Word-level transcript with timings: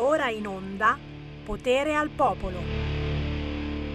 Ora 0.00 0.30
in 0.30 0.46
onda 0.46 0.96
Potere 1.44 1.96
al 1.96 2.08
Popolo. 2.10 2.58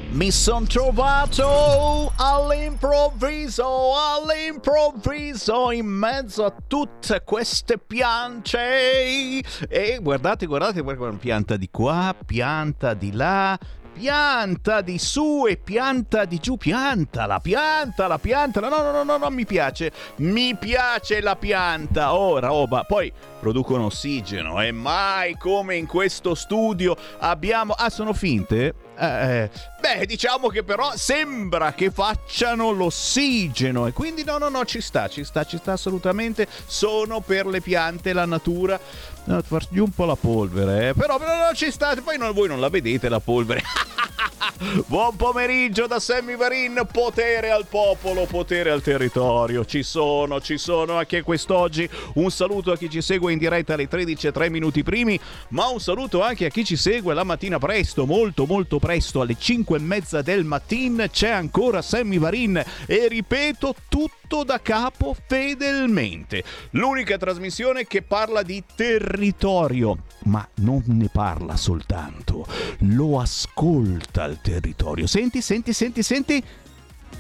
Mi 0.10 0.32
son 0.32 0.68
trovato 0.68 2.12
all'improvviso, 2.18 3.94
all'improvviso, 3.96 5.72
in 5.72 5.86
mezzo 5.86 6.44
a 6.44 6.54
tutte 6.68 7.24
queste 7.24 7.78
piante. 7.78 9.42
E 9.70 10.00
guardate, 10.02 10.46
guardate, 10.46 10.82
guardate, 10.82 11.18
pianta 11.18 11.56
di 11.56 11.70
qua, 11.72 12.14
pianta 12.26 12.94
di 12.94 13.14
là, 13.14 13.58
pianta 13.94 14.82
di 14.82 14.98
su 14.98 15.46
e 15.48 15.58
pianta 15.58 16.26
di 16.26 16.40
giù, 16.40 16.58
piantala, 16.58 17.40
piantala, 17.40 18.18
piantala. 18.18 18.68
No, 18.68 18.82
no, 18.82 18.92
no, 18.92 19.04
no, 19.04 19.18
non 19.18 19.34
mi 19.34 19.46
piace. 19.46 19.92
Mi 20.18 20.56
piace 20.56 21.22
la 21.22 21.36
pianta. 21.36 22.14
Oh, 22.16 22.66
ma 22.68 22.84
poi 22.84 23.12
producono 23.40 23.86
ossigeno 23.86 24.62
e 24.62 24.72
mai 24.72 25.38
come 25.38 25.76
in 25.76 25.86
questo 25.86 26.34
studio 26.34 26.96
abbiamo... 27.20 27.74
Ah, 27.74 27.90
sono 27.90 28.14
finte? 28.14 28.74
Eh, 28.96 29.06
eh, 29.06 29.50
beh, 29.80 30.06
diciamo 30.06 30.48
che 30.50 30.64
però 30.64 30.92
sembra 30.96 31.74
che 31.74 31.90
facciano 31.90 32.72
l'ossigeno 32.72 33.88
e 33.88 33.92
quindi 33.92 34.24
no, 34.24 34.38
no, 34.38 34.50
no, 34.50 34.66
ci 34.66 34.82
sta, 34.82 35.08
ci 35.08 35.24
sta, 35.24 35.44
ci 35.44 35.58
sta 35.58 35.74
assolutamente. 35.74 36.48
Sono 36.66 37.20
per 37.20 37.46
le 37.46 37.60
piante, 37.62 38.14
la 38.14 38.26
natura. 38.26 38.80
No, 39.26 39.42
far 39.42 39.66
giù 39.70 39.86
un 39.86 39.92
po' 39.92 40.06
la 40.06 40.16
polvere, 40.16 40.90
eh. 40.90 40.94
però, 40.94 41.18
però 41.18 41.48
no, 41.48 41.56
ci 41.56 41.72
sta. 41.72 41.96
Poi 42.04 42.18
no, 42.18 42.34
voi 42.34 42.50
non 42.50 42.60
la 42.60 42.70
vedete 42.70 43.08
la 43.08 43.22
polvere. 43.22 43.62
Buon 44.88 45.16
pomeriggio 45.16 45.88
da 45.88 46.00
Sammy 46.00 46.36
Varin, 46.36 46.86
potere 46.92 47.50
al 47.50 47.66
popolo, 47.68 48.26
potere 48.26 48.70
al 48.70 48.82
territorio. 48.82 49.64
Ci 49.64 49.82
sono, 49.82 50.42
ci 50.42 50.58
sono 50.58 50.98
anche 50.98 51.22
quest'oggi. 51.22 51.90
Un 52.16 52.30
saluto 52.32 52.72
a 52.72 52.78
chi 52.78 52.90
ci 52.90 53.02
segue 53.02 53.32
in 53.32 53.38
diretta 53.38 53.76
alle 53.76 53.88
13 53.88 54.28
e 54.28 54.32
3 54.32 54.50
minuti 54.50 54.84
primi, 54.84 55.18
ma 55.50 55.68
un 55.68 55.80
saluto 55.80 56.22
anche 56.22 56.46
a 56.46 56.50
chi 56.50 56.66
ci 56.66 56.76
segue 56.76 57.14
la 57.14 57.24
mattina 57.24 57.60
presto, 57.60 58.06
molto 58.06 58.46
molto 58.46 58.80
presto, 58.80 59.22
alle 59.22 59.36
5 59.40 59.78
e 59.78 59.82
mezza 59.82 60.22
del 60.22 60.44
mattino. 60.44 61.08
C'è 61.08 61.30
ancora 61.30 61.82
Sammy 61.82 62.18
Varin 62.18 62.62
e 62.86 63.08
ripeto 63.08 63.76
tutto 63.88 64.23
da 64.42 64.60
capo 64.60 65.16
fedelmente. 65.28 66.44
L'unica 66.72 67.18
trasmissione 67.18 67.86
che 67.86 68.02
parla 68.02 68.42
di 68.42 68.64
territorio, 68.76 70.06
ma 70.24 70.48
non 70.56 70.82
ne 70.88 71.10
parla 71.14 71.56
soltanto, 71.56 72.48
lo 72.80 73.20
ascolta 73.20 74.24
il 74.24 74.40
territorio. 74.42 75.06
Senti, 75.06 75.42
senti, 75.42 75.74
senti, 75.74 76.02
senti. 76.02 76.44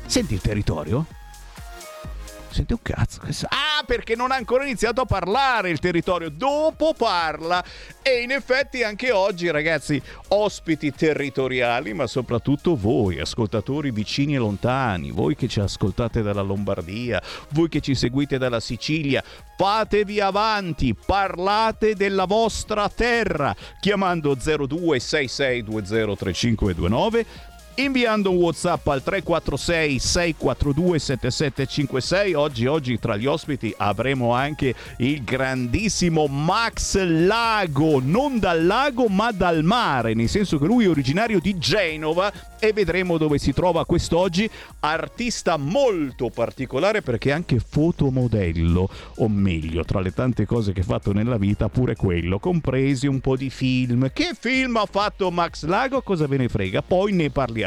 Senti 0.07 0.33
il 0.33 0.41
territorio? 0.41 1.05
Senti 2.53 2.73
un 2.73 2.81
cazzo. 2.83 3.19
Ah, 3.49 3.83
perché 3.83 4.15
non 4.15 4.31
ha 4.31 4.35
ancora 4.35 4.63
iniziato 4.63 5.01
a 5.01 5.05
parlare 5.05 5.71
il 5.71 5.79
territorio. 5.79 6.29
Dopo 6.29 6.93
parla. 6.93 7.63
E 8.03 8.21
in 8.21 8.29
effetti 8.29 8.83
anche 8.83 9.11
oggi, 9.11 9.49
ragazzi, 9.49 9.99
ospiti 10.27 10.93
territoriali, 10.93 11.93
ma 11.93 12.05
soprattutto 12.05 12.75
voi, 12.75 13.19
ascoltatori 13.19 13.89
vicini 13.89 14.35
e 14.35 14.37
lontani, 14.37 15.09
voi 15.09 15.35
che 15.35 15.47
ci 15.47 15.61
ascoltate 15.61 16.21
dalla 16.21 16.41
Lombardia, 16.41 17.19
voi 17.49 17.69
che 17.69 17.79
ci 17.79 17.95
seguite 17.95 18.37
dalla 18.37 18.59
Sicilia, 18.59 19.23
fatevi 19.57 20.19
avanti, 20.19 20.93
parlate 20.93 21.95
della 21.95 22.25
vostra 22.25 22.87
terra 22.89 23.55
chiamando 23.79 24.35
0266203529 24.35 27.25
inviando 27.75 28.29
un 28.29 28.37
WhatsApp 28.37 28.87
al 28.87 29.01
346 29.01 29.99
642 29.99 30.99
7756. 30.99 32.33
Oggi, 32.33 32.65
oggi 32.65 32.99
tra 32.99 33.17
gli 33.17 33.25
ospiti 33.25 33.73
avremo 33.75 34.33
anche 34.33 34.75
il 34.97 35.23
grandissimo 35.23 36.27
Max 36.27 36.97
Lago, 37.01 37.99
non 37.99 38.39
dal 38.39 38.65
lago 38.65 39.07
ma 39.07 39.31
dal 39.31 39.63
mare, 39.63 40.13
nel 40.13 40.29
senso 40.29 40.59
che 40.59 40.65
lui 40.65 40.85
è 40.85 40.89
originario 40.89 41.39
di 41.39 41.57
Genova 41.57 42.31
e 42.59 42.71
vedremo 42.73 43.17
dove 43.17 43.37
si 43.37 43.53
trova 43.53 43.85
quest'oggi. 43.85 44.49
Artista 44.79 45.57
molto 45.57 46.29
particolare 46.29 47.01
perché 47.01 47.29
è 47.29 47.33
anche 47.33 47.59
fotomodello, 47.59 48.89
o 49.17 49.27
meglio, 49.27 49.83
tra 49.83 49.99
le 49.99 50.13
tante 50.13 50.45
cose 50.45 50.73
che 50.73 50.81
ha 50.81 50.85
fatto 50.85 51.13
nella 51.13 51.37
vita, 51.37 51.69
pure 51.69 51.95
quello, 51.95 52.39
compresi 52.39 53.07
un 53.07 53.19
po' 53.19 53.35
di 53.35 53.49
film. 53.49 54.11
Che 54.13 54.31
film 54.39 54.77
ha 54.77 54.87
fatto 54.89 55.31
Max 55.31 55.65
Lago? 55.65 56.01
Cosa 56.01 56.27
ve 56.27 56.37
ne 56.37 56.49
frega? 56.49 56.81
Poi 56.81 57.11
ne 57.13 57.29
parliamo. 57.29 57.62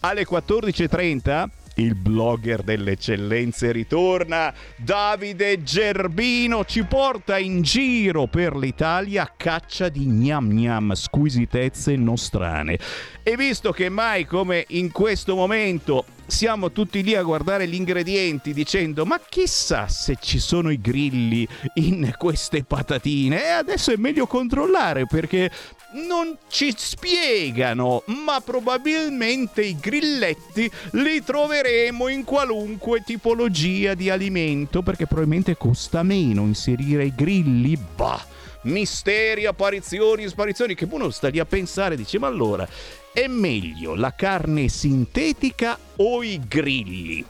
Alle 0.00 0.26
14.30 0.26 1.48
il 1.76 1.94
blogger 1.94 2.62
delle 2.62 2.92
eccellenze 2.92 3.72
ritorna. 3.72 4.52
Davide 4.76 5.62
Gerbino 5.62 6.64
ci 6.64 6.84
porta 6.84 7.38
in 7.38 7.62
giro 7.62 8.26
per 8.26 8.56
l'Italia 8.56 9.24
a 9.24 9.32
caccia 9.36 9.88
di 9.88 10.06
gnam 10.06 10.48
gnam, 10.48 10.92
squisitezze 10.92 11.96
nostrane. 11.96 12.78
E 13.22 13.36
visto 13.36 13.72
che 13.72 13.88
mai 13.88 14.24
come 14.24 14.64
in 14.68 14.90
questo 14.92 15.34
momento 15.34 16.04
siamo 16.26 16.72
tutti 16.72 17.02
lì 17.02 17.14
a 17.14 17.22
guardare 17.22 17.68
gli 17.68 17.74
ingredienti 17.74 18.52
dicendo 18.52 19.04
ma 19.06 19.20
chissà 19.20 19.86
se 19.86 20.16
ci 20.20 20.40
sono 20.40 20.70
i 20.70 20.80
grilli 20.80 21.46
in 21.74 22.12
queste 22.18 22.64
patatine 22.64 23.44
e 23.44 23.48
adesso 23.50 23.92
è 23.92 23.96
meglio 23.96 24.26
controllare 24.26 25.06
perché 25.06 25.48
non 25.96 26.36
ci 26.48 26.74
spiegano, 26.76 28.02
ma 28.06 28.40
probabilmente 28.40 29.62
i 29.62 29.76
grilletti 29.78 30.70
li 30.92 31.22
troveremo 31.22 32.08
in 32.08 32.24
qualunque 32.24 33.02
tipologia 33.02 33.94
di 33.94 34.10
alimento 34.10 34.82
perché 34.82 35.06
probabilmente 35.06 35.56
costa 35.56 36.02
meno 36.02 36.42
inserire 36.42 37.06
i 37.06 37.14
grilli. 37.14 37.76
Bah, 37.96 38.24
misteri, 38.62 39.46
apparizioni, 39.46 40.28
sparizioni 40.28 40.74
che 40.74 40.86
uno 40.90 41.10
sta 41.10 41.28
lì 41.28 41.38
a 41.38 41.46
pensare, 41.46 41.96
dice 41.96 42.18
ma 42.18 42.26
allora 42.26 42.68
è 43.12 43.26
meglio 43.28 43.94
la 43.94 44.14
carne 44.14 44.68
sintetica 44.68 45.78
o 45.96 46.22
i 46.22 46.38
grilli? 46.46 47.24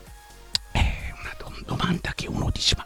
È 0.73 1.13
una 1.13 1.55
domanda 1.65 2.13
che 2.15 2.27
uno 2.27 2.51
dice 2.53 2.75
ma 2.77 2.85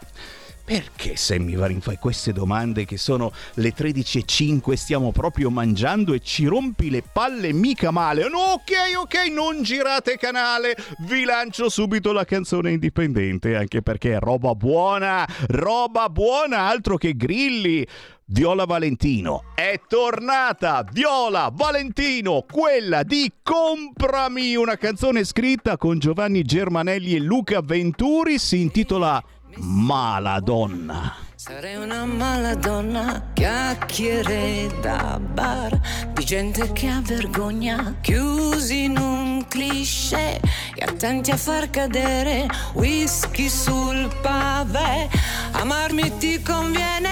perché 0.70 1.16
Sammy 1.16 1.56
Varin 1.56 1.80
fai 1.80 1.96
queste 1.96 2.32
domande 2.32 2.84
che 2.84 2.96
sono 2.96 3.32
le 3.54 3.74
13.05 3.74 4.74
stiamo 4.74 5.10
proprio 5.10 5.50
mangiando 5.50 6.14
e 6.14 6.20
ci 6.20 6.46
rompi 6.46 6.90
le 6.90 7.02
palle 7.02 7.52
mica 7.52 7.90
male? 7.90 8.28
No, 8.28 8.38
ok, 8.38 8.70
ok, 9.00 9.14
non 9.32 9.64
girate 9.64 10.16
canale, 10.16 10.76
vi 11.08 11.24
lancio 11.24 11.68
subito 11.68 12.12
la 12.12 12.24
canzone 12.24 12.70
indipendente, 12.70 13.56
anche 13.56 13.82
perché 13.82 14.12
è 14.12 14.18
roba 14.20 14.54
buona, 14.54 15.26
roba 15.48 16.08
buona, 16.08 16.68
altro 16.68 16.96
che 16.96 17.16
grilli. 17.16 17.84
Viola 18.32 18.64
Valentino. 18.64 19.42
È 19.56 19.80
tornata 19.88 20.86
Viola 20.92 21.50
Valentino, 21.52 22.44
quella 22.48 23.02
di 23.02 23.28
Comprami, 23.42 24.54
una 24.54 24.76
canzone 24.76 25.24
scritta 25.24 25.76
con 25.76 25.98
Giovanni 25.98 26.44
Germanelli 26.44 27.16
e 27.16 27.18
Luca 27.18 27.60
Venturi, 27.60 28.38
si 28.38 28.60
intitola 28.60 29.20
Maladonna. 29.56 31.14
Sarei 31.34 31.76
una 31.76 32.04
maladonna, 32.04 33.30
chiacchiere 33.32 34.68
da 34.80 35.18
bar 35.18 35.80
di 36.12 36.24
gente 36.24 36.70
che 36.72 36.88
ha 36.88 37.00
vergogna, 37.02 37.96
chiusi 38.02 38.84
in 38.84 38.98
un 38.98 39.46
cliché 39.48 40.40
e 40.74 40.84
attenti 40.84 41.30
a 41.30 41.36
far 41.36 41.70
cadere 41.70 42.46
whisky 42.74 43.48
sul 43.48 44.08
pave. 44.20 45.08
Amarmi 45.52 46.16
ti 46.18 46.42
conviene. 46.42 47.08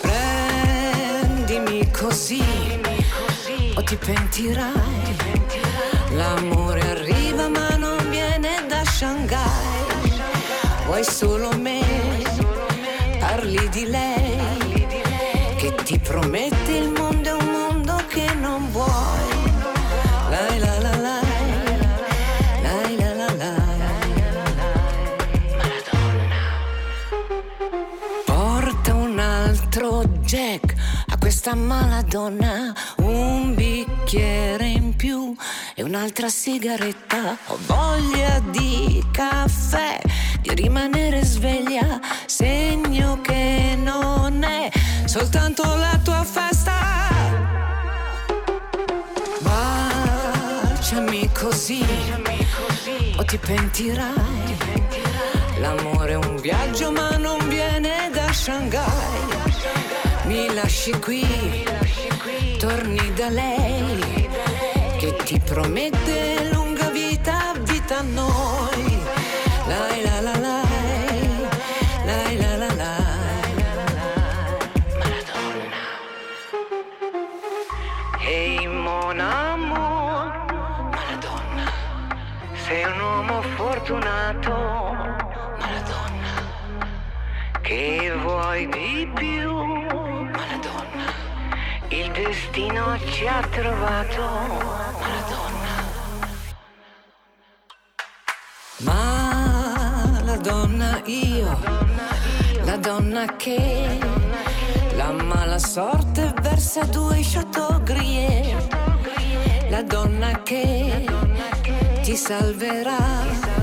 Prendimi 0.00 1.90
così 1.90 2.42
o 3.74 3.82
ti 3.82 3.96
pentirai. 3.96 5.18
L'amore 6.14 6.80
arriva 6.80 7.48
ma 7.48 7.76
non 7.76 8.08
viene 8.08 8.64
da 8.66 8.82
Shanghai. 8.84 9.59
Vuoi 10.90 11.04
solo 11.04 11.56
me, 11.56 11.80
parli 13.20 13.68
di 13.68 13.86
lei, 13.86 14.86
che 15.56 15.72
ti 15.84 15.96
promette 16.00 16.72
il 16.72 16.90
mondo 16.90 17.28
è 17.28 17.32
un 17.32 17.48
mondo 17.48 17.94
che 18.08 18.34
non 18.34 18.68
vuoi. 18.72 18.88
Lai 20.30 20.58
la 20.58 20.80
la 20.80 20.96
la. 20.96 21.20
lai 22.60 22.96
la 22.96 23.14
la 23.14 23.32
la. 23.36 23.54
Porta 28.24 28.92
un 28.92 29.16
altro 29.20 30.02
Jack 30.22 30.74
a 31.06 31.16
questa 31.18 31.54
maladonna, 31.54 32.74
un 32.96 33.54
bicchiere 33.54 34.66
in 34.66 34.96
più 34.96 35.36
e 35.76 35.84
un'altra 35.84 36.28
sigaretta. 36.28 37.38
Ho 37.46 37.58
voglia 37.64 38.40
di 38.50 39.00
caffè, 39.12 40.00
di 40.40 40.54
rimanere 40.54 41.22
sveglia, 41.22 42.00
segno 42.26 43.20
che 43.20 43.76
non 43.76 44.42
è 44.42 44.70
soltanto 45.04 45.62
la 45.62 45.98
tua 46.02 46.24
festa. 46.24 46.72
Baciami 49.40 51.30
così, 51.32 51.84
o 53.16 53.24
ti 53.24 53.36
pentirai. 53.38 54.56
L'amore 55.58 56.12
è 56.12 56.16
un 56.16 56.36
viaggio 56.40 56.90
ma 56.90 57.16
non 57.16 57.46
viene 57.48 58.10
da 58.12 58.32
Shanghai. 58.32 59.28
Mi 60.24 60.52
lasci 60.54 60.92
qui, 61.00 61.26
torni 62.58 63.12
da 63.14 63.28
lei, 63.28 64.28
che 64.96 65.16
ti 65.24 65.38
promette 65.38 66.39
fortunato, 83.80 84.52
Madonna, 85.58 86.34
che 87.62 88.12
vuoi 88.22 88.68
di 88.68 89.10
più, 89.14 89.52
Madonna, 89.52 91.12
il 91.88 92.10
destino 92.12 92.98
ci 93.06 93.26
ha 93.26 93.40
trovato, 93.50 94.22
Madonna. 95.00 95.78
Ma 98.78 99.28
io, 101.04 101.58
la 102.64 102.76
donna 102.76 103.36
che 103.36 103.98
la 104.94 105.12
mala 105.12 105.58
sorte 105.58 106.34
versa 106.42 106.84
due 106.84 107.20
chateau 107.22 107.82
grillé, 107.82 108.54
la 109.70 109.82
donna 109.82 110.42
che 110.42 111.06
ti 112.02 112.16
salverà 112.16 113.59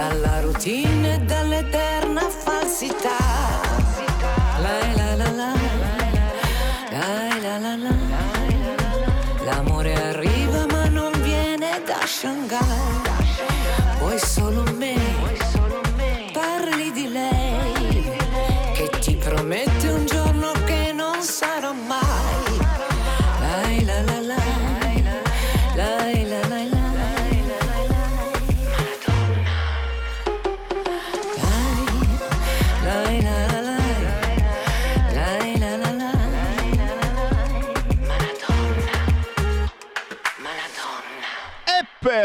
dalla 0.00 0.40
routine 0.40 1.16
e 1.16 1.18
dall'eterna 1.18 2.22
falsità. 2.22 3.19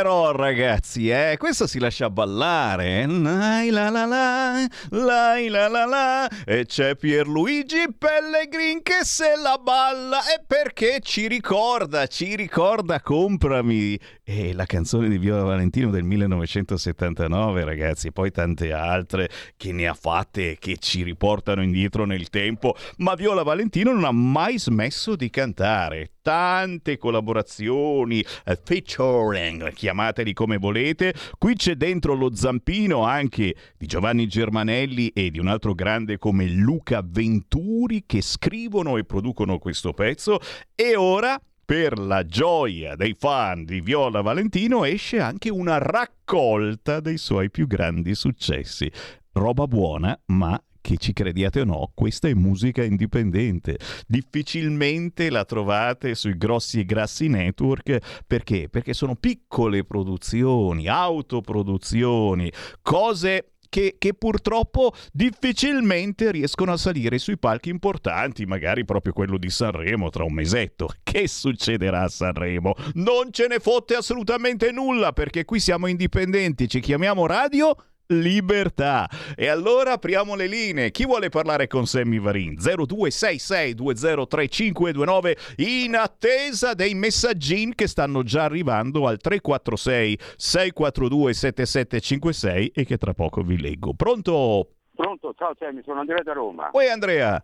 Però 0.06 0.32
ragazzi, 0.34 1.10
eh, 1.10 1.36
questo 1.40 1.66
si 1.66 1.80
lascia 1.80 2.12
ballare. 2.12 3.08
Lai 3.08 3.72
la 3.72 3.90
la 3.90 4.06
la, 4.06 4.68
lai 4.90 5.48
la 5.48 5.68
la 5.68 5.86
la. 5.86 6.30
E 6.46 6.68
c'è 6.68 6.96
Pierluigi 6.96 7.86
Pellegrin 7.98 8.84
che 8.84 9.00
se 9.04 9.34
la 9.36 9.58
balla. 9.60 10.20
E 10.20 10.44
perché 10.46 11.00
ci 11.02 11.28
ricorda, 11.28 12.06
ci 12.06 12.36
ricorda 12.36 13.02
Comprami. 13.02 14.00
E 14.28 14.54
la 14.54 14.66
canzone 14.66 15.08
di 15.08 15.20
Viola 15.20 15.44
Valentino 15.44 15.92
del 15.92 16.04
1979 16.04 17.64
ragazzi. 17.64 18.08
E 18.08 18.12
poi 18.12 18.32
tante 18.32 18.74
altre 18.74 19.30
che 19.56 19.72
ne 19.72 19.88
ha 19.88 19.94
fatte 19.94 20.50
e 20.50 20.58
che 20.58 20.78
ci 20.80 21.04
riportano 21.04 21.62
indietro 21.62 22.06
nel 22.06 22.30
tempo. 22.30 22.76
Ma 22.98 23.14
Viola 23.14 23.44
Valentino 23.44 23.92
non 23.94 24.04
ha 24.04 24.12
mai 24.12 24.58
smesso 24.58 25.16
di 25.16 25.30
cantare. 25.30 26.14
Tante 26.24 26.98
collaborazioni, 26.98 28.26
eh, 28.46 28.60
featuring, 28.64 29.72
chiamateli 29.72 30.34
come 30.34 30.58
volete. 30.58 31.14
Qui 31.38 31.54
c'è 31.54 31.76
dentro 31.76 32.16
lo 32.16 32.34
zampino 32.34 33.04
anche 33.04 33.56
di 33.78 33.86
Giovanni 33.86 34.26
Germanelli 34.26 35.10
e 35.10 35.30
di 35.30 35.38
un 35.38 35.50
altro 35.50 35.76
grande 35.76 36.18
come 36.18 36.48
Luca 36.48 37.04
Venturi 37.06 38.06
che 38.08 38.24
scrivono 38.24 38.98
e 38.98 39.06
producono 39.06 39.60
questo 39.60 39.94
pezzo. 39.94 40.40
E 40.74 40.96
ora 40.96 41.40
per 41.66 41.98
la 41.98 42.24
gioia 42.26 42.96
dei 42.96 43.16
fan 43.18 43.66
di 43.66 43.82
Viola 43.82 44.22
Valentino 44.22 44.86
esce 44.86 45.20
anche 45.20 45.50
una 45.50 45.80
raccolta 45.80 47.00
dei 47.00 47.18
suoi 47.18 47.50
più 47.50 47.66
grandi 47.66 48.14
successi. 48.14 48.90
Roba 49.32 49.66
buona, 49.66 50.18
ma 50.28 50.62
che 50.80 50.98
ci 50.98 51.14
crediate 51.14 51.62
o 51.62 51.66
no, 51.66 51.92
questa 51.96 52.28
è 52.28 52.34
musica 52.36 52.84
indipendente. 52.84 53.80
Difficilmente 54.06 55.32
la 55.32 55.44
trovate 55.44 56.14
sui 56.14 56.38
grossi 56.38 56.82
e 56.82 56.86
grassi 56.86 57.28
network 57.28 58.24
perché? 58.28 58.70
Perché 58.70 58.94
sono 58.94 59.16
piccole 59.16 59.84
produzioni, 59.84 60.88
autoproduzioni, 60.88 62.52
cose 62.84 63.55
che, 63.76 63.98
che, 64.00 64.14
purtroppo 64.14 64.94
difficilmente 65.12 66.32
riescono 66.32 66.72
a 66.72 66.78
salire 66.78 67.18
sui 67.18 67.38
palchi 67.38 67.68
importanti, 67.68 68.46
magari 68.46 68.86
proprio 68.86 69.12
quello 69.12 69.38
di 69.38 69.50
Sanremo 69.50 70.10
tra 70.10 70.24
un 70.24 70.32
mesetto. 70.32 70.88
Che 71.16 71.28
succederà 71.28 72.04
a 72.04 72.08
Sanremo? 72.08 72.74
Non 72.96 73.32
ce 73.32 73.48
ne 73.48 73.60
fotte 73.60 73.96
assolutamente 73.96 74.72
nulla 74.72 75.12
perché 75.12 75.44
qui 75.44 75.60
siamo 75.60 75.88
indipendenti, 75.88 76.70
ci 76.70 76.80
chiamiamo 76.80 77.26
radio 77.26 77.76
libertà. 78.08 79.08
E 79.36 79.48
allora 79.48 79.94
apriamo 79.94 80.36
le 80.36 80.48
linee. 80.48 80.92
Chi 80.92 81.06
vuole 81.06 81.30
parlare 81.30 81.68
con 81.68 81.86
Sammy 81.86 82.20
Varin? 82.20 82.56
0266203529 82.56 85.54
in 85.58 85.96
attesa 85.96 86.74
dei 86.74 86.94
messaggini 86.94 87.74
che 87.76 87.88
stanno 87.88 88.24
già 88.24 88.44
arrivando 88.44 89.08
al 89.08 89.18
346 89.18 90.20
642 90.36 91.34
7756 91.34 92.72
e 92.74 92.86
che 92.86 92.98
tra 92.98 93.14
poco 93.14 93.42
vi 93.42 93.58
leggo. 93.60 93.94
Pronto? 93.94 94.70
Pronto, 94.96 95.34
ciao 95.38 95.54
Sammy, 95.58 95.84
sono 95.84 96.00
Andrea 96.00 96.24
da 96.24 96.34
Roma. 96.34 96.70
Oi 96.72 96.88
Andrea, 96.88 97.44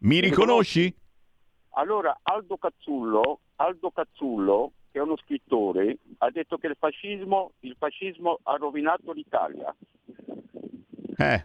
mi 0.00 0.20
riconosci? 0.20 0.94
Allora, 1.70 2.18
Aldo 2.22 2.58
Cazzullo, 2.58 3.40
Aldo 3.56 3.90
Cazzullo 3.90 4.72
che 4.90 4.98
è 4.98 5.02
uno 5.02 5.16
scrittore, 5.16 5.98
ha 6.18 6.30
detto 6.30 6.56
che 6.58 6.66
il 6.68 6.76
fascismo, 6.78 7.52
il 7.60 7.76
fascismo 7.78 8.38
ha 8.42 8.56
rovinato 8.56 9.12
l'Italia. 9.12 9.74
Eh. 11.16 11.44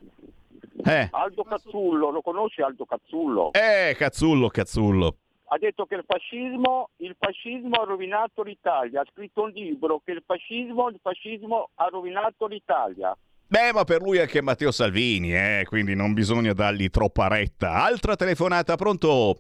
Eh. 0.86 1.08
Aldo 1.12 1.44
Cazzullo, 1.44 2.10
lo 2.10 2.22
conosci 2.22 2.62
Aldo 2.62 2.86
Cazzullo? 2.86 3.52
Eh, 3.54 3.96
Cazzullo, 3.96 4.50
Cazzullo. 4.50 5.18
Ha 5.46 5.58
detto 5.58 5.86
che 5.86 5.96
il 5.96 6.04
fascismo, 6.06 6.90
il 6.98 7.16
fascismo 7.18 7.82
ha 7.82 7.86
rovinato 7.86 8.42
l'Italia. 8.42 9.02
Ha 9.02 9.06
scritto 9.14 9.44
un 9.44 9.52
libro 9.52 10.02
che 10.04 10.12
il 10.12 10.24
fascismo, 10.26 10.90
il 10.90 11.00
fascismo 11.02 11.70
ha 11.76 11.88
rovinato 11.88 12.48
l'Italia. 12.48 13.16
Beh, 13.48 13.72
ma 13.72 13.84
per 13.84 14.02
lui 14.02 14.18
è 14.18 14.22
anche 14.22 14.42
Matteo 14.42 14.72
Salvini, 14.72 15.34
eh, 15.36 15.64
quindi 15.68 15.94
non 15.94 16.14
bisogna 16.14 16.54
dargli 16.54 16.90
troppa 16.90 17.28
retta. 17.28 17.84
Altra 17.84 18.16
telefonata, 18.16 18.76
pronto? 18.76 19.38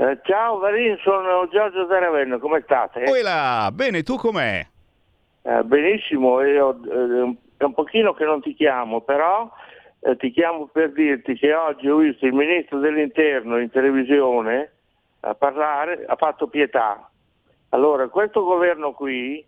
Eh, 0.00 0.18
ciao 0.22 0.56
Varin, 0.56 0.96
sono 1.02 1.46
Giorgio 1.52 1.84
da 1.84 1.98
Ravenna, 1.98 2.38
come 2.38 2.62
state? 2.62 3.02
Quella, 3.02 3.68
bene, 3.70 4.02
tu 4.02 4.16
com'è? 4.16 4.66
Eh, 5.42 5.62
benissimo, 5.64 6.40
io 6.40 6.70
eh, 6.70 7.36
è 7.58 7.64
un 7.64 7.74
pochino 7.74 8.14
che 8.14 8.24
non 8.24 8.40
ti 8.40 8.54
chiamo, 8.54 9.02
però 9.02 9.52
eh, 10.00 10.16
ti 10.16 10.30
chiamo 10.30 10.68
per 10.68 10.92
dirti 10.92 11.34
che 11.34 11.52
oggi 11.52 11.86
ho 11.86 11.96
visto 11.96 12.24
il 12.24 12.32
ministro 12.32 12.78
dell'interno 12.78 13.58
in 13.58 13.68
televisione 13.68 14.72
a 15.20 15.34
parlare, 15.34 16.06
ha 16.06 16.16
fatto 16.16 16.46
pietà. 16.46 17.10
Allora, 17.68 18.08
questo 18.08 18.42
governo 18.42 18.92
qui 18.92 19.46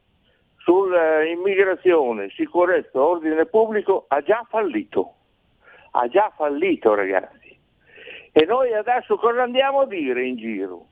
sull'immigrazione, 0.58 2.28
sicurezza, 2.28 3.00
ordine 3.00 3.46
pubblico 3.46 4.04
ha 4.08 4.20
già 4.20 4.44
fallito. 4.50 5.14
Ha 5.92 6.06
già 6.08 6.30
fallito, 6.36 6.92
ragazzi. 6.92 7.41
E 8.32 8.44
noi 8.46 8.72
adesso 8.72 9.16
cosa 9.16 9.42
andiamo 9.42 9.80
a 9.80 9.86
dire 9.86 10.26
in 10.26 10.36
giro? 10.36 10.86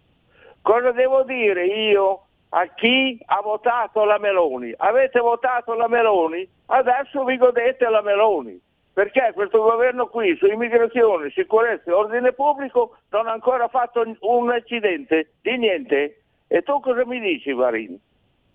Cosa 0.61 0.93
devo 0.93 1.23
dire 1.23 1.65
io 1.65 2.27
a 2.51 2.67
chi 2.75 3.19
ha 3.27 3.41
votato 3.41 4.05
la 4.05 4.19
Meloni? 4.19 4.75
Avete 4.77 5.21
votato 5.21 5.75
la 5.75 5.89
Meloni? 5.89 6.47
Adesso 6.67 7.25
vi 7.25 7.39
godete 7.39 7.89
la 7.89 8.03
Meloni. 8.03 8.61
Perché 8.93 9.31
questo 9.33 9.63
governo 9.63 10.09
qui 10.09 10.37
su 10.37 10.47
immigrazione, 10.47 11.31
sicurezza 11.31 11.91
e 11.91 11.95
ordine 11.95 12.33
pubblico 12.33 12.99
non 13.11 13.27
ha 13.27 13.33
ancora 13.33 13.69
fatto 13.69 14.05
un 14.21 14.51
accidente 14.51 15.33
di 15.41 15.57
niente. 15.57 16.23
E 16.47 16.63
tu 16.63 16.81
cosa 16.81 17.07
mi 17.07 17.21
dici, 17.21 17.53
Varin? 17.53 17.99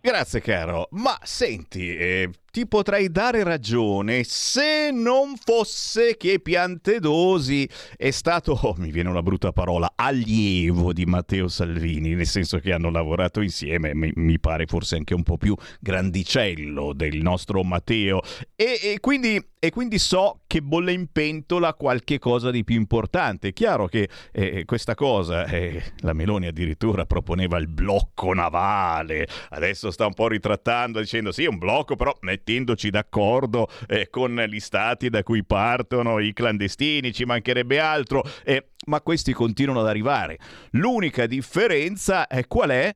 Grazie 0.02 0.42
caro, 0.42 0.88
ma 0.92 1.18
senti, 1.24 1.98
eh, 1.98 2.30
ti 2.56 2.66
potrei 2.66 3.12
dare 3.12 3.44
ragione 3.44 4.24
se 4.24 4.90
non 4.90 5.36
fosse 5.36 6.16
che 6.16 6.40
Piantedosi 6.40 7.68
è 7.98 8.12
stato, 8.12 8.54
oh, 8.54 8.76
mi 8.80 8.92
viene 8.92 9.10
una 9.10 9.22
brutta 9.22 9.52
parola, 9.52 9.92
allievo 9.94 10.94
di 10.94 11.04
Matteo 11.04 11.50
Salvini, 11.50 12.14
nel 12.14 12.26
senso 12.26 12.60
che 12.60 12.72
hanno 12.72 12.90
lavorato 12.90 13.42
insieme, 13.42 13.94
mi, 13.94 14.10
mi 14.16 14.40
pare 14.40 14.68
forse 14.68 14.96
anche 14.96 15.14
un 15.14 15.24
po' 15.24 15.36
più 15.38 15.54
grandicello 15.82 16.94
del 16.94 17.18
nostro 17.18 17.62
Matteo. 17.62 18.22
E, 18.56 18.80
e, 18.82 19.00
quindi, 19.02 19.38
e, 19.60 19.70
quindi, 19.70 20.00
so 20.00 20.40
che 20.48 20.62
bolle 20.62 20.94
in 20.94 21.08
pentola 21.12 21.74
qualche 21.74 22.20
cosa 22.20 22.52
di 22.52 22.64
più 22.64 22.78
importante. 22.78 23.50
È 23.50 23.54
chiaro 23.54 23.88
che 23.88 24.08
eh, 24.32 24.64
questa 24.64 24.96
cosa, 24.96 25.44
eh, 25.44 25.84
la 25.98 26.14
Meloni 26.14 26.48
addirittura 26.48 27.06
proponeva 27.06 27.58
il 27.58 27.68
blocco 27.68 28.34
navale, 28.34 29.28
adesso 29.50 29.92
sta 29.92 30.06
un 30.06 30.14
po' 30.14 30.30
ritrattando 30.30 31.02
dicendo 31.02 31.34
sì, 31.34 31.46
un 31.46 31.58
blocco, 31.58 31.98
però 31.98 32.16
mettendoci 32.46 32.92
d'accordo 32.92 33.68
eh, 33.88 34.10
con 34.12 34.36
gli 34.48 34.60
stati 34.60 35.10
da 35.10 35.24
cui 35.24 35.44
partono 35.44 36.20
i 36.20 36.32
clandestini, 36.32 37.12
ci 37.12 37.26
mancherebbe 37.26 37.80
altro, 37.80 38.24
eh, 38.44 38.70
ma 38.86 39.02
questi 39.02 39.34
continuano 39.34 39.80
ad 39.80 39.88
arrivare. 39.88 40.38
L'unica 40.72 41.26
differenza 41.26 42.28
è 42.28 42.46
qual 42.46 42.70
è? 42.70 42.96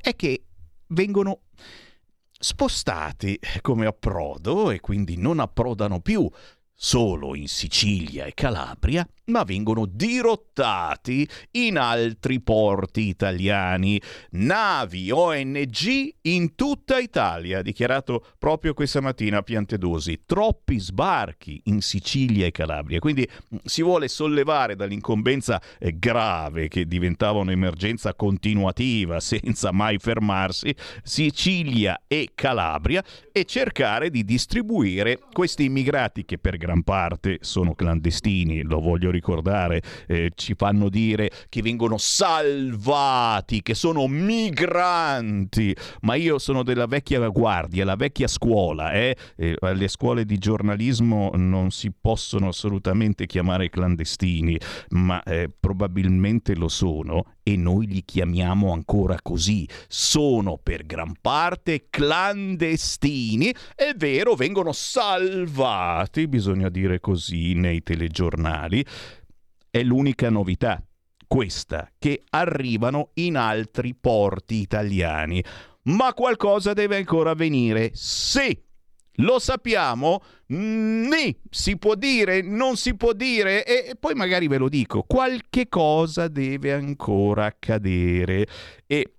È 0.00 0.16
che 0.16 0.44
vengono 0.88 1.42
spostati 2.40 3.38
come 3.60 3.84
approdo 3.84 4.70
e 4.70 4.80
quindi 4.80 5.18
non 5.18 5.40
approdano 5.40 6.00
più 6.00 6.26
solo 6.72 7.34
in 7.34 7.48
Sicilia 7.48 8.24
e 8.24 8.32
Calabria, 8.32 9.06
ma 9.28 9.44
vengono 9.44 9.86
dirottati 9.86 11.28
in 11.52 11.78
altri 11.78 12.40
porti 12.40 13.08
italiani. 13.08 14.00
Navi 14.30 15.10
ONG 15.10 16.14
in 16.22 16.54
tutta 16.54 16.98
Italia, 16.98 17.58
ha 17.58 17.62
dichiarato 17.62 18.24
proprio 18.38 18.74
questa 18.74 19.00
mattina 19.00 19.42
Piantedosi. 19.42 20.22
Troppi 20.26 20.78
sbarchi 20.78 21.60
in 21.64 21.80
Sicilia 21.80 22.46
e 22.46 22.50
Calabria. 22.50 22.98
Quindi 22.98 23.28
mm, 23.54 23.58
si 23.64 23.82
vuole 23.82 24.08
sollevare 24.08 24.76
dall'incombenza 24.76 25.60
eh, 25.78 25.98
grave 25.98 26.68
che 26.68 26.86
diventava 26.86 27.38
un'emergenza 27.38 28.14
continuativa 28.14 29.20
senza 29.20 29.72
mai 29.72 29.98
fermarsi, 29.98 30.74
Sicilia 31.02 32.02
e 32.06 32.30
Calabria, 32.34 33.04
e 33.32 33.44
cercare 33.44 34.10
di 34.10 34.24
distribuire 34.24 35.18
questi 35.32 35.64
immigrati 35.64 36.24
che 36.24 36.38
per 36.38 36.56
gran 36.56 36.82
parte 36.82 37.38
sono 37.40 37.74
clandestini, 37.74 38.62
lo 38.62 38.80
voglio 38.80 39.10
ricordare 39.10 39.17
ricordare, 39.18 39.82
eh, 40.06 40.30
ci 40.34 40.54
fanno 40.54 40.88
dire 40.88 41.30
che 41.48 41.60
vengono 41.60 41.98
salvati, 41.98 43.62
che 43.62 43.74
sono 43.74 44.06
migranti, 44.06 45.74
ma 46.02 46.14
io 46.14 46.38
sono 46.38 46.62
della 46.62 46.86
vecchia 46.86 47.26
guardia, 47.28 47.84
la 47.84 47.96
vecchia 47.96 48.28
scuola, 48.28 48.92
eh? 48.92 49.16
Eh, 49.36 49.56
le 49.60 49.88
scuole 49.88 50.24
di 50.24 50.38
giornalismo 50.38 51.32
non 51.34 51.70
si 51.70 51.92
possono 51.92 52.48
assolutamente 52.48 53.26
chiamare 53.26 53.68
clandestini, 53.68 54.58
ma 54.90 55.22
eh, 55.24 55.50
probabilmente 55.58 56.54
lo 56.54 56.68
sono 56.68 57.34
e 57.42 57.56
noi 57.56 57.86
li 57.86 58.04
chiamiamo 58.04 58.72
ancora 58.72 59.16
così. 59.22 59.66
Sono 59.88 60.58
per 60.62 60.84
gran 60.84 61.14
parte 61.20 61.86
clandestini, 61.88 63.54
è 63.74 63.92
vero, 63.96 64.34
vengono 64.34 64.72
salvati, 64.72 66.28
bisogna 66.28 66.68
dire 66.68 67.00
così 67.00 67.54
nei 67.54 67.82
telegiornali, 67.82 68.84
è 69.70 69.82
l'unica 69.82 70.30
novità, 70.30 70.82
questa, 71.26 71.90
che 71.98 72.24
arrivano 72.30 73.10
in 73.14 73.36
altri 73.36 73.94
porti 73.94 74.56
italiani. 74.56 75.44
Ma 75.84 76.12
qualcosa 76.14 76.72
deve 76.72 76.96
ancora 76.96 77.30
avvenire. 77.30 77.90
Sì, 77.94 78.56
lo 79.20 79.38
sappiamo? 79.38 80.22
Ni, 80.46 81.36
si 81.50 81.76
può 81.76 81.94
dire, 81.94 82.40
non 82.40 82.76
si 82.76 82.94
può 82.94 83.12
dire 83.12 83.64
e 83.64 83.96
poi 83.98 84.14
magari 84.14 84.46
ve 84.48 84.58
lo 84.58 84.68
dico, 84.68 85.02
qualche 85.02 85.68
cosa 85.68 86.28
deve 86.28 86.72
ancora 86.72 87.46
accadere 87.46 88.46
e 88.86 89.17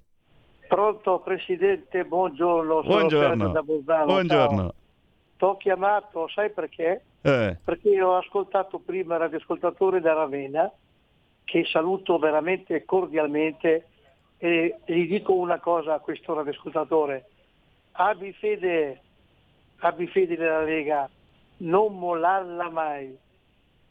Pronto 0.68 1.22
Presidente, 1.24 2.04
buongiorno. 2.06 2.82
Buongiorno. 2.82 3.64
Buongiorno. 4.06 4.74
Ti 5.38 5.44
ho 5.44 5.58
chiamato, 5.58 6.28
sai 6.28 6.52
perché? 6.52 7.04
Eh. 7.22 7.58
Perché 7.64 8.02
ho 8.02 8.16
ascoltato 8.16 8.80
prima 8.80 9.16
il 9.16 9.22
radioascoltatore 9.22 10.00
da 10.00 10.14
Ravenna, 10.14 10.72
che 11.44 11.66
saluto 11.66 12.18
veramente 12.18 12.86
cordialmente 12.86 13.88
e 14.38 14.80
gli 14.86 15.08
dico 15.08 15.34
una 15.34 15.60
cosa 15.60 15.96
a 15.96 16.00
questo 16.00 16.34
radioascoltatore. 16.34 17.26
Abbi 17.94 18.34
fede, 18.34 19.02
abbi 19.80 20.08
fede 20.08 20.36
nella 20.38 20.64
Lega, 20.64 21.10
non 21.58 21.98
mollarla 21.98 22.70
mai. 22.70 23.18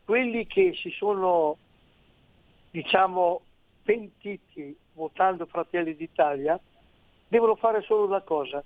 Quelli 0.05 0.47
che 0.47 0.75
si 0.75 0.91
sono, 0.91 1.57
diciamo, 2.71 3.41
pentiti 3.83 4.77
votando 4.93 5.47
Fratelli 5.47 5.97
d'Italia 5.97 6.59
devono 7.29 7.57
fare 7.57 7.83
solo 7.83 8.05
una 8.05 8.21
cosa, 8.21 8.63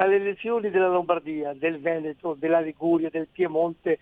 alle 0.00 0.16
elezioni 0.16 0.70
della 0.70 0.88
Lombardia, 0.88 1.54
del 1.54 1.80
Veneto, 1.80 2.34
della 2.34 2.60
Liguria, 2.60 3.10
del 3.10 3.26
Piemonte, 3.26 3.98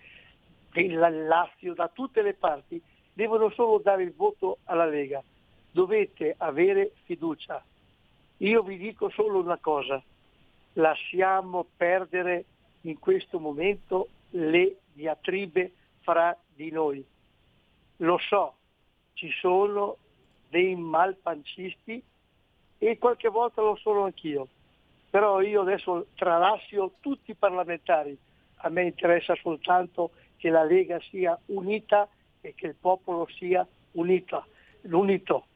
del 0.71 1.25
Lazio, 1.25 1.73
da 1.73 1.89
tutte 1.91 2.21
le 2.21 2.35
parti, 2.35 2.79
devono 3.13 3.49
solo 3.49 3.79
dare 3.79 4.03
il 4.03 4.13
voto 4.13 4.59
alla 4.65 4.85
Lega. 4.85 5.23
Dovete 5.71 6.35
avere 6.37 6.91
fiducia. 7.05 7.63
Io 8.37 8.61
vi 8.61 8.77
dico 8.77 9.09
solo 9.09 9.39
una 9.39 9.57
cosa, 9.57 10.01
lasciamo 10.73 11.65
perdere 11.75 12.45
in 12.81 12.99
questo 12.99 13.39
momento 13.39 14.09
le 14.31 14.77
diatribe 14.93 15.71
fra 16.01 16.37
di 16.53 16.69
noi. 16.69 17.03
Lo 17.97 18.19
so, 18.19 18.53
ci 19.13 19.31
sono 19.31 19.97
dei 20.47 20.75
malpancisti 20.75 22.03
e 22.77 22.97
qualche 22.99 23.29
volta 23.29 23.63
lo 23.63 23.75
sono 23.77 24.03
anch'io 24.03 24.47
però 25.17 25.41
io 25.41 25.61
adesso 25.61 26.09
tralassio 26.13 26.97
tutti 26.99 27.31
i 27.31 27.33
parlamentari, 27.33 28.15
a 28.57 28.69
me 28.69 28.83
interessa 28.83 29.33
soltanto 29.41 30.11
che 30.35 30.51
la 30.51 30.63
Lega 30.63 30.99
sia 31.09 31.35
unita 31.47 32.07
e 32.39 32.53
che 32.53 32.67
il 32.67 32.75
popolo 32.79 33.27
sia 33.35 33.67
unita, 33.93 34.45
unito. 34.83 35.47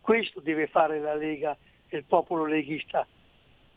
Questo 0.00 0.38
deve 0.38 0.68
fare 0.68 1.00
la 1.00 1.16
Lega 1.16 1.58
e 1.88 1.96
il 1.96 2.04
popolo 2.04 2.44
leghista, 2.44 3.04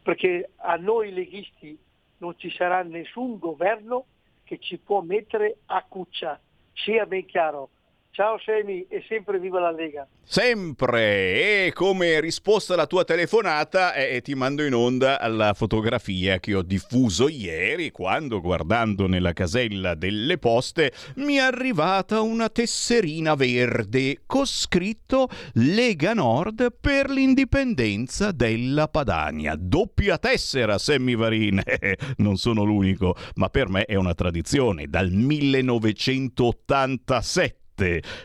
perché 0.04 0.52
a 0.58 0.76
noi 0.76 1.12
leghisti 1.12 1.76
non 2.18 2.38
ci 2.38 2.52
sarà 2.52 2.84
nessun 2.84 3.40
governo 3.40 4.06
che 4.44 4.60
ci 4.60 4.78
può 4.78 5.02
mettere 5.02 5.62
a 5.66 5.84
cuccia, 5.84 6.40
sia 6.74 7.08
ben 7.08 7.26
chiaro. 7.26 7.70
Ciao 8.16 8.38
Semi 8.38 8.86
e 8.90 9.04
sempre 9.08 9.40
viva 9.40 9.60
la 9.60 9.72
Lega. 9.72 10.08
Sempre! 10.22 11.66
E 11.66 11.72
come 11.74 12.20
risposta 12.20 12.76
alla 12.76 12.86
tua 12.86 13.04
telefonata 13.04 13.96
eh, 13.96 14.22
ti 14.22 14.36
mando 14.36 14.64
in 14.64 14.76
onda 14.76 15.18
la 15.30 15.56
fotografia 15.56 16.40
che 16.40 16.54
ho 16.54 16.62
diffuso 16.62 17.28
ieri 17.28 17.90
quando 17.90 18.40
guardando 18.40 19.08
nella 19.08 19.34
casella 19.34 19.96
delle 19.96 20.38
poste 20.38 20.94
mi 21.16 21.38
è 21.38 21.40
arrivata 21.40 22.22
una 22.22 22.50
tesserina 22.50 23.34
verde 23.34 24.22
con 24.28 24.46
scritto 24.46 25.28
Lega 25.54 26.14
Nord 26.14 26.72
per 26.80 27.10
l'indipendenza 27.10 28.32
della 28.32 28.90
Padania. 28.90 29.56
Doppia 29.58 30.20
tessera, 30.20 30.78
Sammy 30.78 31.16
Varin. 31.16 31.60
non 32.18 32.38
sono 32.38 32.64
l'unico, 32.64 33.16
ma 33.38 33.50
per 33.50 33.70
me 33.70 33.86
è 33.86 33.96
una 33.96 34.14
tradizione 34.14 34.86
dal 34.86 35.10
1987 35.10 37.54
notte 37.54 37.63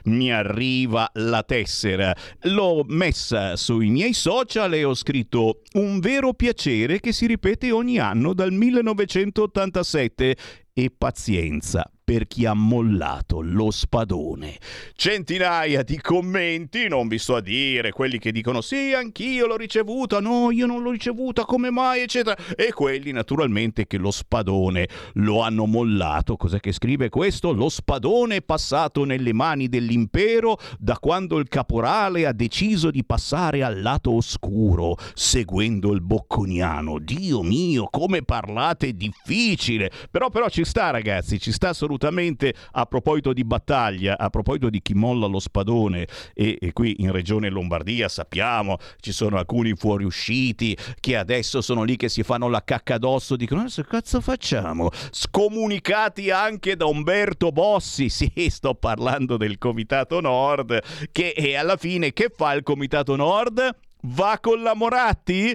mi 0.04 0.32
arriva 0.32 1.10
la 1.14 1.42
tessera. 1.42 2.14
L'ho 2.42 2.84
messa 2.86 3.56
sui 3.56 3.88
miei 3.88 4.12
social 4.12 4.74
e 4.74 4.84
ho 4.84 4.94
scritto 4.94 5.62
un 5.74 6.00
vero 6.00 6.34
piacere 6.34 7.00
che 7.00 7.12
si 7.12 7.26
ripete 7.26 7.72
ogni 7.72 7.98
anno 7.98 8.34
dal 8.34 8.52
1987 8.52 10.36
e 10.72 10.92
pazienza 10.96 11.90
per 12.08 12.26
chi 12.26 12.46
ha 12.46 12.54
mollato 12.54 13.42
lo 13.42 13.70
spadone. 13.70 14.56
Centinaia 14.94 15.82
di 15.82 16.00
commenti, 16.00 16.88
non 16.88 17.06
vi 17.06 17.18
sto 17.18 17.36
a 17.36 17.42
dire, 17.42 17.92
quelli 17.92 18.18
che 18.18 18.32
dicono 18.32 18.62
sì, 18.62 18.94
anch'io 18.94 19.46
l'ho 19.46 19.58
ricevuta, 19.58 20.18
no, 20.18 20.50
io 20.50 20.64
non 20.64 20.80
l'ho 20.82 20.90
ricevuta, 20.90 21.44
come 21.44 21.70
mai, 21.70 22.00
eccetera, 22.00 22.34
e 22.56 22.72
quelli 22.72 23.12
naturalmente 23.12 23.86
che 23.86 23.98
lo 23.98 24.10
spadone 24.10 24.88
lo 25.16 25.42
hanno 25.42 25.66
mollato. 25.66 26.38
Cos'è 26.38 26.60
che 26.60 26.72
scrive 26.72 27.10
questo? 27.10 27.52
Lo 27.52 27.68
spadone 27.68 28.36
è 28.36 28.42
passato 28.42 29.04
nelle 29.04 29.34
mani 29.34 29.68
dell'impero 29.68 30.56
da 30.78 30.96
quando 30.98 31.36
il 31.36 31.48
caporale 31.48 32.24
ha 32.24 32.32
deciso 32.32 32.90
di 32.90 33.04
passare 33.04 33.62
al 33.62 33.82
lato 33.82 34.12
oscuro, 34.12 34.96
seguendo 35.12 35.92
il 35.92 36.00
bocconiano. 36.00 37.00
Dio 37.00 37.42
mio, 37.42 37.86
come 37.90 38.22
parlate 38.22 38.94
difficile! 38.94 39.90
Però 40.10 40.30
però 40.30 40.48
ci 40.48 40.64
sta 40.64 40.88
ragazzi, 40.88 41.38
ci 41.38 41.52
sta 41.52 41.68
assolutamente 41.68 41.96
assolutamente 41.98 42.54
a 42.72 42.86
proposito 42.86 43.32
di 43.32 43.44
battaglia, 43.44 44.16
a 44.16 44.30
proposito 44.30 44.70
di 44.70 44.80
chi 44.80 44.94
molla 44.94 45.26
lo 45.26 45.40
spadone 45.40 46.06
e, 46.32 46.56
e 46.60 46.72
qui 46.72 46.96
in 46.98 47.10
regione 47.10 47.50
Lombardia 47.50 48.08
sappiamo 48.08 48.78
ci 49.00 49.12
sono 49.12 49.36
alcuni 49.36 49.74
fuoriusciti 49.74 50.76
che 51.00 51.16
adesso 51.16 51.60
sono 51.60 51.82
lì 51.82 51.96
che 51.96 52.08
si 52.08 52.22
fanno 52.22 52.48
la 52.48 52.62
cacca 52.62 52.94
addosso, 52.94 53.36
dicono 53.36 53.62
adesso 53.62 53.82
cazzo 53.82 54.20
facciamo? 54.20 54.90
Scomunicati 55.10 56.30
anche 56.30 56.76
da 56.76 56.86
Umberto 56.86 57.50
Bossi, 57.50 58.08
sì 58.08 58.30
sto 58.48 58.74
parlando 58.74 59.36
del 59.36 59.58
Comitato 59.58 60.20
Nord 60.20 60.80
che 61.10 61.56
alla 61.56 61.76
fine 61.76 62.12
che 62.12 62.30
fa 62.34 62.52
il 62.52 62.62
Comitato 62.62 63.16
Nord? 63.16 63.76
Va 64.02 64.38
con 64.40 64.62
la 64.62 64.74
Moratti? 64.74 65.54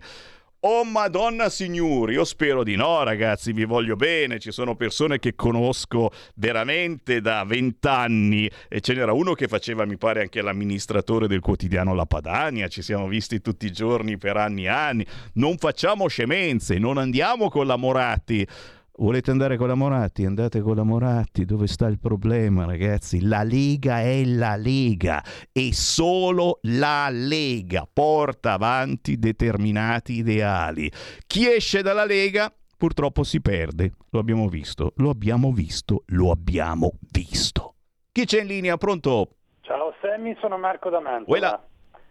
Oh 0.66 0.86
madonna 0.86 1.50
signori, 1.50 2.14
io 2.14 2.24
spero 2.24 2.64
di 2.64 2.78
no 2.78 3.04
ragazzi, 3.04 3.52
vi 3.52 3.66
voglio 3.66 3.98
bene, 3.98 4.40
ci 4.40 4.54
sono 4.54 4.78
persone 4.78 5.20
che 5.20 5.36
conosco 5.36 6.10
veramente 6.36 7.20
da 7.20 7.44
vent'anni 7.44 8.50
e 8.70 8.80
ce 8.80 8.94
n'era 8.94 9.12
uno 9.12 9.34
che 9.34 9.50
faceva 9.50 9.84
mi 9.84 9.98
pare 9.98 10.22
anche 10.22 10.42
l'amministratore 10.42 11.28
del 11.28 11.42
quotidiano 11.42 11.94
La 11.94 12.06
Padania, 12.06 12.70
ci 12.70 12.82
siamo 12.82 13.10
visti 13.10 13.42
tutti 13.42 13.66
i 13.66 13.74
giorni 13.74 14.18
per 14.18 14.38
anni 14.38 14.64
e 14.64 14.70
anni, 14.70 15.06
non 15.34 15.58
facciamo 15.58 16.08
scemenze, 16.08 16.78
non 16.78 16.98
andiamo 16.98 17.50
con 17.50 17.68
la 17.68 17.76
Moratti. 17.76 18.48
Volete 18.96 19.32
andare 19.32 19.58
con 19.58 19.68
la 19.68 19.74
Moratti? 19.74 20.24
Andate 20.24 20.62
con 20.62 20.76
la 20.76 20.84
Moratti. 20.84 21.46
Dove 21.46 21.66
sta 21.66 21.88
il 21.88 21.98
problema, 21.98 22.66
ragazzi? 22.66 23.26
La 23.26 23.42
Lega 23.42 24.02
è 24.02 24.24
la 24.24 24.56
Lega 24.56 25.24
e 25.52 25.74
solo 25.74 26.60
la 26.64 27.08
Lega 27.10 27.88
porta 27.92 28.54
avanti 28.54 29.18
determinati 29.18 30.14
ideali. 30.14 30.92
Chi 31.26 31.52
esce 31.52 31.82
dalla 31.82 32.06
Lega 32.06 32.54
purtroppo 32.78 33.24
si 33.24 33.42
perde. 33.42 33.94
Lo 34.12 34.20
abbiamo 34.20 34.48
visto, 34.48 34.94
lo 34.98 35.10
abbiamo 35.10 35.52
visto, 35.52 36.04
lo 36.08 36.30
abbiamo 36.30 36.92
visto. 37.12 37.74
Chi 38.12 38.26
c'è 38.26 38.42
in 38.42 38.48
linea? 38.48 38.78
Pronto? 38.78 39.38
Ciao 39.62 39.96
Sammy, 40.02 40.38
sono 40.40 40.60
Marco 40.60 40.92
da 40.92 41.00
Mantova. 41.00 41.26
Quella... 41.26 41.68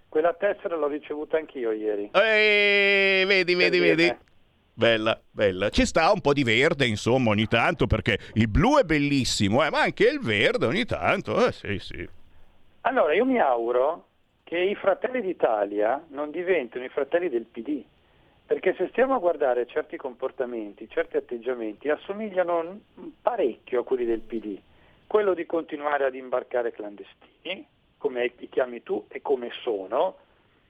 Quella 0.09 0.35
tessera 0.35 0.77
l'ho 0.77 0.89
ricevuta 0.89 1.39
anch'io 1.39 1.71
ieri. 1.71 2.11
Eeeh, 2.13 3.25
vedi, 3.25 3.55
vedi, 3.55 3.79
vedi. 3.79 4.15
Bella, 4.75 5.21
bella. 5.31 5.69
Ci 5.69 5.85
sta 5.85 6.11
un 6.13 6.21
po' 6.21 6.33
di 6.33 6.45
verde, 6.45 6.87
insomma, 6.87 7.31
ogni 7.31 7.47
tanto, 7.47 7.87
perché 7.87 8.19
il 8.35 8.49
blu 8.49 8.79
è 8.79 8.85
bellissimo, 8.85 9.65
eh, 9.65 9.71
ma 9.71 9.83
anche 9.83 10.09
il 10.09 10.19
verde 10.21 10.67
ogni 10.67 10.87
tanto, 10.87 11.47
eh, 11.47 11.53
sì, 11.53 11.79
sì. 11.79 12.09
Allora, 12.83 13.13
io 13.13 13.27
mi 13.27 13.39
auguro 13.39 14.07
che 14.45 14.59
i 14.59 14.75
fratelli 14.75 15.21
d'Italia 15.21 16.03
non 16.09 16.31
diventino 16.31 16.85
i 16.85 16.89
fratelli 16.89 17.29
del 17.29 17.45
PD, 17.45 17.85
perché 18.47 18.75
se 18.77 18.89
stiamo 18.89 19.15
a 19.15 19.19
guardare 19.19 19.67
certi 19.67 19.99
comportamenti, 19.99 20.89
certi 20.89 21.19
atteggiamenti, 21.19 21.91
assomigliano 21.91 22.81
parecchio 23.21 23.81
a 23.81 23.85
quelli 23.85 24.07
del 24.07 24.21
PD. 24.21 24.59
Quello 25.07 25.35
di 25.35 25.45
continuare 25.45 26.05
ad 26.07 26.15
imbarcare 26.15 26.73
clandestini, 26.73 27.67
come 27.99 28.33
li 28.39 28.49
chiami 28.49 28.83
tu 28.83 29.05
e 29.09 29.21
come 29.21 29.51
sono, 29.63 30.17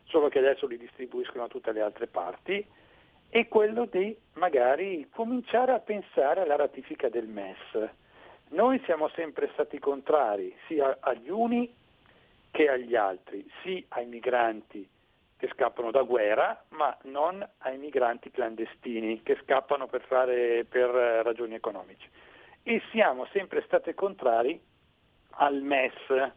solo 0.04 0.28
che 0.28 0.40
adesso 0.40 0.66
li 0.66 0.76
distribuiscono 0.76 1.44
a 1.44 1.48
tutte 1.48 1.70
le 1.70 1.80
altre 1.80 2.08
parti, 2.08 2.66
è 3.32 3.48
quello 3.48 3.86
di 3.86 4.14
magari 4.34 5.08
cominciare 5.10 5.72
a 5.72 5.78
pensare 5.78 6.42
alla 6.42 6.56
ratifica 6.56 7.08
del 7.08 7.28
MES. 7.28 7.88
Noi 8.48 8.78
siamo 8.84 9.08
sempre 9.14 9.48
stati 9.54 9.78
contrari 9.78 10.54
sia 10.66 10.98
agli 11.00 11.30
uni 11.30 11.74
che 12.50 12.68
agli 12.68 12.94
altri, 12.94 13.50
sì 13.62 13.82
ai 13.88 14.04
migranti 14.04 14.86
che 15.38 15.48
scappano 15.54 15.90
da 15.90 16.02
guerra, 16.02 16.62
ma 16.72 16.94
non 17.04 17.42
ai 17.60 17.78
migranti 17.78 18.30
clandestini 18.30 19.22
che 19.22 19.38
scappano 19.42 19.86
per, 19.86 20.02
fare, 20.02 20.66
per 20.68 20.90
ragioni 20.90 21.54
economiche. 21.54 22.04
E 22.62 22.82
siamo 22.90 23.24
sempre 23.32 23.62
stati 23.62 23.94
contrari 23.94 24.60
al 25.36 25.62
MES, 25.62 26.32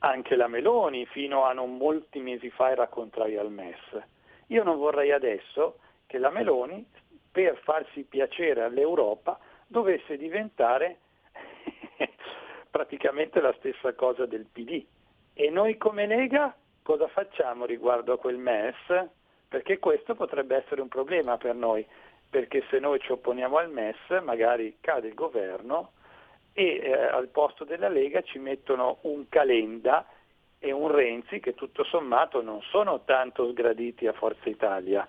anche 0.00 0.36
la 0.36 0.48
Meloni 0.48 1.06
fino 1.06 1.44
a 1.44 1.54
non 1.54 1.78
molti 1.78 2.20
mesi 2.20 2.50
fa 2.50 2.70
era 2.70 2.86
contraria 2.88 3.40
al 3.40 3.50
MES. 3.50 4.02
Io 4.48 4.62
non 4.62 4.76
vorrei 4.76 5.10
adesso 5.10 5.78
che 6.06 6.18
la 6.18 6.30
Meloni, 6.30 6.84
per 7.30 7.58
farsi 7.62 8.02
piacere 8.04 8.62
all'Europa, 8.62 9.38
dovesse 9.66 10.16
diventare 10.16 10.98
praticamente 12.70 13.40
la 13.40 13.54
stessa 13.58 13.92
cosa 13.94 14.26
del 14.26 14.46
PD. 14.50 14.84
E 15.34 15.50
noi 15.50 15.76
come 15.76 16.06
Lega 16.06 16.54
cosa 16.82 17.08
facciamo 17.08 17.64
riguardo 17.64 18.12
a 18.12 18.18
quel 18.18 18.36
MES? 18.36 18.74
Perché 19.48 19.78
questo 19.78 20.14
potrebbe 20.14 20.56
essere 20.56 20.80
un 20.80 20.88
problema 20.88 21.36
per 21.38 21.54
noi, 21.54 21.84
perché 22.28 22.64
se 22.68 22.78
noi 22.78 23.00
ci 23.00 23.12
opponiamo 23.12 23.56
al 23.56 23.70
MES 23.70 24.22
magari 24.22 24.76
cade 24.80 25.08
il 25.08 25.14
governo 25.14 25.92
e 26.52 26.80
eh, 26.82 26.92
al 26.92 27.28
posto 27.28 27.64
della 27.64 27.88
Lega 27.88 28.22
ci 28.22 28.38
mettono 28.38 28.98
un 29.02 29.28
Calenda 29.28 30.06
e 30.58 30.72
un 30.72 30.88
Renzi 30.90 31.40
che 31.40 31.54
tutto 31.54 31.84
sommato 31.84 32.42
non 32.42 32.60
sono 32.62 33.02
tanto 33.04 33.50
sgraditi 33.50 34.06
a 34.06 34.12
Forza 34.12 34.48
Italia 34.48 35.06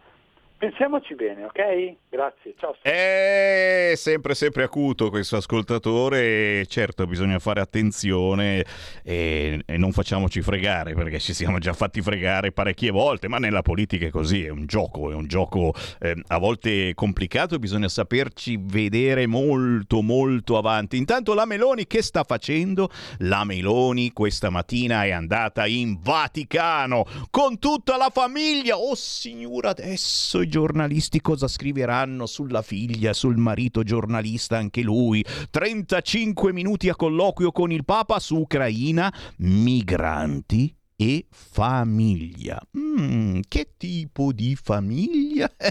Pensiamoci 0.58 1.16
bene, 1.16 1.44
ok? 1.44 1.96
Grazie, 2.10 2.56
ciao. 2.58 2.78
È 2.82 3.92
sempre, 3.96 4.34
sempre 4.36 4.64
acuto 4.64 5.10
questo 5.10 5.36
ascoltatore. 5.36 6.66
Certo, 6.68 7.06
bisogna 7.06 7.40
fare 7.40 7.60
attenzione 7.60 8.66
e, 9.04 9.62
e, 9.66 9.78
non 9.78 9.92
facciamoci 9.92 10.42
fregare 10.42 10.94
perché 10.94 11.20
ci 11.20 11.34
siamo 11.34 11.60
già 11.60 11.74
fatti 11.74 12.02
fregare 12.02 12.54
parecchie 12.54 12.92
volte. 12.92 13.28
Ma 13.28 13.38
nella 13.38 13.62
politica 13.62 14.06
è 14.06 14.10
così: 14.10 14.46
è 14.46 14.50
un 14.50 14.66
gioco, 14.66 15.12
è 15.12 15.14
un 15.14 15.28
gioco 15.28 15.74
eh, 16.00 16.16
a 16.28 16.38
volte 16.38 16.94
complicato. 16.94 17.60
Bisogna 17.60 17.90
saperci 17.90 18.58
vedere 18.58 19.28
molto, 19.28 20.02
molto 20.02 20.58
avanti. 20.58 20.96
Intanto, 20.96 21.34
la 21.34 21.46
Meloni 21.46 21.86
che 21.86 22.02
sta 22.02 22.24
facendo? 22.24 22.90
La 23.20 23.44
Meloni 23.44 24.14
questa 24.14 24.50
mattina 24.50 25.04
è 25.04 25.12
andata 25.12 25.66
in 25.66 26.00
Vaticano 26.00 27.06
con 27.30 27.60
tutta 27.60 27.98
la 27.98 28.10
famiglia. 28.10 28.78
Oh, 28.78 28.96
signora, 28.96 29.72
adesso 29.72 30.42
i 30.42 30.48
giornalisti 30.56 31.20
cosa 31.20 31.50
scriveranno 31.50 32.26
sulla 32.26 32.62
figlia, 32.62 33.12
sul 33.12 33.36
marito 33.36 33.84
giornalista 33.84 34.56
anche 34.56 34.84
lui. 34.84 35.22
35 35.50 36.54
minuti 36.54 36.88
a 36.88 36.96
colloquio 36.96 37.52
con 37.52 37.74
il 37.74 37.84
Papa 37.84 38.20
su 38.20 38.38
Ucraina, 38.38 39.14
migranti 39.40 40.74
e 40.96 41.26
famiglia. 41.30 42.60
Mm, 42.78 43.42
che 43.48 43.72
tipo 43.78 44.32
di 44.32 44.56
famiglia? 44.56 45.52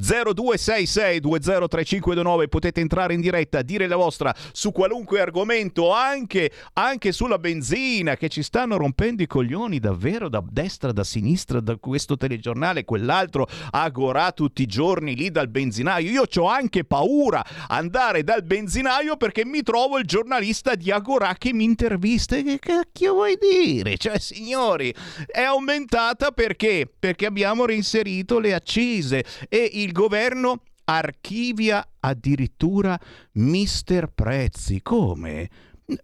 0266203529 0.00 2.48
potete 2.48 2.80
entrare 2.80 3.14
in 3.14 3.20
diretta, 3.20 3.62
dire 3.62 3.86
la 3.86 3.94
vostra 3.96 4.34
su 4.52 4.72
qualunque 4.72 5.20
argomento, 5.20 5.92
anche, 5.92 6.50
anche 6.74 7.12
sulla 7.12 7.38
benzina 7.38 8.16
che 8.16 8.28
ci 8.28 8.42
stanno 8.42 8.76
rompendo 8.76 9.22
i 9.22 9.26
coglioni 9.26 9.78
davvero 9.78 10.28
da 10.28 10.42
destra, 10.48 10.92
da 10.92 11.04
sinistra, 11.04 11.60
da 11.60 11.76
questo 11.76 12.16
telegiornale, 12.16 12.84
quell'altro, 12.84 13.46
agorà 13.70 14.32
tutti 14.32 14.62
i 14.62 14.66
giorni 14.66 15.14
lì 15.14 15.30
dal 15.30 15.48
benzinaio. 15.48 16.10
Io 16.10 16.24
ho 16.36 16.48
anche 16.48 16.84
paura 16.84 17.44
andare 17.68 18.24
dal 18.24 18.44
benzinaio 18.44 19.16
perché 19.16 19.44
mi 19.44 19.62
trovo 19.62 19.98
il 19.98 20.06
giornalista 20.06 20.74
di 20.74 20.90
Agorà 20.90 21.34
che 21.36 21.52
mi 21.52 21.64
intervista. 21.64 22.34
Che 22.36 22.58
cacchio 22.58 23.12
vuoi 23.12 23.36
dire? 23.38 23.96
Cioè, 24.06 24.20
signori, 24.20 24.94
è 25.26 25.42
aumentata 25.42 26.30
perché? 26.30 26.88
Perché 26.96 27.26
abbiamo 27.26 27.64
reinserito 27.64 28.38
le 28.38 28.54
accise 28.54 29.24
e 29.48 29.68
il 29.74 29.90
governo 29.90 30.62
archivia 30.84 31.84
addirittura 31.98 32.96
Mister 33.32 34.06
Prezzi. 34.06 34.80
Come? 34.80 35.48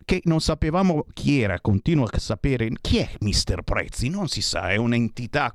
che 0.04 0.20
non 0.24 0.40
sapevamo 0.40 1.06
chi 1.12 1.40
era, 1.40 1.60
continuo 1.60 2.06
a 2.08 2.18
sapere 2.18 2.70
chi 2.80 2.98
è 2.98 3.10
Mister 3.20 3.62
Prezzi, 3.62 4.08
non 4.08 4.28
si 4.28 4.40
sa, 4.40 4.70
è 4.70 4.76
un'entità, 4.76 5.52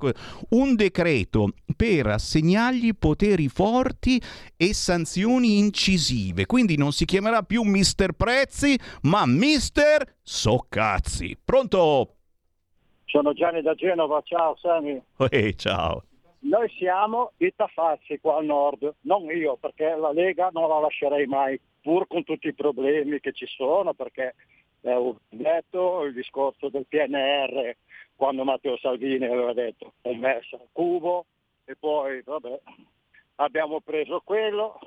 un 0.49 0.75
decreto 0.75 1.53
per 1.75 2.07
assegnargli 2.07 2.93
poteri 2.93 3.47
forti 3.47 4.21
e 4.57 4.73
sanzioni 4.73 5.57
incisive, 5.60 6.45
quindi 6.45 6.75
non 6.75 6.91
si 6.91 7.05
chiamerà 7.05 7.43
più 7.43 7.62
Mister 7.63 8.12
Prezzi, 8.12 8.77
ma 9.03 9.25
Mister 9.25 10.15
Soccazzi. 10.21 11.38
Pronto? 11.43 12.16
Sono 13.08 13.32
Gianni 13.32 13.62
da 13.62 13.74
Genova, 13.74 14.22
ciao 14.22 14.58
Sami. 14.58 15.02
Ehi, 15.30 15.58
ciao. 15.58 16.04
Noi 16.39 16.70
siamo 16.78 17.32
i 17.38 17.54
tafazzi 17.56 18.20
qua 18.20 18.38
al 18.38 18.46
nord, 18.46 18.96
non 19.02 19.24
io, 19.32 19.56
perché 19.56 19.96
la 19.96 20.12
Lega 20.12 20.50
non 20.52 20.67
la 20.67 20.80
lascerei 20.80 21.26
mai, 21.26 21.60
pur 21.82 22.06
con 22.08 22.26
tutti 22.26 22.48
i 22.48 22.54
problemi 22.54 23.22
che 23.22 23.32
ci 23.32 23.46
sono, 23.46 23.93
perché 23.93 24.36
eh, 24.82 24.93
ho 24.93 25.17
detto 25.30 26.04
il 26.04 26.13
discorso 26.13 26.67
del 26.67 26.86
PNR 26.86 27.78
quando 28.17 28.43
Matteo 28.43 28.78
Salvini 28.78 29.24
aveva 29.24 29.54
detto 29.54 29.93
ho 30.02 30.13
messo 30.13 30.58
al 30.58 30.67
cubo 30.74 31.28
e 31.63 31.78
poi 31.78 32.22
vabbè, 32.26 32.60
abbiamo 33.36 33.80
preso 33.80 34.22
quello, 34.24 34.80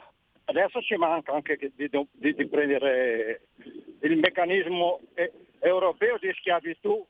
adesso 0.44 0.83
ci 0.83 0.96
manca 0.96 1.33
anche 1.33 1.56
di, 1.56 1.88
di, 1.88 2.35
di 2.35 2.46
prendere 2.48 3.46
il 4.02 4.18
meccanismo 4.18 5.00
europeo 5.59 6.18
di 6.18 6.30
schiavitù 6.35 7.02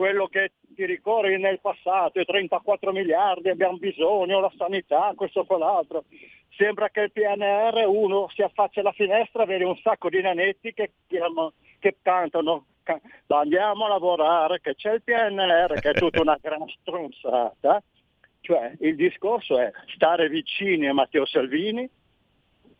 quello 0.00 0.28
che 0.28 0.52
ti 0.74 0.86
ricorri 0.86 1.38
nel 1.38 1.60
passato, 1.60 2.20
i 2.20 2.24
34 2.24 2.90
miliardi, 2.90 3.50
abbiamo 3.50 3.76
bisogno, 3.76 4.40
la 4.40 4.50
sanità, 4.56 5.12
questo 5.14 5.40
o 5.40 5.44
quell'altro. 5.44 6.04
Sembra 6.56 6.88
che 6.88 7.00
il 7.02 7.12
PNR 7.12 7.84
uno 7.86 8.26
si 8.34 8.40
affaccia 8.40 8.80
alla 8.80 8.92
finestra, 8.92 9.44
vede 9.44 9.64
un 9.64 9.76
sacco 9.76 10.08
di 10.08 10.22
nanetti 10.22 10.72
che, 10.72 10.92
chiamano, 11.06 11.52
che 11.78 11.98
cantano 12.00 12.64
andiamo 13.26 13.84
a 13.84 13.88
lavorare, 13.88 14.62
che 14.62 14.74
c'è 14.74 14.94
il 14.94 15.02
PNR, 15.02 15.78
che 15.80 15.90
è 15.90 15.92
tutta 15.92 16.22
una 16.22 16.38
gran 16.40 16.66
stronzata. 16.80 17.82
Cioè 18.40 18.76
il 18.80 18.96
discorso 18.96 19.58
è 19.58 19.70
stare 19.94 20.30
vicini 20.30 20.88
a 20.88 20.94
Matteo 20.94 21.26
Salvini, 21.26 21.86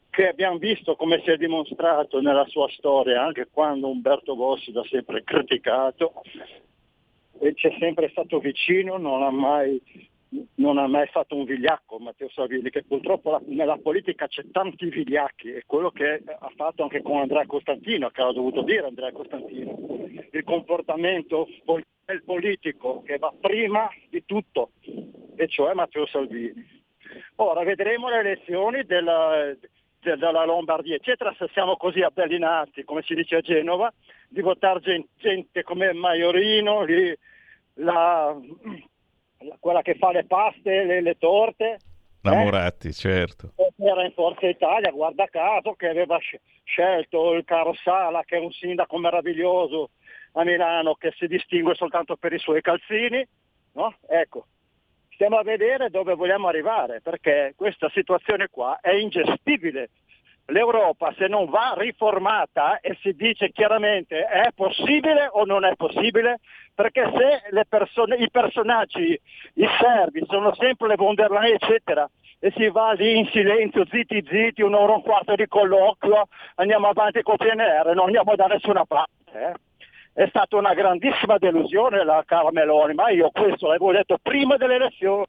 che 0.08 0.26
abbiamo 0.26 0.56
visto 0.56 0.96
come 0.96 1.20
si 1.22 1.30
è 1.30 1.36
dimostrato 1.36 2.22
nella 2.22 2.46
sua 2.46 2.68
storia, 2.70 3.22
anche 3.22 3.46
quando 3.52 3.90
Umberto 3.90 4.34
Bossi 4.34 4.72
l'ha 4.72 4.84
sempre 4.88 5.22
criticato, 5.22 6.22
e 6.24 6.69
ci 7.54 7.68
è 7.68 7.76
sempre 7.78 8.08
stato 8.10 8.38
vicino, 8.38 8.96
non 8.98 9.22
ha 9.22 9.30
mai, 9.30 9.80
non 10.56 10.78
ha 10.78 10.86
mai 10.86 11.06
fatto 11.08 11.36
un 11.36 11.44
vigliacco 11.44 11.98
Matteo 11.98 12.28
Salvini, 12.30 12.70
che 12.70 12.84
purtroppo 12.84 13.30
la, 13.30 13.40
nella 13.46 13.78
politica 13.78 14.26
c'è 14.26 14.44
tanti 14.50 14.86
vigliacchi, 14.86 15.50
è 15.50 15.62
quello 15.66 15.90
che 15.90 16.22
ha 16.26 16.52
fatto 16.54 16.82
anche 16.82 17.02
con 17.02 17.18
Andrea 17.18 17.46
Costantino, 17.46 18.10
che 18.10 18.22
ha 18.22 18.32
dovuto 18.32 18.62
dire 18.62 18.86
Andrea 18.86 19.12
Costantino, 19.12 20.06
il 20.30 20.44
comportamento 20.44 21.48
del 22.04 22.22
politico 22.24 23.02
che 23.02 23.18
va 23.18 23.32
prima 23.38 23.88
di 24.08 24.22
tutto, 24.24 24.72
e 25.36 25.48
cioè 25.48 25.74
Matteo 25.74 26.06
Salvini. 26.06 26.78
Ora 27.36 27.64
vedremo 27.64 28.08
le 28.08 28.18
elezioni 28.18 28.84
della, 28.84 29.56
della 30.02 30.44
Lombardia, 30.44 30.96
eccetera, 30.96 31.34
se 31.38 31.48
siamo 31.52 31.76
così 31.76 32.00
abbellinati, 32.00 32.84
come 32.84 33.02
si 33.02 33.14
dice 33.14 33.36
a 33.36 33.40
Genova, 33.40 33.92
di 34.28 34.40
votare 34.40 34.80
gente, 35.16 35.62
come 35.62 35.92
Maiorino, 35.92 36.82
lì, 36.82 37.14
la, 37.74 38.34
la, 39.38 39.56
quella 39.58 39.82
che 39.82 39.94
fa 39.96 40.12
le 40.12 40.24
paste, 40.24 40.84
le, 40.84 41.00
le 41.02 41.16
torte. 41.18 41.78
La 42.22 42.32
eh? 42.32 42.44
Moratti, 42.44 42.92
certo. 42.92 43.52
Era 43.76 44.04
in 44.04 44.12
Forza 44.12 44.46
Italia, 44.46 44.90
guarda 44.90 45.26
caso, 45.26 45.72
che 45.74 45.88
aveva 45.88 46.18
scelto 46.64 47.34
il 47.34 47.44
caro 47.44 47.74
Sala, 47.74 48.22
che 48.24 48.36
è 48.36 48.40
un 48.40 48.52
sindaco 48.52 48.98
meraviglioso 48.98 49.90
a 50.32 50.44
Milano, 50.44 50.94
che 50.94 51.12
si 51.16 51.26
distingue 51.26 51.74
soltanto 51.74 52.16
per 52.16 52.32
i 52.32 52.38
suoi 52.38 52.60
calzini. 52.60 53.26
No? 53.72 53.94
Ecco, 54.08 54.46
stiamo 55.20 55.36
a 55.36 55.42
vedere 55.42 55.90
dove 55.90 56.14
vogliamo 56.14 56.48
arrivare, 56.48 57.02
perché 57.02 57.52
questa 57.54 57.90
situazione 57.90 58.48
qua 58.50 58.78
è 58.80 58.92
ingestibile 58.92 59.90
l'Europa 60.46 61.12
se 61.18 61.28
non 61.28 61.50
va 61.50 61.74
riformata 61.76 62.80
e 62.80 62.96
si 63.02 63.12
dice 63.12 63.50
chiaramente 63.50 64.24
è 64.24 64.48
possibile 64.54 65.28
o 65.30 65.44
non 65.44 65.66
è 65.66 65.76
possibile, 65.76 66.40
perché 66.74 67.02
se 67.14 67.64
persone, 67.68 68.16
i 68.16 68.30
personaggi, 68.30 69.20
i 69.54 69.68
servi 69.78 70.24
sono 70.26 70.54
sempre 70.54 70.88
le 70.88 70.96
von 70.96 71.14
der 71.14 71.30
Leyen 71.30 71.58
eccetera, 71.60 72.08
e 72.38 72.50
si 72.56 72.70
va 72.70 72.92
lì 72.92 73.18
in 73.18 73.26
silenzio, 73.26 73.84
zitti 73.90 74.24
zitti, 74.26 74.62
un'ora 74.62 74.92
e 74.92 74.96
un 74.96 75.02
quarto 75.02 75.34
di 75.34 75.46
colloquio, 75.46 76.28
andiamo 76.54 76.88
avanti 76.88 77.20
con 77.20 77.36
PNR, 77.36 77.92
non 77.94 78.06
andiamo 78.06 78.34
da 78.36 78.46
nessuna 78.46 78.86
parte. 78.86 79.10
Eh. 79.34 79.69
È 80.12 80.26
stata 80.28 80.56
una 80.56 80.74
grandissima 80.74 81.38
delusione 81.38 82.04
la 82.04 82.22
cara 82.26 82.50
Meloni, 82.50 82.94
ma 82.94 83.10
io 83.10 83.30
questo 83.30 83.66
l'avevo 83.66 83.92
detto 83.92 84.18
prima 84.20 84.56
delle 84.56 84.74
elezioni. 84.74 85.24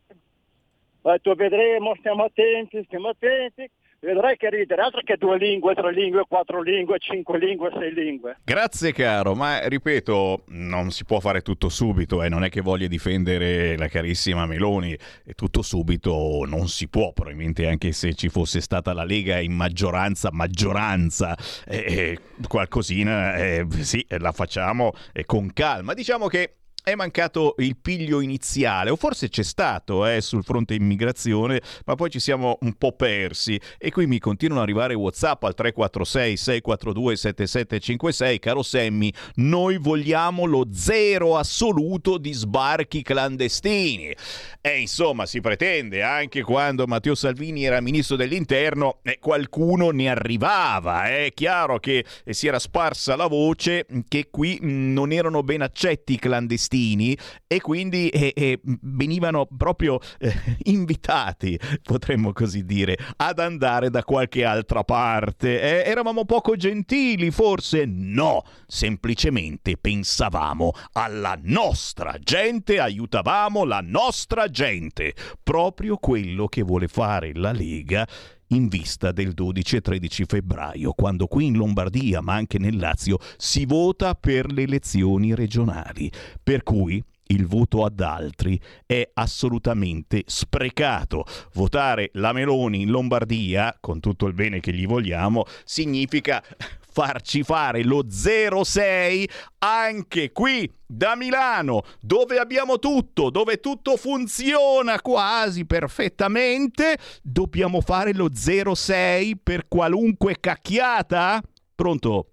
Ho 1.04 1.12
detto 1.12 1.34
vedremo, 1.34 1.96
stiamo 1.96 2.26
attenti, 2.26 2.84
stiamo 2.86 3.10
attenti 3.10 3.70
vedrai 4.02 4.36
che 4.36 4.50
ridere, 4.50 4.82
altro 4.82 5.02
che 5.04 5.16
due 5.18 5.38
lingue, 5.38 5.76
tre 5.76 5.94
lingue, 5.94 6.26
quattro 6.28 6.62
lingue, 6.62 6.98
cinque 7.00 7.38
lingue, 7.38 7.70
sei 7.78 7.94
lingue. 7.94 8.38
Grazie 8.44 8.92
caro, 8.92 9.36
ma 9.36 9.68
ripeto, 9.68 10.44
non 10.48 10.92
si 10.92 11.06
può 11.06 11.20
fare 11.20 11.42
tutto 11.42 11.70
subito, 11.70 12.24
eh. 12.24 12.30
non 12.30 12.44
è 12.44 12.50
che 12.50 12.62
voglia 12.62 12.88
difendere 12.88 13.78
la 13.78 13.88
carissima 13.88 14.46
Meloni, 14.46 14.94
e 14.94 15.34
tutto 15.34 15.62
subito 15.62 16.44
non 16.48 16.68
si 16.68 16.88
può, 16.88 17.14
probabilmente 17.14 17.68
anche 17.68 17.92
se 17.92 18.14
ci 18.16 18.30
fosse 18.30 18.60
stata 18.60 18.94
la 18.94 19.04
Lega 19.04 19.40
in 19.40 19.54
maggioranza, 19.54 20.30
maggioranza, 20.32 21.38
eh, 21.68 21.86
eh 21.88 22.20
qualcosina, 22.48 23.36
eh, 23.36 23.66
sì, 23.80 24.04
la 24.18 24.32
facciamo 24.32 24.94
eh, 25.14 25.26
con 25.26 25.54
calma. 25.54 25.94
Diciamo 25.94 26.28
che 26.28 26.56
è 26.84 26.96
mancato 26.96 27.54
il 27.60 27.78
piglio 27.78 28.22
iniziale, 28.22 28.90
o 28.90 28.96
forse 28.96 29.30
c'è 29.30 29.44
stato 29.44 30.06
eh, 30.08 30.20
sul 30.20 30.44
fronte 30.44 30.74
immigrazione, 30.74 31.62
ma 31.86 31.96
poi 31.96 32.10
ci 32.10 32.20
siamo 32.20 32.58
un 32.62 32.74
po' 32.74 32.94
persi. 32.94 33.60
E 33.78 33.92
qui 33.92 34.08
mi 34.08 34.18
continuano 34.18 34.62
ad 34.62 34.68
arrivare 34.68 34.96
WhatsApp 34.96 35.44
al 35.44 35.54
346 35.54 36.38
642 36.38 37.16
7756. 37.16 38.40
Caro 38.40 38.64
Semmi, 38.64 39.14
noi 39.36 39.78
vogliamo 39.78 40.46
lo 40.46 40.68
zero 40.72 41.38
assoluto 41.38 42.18
di 42.18 42.34
sbarchi 42.34 43.04
clandestini. 43.04 44.16
E 44.60 44.80
insomma, 44.80 45.26
si 45.28 45.40
pretende 45.40 46.02
anche 46.02 46.42
quando 46.42 46.88
Matteo 46.88 47.16
Salvini 47.16 47.64
era 47.64 47.80
ministro 47.80 48.16
dell'interno, 48.16 49.00
eh, 49.04 49.20
qualcuno 49.20 49.92
ne 49.92 50.10
arrivava. 50.10 51.04
È 51.04 51.32
chiaro 51.34 51.80
che 51.80 52.06
si 52.28 52.48
era 52.48 52.60
sparsa 52.60 53.16
la 53.16 53.28
voce 53.28 53.86
che 54.08 54.30
qui 54.32 54.58
non 54.62 55.12
erano 55.12 55.44
ben 55.44 55.62
accetti 55.62 56.14
i 56.14 56.20
clandestini 56.20 56.70
clandestini 56.72 57.18
e 57.48 57.60
quindi 57.60 58.08
eh, 58.10 58.32
eh, 58.34 58.60
venivano 58.64 59.46
proprio 59.58 60.00
eh, 60.20 60.34
invitati, 60.64 61.60
potremmo 61.84 62.32
così 62.32 62.66
dire, 62.66 62.98
ad 63.18 63.40
andare 63.40 63.90
da 63.90 64.04
qualche 64.04 64.46
altra 64.46 64.84
parte. 64.84 65.62
Eh, 65.62 65.90
eravamo 65.90 66.24
poco 66.24 66.56
gentili, 66.56 67.30
forse? 67.30 67.84
No, 67.86 68.44
semplicemente 68.66 69.76
pensavamo 69.78 70.72
alla 70.94 71.38
nostra 71.42 72.18
gente, 72.20 72.80
aiutavamo 72.80 73.66
la 73.66 73.82
nostra 73.84 74.48
gente, 74.48 75.14
proprio 75.44 75.98
quello 75.98 76.48
che 76.48 76.62
vuole 76.62 76.88
fare 76.88 77.34
la 77.34 77.52
Lega 77.52 78.08
in 78.52 78.68
vista 78.68 79.12
del 79.12 79.34
12 79.34 79.76
e 79.76 79.82
13 79.82 80.26
febbraio, 80.26 80.94
quando 80.94 81.28
qui 81.28 81.46
in 81.48 81.56
Lombardia, 81.56 82.22
ma 82.22 82.34
anche 82.36 82.58
nel 82.58 82.78
Lazio, 82.78 83.18
si 83.38 83.66
vota 83.66 84.16
per 84.16 84.52
le 84.52 84.64
elezioni 84.64 85.36
regionali. 85.36 86.12
Per 86.42 86.64
cui 86.64 87.04
il 87.28 87.48
voto 87.48 87.86
ad 87.86 88.00
altri 88.02 88.60
è 88.86 89.10
assolutamente 89.14 90.24
sprecato. 90.26 91.26
Votare 91.54 92.10
la 92.14 92.34
Meloni 92.34 92.82
in 92.82 92.90
Lombardia, 92.90 93.78
con 93.80 94.00
tutto 94.00 94.28
il 94.28 94.34
bene 94.34 94.60
che 94.60 94.74
gli 94.74 94.86
vogliamo, 94.86 95.46
significa 95.64 96.44
farci 96.92 97.44
fare 97.44 97.84
lo 97.84 98.04
06 98.10 99.30
anche 99.60 100.32
qui 100.32 100.70
da 100.86 101.16
Milano, 101.16 101.84
dove 102.02 102.38
abbiamo 102.38 102.78
tutto, 102.78 103.30
dove 103.30 103.60
tutto 103.60 103.96
funziona 103.96 105.00
quasi 105.02 105.66
perfettamente, 105.66 106.98
dobbiamo 107.24 107.80
fare 107.80 108.14
lo 108.14 108.28
06 108.34 109.38
per 109.38 109.68
qualunque 109.68 110.36
cacchiata? 110.40 111.42
Pronto? 111.74 112.28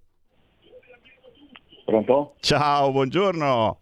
Pronto? 1.85 2.35
Ciao, 2.41 2.91
buongiorno. 2.91 3.81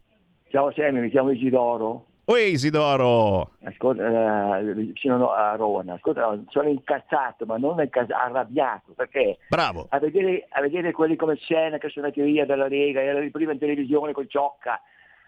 Ciao 0.50 0.72
Sammy, 0.76 1.00
mi 1.00 1.10
chiamo 1.10 1.30
Isidoro. 1.32 2.05
Oi 2.28 2.50
Isidoro! 2.50 3.52
Ascolta, 3.62 4.58
eh, 4.58 4.74
vicino 4.74 5.30
a 5.30 5.54
Roma, 5.54 5.92
ascolta, 5.92 6.36
sono 6.48 6.68
incazzato, 6.68 7.46
ma 7.46 7.56
non 7.56 7.78
incazzato, 7.80 8.20
arrabbiato, 8.20 8.94
perché 8.96 9.38
Bravo. 9.48 9.86
A, 9.90 10.00
vedere, 10.00 10.44
a 10.50 10.60
vedere 10.60 10.90
quelli 10.90 11.14
come 11.14 11.36
Scena 11.36 11.78
che 11.78 11.88
sono 11.88 12.06
andati 12.06 12.28
via 12.28 12.44
dalla 12.44 12.66
Lega, 12.66 13.00
era 13.00 13.24
prima 13.30 13.52
in 13.52 13.60
televisione 13.60 14.10
con 14.10 14.28
Ciocca, 14.28 14.80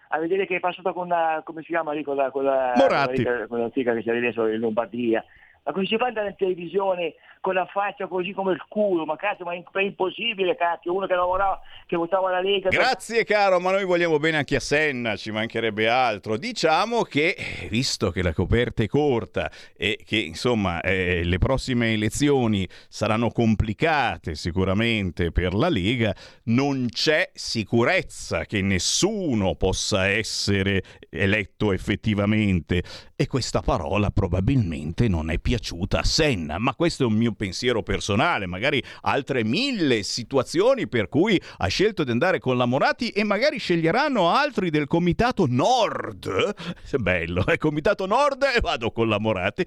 a 0.09 0.19
vedere 0.19 0.45
che 0.45 0.57
è 0.57 0.59
passato 0.59 0.91
con 0.91 1.07
la, 1.07 1.41
come 1.45 1.61
si 1.61 1.67
chiama 1.67 1.93
lì, 1.93 2.03
con 2.03 2.17
la, 2.17 2.31
con 2.31 2.43
la, 2.43 2.73
Moratti. 2.75 3.23
con 3.23 3.33
la, 3.33 3.47
con 3.47 3.59
la 3.61 3.69
figa 3.69 3.93
che 3.93 4.03
c'era 4.03 4.17
adesso 4.17 4.45
in 4.47 4.59
Lombardia, 4.59 5.23
Ma 5.63 5.71
come 5.71 5.85
si 5.85 5.97
fa 5.97 6.07
andare 6.07 6.29
in 6.29 6.35
televisione 6.35 7.15
con 7.41 7.53
la 7.53 7.65
faccia 7.65 8.07
così 8.07 8.31
come 8.33 8.53
il 8.53 8.63
culo? 8.67 9.05
Ma 9.05 9.15
cazzo, 9.15 9.43
ma 9.43 9.53
è 9.53 9.81
impossibile, 9.81 10.55
cazzo, 10.55 10.93
uno 10.93 11.07
che 11.07 11.15
lavorava, 11.15 11.59
che 11.85 11.95
votava 11.95 12.31
la 12.31 12.41
Lega. 12.41 12.69
Grazie 12.69 13.23
caro, 13.23 13.59
ma 13.59 13.71
noi 13.71 13.85
vogliamo 13.85 14.17
bene 14.17 14.37
anche 14.37 14.55
a 14.55 14.59
Senna, 14.59 15.15
ci 15.15 15.31
mancherebbe 15.31 15.87
altro. 15.87 16.37
Diciamo 16.37 17.03
che, 17.03 17.35
visto 17.69 18.11
che 18.11 18.21
la 18.21 18.33
coperta 18.33 18.83
è 18.83 18.87
corta 18.87 19.49
e 19.75 19.99
che 20.05 20.17
insomma 20.17 20.81
eh, 20.81 21.23
le 21.23 21.37
prossime 21.37 21.93
elezioni 21.93 22.67
saranno 22.87 23.29
complicate 23.29 24.35
sicuramente 24.35 25.31
per 25.31 25.53
la 25.53 25.69
Lega, 25.69 26.13
non 26.45 26.87
c'è 26.89 27.29
sicurezza 27.33 28.45
che 28.45 28.61
nessuno 28.61 29.55
possa 29.55 30.07
essere 30.07 30.83
eletto 31.09 31.71
effettivamente. 31.71 32.83
E 33.15 33.27
questa 33.27 33.61
parola 33.61 34.11
probabilmente 34.11 35.09
non 35.09 35.29
è 35.29 35.39
piaciuta 35.49 36.01
a 36.01 36.03
Senna, 36.03 36.59
ma 36.59 36.75
questo 36.75 37.01
è 37.01 37.05
un 37.07 37.13
mio 37.13 37.31
pensiero 37.31 37.81
personale, 37.81 38.45
magari 38.45 38.83
altre 39.01 39.43
mille 39.43 40.03
situazioni 40.03 40.87
per 40.87 41.09
cui 41.09 41.41
ha 41.57 41.65
scelto 41.65 42.03
di 42.03 42.11
andare 42.11 42.37
con 42.37 42.55
la 42.55 42.67
Moratti 42.67 43.09
e 43.09 43.23
magari 43.23 43.57
sceglieranno 43.57 44.29
altri 44.29 44.69
del 44.69 44.85
Comitato 44.85 45.47
Nord. 45.49 46.53
Bello, 46.99 47.47
è 47.47 47.57
Comitato 47.57 48.05
Nord 48.05 48.43
e 48.55 48.59
vado 48.61 48.91
con 48.91 49.09
la 49.09 49.17
Moratti. 49.19 49.65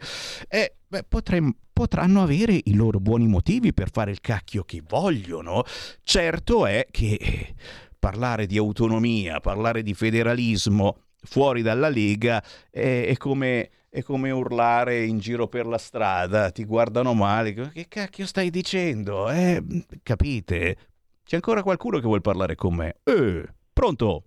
E 0.48 0.76
beh, 0.86 1.02
potremmo 1.08 1.52
potranno 1.72 2.22
avere 2.22 2.60
i 2.62 2.74
loro 2.74 3.00
buoni 3.00 3.26
motivi 3.26 3.72
per 3.72 3.90
fare 3.90 4.12
il 4.12 4.20
cacchio 4.20 4.62
che 4.62 4.84
vogliono. 4.86 5.64
Certo 6.04 6.64
è 6.64 6.86
che 6.92 7.56
parlare 7.98 8.46
di 8.46 8.56
autonomia, 8.56 9.40
parlare 9.40 9.82
di 9.82 9.94
federalismo 9.94 10.98
fuori 11.24 11.62
dalla 11.62 11.88
Lega 11.88 12.40
è, 12.70 13.12
come, 13.16 13.70
è, 13.92 14.02
come, 14.02 14.30
urlare 14.30 15.04
in 15.04 15.18
giro 15.18 15.48
per 15.48 15.66
la 15.66 15.76
strada, 15.76 16.50
ti 16.50 16.64
guardano 16.64 17.12
male, 17.12 17.52
che 17.52 17.86
cacchio 17.88 18.24
stai 18.24 18.48
dicendo? 18.48 19.30
Eh, 19.30 19.62
capite? 20.02 20.76
C'è 21.22 21.36
ancora 21.36 21.62
qualcuno 21.62 21.98
che 21.98 22.06
vuole 22.06 22.22
parlare 22.22 22.54
con 22.54 22.74
me? 22.74 22.96
Eh, 23.04 23.44
pronto? 23.70 24.22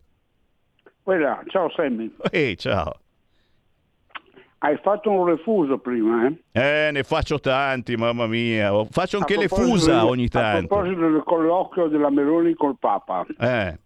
Quella, 1.02 1.42
ciao 1.48 1.72
Sammy. 1.72 2.16
Ehi, 2.30 2.56
ciao. 2.58 3.00
Hai 4.60 4.78
fatto 4.84 5.10
un 5.10 5.26
refuso 5.26 5.80
prima, 5.80 6.28
eh? 6.28 6.44
Eh, 6.52 6.92
ne 6.92 7.02
faccio 7.02 7.40
tanti, 7.40 7.96
mamma 7.96 8.28
mia. 8.28 8.72
Faccio 8.86 9.18
anche 9.18 9.36
le 9.36 9.48
fusa 9.48 10.06
ogni 10.06 10.28
tanto. 10.28 10.76
A 10.76 10.78
proposito 10.78 11.10
del 11.10 11.24
colloquio 11.24 11.88
della 11.88 12.12
Meloni 12.12 12.54
col 12.54 12.78
Papa. 12.78 13.26
Eh. 13.40 13.80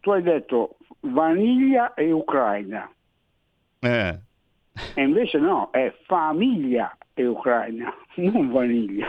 Tu 0.00 0.10
hai 0.10 0.22
detto 0.22 0.76
vaniglia 1.00 1.92
e 1.92 2.10
Ucraina. 2.10 2.90
Eh. 3.80 4.18
E 4.94 5.02
invece 5.02 5.38
no, 5.38 5.70
è 5.72 5.92
famiglia 6.06 6.96
e 7.14 7.26
Ucraina, 7.26 7.92
non 8.16 8.50
vaniglia. 8.50 9.08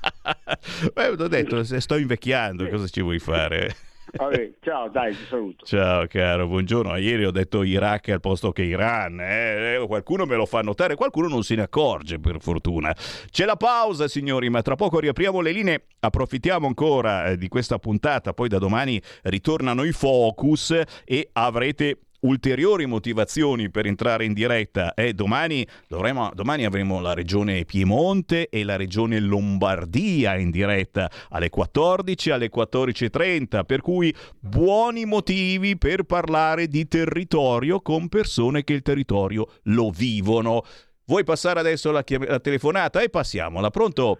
Beh, 0.92 1.08
ho 1.08 1.28
detto, 1.28 1.62
se 1.62 1.80
sto 1.80 1.96
invecchiando, 1.96 2.68
cosa 2.68 2.86
ci 2.88 3.00
vuoi 3.00 3.20
fare? 3.20 3.74
Vabbè, 4.12 4.50
ciao, 4.60 4.88
dai, 4.88 5.14
ti 5.14 5.24
saluto. 5.28 5.64
Ciao 5.64 6.06
caro, 6.08 6.48
buongiorno. 6.48 6.96
Ieri 6.96 7.24
ho 7.24 7.30
detto 7.30 7.62
Iraq 7.62 8.08
al 8.08 8.20
posto 8.20 8.50
che 8.50 8.62
Iran. 8.62 9.20
Eh? 9.20 9.76
eh? 9.76 9.86
Qualcuno 9.86 10.26
me 10.26 10.34
lo 10.34 10.46
fa 10.46 10.62
notare, 10.62 10.96
qualcuno 10.96 11.28
non 11.28 11.44
se 11.44 11.54
ne 11.54 11.62
accorge, 11.62 12.18
per 12.18 12.40
fortuna. 12.40 12.92
C'è 13.30 13.44
la 13.44 13.56
pausa, 13.56 14.08
signori, 14.08 14.48
ma 14.48 14.62
tra 14.62 14.74
poco 14.74 14.98
riapriamo 14.98 15.40
le 15.40 15.52
linee. 15.52 15.84
Approfittiamo 16.00 16.66
ancora 16.66 17.26
eh, 17.26 17.36
di 17.36 17.46
questa 17.46 17.78
puntata, 17.78 18.32
poi 18.32 18.48
da 18.48 18.58
domani 18.58 19.00
ritornano 19.22 19.84
i 19.84 19.92
focus 19.92 20.82
e 21.04 21.28
avrete 21.32 21.98
ulteriori 22.20 22.86
motivazioni 22.86 23.70
per 23.70 23.86
entrare 23.86 24.24
in 24.24 24.32
diretta 24.32 24.94
e 24.94 25.12
domani, 25.14 25.66
dovremo, 25.88 26.30
domani 26.34 26.64
avremo 26.64 27.00
la 27.00 27.14
regione 27.14 27.64
Piemonte 27.64 28.48
e 28.48 28.64
la 28.64 28.76
regione 28.76 29.20
Lombardia 29.20 30.36
in 30.36 30.50
diretta 30.50 31.10
alle 31.30 31.50
14 31.50 32.30
alle 32.30 32.50
14.30 32.54 33.64
per 33.64 33.80
cui 33.80 34.14
buoni 34.38 35.04
motivi 35.04 35.76
per 35.78 36.04
parlare 36.04 36.66
di 36.66 36.86
territorio 36.88 37.80
con 37.80 38.08
persone 38.08 38.64
che 38.64 38.72
il 38.72 38.82
territorio 38.82 39.46
lo 39.64 39.90
vivono 39.90 40.62
vuoi 41.06 41.24
passare 41.24 41.60
adesso 41.60 41.90
la, 41.90 42.04
la 42.06 42.38
telefonata? 42.38 43.00
e 43.00 43.08
passiamola, 43.08 43.70
pronto? 43.70 44.18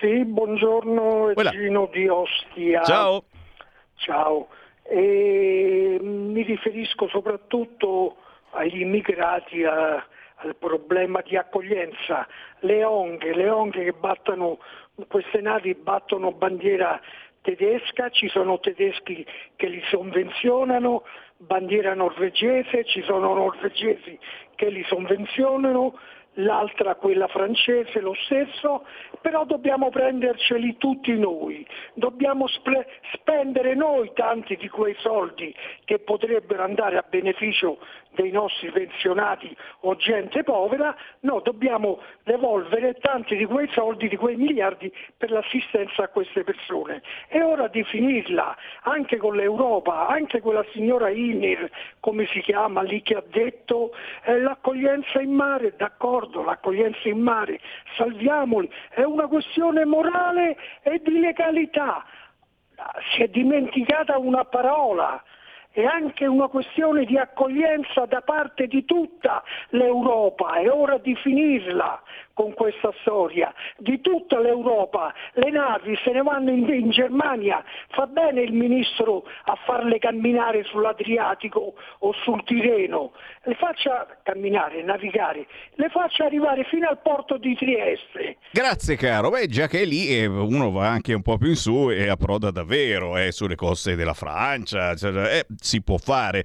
Sì, 0.00 0.24
buongiorno. 0.24 1.32
Gino 1.52 1.88
di 1.92 2.08
Ostia 2.08 2.82
ciao 2.82 3.24
ciao 3.96 4.48
e 4.84 5.98
mi 6.00 6.42
riferisco 6.42 7.08
soprattutto 7.08 8.16
agli 8.50 8.80
immigrati, 8.80 9.64
a, 9.64 10.04
al 10.36 10.56
problema 10.56 11.22
di 11.22 11.36
accoglienza, 11.36 12.26
le 12.60 12.84
onghe, 12.84 13.34
le 13.34 13.48
onghe 13.48 13.84
che 13.84 13.92
battono, 13.92 14.58
queste 15.08 15.40
navi 15.40 15.74
battono 15.74 16.32
bandiera 16.32 17.00
tedesca, 17.40 18.10
ci 18.10 18.28
sono 18.28 18.58
tedeschi 18.60 19.24
che 19.56 19.66
li 19.68 19.82
sovvenzionano, 19.90 21.04
bandiera 21.36 21.94
norvegese, 21.94 22.84
ci 22.84 23.02
sono 23.02 23.34
norvegesi 23.34 24.18
che 24.54 24.70
li 24.70 24.84
sovvenzionano, 24.84 25.98
l'altra 26.34 26.94
quella 26.96 27.28
francese 27.28 28.00
lo 28.00 28.14
stesso, 28.24 28.84
però 29.20 29.44
dobbiamo 29.44 29.90
prenderceli 29.90 30.76
tutti 30.76 31.16
noi, 31.18 31.66
dobbiamo 31.94 32.46
sp- 32.46 32.84
spendere 33.12 33.74
noi 33.74 34.10
tanti 34.14 34.56
di 34.56 34.68
quei 34.68 34.94
soldi 34.98 35.54
che 35.84 35.98
potrebbero 35.98 36.62
andare 36.62 36.96
a 36.96 37.04
beneficio 37.08 37.78
dei 38.14 38.30
nostri 38.30 38.70
pensionati 38.70 39.54
o 39.80 39.96
gente 39.96 40.42
povera, 40.42 40.94
no, 41.20 41.40
dobbiamo 41.40 42.00
devolvere 42.22 42.94
tanti 42.94 43.36
di 43.36 43.44
quei 43.44 43.68
soldi, 43.72 44.08
di 44.08 44.16
quei 44.16 44.36
miliardi 44.36 44.92
per 45.16 45.30
l'assistenza 45.30 46.04
a 46.04 46.08
queste 46.08 46.44
persone. 46.44 47.02
È 47.28 47.40
ora 47.42 47.68
di 47.68 47.82
finirla, 47.84 48.56
anche 48.82 49.16
con 49.16 49.34
l'Europa, 49.34 50.06
anche 50.06 50.40
quella 50.40 50.64
signora 50.72 51.08
Inir, 51.10 51.68
come 52.00 52.26
si 52.26 52.40
chiama 52.40 52.82
lì, 52.82 53.02
che 53.02 53.14
ha 53.16 53.22
detto 53.26 53.92
eh, 54.24 54.38
l'accoglienza 54.40 55.20
in 55.20 55.32
mare, 55.32 55.74
d'accordo, 55.76 56.23
l'accoglienza 56.42 57.08
in 57.08 57.20
mare, 57.20 57.60
salviamoli, 57.96 58.70
è 58.90 59.02
una 59.02 59.26
questione 59.26 59.84
morale 59.84 60.56
e 60.82 61.00
di 61.02 61.18
legalità. 61.18 62.04
Si 63.12 63.22
è 63.22 63.28
dimenticata 63.28 64.18
una 64.18 64.44
parola, 64.44 65.22
è 65.70 65.84
anche 65.84 66.26
una 66.26 66.46
questione 66.46 67.04
di 67.04 67.18
accoglienza 67.18 68.06
da 68.06 68.20
parte 68.20 68.66
di 68.66 68.84
tutta 68.84 69.42
l'Europa, 69.70 70.54
è 70.54 70.70
ora 70.70 70.98
di 70.98 71.14
finirla 71.16 72.00
con 72.34 72.52
questa 72.52 72.92
storia, 73.00 73.54
di 73.78 74.00
tutta 74.00 74.40
l'Europa, 74.40 75.14
le 75.34 75.50
navi 75.50 75.96
se 76.04 76.10
ne 76.10 76.22
vanno 76.22 76.50
in, 76.50 76.68
in 76.68 76.90
Germania, 76.90 77.64
fa 77.90 78.06
bene 78.06 78.42
il 78.42 78.52
ministro 78.52 79.24
a 79.44 79.56
farle 79.64 79.98
camminare 79.98 80.64
sull'Adriatico 80.64 81.74
o 81.98 82.12
sul 82.24 82.42
Tireno, 82.44 83.12
le 83.44 83.54
faccia 83.54 84.06
camminare, 84.22 84.82
navigare, 84.82 85.46
le 85.74 85.88
faccia 85.88 86.24
arrivare 86.24 86.64
fino 86.64 86.88
al 86.88 87.00
porto 87.00 87.38
di 87.38 87.54
Trieste. 87.54 88.38
Grazie 88.52 88.96
caro, 88.96 89.30
beh 89.30 89.46
già 89.46 89.68
che 89.68 89.82
è 89.82 89.84
lì 89.84 90.08
eh, 90.08 90.26
uno 90.26 90.70
va 90.70 90.88
anche 90.88 91.14
un 91.14 91.22
po' 91.22 91.38
più 91.38 91.48
in 91.48 91.56
su 91.56 91.90
e 91.90 92.08
approda 92.08 92.50
davvero 92.50 93.16
eh, 93.16 93.30
sulle 93.30 93.54
coste 93.54 93.94
della 93.94 94.14
Francia, 94.14 94.94
cioè, 94.96 95.38
eh, 95.38 95.46
si 95.56 95.82
può 95.82 95.96
fare. 95.96 96.44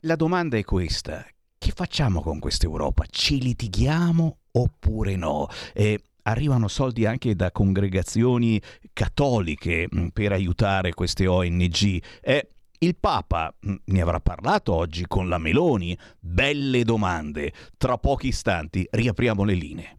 La 0.00 0.16
domanda 0.16 0.58
è 0.58 0.64
questa, 0.64 1.24
che 1.58 1.72
facciamo 1.74 2.20
con 2.20 2.38
questa 2.38 2.66
Europa? 2.66 3.04
Ci 3.08 3.40
litighiamo 3.40 4.36
oppure 4.56 5.16
no? 5.16 5.48
E 5.72 6.00
arrivano 6.22 6.68
soldi 6.68 7.06
anche 7.06 7.34
da 7.34 7.50
congregazioni 7.52 8.60
cattoliche 8.92 9.86
mh, 9.90 10.06
per 10.08 10.32
aiutare 10.32 10.94
queste 10.94 11.26
ONG. 11.26 12.02
E 12.20 12.48
il 12.78 12.96
Papa 12.96 13.54
mh, 13.58 13.74
ne 13.86 14.00
avrà 14.00 14.20
parlato 14.20 14.74
oggi 14.74 15.04
con 15.06 15.28
la 15.28 15.38
Meloni? 15.38 15.96
Belle 16.18 16.84
domande. 16.84 17.52
Tra 17.76 17.98
pochi 17.98 18.28
istanti 18.28 18.86
riapriamo 18.90 19.44
le 19.44 19.54
linee. 19.54 19.98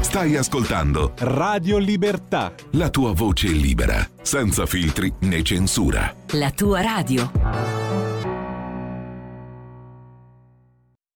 Stai 0.00 0.34
ascoltando 0.34 1.12
Radio 1.18 1.78
Libertà. 1.78 2.52
la 2.72 2.90
tua 2.90 3.12
voce 3.12 3.48
libera, 3.48 4.04
senza 4.22 4.66
filtri 4.66 5.12
né 5.20 5.42
censura. 5.42 6.12
La 6.32 6.50
tua 6.50 6.80
radio. 6.80 7.89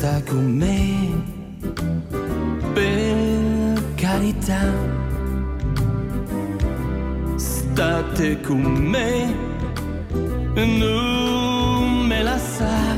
Resta 0.00 0.22
con 0.30 0.56
me, 0.56 1.10
per 2.72 3.82
carità. 3.96 4.72
State 7.34 8.40
con 8.42 8.62
me, 8.62 9.34
non 10.54 12.06
me 12.06 12.22
la 12.22 12.38
sa. 12.38 12.96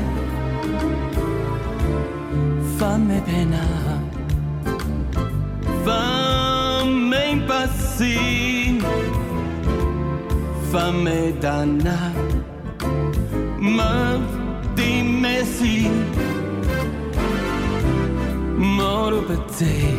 Fammi 2.75 3.19
pena, 3.21 3.65
fammi 5.83 7.31
impazzire, 7.31 9.09
fammi 10.69 11.35
danna, 11.39 12.10
say 19.61 19.90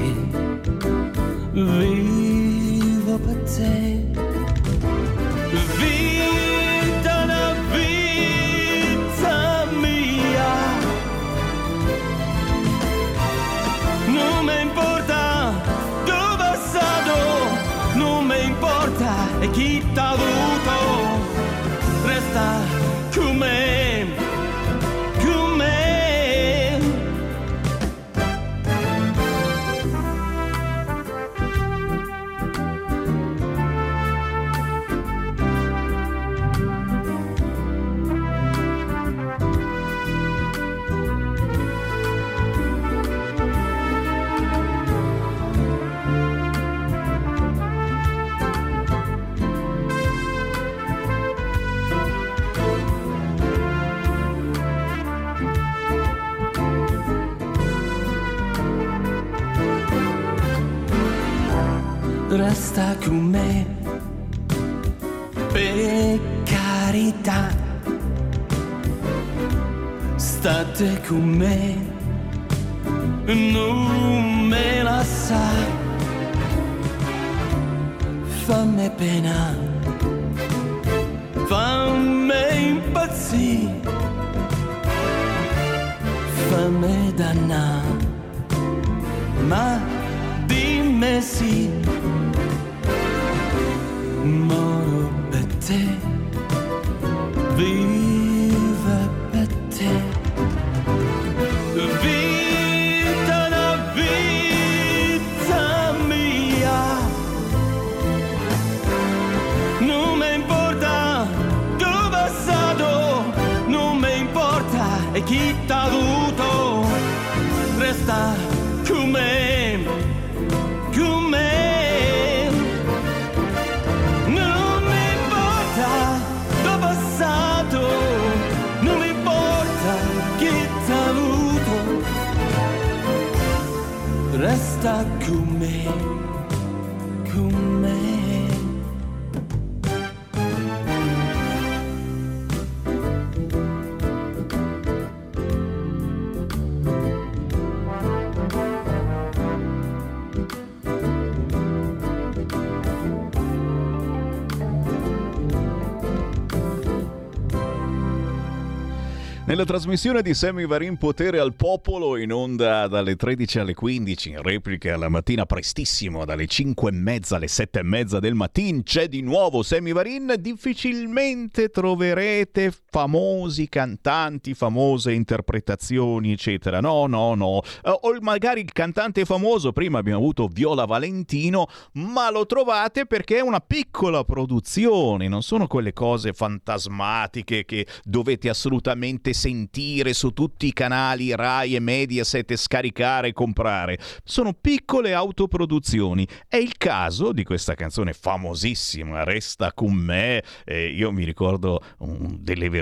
Nella 159.52 159.66
trasmissione 159.66 160.22
di 160.22 160.32
Sammy 160.32 160.64
Varin 160.64 160.96
Potere 160.96 161.38
al 161.38 161.52
Popolo 161.52 162.16
in 162.16 162.32
onda 162.32 162.88
dalle 162.88 163.16
13 163.16 163.58
alle 163.58 163.74
15, 163.74 164.30
in 164.30 164.40
replica 164.40 164.96
la 164.96 165.10
mattina 165.10 165.44
prestissimo 165.44 166.24
dalle 166.24 166.46
5 166.46 166.88
e 166.88 166.92
mezza 166.94 167.36
alle 167.36 167.48
7 167.48 167.80
e 167.80 167.82
mezza 167.82 168.18
del 168.18 168.32
mattino 168.32 168.80
c'è 168.82 169.08
di 169.08 169.20
nuovo 169.20 169.62
Sammy 169.62 169.92
Varin. 169.92 170.36
Difficilmente 170.38 171.68
troverete 171.68 172.72
famosi 172.92 173.70
cantanti, 173.70 174.52
famose 174.52 175.14
interpretazioni, 175.14 176.32
eccetera. 176.32 176.78
No, 176.80 177.06
no, 177.06 177.34
no. 177.34 177.62
Eh, 177.82 177.88
o 177.88 178.18
magari 178.20 178.60
il 178.60 178.72
cantante 178.72 179.24
famoso, 179.24 179.72
prima 179.72 179.98
abbiamo 179.98 180.18
avuto 180.18 180.46
Viola 180.46 180.84
Valentino, 180.84 181.68
ma 181.94 182.30
lo 182.30 182.44
trovate 182.44 183.06
perché 183.06 183.38
è 183.38 183.40
una 183.40 183.60
piccola 183.60 184.24
produzione, 184.24 185.26
non 185.26 185.42
sono 185.42 185.66
quelle 185.66 185.94
cose 185.94 186.34
fantasmatiche 186.34 187.64
che 187.64 187.86
dovete 188.04 188.50
assolutamente 188.50 189.32
sentire 189.32 190.12
su 190.12 190.32
tutti 190.32 190.66
i 190.66 190.74
canali 190.74 191.34
Rai 191.34 191.74
e 191.74 191.80
Mediaset 191.80 192.54
scaricare 192.56 193.28
e 193.28 193.32
comprare. 193.32 193.98
Sono 194.22 194.52
piccole 194.52 195.14
autoproduzioni. 195.14 196.28
È 196.46 196.56
il 196.56 196.76
caso 196.76 197.32
di 197.32 197.42
questa 197.42 197.74
canzone 197.74 198.12
famosissima, 198.12 199.24
Resta 199.24 199.72
con 199.72 199.94
me. 199.94 200.42
Eh, 200.66 200.88
io 200.88 201.10
mi 201.10 201.24
ricordo 201.24 201.80
um, 202.00 202.36
delle 202.38 202.68
versioni 202.68 202.80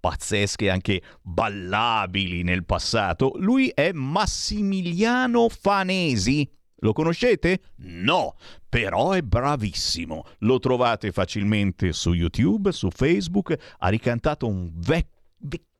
pazzesche, 0.00 0.70
anche 0.70 1.02
ballabili 1.20 2.42
nel 2.42 2.64
passato. 2.64 3.32
Lui 3.36 3.68
è 3.68 3.92
Massimiliano 3.92 5.48
Fanesi. 5.48 6.48
Lo 6.76 6.92
conoscete? 6.92 7.60
No, 7.76 8.34
però 8.68 9.12
è 9.12 9.22
bravissimo. 9.22 10.24
Lo 10.38 10.58
trovate 10.58 11.12
facilmente 11.12 11.92
su 11.92 12.12
YouTube, 12.12 12.72
su 12.72 12.90
Facebook. 12.90 13.56
Ha 13.78 13.88
ricantato 13.88 14.48
un 14.48 14.70
vecchio 14.74 15.20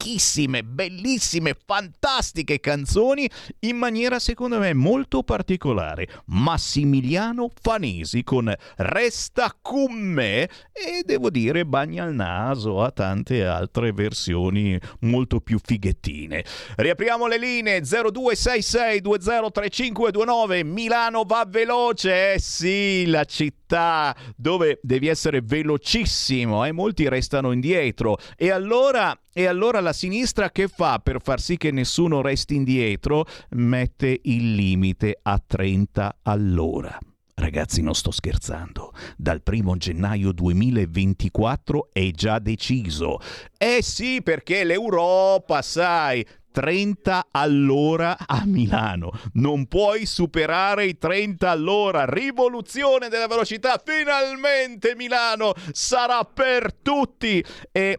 ricchissime, 0.02 0.64
bellissime, 0.64 1.56
fantastiche 1.64 2.58
canzoni 2.58 3.28
in 3.60 3.76
maniera 3.76 4.18
secondo 4.18 4.58
me 4.58 4.74
molto 4.74 5.22
particolare. 5.22 6.08
Massimiliano 6.26 7.48
Fanesi 7.60 8.24
con 8.24 8.52
Resta 8.76 9.56
con 9.62 9.92
me 9.92 10.42
e 10.72 11.02
devo 11.04 11.30
dire 11.30 11.64
bagna 11.64 12.04
il 12.04 12.14
naso 12.14 12.82
a 12.82 12.90
tante 12.90 13.46
altre 13.46 13.92
versioni 13.92 14.78
molto 15.00 15.40
più 15.40 15.58
fighettine. 15.62 16.44
Riapriamo 16.76 17.28
le 17.28 17.38
linee 17.38 17.80
0266 17.80 19.00
203529 19.00 20.64
Milano 20.64 21.22
va 21.24 21.46
veloce, 21.48 22.34
eh 22.34 22.40
sì, 22.40 23.06
la 23.06 23.24
città 23.24 24.14
dove 24.36 24.80
devi 24.82 25.06
essere 25.06 25.40
velocissimo 25.42 26.64
e 26.64 26.72
molti 26.72 27.08
restano 27.08 27.52
indietro 27.52 28.18
e 28.36 28.50
allora 28.50 29.16
e 29.32 29.46
allora 29.46 29.80
la 29.80 29.91
sinistra 29.92 30.50
che 30.50 30.68
fa 30.68 30.98
per 30.98 31.20
far 31.22 31.40
sì 31.40 31.56
che 31.56 31.70
nessuno 31.70 32.22
resti 32.22 32.54
indietro? 32.54 33.26
Mette 33.50 34.20
il 34.24 34.54
limite 34.54 35.18
a 35.22 35.42
30 35.44 36.18
all'ora. 36.22 36.98
Ragazzi, 37.34 37.82
non 37.82 37.94
sto 37.94 38.10
scherzando. 38.10 38.92
Dal 39.16 39.42
primo 39.42 39.76
gennaio 39.76 40.32
2024 40.32 41.88
è 41.92 42.10
già 42.10 42.38
deciso. 42.38 43.18
Eh 43.56 43.78
sì, 43.82 44.20
perché 44.22 44.64
l'Europa, 44.64 45.62
sai, 45.62 46.24
30 46.52 47.28
all'ora 47.30 48.16
a 48.26 48.44
Milano. 48.44 49.10
Non 49.32 49.66
puoi 49.66 50.06
superare 50.06 50.84
i 50.84 50.98
30 50.98 51.50
all'ora. 51.50 52.04
Rivoluzione 52.04 53.08
della 53.08 53.26
velocità. 53.26 53.82
Finalmente 53.82 54.94
Milano 54.94 55.54
sarà 55.72 56.22
per 56.24 56.74
tutti. 56.74 57.42
E 57.72 57.98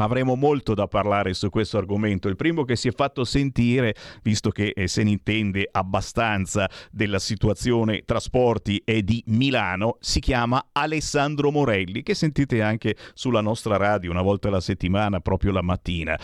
Avremo 0.00 0.36
molto 0.36 0.74
da 0.74 0.86
parlare 0.86 1.34
su 1.34 1.50
questo 1.50 1.76
argomento. 1.76 2.28
Il 2.28 2.36
primo 2.36 2.64
che 2.64 2.76
si 2.76 2.88
è 2.88 2.92
fatto 2.92 3.24
sentire, 3.24 3.94
visto 4.22 4.50
che 4.50 4.72
eh, 4.74 4.86
se 4.86 5.02
ne 5.02 5.10
intende 5.10 5.68
abbastanza 5.70 6.68
della 6.90 7.18
situazione 7.18 8.02
trasporti 8.04 8.80
e 8.84 9.02
di 9.02 9.22
Milano, 9.26 9.96
si 10.00 10.20
chiama 10.20 10.68
Alessandro 10.72 11.50
Morelli, 11.50 12.02
che 12.02 12.14
sentite 12.14 12.62
anche 12.62 12.96
sulla 13.14 13.40
nostra 13.40 13.76
radio 13.76 14.10
una 14.10 14.22
volta 14.22 14.48
alla 14.48 14.60
settimana, 14.60 15.18
proprio 15.20 15.50
la 15.50 15.62
mattina. 15.62 16.18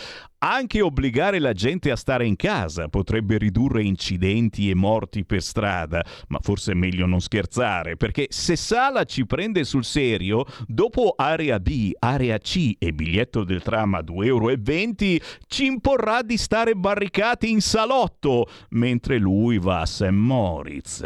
Anche 0.47 0.83
obbligare 0.83 1.39
la 1.39 1.55
gente 1.55 1.91
a 1.91 1.97
stare 1.97 2.27
in 2.27 2.37
casa 2.37 2.89
potrebbe 2.89 3.39
ridurre 3.39 3.83
incidenti 3.83 4.69
e 4.69 4.75
morti 4.75 5.25
per 5.25 5.41
strada, 5.41 6.05
ma 6.29 6.39
forse 6.43 6.73
è 6.73 6.75
meglio 6.75 7.07
non 7.07 7.21
scherzare, 7.21 7.97
perché 7.97 8.27
se 8.29 8.55
Sala 8.55 9.05
ci 9.05 9.25
prende 9.25 9.65
sul 9.65 9.87
serio, 9.87 10.45
dopo 10.67 11.15
area 11.17 11.59
B, 11.59 11.93
area 11.99 12.37
C 12.37 12.75
e 12.79 12.93
biglietto 12.93 13.43
del 13.43 13.63
tram 13.63 13.95
a 13.95 14.01
2,20 14.01 14.27
euro, 14.27 14.53
ci 15.47 15.65
imporrà 15.65 16.21
di 16.21 16.37
stare 16.37 16.75
barricati 16.75 17.51
in 17.51 17.63
salotto, 17.63 18.47
mentre 18.73 19.17
lui 19.17 19.59
va 19.59 19.81
a 19.81 19.87
St. 19.87 20.11
Moritz. 20.11 21.01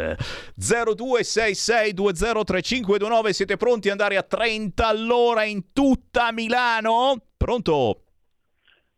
0266203529, 0.59 3.29
siete 3.29 3.55
pronti 3.55 3.87
ad 3.87 3.93
andare 3.93 4.17
a 4.17 4.23
30 4.23 4.85
all'ora 4.85 5.45
in 5.45 5.71
tutta 5.71 6.33
Milano? 6.33 7.15
Pronto? 7.37 8.01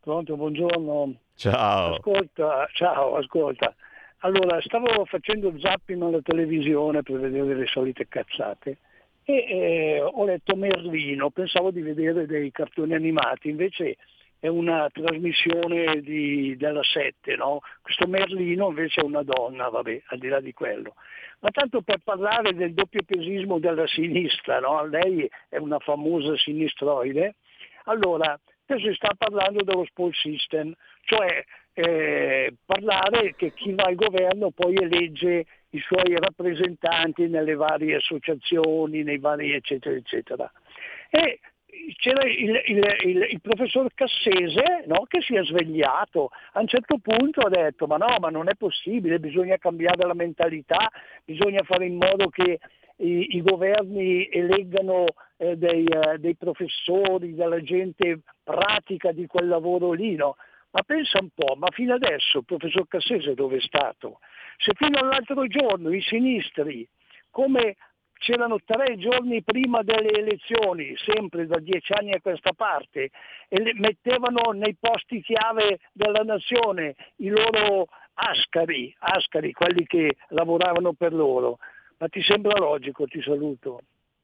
Pronto, 0.01 0.35
buongiorno. 0.35 1.13
Ciao. 1.35 1.93
Ascolta, 1.93 2.67
ciao, 2.73 3.17
ascolta. 3.17 3.75
Allora, 4.23 4.59
stavo 4.61 5.05
facendo 5.05 5.53
zapping 5.59 6.01
alla 6.01 6.21
televisione 6.23 7.03
per 7.03 7.19
vedere 7.19 7.53
le 7.53 7.67
solite 7.67 8.07
cazzate 8.07 8.77
e 9.23 9.33
eh, 9.47 10.01
ho 10.01 10.25
letto 10.25 10.55
Merlino, 10.55 11.29
pensavo 11.29 11.69
di 11.69 11.81
vedere 11.81 12.25
dei 12.25 12.49
cartoni 12.51 12.95
animati, 12.95 13.49
invece 13.49 13.97
è 14.39 14.47
una 14.47 14.89
trasmissione 14.91 16.01
di, 16.01 16.57
della 16.57 16.83
7, 16.83 17.35
no? 17.35 17.59
Questo 17.83 18.07
Merlino 18.07 18.69
invece 18.69 19.01
è 19.01 19.03
una 19.03 19.21
donna, 19.21 19.69
vabbè, 19.69 20.01
al 20.07 20.17
di 20.17 20.27
là 20.29 20.39
di 20.39 20.51
quello. 20.51 20.95
Ma 21.41 21.51
tanto 21.51 21.81
per 21.81 21.99
parlare 22.03 22.55
del 22.55 22.73
doppio 22.73 23.03
pesismo 23.05 23.59
della 23.59 23.85
sinistra, 23.85 24.59
no? 24.59 24.83
Lei 24.87 25.29
è 25.47 25.57
una 25.57 25.77
famosa 25.77 26.35
sinistroide. 26.37 27.35
Allora, 27.85 28.39
Adesso 28.71 28.87
si 28.87 28.95
sta 28.95 29.13
parlando 29.17 29.63
dello 29.63 29.83
spoil 29.85 30.13
system, 30.15 30.73
cioè 31.03 31.43
eh, 31.73 32.53
parlare 32.65 33.35
che 33.35 33.53
chi 33.53 33.73
va 33.73 33.83
al 33.83 33.95
governo 33.95 34.51
poi 34.51 34.75
elegge 34.75 35.45
i 35.71 35.79
suoi 35.79 36.15
rappresentanti 36.15 37.27
nelle 37.27 37.55
varie 37.55 37.95
associazioni, 37.95 39.03
nei 39.03 39.17
vari 39.17 39.51
eccetera 39.51 39.95
eccetera. 39.95 40.49
E 41.09 41.39
c'era 41.97 42.25
il, 42.25 42.61
il, 42.65 42.97
il, 43.03 43.27
il 43.31 43.41
professor 43.41 43.89
Cassese 43.93 44.83
no, 44.85 45.05
che 45.07 45.21
si 45.21 45.35
è 45.35 45.43
svegliato, 45.43 46.29
a 46.53 46.61
un 46.61 46.67
certo 46.67 46.97
punto 46.97 47.41
ha 47.41 47.49
detto 47.49 47.87
ma 47.87 47.97
no, 47.97 48.15
ma 48.19 48.29
non 48.29 48.47
è 48.47 48.55
possibile, 48.55 49.19
bisogna 49.19 49.57
cambiare 49.57 50.07
la 50.07 50.13
mentalità, 50.13 50.89
bisogna 51.25 51.61
fare 51.63 51.85
in 51.85 51.95
modo 51.95 52.29
che 52.29 52.59
i, 53.01 53.37
i 53.37 53.41
governi 53.41 54.27
eleggano 54.31 55.05
eh, 55.37 55.57
dei, 55.57 55.85
eh, 55.85 56.17
dei, 56.19 56.35
professori, 56.35 57.33
della 57.33 57.61
gente 57.61 58.21
pratica 58.43 59.11
di 59.11 59.25
quel 59.27 59.47
lavoro 59.47 59.91
lì, 59.91 60.15
no? 60.15 60.35
Ma 60.71 60.83
pensa 60.83 61.19
un 61.19 61.29
po', 61.33 61.55
ma 61.55 61.67
fino 61.71 61.93
adesso 61.93 62.39
il 62.39 62.45
professor 62.45 62.87
Cassese 62.87 63.33
dove 63.33 63.57
è 63.57 63.61
stato? 63.61 64.19
Se 64.57 64.71
fino 64.75 64.99
all'altro 64.99 65.45
giorno 65.47 65.93
i 65.93 66.01
sinistri, 66.01 66.87
come 67.29 67.75
c'erano 68.13 68.59
tre 68.63 68.97
giorni 68.97 69.43
prima 69.43 69.81
delle 69.81 70.11
elezioni, 70.11 70.93
sempre 70.97 71.47
da 71.47 71.59
dieci 71.59 71.91
anni 71.91 72.13
a 72.13 72.21
questa 72.21 72.53
parte, 72.53 73.09
e 73.49 73.73
mettevano 73.73 74.51
nei 74.51 74.77
posti 74.79 75.21
chiave 75.21 75.79
della 75.91 76.23
nazione 76.23 76.95
i 77.17 77.29
loro 77.29 77.87
ascari, 78.13 78.95
ascari, 78.99 79.51
quelli 79.51 79.85
che 79.85 80.17
lavoravano 80.29 80.93
per 80.93 81.13
loro. 81.13 81.57
Ma 82.01 82.07
ti 82.07 82.19
sembra 82.23 82.57
logico? 82.57 83.05
Ti 83.05 83.21
saluto. 83.21 83.79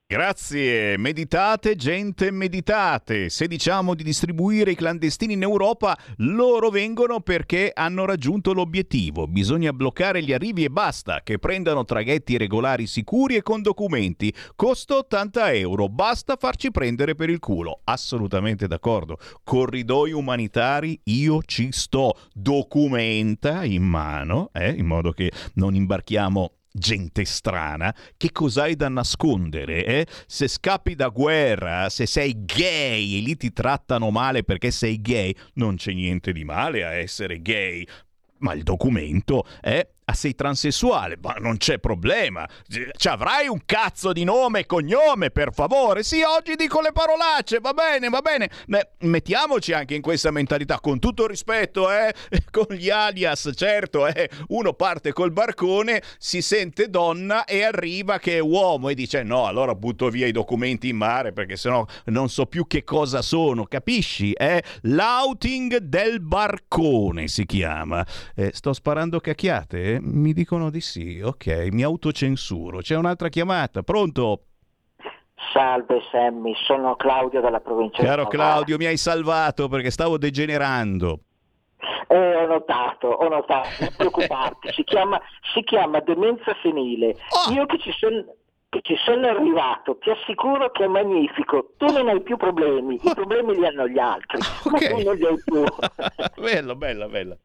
Grazie, 0.09 0.97
meditate 0.97 1.75
gente, 1.75 2.32
meditate. 2.32 3.30
Se 3.30 3.45
diciamo 3.45 3.93
di 3.93 4.01
distribuire 4.03 4.71
i 4.71 4.75
clandestini 4.75 5.34
in 5.34 5.43
Europa, 5.43 5.95
loro 6.17 6.69
vengono 6.69 7.19
perché 7.19 7.69
hanno 7.71 8.05
raggiunto 8.05 8.53
l'obiettivo. 8.53 9.28
Bisogna 9.28 9.73
bloccare 9.73 10.23
gli 10.23 10.34
arrivi 10.34 10.63
e 10.63 10.69
basta, 10.69 11.21
che 11.23 11.38
prendano 11.38 11.86
traghetti 11.86 12.38
regolari 12.38 12.88
sicuri 12.88 13.36
e 13.36 13.43
con 13.43 13.61
documenti. 13.61 14.34
Costo 14.55 14.97
80 14.99 15.53
euro, 15.53 15.88
basta 15.88 16.36
farci 16.36 16.71
prendere 16.71 17.13
per 17.13 17.30
il 17.30 17.38
culo. 17.38 17.82
Assolutamente 17.84 18.65
d'accordo. 18.65 19.19
Corridoi 19.43 20.13
umanitari, 20.13 20.99
io 21.03 21.43
ci 21.43 21.71
sto. 21.71 22.17
Documenta 22.34 23.63
in 23.65 23.84
mano, 23.84 24.49
eh, 24.51 24.71
in 24.71 24.88
modo 24.88 25.11
che 25.11 25.32
non 25.55 25.75
imbarchiamo 25.75 26.53
gente 26.72 27.26
strana, 27.26 27.93
che 28.15 28.32
cos'hai 28.32 28.76
da 28.76 28.89
nascondere? 28.89 29.86
Eh? 29.86 30.07
Se 30.26 30.47
scappi 30.47 30.95
da 30.95 31.09
guerra, 31.09 31.89
se 31.89 32.05
sei 32.05 32.45
gay 32.45 33.18
e 33.18 33.22
lì 33.22 33.36
ti 33.36 33.51
trattano 33.51 34.09
male 34.11 34.43
perché 34.43 34.72
sei 34.72 35.01
gay, 35.01 35.36
non 35.53 35.76
c'è 35.76 35.93
niente 35.93 36.32
di 36.32 36.43
male 36.43 36.86
a 36.86 36.93
essere 36.93 37.41
gay. 37.41 37.86
Ma 38.39 38.53
il 38.53 38.63
documento 38.63 39.45
è 39.61 39.88
Ah, 40.09 40.13
sei 40.13 40.35
transessuale, 40.35 41.17
ma 41.21 41.33
non 41.33 41.57
c'è 41.57 41.79
problema. 41.79 42.47
Ci 42.65 43.07
avrai 43.09 43.49
un 43.49 43.59
cazzo 43.65 44.13
di 44.13 44.23
nome 44.23 44.59
e 44.59 44.65
cognome, 44.65 45.31
per 45.31 45.51
favore. 45.53 46.01
Sì, 46.01 46.21
oggi 46.21 46.55
dico 46.55 46.79
le 46.79 46.93
parolacce, 46.93 47.59
va 47.59 47.73
bene, 47.73 48.07
va 48.07 48.21
bene. 48.21 48.49
Beh, 48.67 48.91
mettiamoci 48.99 49.73
anche 49.73 49.95
in 49.95 50.01
questa 50.01 50.31
mentalità, 50.31 50.79
con 50.79 50.99
tutto 50.99 51.23
il 51.23 51.29
rispetto, 51.31 51.91
eh, 51.91 52.13
con 52.51 52.73
gli 52.73 52.89
alias, 52.89 53.51
certo, 53.53 54.07
eh. 54.07 54.29
Uno 54.47 54.71
parte 54.71 55.11
col 55.11 55.33
barcone, 55.33 56.01
si 56.17 56.41
sente 56.41 56.89
donna 56.89 57.43
e 57.43 57.63
arriva 57.65 58.17
che 58.17 58.37
è 58.37 58.39
uomo 58.39 58.87
e 58.87 58.95
dice 58.95 59.23
no, 59.23 59.45
allora 59.45 59.75
butto 59.75 60.07
via 60.07 60.25
i 60.25 60.31
documenti 60.31 60.87
in 60.87 60.95
mare 60.95 61.33
perché 61.33 61.57
sennò 61.57 61.85
non 62.05 62.29
so 62.29 62.45
più 62.45 62.65
che 62.65 62.85
cosa 62.85 63.21
sono, 63.21 63.65
capisci? 63.65 64.31
Eh? 64.31 64.63
L'outing 64.83 65.79
del 65.79 66.21
barcone 66.21 67.27
si 67.27 67.45
chiama. 67.45 68.07
Eh, 68.35 68.51
sto 68.53 68.71
sparando 68.71 69.19
cacchiate, 69.19 69.83
eh? 69.83 69.96
Mi 70.01 70.33
dicono 70.33 70.69
di 70.69 70.81
sì, 70.81 71.21
ok, 71.23 71.69
mi 71.71 71.83
autocensuro. 71.83 72.79
C'è 72.79 72.95
un'altra 72.95 73.29
chiamata, 73.29 73.83
pronto? 73.83 74.41
Salve 75.53 76.01
Sammy, 76.11 76.53
sono 76.65 76.95
Claudio 76.95 77.41
dalla 77.41 77.59
provincia 77.59 78.03
Caro 78.03 78.23
di 78.23 78.29
Claudio, 78.29 78.77
mi 78.77 78.85
hai 78.85 78.97
salvato 78.97 79.67
perché 79.67 79.91
stavo 79.91 80.17
degenerando. 80.17 81.19
Eh, 82.07 82.35
ho 82.35 82.45
notato, 82.47 83.07
ho 83.07 83.27
notato, 83.27 83.69
non 83.79 83.93
preoccuparti, 83.95 84.71
si 84.71 84.83
chiama, 84.83 85.19
si 85.53 85.63
chiama 85.63 85.99
demenza 85.99 86.55
senile. 86.61 87.15
Oh! 87.29 87.53
Io 87.53 87.65
che 87.65 87.79
ci 87.79 87.91
sono 87.91 88.25
che 88.69 88.81
ci 88.83 88.95
sono 88.97 89.27
arrivato, 89.27 89.97
ti 89.97 90.09
assicuro 90.09 90.71
che 90.71 90.83
è 90.83 90.87
magnifico. 90.87 91.71
Tu 91.77 91.85
non 91.85 92.09
hai 92.09 92.21
più 92.21 92.35
problemi, 92.37 92.95
i 92.95 93.11
problemi 93.13 93.55
li 93.55 93.65
hanno 93.65 93.87
gli 93.87 93.99
altri, 93.99 94.39
ma 94.69 94.77
tu 94.77 95.03
non 95.03 95.15
li 95.15 95.25
hai 95.25 95.41
più. 95.43 95.63
bello, 96.41 96.75
bella, 96.75 97.07
bella. 97.07 97.37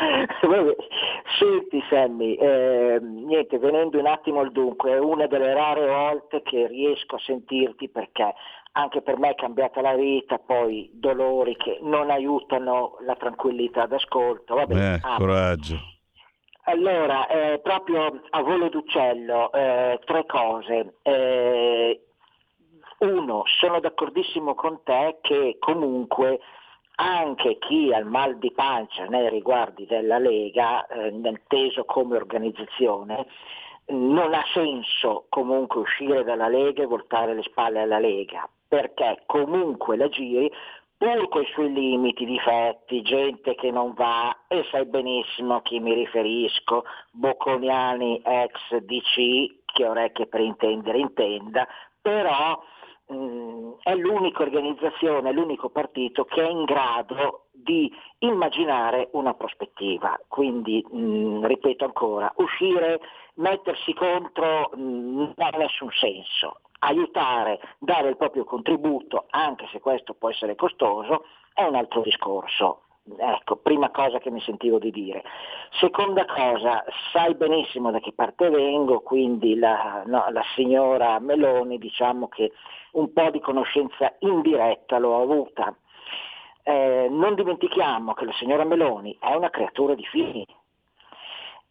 Senti 1.38 1.82
Sammy, 1.88 2.34
eh, 2.34 2.98
niente, 3.00 3.58
venendo 3.58 3.98
un 3.98 4.06
attimo 4.06 4.40
al 4.40 4.50
dunque, 4.52 4.92
è 4.92 4.98
una 4.98 5.26
delle 5.26 5.52
rare 5.52 5.86
volte 5.86 6.42
che 6.42 6.66
riesco 6.66 7.16
a 7.16 7.20
sentirti 7.20 7.88
perché 7.88 8.34
anche 8.72 9.02
per 9.02 9.18
me 9.18 9.30
è 9.30 9.34
cambiata 9.34 9.80
la 9.80 9.94
vita, 9.94 10.38
poi 10.38 10.88
dolori 10.92 11.56
che 11.56 11.78
non 11.82 12.10
aiutano 12.10 12.96
la 13.00 13.14
tranquillità 13.16 13.86
d'ascolto. 13.86 14.54
Vabbè, 14.54 14.74
Eh, 14.74 15.00
ah, 15.02 15.16
coraggio. 15.16 15.76
allora, 16.64 17.26
eh, 17.26 17.60
proprio 17.62 18.22
a 18.30 18.42
volo 18.42 18.68
d'uccello, 18.68 19.52
eh, 19.52 19.98
tre 20.04 20.24
cose. 20.26 20.94
Eh, 21.02 22.00
uno, 22.98 23.42
sono 23.58 23.80
d'accordissimo 23.80 24.54
con 24.54 24.82
te 24.84 25.18
che 25.20 25.56
comunque 25.58 26.38
anche 27.00 27.56
chi 27.58 27.90
ha 27.94 27.98
il 27.98 28.04
mal 28.04 28.36
di 28.38 28.52
pancia 28.52 29.06
nei 29.06 29.30
riguardi 29.30 29.86
della 29.86 30.18
Lega, 30.18 30.86
eh, 30.86 31.08
inteso 31.08 31.84
come 31.84 32.16
organizzazione, 32.16 33.26
non 33.86 34.34
ha 34.34 34.44
senso 34.52 35.24
comunque 35.30 35.80
uscire 35.80 36.22
dalla 36.24 36.48
Lega 36.48 36.82
e 36.82 36.86
voltare 36.86 37.34
le 37.34 37.42
spalle 37.42 37.80
alla 37.80 37.98
Lega, 37.98 38.46
perché 38.68 39.22
comunque 39.24 39.96
la 39.96 40.08
giri 40.08 40.52
pur 40.98 41.28
con 41.30 41.40
i 41.40 41.50
suoi 41.54 41.72
limiti, 41.72 42.26
difetti, 42.26 43.00
gente 43.00 43.54
che 43.54 43.70
non 43.70 43.94
va, 43.94 44.36
e 44.46 44.66
sai 44.70 44.84
benissimo 44.84 45.54
a 45.54 45.62
chi 45.62 45.80
mi 45.80 45.94
riferisco, 45.94 46.84
Bocconiani 47.12 48.20
ex 48.22 48.76
DC, 48.76 49.62
che 49.72 49.86
orecchie 49.86 50.26
per 50.26 50.40
intendere 50.40 50.98
intenda, 50.98 51.66
però 52.02 52.60
mh, 53.10 53.76
è 53.82 53.94
l'unica 53.94 54.42
organizzazione, 54.42 55.32
l'unico 55.32 55.68
partito 55.68 56.24
che 56.24 56.42
è 56.42 56.48
in 56.48 56.64
grado 56.64 57.46
di 57.52 57.92
immaginare 58.18 59.08
una 59.12 59.34
prospettiva. 59.34 60.18
Quindi, 60.28 60.84
mh, 60.88 61.46
ripeto 61.46 61.84
ancora, 61.84 62.32
uscire, 62.36 63.00
mettersi 63.34 63.92
contro 63.94 64.70
mh, 64.74 64.80
non 64.80 65.34
ha 65.36 65.50
nessun 65.56 65.90
senso. 65.92 66.60
Aiutare, 66.80 67.60
dare 67.78 68.08
il 68.08 68.16
proprio 68.16 68.44
contributo, 68.44 69.26
anche 69.30 69.68
se 69.70 69.80
questo 69.80 70.14
può 70.14 70.30
essere 70.30 70.54
costoso, 70.54 71.24
è 71.52 71.62
un 71.64 71.74
altro 71.74 72.00
discorso. 72.00 72.82
Ecco, 73.16 73.56
prima 73.56 73.90
cosa 73.90 74.18
che 74.18 74.30
mi 74.30 74.40
sentivo 74.40 74.78
di 74.78 74.90
dire. 74.90 75.22
Seconda 75.78 76.24
cosa, 76.24 76.84
sai 77.12 77.34
benissimo 77.34 77.90
da 77.90 78.00
che 78.00 78.12
parte 78.12 78.48
vengo, 78.48 79.00
quindi 79.00 79.58
la, 79.58 80.02
no, 80.06 80.26
la 80.30 80.42
signora 80.54 81.18
Meloni 81.18 81.78
diciamo 81.78 82.28
che 82.28 82.52
un 82.92 83.12
po' 83.12 83.30
di 83.30 83.40
conoscenza 83.40 84.14
indiretta 84.20 84.98
l'ho 84.98 85.22
avuta. 85.22 85.74
Eh, 86.62 87.08
non 87.10 87.34
dimentichiamo 87.34 88.12
che 88.12 88.24
la 88.24 88.32
signora 88.34 88.64
Meloni 88.64 89.16
è 89.18 89.34
una 89.34 89.50
creatura 89.50 89.94
di 89.94 90.04
fini 90.04 90.46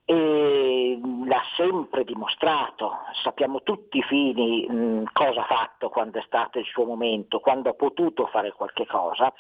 e 0.10 0.99
l'ha 1.24 1.43
sempre 1.55 2.03
dimostrato, 2.03 2.97
sappiamo 3.22 3.62
tutti 3.62 4.01
Fini 4.01 4.66
mh, 4.68 5.03
cosa 5.14 5.41
ha 5.41 5.45
fatto 5.45 5.89
quando 5.89 6.18
è 6.18 6.24
stato 6.26 6.57
il 6.57 6.66
suo 6.66 6.84
momento, 6.84 7.39
quando 7.39 7.70
ha 7.70 7.74
potuto 7.74 8.26
fare 8.26 8.51
qualche 8.53 8.88
cosa. 8.88 9.32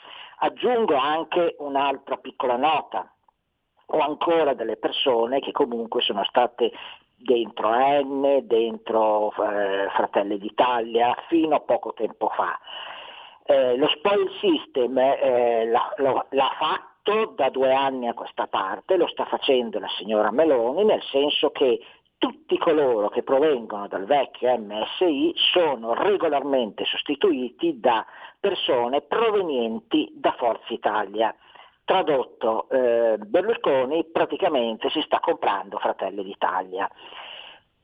Aggiungo 0.41 0.95
anche 0.95 1.55
un'altra 1.57 2.17
piccola 2.17 2.55
nota, 2.55 3.11
o 3.87 3.97
ancora 3.97 4.53
delle 4.53 4.77
persone 4.77 5.39
che 5.39 5.51
comunque 5.51 6.01
sono 6.01 6.23
state 6.25 6.71
dentro 7.15 7.71
N, 7.73 8.41
dentro 8.43 9.33
eh, 9.41 9.89
Fratelli 9.95 10.37
d'Italia, 10.37 11.15
fino 11.29 11.55
a 11.55 11.61
poco 11.61 11.93
tempo 11.93 12.29
fa. 12.29 12.59
Eh, 13.43 13.75
lo 13.75 13.87
spoil 13.87 14.29
system 14.39 14.95
eh, 14.99 15.65
l'ha, 15.65 15.93
lo- 15.97 16.27
l'ha 16.29 16.51
fatto 17.03 17.33
da 17.35 17.49
due 17.49 17.73
anni 17.73 18.07
a 18.07 18.13
questa 18.13 18.47
parte, 18.47 18.97
lo 18.97 19.07
sta 19.07 19.25
facendo 19.25 19.79
la 19.79 19.89
signora 19.97 20.31
Meloni, 20.31 20.83
nel 20.83 21.01
senso 21.03 21.51
che 21.51 21.79
tutti 22.17 22.57
coloro 22.57 23.09
che 23.09 23.23
provengono 23.23 23.87
dal 23.87 24.05
vecchio 24.05 24.55
MSI 24.57 25.33
sono 25.35 25.93
regolarmente 25.93 26.83
sostituiti 26.85 27.79
da 27.79 28.05
persone 28.39 29.01
provenienti 29.01 30.11
da 30.13 30.33
Forza 30.37 30.73
Italia. 30.73 31.33
Tradotto, 31.85 32.69
eh, 32.69 33.17
Berlusconi 33.17 34.05
praticamente 34.05 34.89
si 34.89 35.01
sta 35.01 35.19
comprando 35.19 35.79
Fratelli 35.79 36.23
d'Italia. 36.23 36.89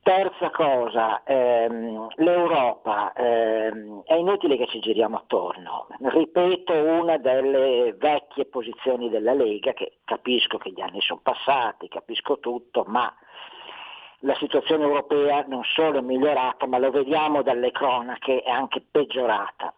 Terza 0.05 0.51
cosa, 0.51 1.23
ehm, 1.23 2.09
l'Europa, 2.17 3.11
ehm, 3.13 4.03
è 4.03 4.13
inutile 4.13 4.55
che 4.55 4.67
ci 4.67 4.79
giriamo 4.79 5.17
attorno. 5.17 5.87
Ripeto 5.97 6.73
una 6.73 7.17
delle 7.17 7.95
vecchie 7.97 8.45
posizioni 8.45 9.09
della 9.09 9.33
Lega, 9.33 9.73
che 9.73 9.97
capisco 10.05 10.59
che 10.59 10.69
gli 10.69 10.81
anni 10.81 11.01
sono 11.01 11.21
passati, 11.23 11.87
capisco 11.87 12.37
tutto, 12.37 12.83
ma 12.85 13.11
la 14.19 14.35
situazione 14.35 14.83
europea 14.83 15.43
non 15.47 15.63
solo 15.63 15.97
è 15.97 16.01
migliorata, 16.01 16.67
ma 16.67 16.77
lo 16.77 16.91
vediamo 16.91 17.41
dalle 17.41 17.71
cronache, 17.71 18.43
è 18.43 18.51
anche 18.51 18.85
peggiorata. 18.87 19.73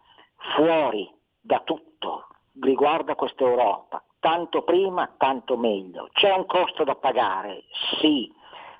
Fuori 0.54 1.10
da 1.40 1.62
tutto 1.64 2.26
riguarda 2.60 3.14
questa 3.14 3.44
Europa, 3.44 4.04
tanto 4.20 4.60
prima, 4.60 5.10
tanto 5.16 5.56
meglio. 5.56 6.10
C'è 6.12 6.30
un 6.34 6.44
costo 6.44 6.84
da 6.84 6.96
pagare, 6.96 7.62
sì, 7.98 8.30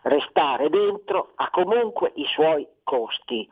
restare 0.08 0.68
dentro 0.68 1.32
ha 1.36 1.50
comunque 1.50 2.12
i 2.16 2.24
suoi 2.26 2.66
costi. 2.82 3.48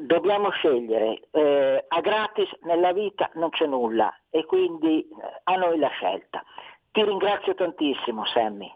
Dobbiamo 0.00 0.50
scegliere, 0.50 1.20
eh, 1.30 1.84
a 1.86 2.00
gratis 2.00 2.48
nella 2.62 2.92
vita 2.92 3.30
non 3.34 3.50
c'è 3.50 3.66
nulla 3.66 4.12
e 4.30 4.44
quindi 4.46 5.00
eh, 5.00 5.40
a 5.44 5.56
noi 5.56 5.78
la 5.78 5.90
scelta. 5.90 6.42
Ti 6.90 7.04
ringrazio 7.04 7.54
tantissimo 7.54 8.24
Sammy. 8.26 8.70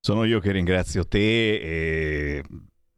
Sono 0.00 0.24
io 0.24 0.38
che 0.40 0.52
ringrazio 0.52 1.06
te 1.06 1.18
e 1.18 2.42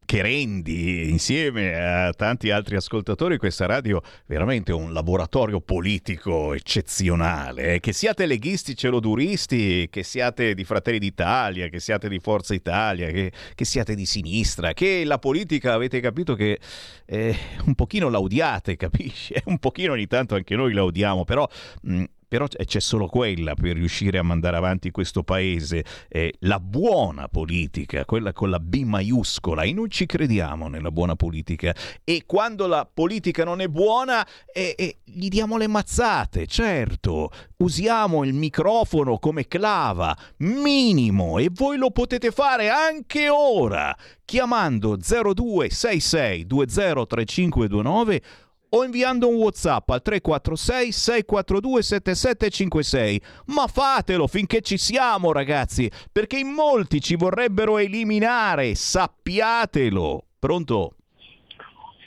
che 0.08 0.22
rendi 0.22 1.10
insieme 1.10 1.74
a 1.78 2.14
tanti 2.14 2.50
altri 2.50 2.76
ascoltatori 2.76 3.36
questa 3.36 3.66
radio 3.66 4.00
veramente 4.24 4.72
un 4.72 4.94
laboratorio 4.94 5.60
politico 5.60 6.54
eccezionale. 6.54 7.74
eh. 7.74 7.80
Che 7.80 7.92
siate 7.92 8.24
leghisti, 8.24 8.74
celoduristi, 8.74 9.86
che 9.90 10.02
siate 10.02 10.54
di 10.54 10.64
Fratelli 10.64 10.98
d'Italia, 10.98 11.68
che 11.68 11.78
siate 11.78 12.08
di 12.08 12.20
Forza 12.20 12.54
Italia, 12.54 13.10
che, 13.10 13.32
che 13.54 13.64
siate 13.66 13.94
di 13.94 14.06
sinistra, 14.06 14.72
che 14.72 15.04
la 15.04 15.18
politica 15.18 15.74
avete 15.74 16.00
capito 16.00 16.34
che 16.34 16.58
eh, 17.04 17.36
un 17.66 17.74
pochino 17.74 18.08
la 18.08 18.18
odiate, 18.18 18.76
capisci? 18.80 19.34
Un 19.44 19.58
pochino 19.58 19.92
ogni 19.92 20.06
tanto 20.06 20.34
anche 20.36 20.56
noi 20.56 20.72
la 20.72 20.84
odiamo, 20.84 21.26
però... 21.26 21.46
mh, 21.82 22.04
però 22.28 22.46
c'è 22.46 22.80
solo 22.80 23.06
quella 23.06 23.54
per 23.54 23.74
riuscire 23.74 24.18
a 24.18 24.22
mandare 24.22 24.56
avanti 24.56 24.90
questo 24.90 25.22
paese, 25.22 25.84
eh, 26.08 26.34
la 26.40 26.60
buona 26.60 27.26
politica, 27.28 28.04
quella 28.04 28.32
con 28.32 28.50
la 28.50 28.60
B 28.60 28.82
maiuscola, 28.84 29.62
e 29.62 29.72
noi 29.72 29.88
ci 29.88 30.04
crediamo 30.04 30.68
nella 30.68 30.90
buona 30.90 31.16
politica. 31.16 31.74
E 32.04 32.24
quando 32.26 32.66
la 32.66 32.88
politica 32.92 33.44
non 33.44 33.60
è 33.60 33.68
buona, 33.68 34.26
eh, 34.52 34.74
eh, 34.76 34.98
gli 35.04 35.28
diamo 35.28 35.56
le 35.56 35.66
mazzate, 35.66 36.46
certo, 36.46 37.30
usiamo 37.56 38.24
il 38.24 38.34
microfono 38.34 39.18
come 39.18 39.48
clava, 39.48 40.16
minimo, 40.38 41.38
e 41.38 41.48
voi 41.50 41.78
lo 41.78 41.90
potete 41.90 42.30
fare 42.30 42.68
anche 42.68 43.30
ora, 43.30 43.96
chiamando 44.24 44.96
0266 44.96 46.46
203529 46.46 48.22
o 48.70 48.84
inviando 48.84 49.28
un 49.28 49.36
WhatsApp 49.36 49.88
al 49.90 50.02
346 50.02 50.92
642 50.92 51.82
7756. 51.82 53.20
Ma 53.46 53.66
fatelo 53.66 54.26
finché 54.26 54.60
ci 54.60 54.78
siamo, 54.78 55.32
ragazzi, 55.32 55.90
perché 56.10 56.38
in 56.38 56.48
molti 56.48 57.00
ci 57.00 57.16
vorrebbero 57.16 57.78
eliminare, 57.78 58.74
sappiatelo. 58.74 60.24
Pronto? 60.38 60.92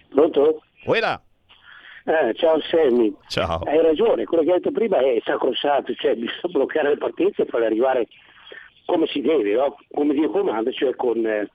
Pronto? 0.09 0.63
Uela. 0.85 1.21
Eh, 2.03 2.33
ciao 2.33 2.59
Sammy. 2.61 3.13
Ciao. 3.27 3.59
Hai 3.59 3.81
ragione, 3.81 4.25
quello 4.25 4.43
che 4.43 4.51
hai 4.51 4.57
detto 4.57 4.71
prima 4.71 4.97
è 4.99 5.21
sacrosanto, 5.23 5.93
cioè 5.93 6.15
bisogna 6.15 6.39
bloccare 6.51 6.89
le 6.89 6.97
partenze 6.97 7.43
e 7.43 7.45
farle 7.45 7.67
arrivare 7.67 8.07
come 8.85 9.07
si 9.07 9.21
deve, 9.21 9.53
no? 9.53 9.77
come 9.91 10.13
Dio 10.13 10.29
comanda, 10.31 10.71
cioè 10.71 10.95
con, 10.95 11.25
eh, 11.25 11.49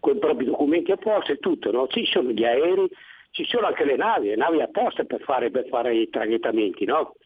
con 0.00 0.16
i 0.16 0.18
propri 0.18 0.46
documenti 0.46 0.90
a 0.90 0.96
posto 0.96 1.32
e 1.32 1.38
tutto. 1.38 1.70
No? 1.70 1.86
Ci 1.88 2.06
sono 2.06 2.30
gli 2.30 2.44
aerei, 2.44 2.88
ci 3.34 3.44
sono 3.46 3.66
anche 3.66 3.84
le 3.84 3.96
navi, 3.96 4.28
le 4.28 4.36
navi 4.36 4.60
apposta 4.60 5.02
per 5.02 5.20
fare, 5.22 5.50
per 5.50 5.66
fare 5.66 5.92
i 5.92 6.08
traghettamenti, 6.08 6.84
no? 6.84 7.16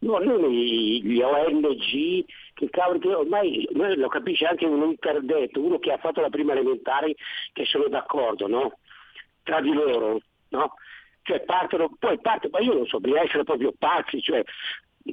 No, 0.00 0.18
non 0.18 0.46
gli 0.50 1.20
ONG, 1.22 2.24
che 2.52 2.68
cavolo, 2.68 2.98
che 2.98 3.14
ormai 3.14 3.66
lo 3.72 4.08
capisce 4.08 4.44
anche 4.44 4.66
un 4.66 4.82
interdetto, 4.82 5.62
uno 5.62 5.78
che 5.78 5.90
ha 5.90 5.96
fatto 5.96 6.20
la 6.20 6.28
prima 6.28 6.52
elementare, 6.52 7.14
che 7.54 7.64
sono 7.64 7.88
d'accordo, 7.88 8.46
no? 8.46 8.78
Tra 9.42 9.62
di 9.62 9.72
loro, 9.72 10.20
no? 10.50 10.74
Cioè 11.22 11.40
partono, 11.40 11.96
poi 11.98 12.20
partono, 12.20 12.58
ma 12.58 12.64
io 12.64 12.74
non 12.74 12.86
so, 12.86 13.00
bisogna 13.00 13.22
essere 13.22 13.44
proprio 13.44 13.72
pazzi, 13.76 14.20
cioè 14.20 14.42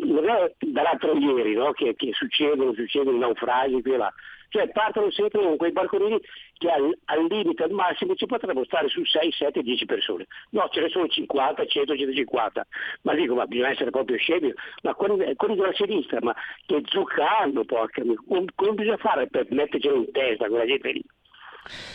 non 0.01 0.27
è 0.27 0.53
dall'altro 0.59 1.13
ieri 1.17 1.53
no? 1.53 1.71
che, 1.71 1.95
che 1.95 2.11
succedono, 2.13 2.73
succedono 2.73 3.17
naufragi 3.17 3.81
qui 3.81 3.93
e 3.93 3.97
là. 3.97 4.13
Cioè 4.49 4.69
partono 4.69 5.09
sempre 5.09 5.41
con 5.41 5.57
quei 5.57 5.71
barconini 5.71 6.19
che 6.59 6.69
al, 6.69 6.95
al 7.05 7.25
limite, 7.25 7.63
al 7.63 7.71
massimo, 7.71 8.13
ci 8.13 8.27
potrebbero 8.27 8.63
stare 8.65 8.87
su 8.87 9.03
6, 9.03 9.31
7, 9.31 9.63
10 9.63 9.85
persone. 9.85 10.27
No, 10.51 10.69
ce 10.69 10.81
ne 10.81 10.89
sono 10.89 11.07
50, 11.07 11.65
100, 11.65 11.95
150. 11.95 12.67
Ma 13.01 13.15
dico, 13.15 13.33
ma 13.33 13.47
bisogna 13.47 13.71
essere 13.71 13.89
proprio 13.89 14.15
scemi. 14.17 14.53
Ma 14.83 14.93
quelli, 14.93 15.33
quelli 15.35 15.55
della 15.55 15.73
sinistra, 15.73 16.19
ma 16.21 16.35
che 16.67 16.81
giocando, 16.81 17.65
porca 17.65 18.03
come 18.27 18.73
bisogna 18.73 18.97
fare 18.97 19.27
per 19.27 19.47
mettercelo 19.49 19.95
in 19.95 20.11
testa 20.11 20.47
quella 20.47 20.67
gente 20.67 20.91
lì? 20.91 21.03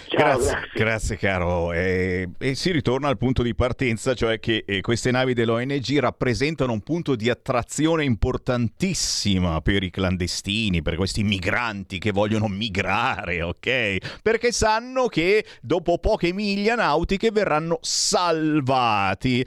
Ciao, 0.09 0.39
grazie, 0.39 0.51
grazie. 0.51 0.71
grazie 0.75 1.16
caro. 1.16 1.73
E, 1.73 2.31
e 2.39 2.55
si 2.55 2.71
ritorna 2.71 3.09
al 3.09 3.19
punto 3.19 3.43
di 3.43 3.55
partenza, 3.55 4.14
cioè 4.14 4.41
che 4.41 4.64
eh, 4.66 4.81
queste 4.81 5.11
navi 5.11 5.35
dell'ONG 5.35 5.99
rappresentano 5.99 6.73
un 6.73 6.81
punto 6.81 7.14
di 7.14 7.29
attrazione 7.29 8.05
importantissima 8.05 9.61
per 9.61 9.83
i 9.83 9.91
clandestini, 9.91 10.81
per 10.81 10.97
questi 10.97 11.23
migranti 11.23 11.99
che 11.99 12.12
vogliono 12.12 12.49
migrare, 12.49 13.43
ok? 13.43 14.21
Perché 14.23 14.53
sanno 14.53 15.09
che 15.09 15.45
dopo 15.61 15.99
poche 15.99 16.33
miglia 16.33 16.75
nautiche 16.75 17.31
verranno 17.31 17.79
salvati. 17.83 19.45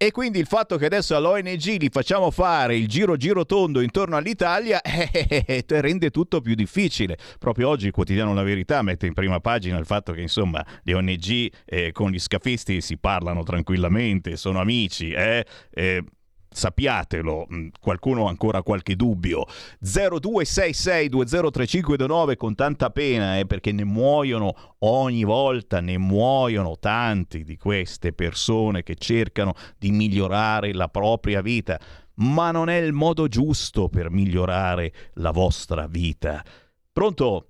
E 0.00 0.12
quindi 0.12 0.38
il 0.38 0.46
fatto 0.46 0.76
che 0.76 0.84
adesso 0.86 1.16
all'ONG 1.16 1.76
li 1.76 1.88
facciamo 1.90 2.30
fare 2.30 2.76
il 2.76 2.86
giro 2.86 3.16
giro 3.16 3.44
tondo 3.44 3.80
intorno 3.80 4.14
all'Italia 4.14 4.80
eh, 4.80 5.64
rende 5.66 6.10
tutto 6.10 6.40
più 6.40 6.54
difficile. 6.54 7.18
Proprio 7.36 7.68
oggi 7.68 7.86
il 7.86 7.92
quotidiano 7.92 8.32
La 8.32 8.44
Verità 8.44 8.80
mette 8.82 9.06
in 9.06 9.12
prima 9.12 9.40
pagina 9.40 9.76
il 9.76 9.86
fatto 9.86 10.12
che 10.12 10.20
insomma 10.20 10.64
le 10.84 10.94
ONG 10.94 11.52
eh, 11.64 11.90
con 11.90 12.12
gli 12.12 12.20
scafisti 12.20 12.80
si 12.80 12.96
parlano 12.96 13.42
tranquillamente, 13.42 14.36
sono 14.36 14.60
amici, 14.60 15.10
eh? 15.10 15.44
Sappiatelo, 16.58 17.46
mm, 17.52 17.68
qualcuno 17.80 18.26
ha 18.26 18.28
ancora 18.28 18.62
qualche 18.62 18.94
dubbio. 18.96 19.46
0266203529 19.82 22.36
con 22.36 22.54
tanta 22.54 22.90
pena, 22.90 23.38
eh, 23.38 23.46
perché 23.46 23.72
ne 23.72 23.84
muoiono 23.84 24.74
ogni 24.80 25.24
volta, 25.24 25.80
ne 25.80 25.96
muoiono 25.96 26.76
tanti 26.78 27.44
di 27.44 27.56
queste 27.56 28.12
persone 28.12 28.82
che 28.82 28.96
cercano 28.96 29.54
di 29.78 29.90
migliorare 29.92 30.74
la 30.74 30.88
propria 30.88 31.40
vita, 31.40 31.80
ma 32.16 32.50
non 32.50 32.68
è 32.68 32.76
il 32.76 32.92
modo 32.92 33.28
giusto 33.28 33.88
per 33.88 34.10
migliorare 34.10 34.92
la 35.14 35.30
vostra 35.30 35.86
vita. 35.86 36.44
Pronto? 36.92 37.47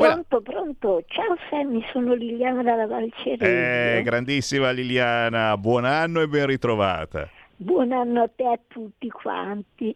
Pronto? 0.00 0.40
Pronto. 0.42 1.02
Ciao 1.06 1.36
Sammy, 1.48 1.84
sono 1.92 2.12
Liliana 2.14 2.62
dalla 2.62 2.86
Valceresia. 2.86 3.98
Eh, 3.98 4.02
grandissima 4.02 4.70
Liliana, 4.70 5.56
buon 5.56 5.84
anno 5.84 6.20
e 6.20 6.28
ben 6.28 6.46
ritrovata. 6.46 7.28
Buon 7.56 7.92
anno 7.92 8.22
a 8.22 8.28
te 8.34 8.42
e 8.42 8.46
a 8.46 8.58
tutti 8.68 9.08
quanti. 9.08 9.94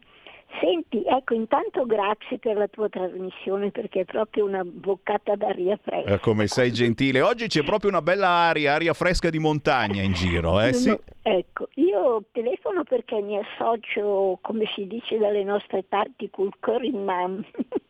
Senti, 0.58 1.04
ecco, 1.06 1.34
intanto 1.34 1.86
grazie 1.86 2.38
per 2.38 2.56
la 2.56 2.66
tua 2.66 2.88
trasmissione 2.88 3.70
perché 3.70 4.00
è 4.00 4.04
proprio 4.04 4.46
una 4.46 4.64
boccata 4.64 5.36
d'aria 5.36 5.78
fresca. 5.80 6.14
Eh, 6.14 6.18
come 6.18 6.48
sei 6.48 6.72
gentile. 6.72 7.20
Oggi 7.20 7.46
c'è 7.46 7.62
proprio 7.62 7.90
una 7.90 8.02
bella 8.02 8.28
aria, 8.28 8.74
aria 8.74 8.92
fresca 8.92 9.30
di 9.30 9.38
montagna 9.38 10.02
in 10.02 10.12
giro, 10.12 10.60
eh 10.60 10.72
sì? 10.72 10.98
Ecco, 11.22 11.68
io 11.74 12.24
telefono 12.32 12.82
perché 12.82 13.20
mi 13.20 13.38
associo, 13.38 14.38
come 14.40 14.64
si 14.74 14.86
dice 14.86 15.18
dalle 15.18 15.44
nostre 15.44 15.84
parti, 15.84 16.28
col 16.30 16.52
cuore 16.58 16.90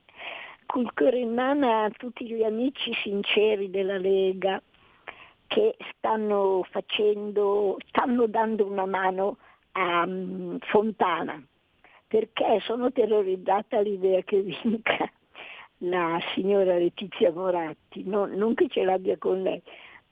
in 1.18 1.34
mano 1.34 1.84
a 1.84 1.90
tutti 1.90 2.26
gli 2.26 2.42
amici 2.42 2.92
sinceri 3.02 3.70
della 3.70 3.98
Lega 3.98 4.62
che 5.46 5.76
stanno 5.96 6.64
facendo, 6.70 7.76
stanno 7.88 8.26
dando 8.26 8.66
una 8.66 8.86
mano 8.86 9.38
a 9.72 10.04
um, 10.04 10.58
Fontana, 10.60 11.42
perché 12.06 12.60
sono 12.60 12.92
terrorizzata 12.92 13.78
all'idea 13.78 14.22
che 14.22 14.42
vinca 14.42 15.10
la 15.78 16.20
signora 16.34 16.76
Letizia 16.76 17.32
Moratti, 17.32 18.04
no, 18.04 18.26
non 18.26 18.54
che 18.54 18.68
ce 18.68 18.84
l'abbia 18.84 19.18
con 19.18 19.42
lei, 19.42 19.60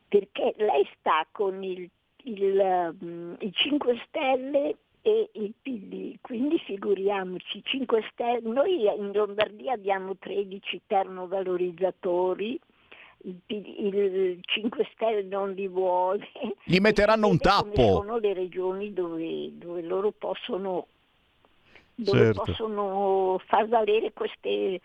perché 0.08 0.54
lei 0.56 0.88
sta 0.98 1.24
con 1.30 1.62
il, 1.62 1.88
il, 2.24 2.96
um, 3.00 3.36
i 3.38 3.52
5 3.52 4.02
Stelle 4.06 4.76
e 5.02 5.30
il 5.34 5.54
PD, 5.60 6.16
quindi 6.20 6.58
figuriamoci, 6.58 7.62
5 7.64 8.08
Stelle, 8.12 8.40
noi 8.42 8.84
in 8.84 9.12
Lombardia 9.12 9.72
abbiamo 9.72 10.16
13 10.16 10.82
termovalorizzatori, 10.86 12.58
il, 13.22 13.40
il 13.46 14.38
5 14.42 14.88
Stelle 14.92 15.22
non 15.22 15.52
li 15.52 15.66
vuole. 15.68 16.28
Gli 16.64 16.78
metteranno 16.78 17.28
un 17.28 17.38
tappo. 17.38 17.82
Sono 17.82 18.18
le 18.18 18.32
regioni 18.34 18.92
dove, 18.92 19.56
dove 19.58 19.82
loro 19.82 20.12
possono, 20.12 20.86
dove 21.94 22.18
Certo. 22.18 22.42
possono 22.44 23.40
far 23.46 23.66
valere 23.66 24.12
queste 24.12 24.80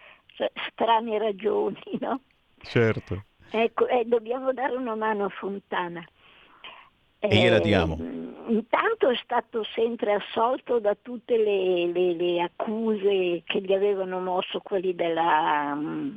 strane 0.71 1.17
ragioni, 1.17 1.79
no? 1.99 2.21
Certo. 2.61 3.25
Ecco, 3.51 3.87
eh, 3.87 4.03
dobbiamo 4.05 4.51
dare 4.51 4.75
una 4.75 4.95
mano 4.95 5.25
a 5.25 5.29
Fontana. 5.29 6.03
E 7.19 7.27
gliela 7.27 7.57
Eh, 7.57 7.61
diamo. 7.61 7.97
Intanto 8.47 9.09
è 9.09 9.15
stato 9.23 9.63
sempre 9.73 10.13
assolto 10.13 10.79
da 10.79 10.95
tutte 11.01 11.37
le, 11.37 11.87
le- 11.87 12.13
le 12.13 12.41
accuse 12.41 13.41
che 13.45 13.61
gli 13.61 13.73
avevano 13.73 14.19
mosso 14.19 14.59
quelli 14.59 14.93
della, 14.95 15.73
mm, 15.75 16.15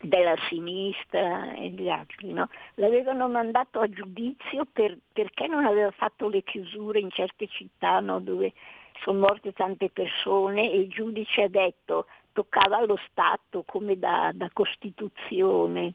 della 0.00 0.36
sinistra 0.48 1.54
e 1.54 1.70
gli 1.70 1.88
altri. 1.88 2.32
no? 2.32 2.48
L'avevano 2.74 3.28
mandato 3.28 3.80
a 3.80 3.88
giudizio 3.88 4.66
per- 4.70 4.98
perché 5.12 5.46
non 5.48 5.64
aveva 5.64 5.90
fatto 5.90 6.28
le 6.28 6.42
chiusure 6.42 7.00
in 7.00 7.10
certe 7.10 7.48
città 7.48 7.98
no, 8.00 8.20
dove 8.20 8.52
sono 9.02 9.20
morte 9.20 9.52
tante 9.52 9.90
persone 9.90 10.70
e 10.70 10.78
il 10.78 10.88
giudice 10.88 11.42
ha 11.42 11.48
detto 11.48 12.06
toccava 12.32 12.78
allo 12.78 12.98
Stato 13.10 13.62
come 13.64 13.98
da, 13.98 14.30
da 14.34 14.48
Costituzione 14.52 15.94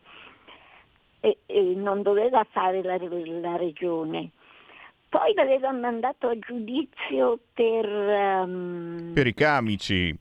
e, 1.19 1.39
e 1.45 1.61
non 1.75 2.01
doveva 2.01 2.45
fare 2.49 2.81
la, 2.81 2.97
la 2.97 3.55
regione. 3.57 4.31
Poi 5.09 5.33
l'aveva 5.33 5.71
mandato 5.71 6.27
a 6.27 6.37
giudizio 6.37 7.39
per, 7.53 7.85
ehm, 7.85 9.11
Per 9.13 9.25
i 9.27 9.33
camici. 9.33 10.15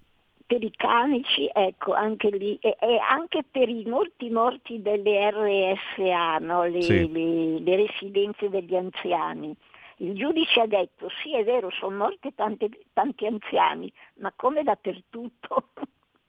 per 0.47 0.62
i 0.64 0.70
camici, 0.74 1.47
ecco, 1.53 1.93
anche 1.93 2.30
lì, 2.30 2.57
e, 2.62 2.74
e 2.80 2.97
anche 2.99 3.43
per 3.51 3.68
i 3.68 3.84
molti 3.84 4.30
morti 4.30 4.80
delle 4.80 5.30
RSA, 5.30 6.39
no? 6.39 6.64
le, 6.64 6.80
Sì. 6.80 7.12
le- 7.12 7.59
le 7.61 7.76
residenze 7.76 8.49
degli 8.49 8.74
anziani. 8.74 9.55
Il 9.99 10.14
giudice 10.16 10.61
ha 10.61 10.66
detto, 10.66 11.09
sì 11.22 11.34
è 11.36 11.45
vero, 11.45 11.68
sono 11.70 11.97
morti 11.99 12.32
tante- 12.34 12.70
tanti 12.95 13.26
anziani, 13.26 13.93
ma 14.20 14.32
come 14.34 14.62
dappertutto. 14.62 15.70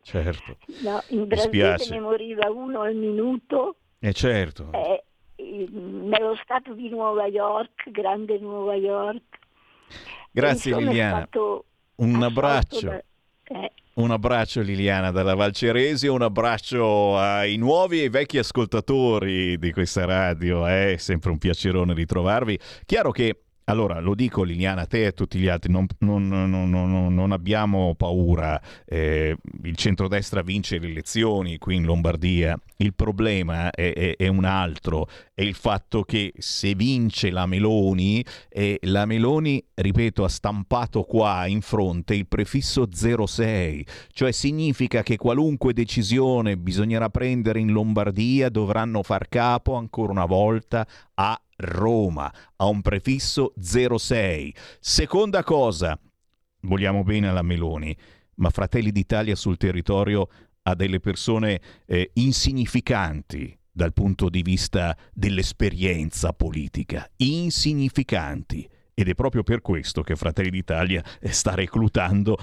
Certo. 0.02 0.58
No, 0.82 1.04
in 1.10 1.28
Brasile 1.28 1.76
ne 1.90 2.00
moriva 2.00 2.50
uno 2.52 2.82
al 2.82 2.96
minuto, 2.96 3.76
Eh 4.00 4.14
certo. 4.14 4.70
eh, 4.74 5.04
nello 5.72 6.38
stato 6.44 6.74
di 6.74 6.90
Nuova 6.90 7.26
York, 7.28 7.90
grande 7.92 8.38
Nuova 8.40 8.76
York. 8.76 9.22
Grazie 10.32 10.72
Insomma, 10.72 10.90
Liliana. 10.92 11.18
stato 11.18 11.66
Un 11.96 12.24
abbraccio. 12.24 12.86
da- 12.88 13.04
eh, 13.44 13.72
Un 13.96 14.12
abbraccio 14.12 14.62
Liliana 14.62 15.12
dalla 15.12 15.36
Valceresio, 15.36 16.14
un 16.14 16.22
abbraccio 16.22 17.18
ai 17.18 17.58
nuovi 17.58 18.00
e 18.00 18.04
ai 18.04 18.10
vecchi 18.10 18.38
ascoltatori 18.38 19.58
di 19.58 19.72
questa 19.74 20.06
radio, 20.06 20.66
è 20.66 20.96
sempre 20.98 21.32
un 21.32 21.38
piacerone 21.38 21.94
ritrovarvi. 21.94 22.58
Chiaro 22.86 23.12
che, 23.12 23.42
allora 23.70 24.00
lo 24.00 24.16
dico 24.16 24.44
Liliana, 24.44 24.82
a 24.82 24.86
te 24.86 25.04
e 25.04 25.06
a 25.08 25.12
tutti 25.12 25.38
gli 25.40 25.48
altri, 25.48 25.72
non, 25.72 25.86
non- 26.00 26.28
non- 26.28 27.14
non- 27.14 27.32
abbiamo 27.32 27.94
paura, 27.96 28.60
eh, 28.86 29.36
il 29.64 29.76
centrodestra 29.76 30.42
vince 30.42 30.80
le 30.80 30.88
elezioni 30.88 31.58
qui 31.58 31.76
in 31.76 31.84
Lombardia, 31.84 32.60
il 32.78 32.94
problema 32.94 33.70
è, 33.70 33.94
è- 33.94 34.16
è 34.18 34.28
un 34.28 34.46
altro, 34.46 35.08
è 35.34 35.42
il 35.44 35.54
fatto 35.54 36.04
che 36.04 36.34
se 36.38 36.74
vince 36.74 37.30
la 37.30 37.46
Meloni, 37.46 38.26
e 38.50 38.80
la 38.84 39.06
Meloni, 39.06 39.64
ripeto, 39.76 40.24
ha 40.24 40.30
stampato 40.30 41.04
qua 41.04 41.46
in 41.46 41.62
fronte 41.62 42.16
il 42.16 42.28
prefisso 42.28 42.88
06, 42.92 43.86
cioè 44.12 44.32
significa 44.32 45.04
che 45.04 45.18
qualunque 45.18 45.74
decisione 45.74 46.58
bisognerà 46.58 47.10
prendere 47.10 47.60
in 47.60 47.72
Lombardia 47.72 48.50
dovranno 48.50 49.04
far 49.04 49.30
capo 49.30 49.76
ancora 49.76 50.12
una 50.12 50.26
volta 50.26 50.86
a 51.16 51.40
Roma, 51.60 52.34
a 52.56 52.66
un 52.68 52.82
prefisso 52.82 53.54
06. 53.60 54.56
Seconda 54.80 55.44
cosa, 55.44 56.00
vogliamo 56.62 57.04
bene 57.04 57.28
alla 57.28 57.42
Meloni, 57.42 57.96
ma 58.36 58.50
Fratelli 58.50 58.92
d'Italia 58.92 59.36
sul 59.36 59.58
territorio 59.58 60.28
ha 60.64 60.76
delle 60.76 61.00
persone 61.00 61.62
eh, 61.86 62.12
insignificanti 62.14 63.58
dal 63.72 63.94
punto 63.94 64.30
di 64.30 64.42
vista 64.42 64.96
dell'esperienza 65.14 66.34
politica, 66.34 67.10
insignificanti. 67.18 68.68
Ed 69.00 69.08
è 69.08 69.16
proprio 69.16 69.44
per 69.44 69.62
questo 69.62 70.02
che 70.02 70.18
Fratelli 70.18 70.50
d'Italia 70.50 71.02
sta 71.30 71.56
reclutando 71.56 72.38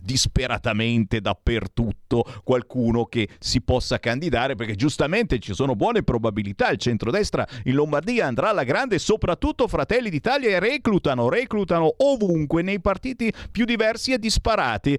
disperatamente 0.00 1.20
dappertutto 1.20 2.24
qualcuno 2.42 3.04
che 3.04 3.28
si 3.38 3.60
possa 3.60 4.00
candidare, 4.00 4.56
perché 4.56 4.74
giustamente 4.74 5.38
ci 5.38 5.54
sono 5.54 5.76
buone 5.76 6.02
probabilità. 6.02 6.70
Il 6.70 6.78
centrodestra 6.78 7.46
in 7.66 7.74
Lombardia 7.74 8.26
andrà 8.26 8.50
alla 8.50 8.64
grande, 8.64 8.98
soprattutto 8.98 9.68
Fratelli 9.68 10.10
d'Italia, 10.10 10.48
e 10.48 10.58
reclutano, 10.58 11.28
reclutano 11.28 11.94
ovunque 11.98 12.62
nei 12.62 12.80
partiti 12.80 13.32
più 13.52 13.64
diversi 13.64 14.12
e 14.12 14.18
disparati. 14.18 14.98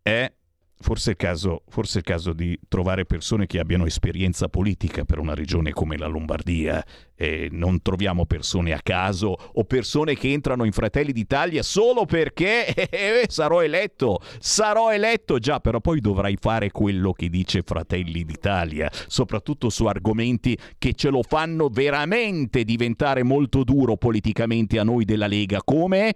È 0.00 0.32
Forse 0.80 1.12
è, 1.12 1.16
caso, 1.16 1.64
forse 1.68 1.96
è 1.96 1.98
il 1.98 2.04
caso 2.04 2.32
di 2.32 2.56
trovare 2.68 3.04
persone 3.04 3.46
che 3.46 3.58
abbiano 3.58 3.84
esperienza 3.84 4.48
politica 4.48 5.04
per 5.04 5.18
una 5.18 5.34
regione 5.34 5.72
come 5.72 5.98
la 5.98 6.06
Lombardia 6.06 6.84
e 7.16 7.48
non 7.50 7.82
troviamo 7.82 8.26
persone 8.26 8.72
a 8.72 8.80
caso 8.80 9.36
o 9.54 9.64
persone 9.64 10.14
che 10.14 10.30
entrano 10.30 10.62
in 10.62 10.70
Fratelli 10.70 11.10
d'Italia 11.10 11.64
solo 11.64 12.04
perché 12.04 12.66
eh, 12.90 13.24
sarò 13.28 13.60
eletto, 13.60 14.20
sarò 14.38 14.92
eletto. 14.92 15.40
Già, 15.40 15.58
però 15.58 15.80
poi 15.80 16.00
dovrai 16.00 16.36
fare 16.40 16.70
quello 16.70 17.12
che 17.12 17.28
dice 17.28 17.62
Fratelli 17.62 18.22
d'Italia, 18.22 18.88
soprattutto 19.08 19.70
su 19.70 19.86
argomenti 19.86 20.56
che 20.78 20.92
ce 20.92 21.10
lo 21.10 21.22
fanno 21.24 21.68
veramente 21.68 22.62
diventare 22.62 23.24
molto 23.24 23.64
duro 23.64 23.96
politicamente 23.96 24.78
a 24.78 24.84
noi 24.84 25.04
della 25.04 25.26
Lega, 25.26 25.60
come 25.64 26.14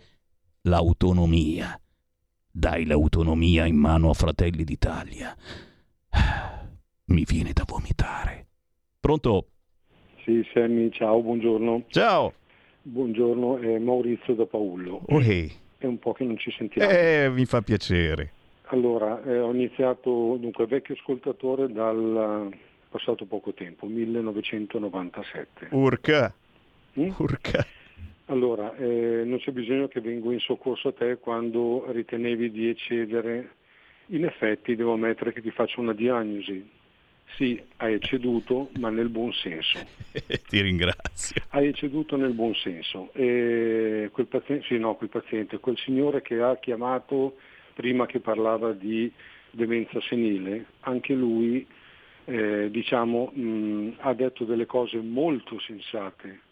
l'autonomia 0.62 1.76
dai 2.52 2.84
l'autonomia 2.84 3.64
in 3.64 3.76
mano 3.76 4.10
a 4.10 4.14
Fratelli 4.14 4.62
d'Italia. 4.62 5.34
Mi 7.06 7.24
viene 7.24 7.52
da 7.52 7.64
vomitare. 7.66 8.46
Pronto? 9.00 9.46
Sì, 10.22 10.46
Sammy, 10.52 10.90
ciao, 10.90 11.22
buongiorno. 11.22 11.84
Ciao. 11.88 12.34
Buongiorno, 12.82 13.58
è 13.58 13.78
Maurizio 13.78 14.34
da 14.34 14.44
Paullo. 14.44 15.00
Oh, 15.06 15.20
hey. 15.20 15.50
È 15.78 15.86
un 15.86 15.98
po' 15.98 16.12
che 16.12 16.24
non 16.24 16.36
ci 16.36 16.52
sentiamo. 16.52 16.90
Eh, 16.90 17.30
mi 17.30 17.46
fa 17.46 17.62
piacere. 17.62 18.32
Allora, 18.66 19.22
eh, 19.24 19.40
ho 19.40 19.52
iniziato, 19.52 20.36
dunque, 20.38 20.66
vecchio 20.66 20.94
ascoltatore 20.94 21.72
dal 21.72 22.54
passato 22.88 23.24
poco 23.24 23.52
tempo, 23.54 23.86
1997. 23.86 25.68
Urca. 25.70 26.32
Mm? 26.98 27.10
Urca. 27.16 27.66
Allora, 28.26 28.74
eh, 28.76 29.22
non 29.24 29.38
c'è 29.38 29.50
bisogno 29.50 29.88
che 29.88 30.00
vengo 30.00 30.30
in 30.30 30.38
soccorso 30.38 30.88
a 30.88 30.92
te 30.92 31.18
quando 31.18 31.90
ritenevi 31.90 32.50
di 32.50 32.68
eccedere. 32.68 33.56
In 34.06 34.24
effetti 34.24 34.76
devo 34.76 34.92
ammettere 34.92 35.32
che 35.32 35.42
ti 35.42 35.50
faccio 35.50 35.80
una 35.80 35.92
diagnosi. 35.92 36.80
Sì, 37.36 37.60
hai 37.78 37.94
ecceduto, 37.94 38.70
ma 38.78 38.90
nel 38.90 39.08
buon 39.08 39.32
senso. 39.32 39.78
Ti 40.48 40.60
ringrazio. 40.60 41.42
Hai 41.48 41.68
ecceduto 41.68 42.16
nel 42.16 42.32
buon 42.32 42.54
senso. 42.54 43.10
E 43.14 44.10
quel 44.12 44.26
paziente, 44.26 44.66
sì, 44.66 44.78
no, 44.78 44.94
quel 44.94 45.08
paziente, 45.08 45.58
quel 45.58 45.78
signore 45.78 46.20
che 46.20 46.40
ha 46.40 46.56
chiamato 46.58 47.36
prima 47.74 48.06
che 48.06 48.20
parlava 48.20 48.72
di 48.72 49.10
demenza 49.50 50.00
senile, 50.02 50.66
anche 50.80 51.14
lui 51.14 51.66
eh, 52.26 52.70
diciamo, 52.70 53.32
mh, 53.32 53.94
ha 54.00 54.12
detto 54.12 54.44
delle 54.44 54.66
cose 54.66 54.98
molto 54.98 55.58
sensate 55.58 56.50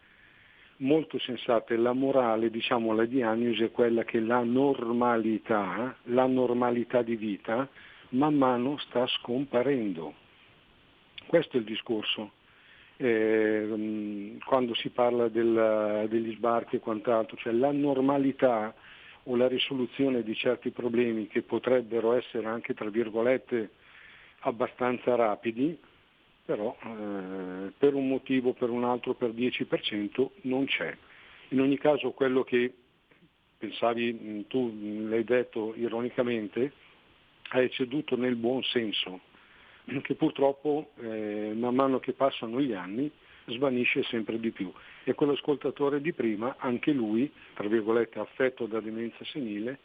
molto 0.80 1.18
sensate. 1.18 1.76
La 1.76 1.92
morale, 1.92 2.50
diciamo, 2.50 2.94
la 2.94 3.04
diagnosi 3.04 3.64
è 3.64 3.70
quella 3.70 4.04
che 4.04 4.20
la 4.20 4.42
normalità, 4.42 5.96
la 6.04 6.26
normalità 6.26 7.02
di 7.02 7.16
vita, 7.16 7.68
man 8.10 8.34
mano 8.34 8.78
sta 8.78 9.06
scomparendo. 9.06 10.14
Questo 11.26 11.56
è 11.56 11.60
il 11.60 11.66
discorso. 11.66 12.32
Eh, 12.96 14.36
quando 14.44 14.74
si 14.74 14.90
parla 14.90 15.28
del, 15.28 16.06
degli 16.08 16.34
sbarchi 16.34 16.76
e 16.76 16.80
quant'altro, 16.80 17.36
cioè 17.36 17.52
la 17.52 17.72
normalità 17.72 18.74
o 19.24 19.36
la 19.36 19.48
risoluzione 19.48 20.22
di 20.22 20.34
certi 20.34 20.70
problemi 20.70 21.26
che 21.26 21.42
potrebbero 21.42 22.12
essere 22.12 22.46
anche, 22.46 22.74
tra 22.74 22.90
virgolette, 22.90 23.70
abbastanza 24.40 25.14
rapidi, 25.14 25.78
però 26.50 26.76
eh, 26.82 27.70
per 27.78 27.94
un 27.94 28.08
motivo, 28.08 28.54
per 28.54 28.70
un 28.70 28.82
altro, 28.82 29.14
per 29.14 29.30
10% 29.30 30.30
non 30.42 30.64
c'è. 30.64 30.96
In 31.50 31.60
ogni 31.60 31.78
caso 31.78 32.10
quello 32.10 32.42
che 32.42 32.74
pensavi, 33.56 34.46
tu 34.48 35.06
l'hai 35.06 35.22
detto 35.22 35.74
ironicamente, 35.76 36.72
ha 37.50 37.60
ecceduto 37.60 38.16
nel 38.16 38.34
buon 38.34 38.64
senso, 38.64 39.20
che 40.02 40.14
purtroppo 40.16 40.90
eh, 41.00 41.52
man 41.54 41.76
mano 41.76 42.00
che 42.00 42.14
passano 42.14 42.60
gli 42.60 42.72
anni 42.72 43.08
svanisce 43.46 44.02
sempre 44.02 44.40
di 44.40 44.50
più. 44.50 44.72
E 45.04 45.14
quell'ascoltatore 45.14 46.00
di 46.00 46.12
prima, 46.12 46.56
anche 46.58 46.90
lui, 46.90 47.30
tra 47.54 47.68
virgolette 47.68 48.18
affetto 48.18 48.66
da 48.66 48.80
demenza 48.80 49.24
senile, 49.26 49.78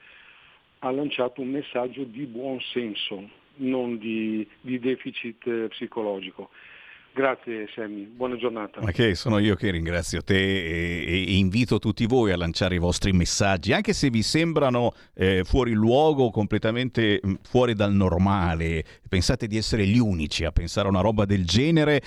ha 0.79 0.89
lanciato 0.89 1.41
un 1.41 1.49
messaggio 1.49 2.03
di 2.05 2.25
buon 2.25 2.59
senso, 2.59 3.43
non 3.57 3.97
di, 3.97 4.47
di 4.61 4.79
deficit 4.79 5.45
eh, 5.47 5.67
psicologico. 5.69 6.49
Grazie 7.15 7.69
Sammy, 7.73 8.03
buona 8.07 8.35
giornata. 8.35 8.81
Ma 8.81 8.91
che 8.91 9.15
sono 9.15 9.37
io 9.37 9.55
che 9.55 9.71
ringrazio 9.71 10.21
te 10.21 10.35
e, 10.35 11.25
e 11.25 11.37
invito 11.37 11.79
tutti 11.79 12.05
voi 12.07 12.33
a 12.33 12.37
lanciare 12.37 12.75
i 12.75 12.77
vostri 12.77 13.13
messaggi, 13.13 13.71
anche 13.71 13.93
se 13.93 14.09
vi 14.09 14.21
sembrano 14.21 14.91
eh, 15.13 15.45
fuori 15.45 15.71
luogo, 15.71 16.29
completamente 16.29 17.21
mm, 17.25 17.35
fuori 17.43 17.73
dal 17.73 17.93
normale, 17.93 18.83
pensate 19.07 19.47
di 19.47 19.55
essere 19.55 19.87
gli 19.87 19.97
unici 19.97 20.43
a 20.43 20.51
pensare 20.51 20.87
a 20.87 20.89
una 20.89 20.99
roba 20.99 21.23
del 21.23 21.45
genere, 21.45 22.01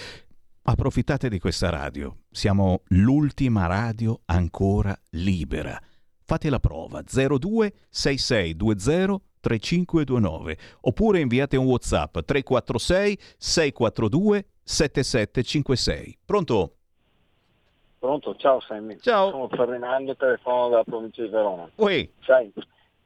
approfittate 0.64 1.30
di 1.30 1.38
questa 1.38 1.70
radio. 1.70 2.24
Siamo 2.30 2.82
l'ultima 2.88 3.64
radio 3.64 4.20
ancora 4.26 4.94
libera. 5.12 5.80
Fate 6.22 6.51
la 6.51 6.61
prova 6.61 7.03
02 7.03 7.72
6620 7.88 9.27
3529 9.41 10.59
oppure 10.82 11.20
inviate 11.20 11.57
un 11.57 11.66
WhatsApp 11.66 12.18
346 12.18 13.18
642 13.36 14.47
7756. 14.62 16.18
Pronto? 16.24 16.72
Pronto, 17.99 18.36
ciao 18.36 18.61
Sammy. 18.61 18.99
Ciao. 19.01 19.30
Sono 19.30 19.49
Ferdinando, 19.49 20.14
telefono 20.14 20.68
dalla 20.68 20.84
provincia 20.84 21.22
di 21.22 21.28
Verona. 21.28 21.68
Ui. 21.76 22.12
Sai, 22.20 22.53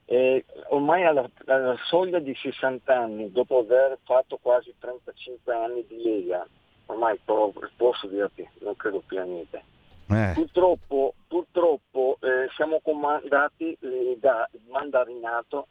eh, 0.05 0.45
ormai 0.69 1.05
alla, 1.05 1.29
alla, 1.47 1.77
soglia 1.85 2.19
di 2.19 2.35
60 2.35 2.95
anni, 2.95 3.33
dopo 3.33 3.61
aver 3.61 3.99
fatto 4.05 4.39
quasi 4.43 4.75
35 4.79 5.55
anni 5.55 5.85
di 5.89 6.03
Lega, 6.03 6.47
ormai 6.87 7.19
posso 7.25 8.07
dirti, 8.09 8.47
non 8.61 8.77
credo 8.77 9.03
più 9.07 9.19
a 9.19 9.23
niente. 9.23 9.65
Eh. 10.11 10.33
Purtroppo, 10.35 11.15
purtroppo 11.27 12.19
eh, 12.21 12.49
siamo 12.57 12.81
comandati 12.83 13.77
eh, 13.81 14.19
da 14.21 14.47
mandarinato 14.69 15.69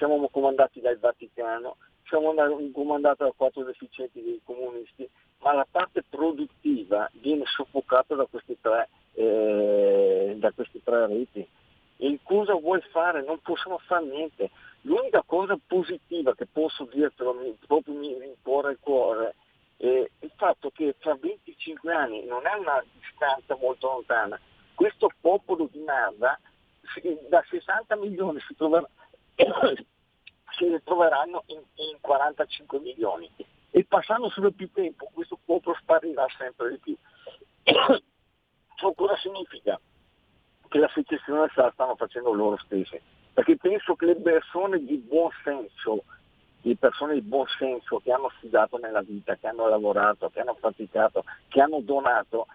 siamo 0.00 0.30
comandati 0.30 0.80
dal 0.80 0.98
Vaticano, 0.98 1.76
siamo 2.08 2.32
comandati 2.72 3.22
da 3.22 3.32
quattro 3.36 3.64
deficienti 3.64 4.22
dei 4.22 4.40
comunisti, 4.42 5.06
ma 5.40 5.52
la 5.52 5.66
parte 5.70 6.02
produttiva 6.08 7.08
viene 7.20 7.44
soffocata 7.44 8.14
da 8.14 8.24
questi 8.24 8.56
tre, 8.62 8.88
eh, 9.12 10.36
da 10.38 10.52
questi 10.52 10.82
tre 10.82 11.06
riti. 11.06 11.46
E 11.98 12.18
cosa 12.22 12.54
vuoi 12.54 12.80
fare? 12.90 13.22
Non 13.22 13.40
possiamo 13.40 13.76
fare 13.76 14.06
niente. 14.06 14.50
L'unica 14.82 15.22
cosa 15.26 15.58
positiva 15.66 16.34
che 16.34 16.46
posso 16.50 16.88
dirtelo, 16.90 17.36
proprio 17.66 17.94
mi 17.94 18.18
rincuora 18.18 18.70
il 18.70 18.78
cuore, 18.80 19.34
è 19.76 20.08
il 20.18 20.32
fatto 20.34 20.70
che 20.70 20.94
fra 20.98 21.14
25 21.14 21.92
anni, 21.92 22.24
non 22.24 22.46
è 22.46 22.54
una 22.54 22.82
distanza 22.98 23.54
molto 23.60 23.86
lontana, 23.88 24.40
questo 24.74 25.10
popolo 25.20 25.68
di 25.70 25.78
merda 25.80 26.40
da 27.28 27.44
60 27.46 27.96
milioni 27.96 28.40
si 28.40 28.56
troverà 28.56 28.88
si 30.56 30.68
ritroveranno 30.68 31.44
in, 31.46 31.60
in 31.74 31.96
45 32.00 32.78
milioni 32.80 33.30
e 33.70 33.84
passando 33.84 34.30
sempre 34.30 34.52
più 34.52 34.70
tempo 34.72 35.08
questo 35.12 35.38
popolo 35.44 35.76
sparirà 35.80 36.26
sempre 36.36 36.70
di 36.70 36.78
più. 36.78 36.96
Ciò 38.76 38.92
cosa 38.92 39.16
significa? 39.18 39.78
Che 40.68 40.78
la 40.78 40.90
secessione 40.94 41.50
se 41.54 41.60
la 41.60 41.70
stanno 41.72 41.96
facendo 41.96 42.32
loro 42.32 42.56
stesse, 42.58 43.02
perché 43.32 43.56
penso 43.56 43.94
che 43.94 44.06
le 44.06 44.16
persone 44.16 44.84
di 44.84 44.96
buon 44.96 45.30
senso, 45.42 46.04
le 46.62 46.76
persone 46.76 47.14
di 47.14 47.22
buon 47.22 47.46
senso 47.58 47.98
che 47.98 48.12
hanno 48.12 48.30
studiato 48.38 48.78
nella 48.78 49.02
vita, 49.02 49.36
che 49.36 49.48
hanno 49.48 49.68
lavorato, 49.68 50.30
che 50.30 50.40
hanno 50.40 50.54
faticato, 50.54 51.24
che 51.48 51.60
hanno 51.60 51.80
donato, 51.80 52.46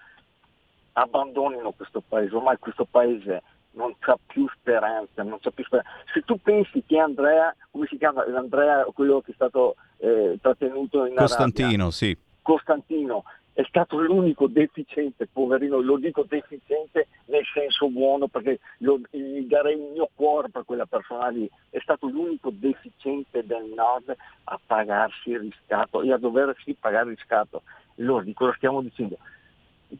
abbandonino 0.93 1.71
questo 1.71 2.01
paese, 2.01 2.35
ormai 2.35 2.57
questo 2.57 2.85
paese 2.85 3.43
non 3.75 3.95
c'ha 3.99 4.17
più 4.25 4.47
speranza, 4.59 5.23
non 5.23 5.39
c'ha 5.39 5.51
più 5.51 5.63
speranza. 5.63 5.91
Se 6.13 6.21
tu 6.21 6.39
pensi 6.41 6.83
che 6.85 6.97
Andrea, 6.97 7.55
come 7.71 7.85
si 7.87 7.97
chiama? 7.97 8.23
Andrea, 8.35 8.85
quello 8.93 9.21
che 9.21 9.31
è 9.31 9.35
stato 9.35 9.75
eh, 9.97 10.37
trattenuto 10.41 11.05
in 11.05 11.15
Costantino, 11.15 11.67
Arabia, 11.67 11.91
sì. 11.91 12.17
Costantino 12.41 13.23
è 13.55 13.63
stato 13.69 13.97
l'unico 13.97 14.47
deficiente, 14.47 15.29
poverino, 15.31 15.79
lo 15.79 15.97
dico 15.97 16.25
deficiente 16.27 17.07
nel 17.27 17.45
senso 17.53 17.87
buono 17.87 18.27
perché 18.27 18.59
lo, 18.79 18.99
gli 19.09 19.47
darei 19.47 19.75
il 19.75 19.91
mio 19.93 20.09
cuore 20.13 20.49
per 20.49 20.65
quella 20.65 20.85
persona 20.85 21.29
lì, 21.29 21.49
è 21.69 21.79
stato 21.79 22.07
l'unico 22.07 22.49
deficiente 22.51 23.45
del 23.45 23.71
nord 23.73 24.13
a 24.43 24.59
pagarsi 24.63 25.29
il 25.29 25.39
riscatto 25.39 26.01
e 26.01 26.11
a 26.11 26.17
doversi 26.17 26.75
pagare 26.77 27.11
il 27.11 27.15
riscatto. 27.15 27.63
Allora 27.97 28.23
di 28.23 28.33
cosa 28.33 28.53
stiamo 28.57 28.81
dicendo? 28.81 29.17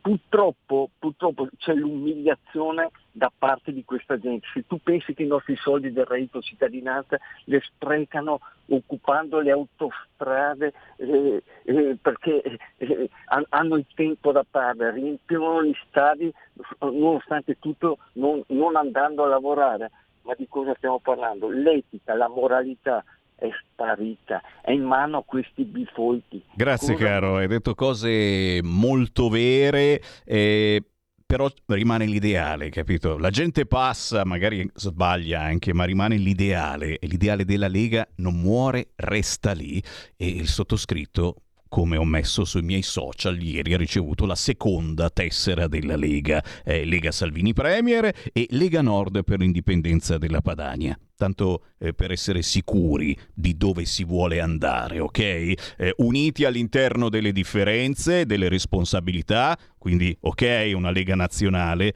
Purtroppo, 0.01 0.89
purtroppo 0.97 1.47
c'è 1.57 1.73
l'umiliazione 1.73 2.89
da 3.11 3.31
parte 3.35 3.71
di 3.71 3.83
questa 3.83 4.17
gente. 4.19 4.47
Se 4.53 4.65
tu 4.67 4.79
pensi 4.81 5.13
che 5.13 5.23
i 5.23 5.27
nostri 5.27 5.55
soldi 5.55 5.91
del 5.91 6.05
reddito 6.05 6.41
cittadinanza 6.41 7.17
li 7.45 7.59
sprecano 7.61 8.39
occupando 8.67 9.39
le 9.39 9.51
autostrade 9.51 10.73
eh, 10.97 11.43
eh, 11.63 11.97
perché 12.01 12.59
eh, 12.77 13.09
hanno 13.49 13.75
il 13.75 13.85
tempo 13.93 14.31
da 14.31 14.45
perdere, 14.49 14.91
riempiono 14.91 15.63
gli 15.63 15.75
stadi 15.87 16.31
nonostante 16.79 17.57
tutto 17.59 17.97
non, 18.13 18.43
non 18.47 18.75
andando 18.75 19.23
a 19.23 19.27
lavorare. 19.27 19.91
Ma 20.23 20.33
di 20.35 20.47
cosa 20.47 20.73
stiamo 20.75 20.99
parlando? 20.99 21.49
L'etica, 21.49 22.15
la 22.15 22.27
moralità, 22.27 23.03
è 23.35 23.49
sparita, 23.71 24.41
è 24.61 24.71
in 24.71 24.83
mano 24.83 25.17
a 25.19 25.23
questi 25.23 25.63
bifolchi. 25.63 26.43
Grazie 26.55 26.93
Cosa- 26.93 27.05
caro, 27.05 27.35
hai 27.37 27.47
detto 27.47 27.73
cose 27.75 28.59
molto 28.63 29.29
vere. 29.29 30.01
eh, 30.25 30.83
Però 31.27 31.49
rimane 31.65 32.05
l'ideale, 32.05 32.69
capito? 32.69 33.17
La 33.17 33.31
gente 33.31 33.65
passa, 33.65 34.23
magari 34.25 34.69
sbaglia 34.75 35.41
anche, 35.41 35.73
ma 35.73 35.83
rimane 35.83 36.17
l'ideale. 36.17 36.99
E 36.99 37.07
l'ideale 37.07 37.45
della 37.45 37.67
Lega 37.67 38.07
non 38.17 38.39
muore, 38.39 38.89
resta 38.95 39.51
lì. 39.53 39.81
E 40.15 40.27
il 40.27 40.47
sottoscritto, 40.47 41.37
come 41.75 41.97
ho 41.97 42.05
messo 42.05 42.45
sui 42.45 42.61
miei 42.61 42.83
social 42.83 43.37
ieri, 43.37 43.73
ha 43.73 43.77
ricevuto 43.77 44.25
la 44.25 44.35
seconda 44.35 45.09
tessera 45.09 45.67
della 45.67 45.97
Lega. 45.97 46.41
Eh, 46.63 46.85
Lega 46.85 47.11
Salvini 47.11 47.51
Premier 47.51 48.15
e 48.31 48.47
Lega 48.51 48.81
Nord 48.81 49.25
per 49.25 49.39
l'indipendenza 49.39 50.17
della 50.17 50.39
Padania. 50.39 50.97
Tanto 51.17 51.65
eh, 51.77 51.93
per 51.93 52.11
essere 52.11 52.43
sicuri 52.43 53.13
di 53.33 53.57
dove 53.57 53.83
si 53.83 54.05
vuole 54.05 54.39
andare, 54.39 55.01
ok? 55.01 55.19
Eh, 55.19 55.57
uniti 55.97 56.45
all'interno 56.45 57.09
delle 57.09 57.33
differenze, 57.33 58.25
delle 58.25 58.47
responsabilità, 58.47 59.59
quindi 59.77 60.15
ok, 60.17 60.71
una 60.75 60.91
Lega 60.91 61.15
nazionale, 61.15 61.93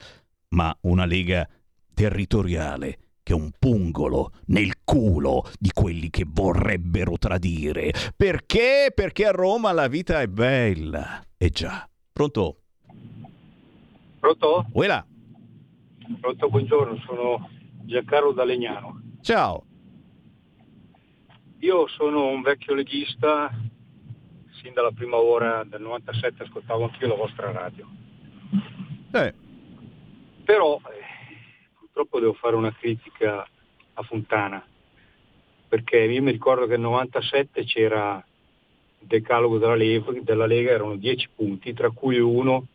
ma 0.49 0.77
una 0.81 1.05
Lega 1.05 1.47
territoriale 1.93 2.97
che 3.29 3.35
un 3.35 3.51
pungolo 3.59 4.31
nel 4.47 4.83
culo 4.83 5.43
di 5.59 5.69
quelli 5.71 6.09
che 6.09 6.25
vorrebbero 6.27 7.19
tradire. 7.19 7.93
Perché? 8.15 8.91
Perché 8.91 9.27
a 9.27 9.31
Roma 9.31 9.71
la 9.71 9.87
vita 9.87 10.19
è 10.19 10.27
bella. 10.27 11.21
E 11.37 11.49
già. 11.51 11.87
Pronto? 12.11 12.61
Pronto? 14.19 14.65
Uela. 14.73 15.05
Pronto, 16.19 16.49
buongiorno, 16.49 16.97
sono 17.05 17.47
Giancarlo 17.83 18.31
da 18.31 18.43
Legnano. 18.43 18.99
Ciao. 19.21 19.63
Io 21.59 21.87
sono 21.87 22.29
un 22.29 22.41
vecchio 22.41 22.73
leghista, 22.73 23.51
sin 24.59 24.73
dalla 24.73 24.91
prima 24.91 25.17
ora 25.17 25.63
del 25.65 25.81
97 25.81 26.43
ascoltavo 26.43 26.85
anch'io 26.85 27.07
la 27.07 27.15
vostra 27.15 27.51
radio. 27.51 27.87
Eh. 29.11 29.33
Però 30.45 30.81
eh, 30.89 30.98
purtroppo 31.91 32.19
devo 32.19 32.33
fare 32.33 32.55
una 32.55 32.71
critica 32.71 33.45
a 33.93 34.03
Fontana, 34.03 34.63
perché 35.67 35.99
io 35.99 36.21
mi 36.21 36.31
ricordo 36.31 36.65
che 36.65 36.71
nel 36.71 36.81
97 36.81 37.63
c'era 37.65 38.23
il 39.01 39.07
decalogo 39.07 39.57
della 39.57 39.75
Lega, 39.75 40.11
della 40.21 40.45
Lega 40.45 40.71
erano 40.71 40.95
10 40.95 41.29
punti, 41.35 41.73
tra 41.73 41.89
cui 41.89 42.19
uno 42.19 42.67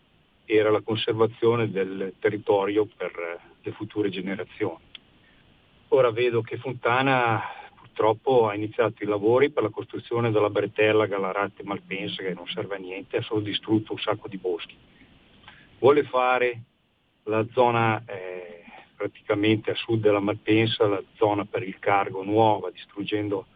era 0.44 0.70
la 0.70 0.80
conservazione 0.80 1.70
del 1.70 2.14
territorio 2.18 2.86
per 2.96 3.40
le 3.62 3.72
future 3.72 4.10
generazioni. 4.10 4.82
Ora 5.88 6.10
vedo 6.10 6.42
che 6.42 6.58
Fontana 6.58 7.40
purtroppo 7.76 8.48
ha 8.48 8.54
iniziato 8.54 9.04
i 9.04 9.06
lavori 9.06 9.50
per 9.50 9.62
la 9.62 9.70
costruzione 9.70 10.32
della 10.32 10.50
bretella 10.50 11.06
Galarate 11.06 11.62
Malpensa 11.62 12.22
che 12.22 12.34
non 12.34 12.46
serve 12.48 12.74
a 12.74 12.78
niente, 12.78 13.18
ha 13.18 13.22
solo 13.22 13.40
distrutto 13.40 13.92
un 13.92 13.98
sacco 13.98 14.26
di 14.26 14.36
boschi. 14.36 14.76
Vuole 15.78 16.02
fare 16.02 16.62
la 17.24 17.46
zona 17.52 18.02
eh, 18.06 18.63
praticamente 18.97 19.70
a 19.70 19.74
sud 19.74 20.01
della 20.01 20.20
Malpensa, 20.20 20.86
la 20.86 21.03
zona 21.14 21.45
per 21.45 21.62
il 21.62 21.78
cargo 21.78 22.22
nuova, 22.22 22.70
distruggendo 22.70 23.47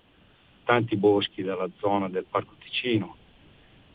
tanti 0.64 0.96
boschi 0.96 1.42
dalla 1.42 1.68
zona 1.78 2.08
del 2.08 2.26
Parco 2.28 2.54
Ticino. 2.58 3.16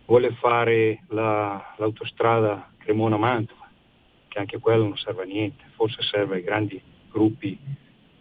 Vuole 0.05 0.31
fare 0.33 1.03
la- 1.09 1.75
l'autostrada 1.77 2.71
Cremona-Mantova, 2.77 3.69
che 4.27 4.39
anche 4.39 4.59
quello 4.59 4.83
non 4.83 4.97
serve 4.97 5.23
a 5.23 5.25
niente, 5.25 5.65
forse 5.75 6.01
serve 6.01 6.35
ai 6.35 6.43
grandi 6.43 6.81
gruppi 7.09 7.57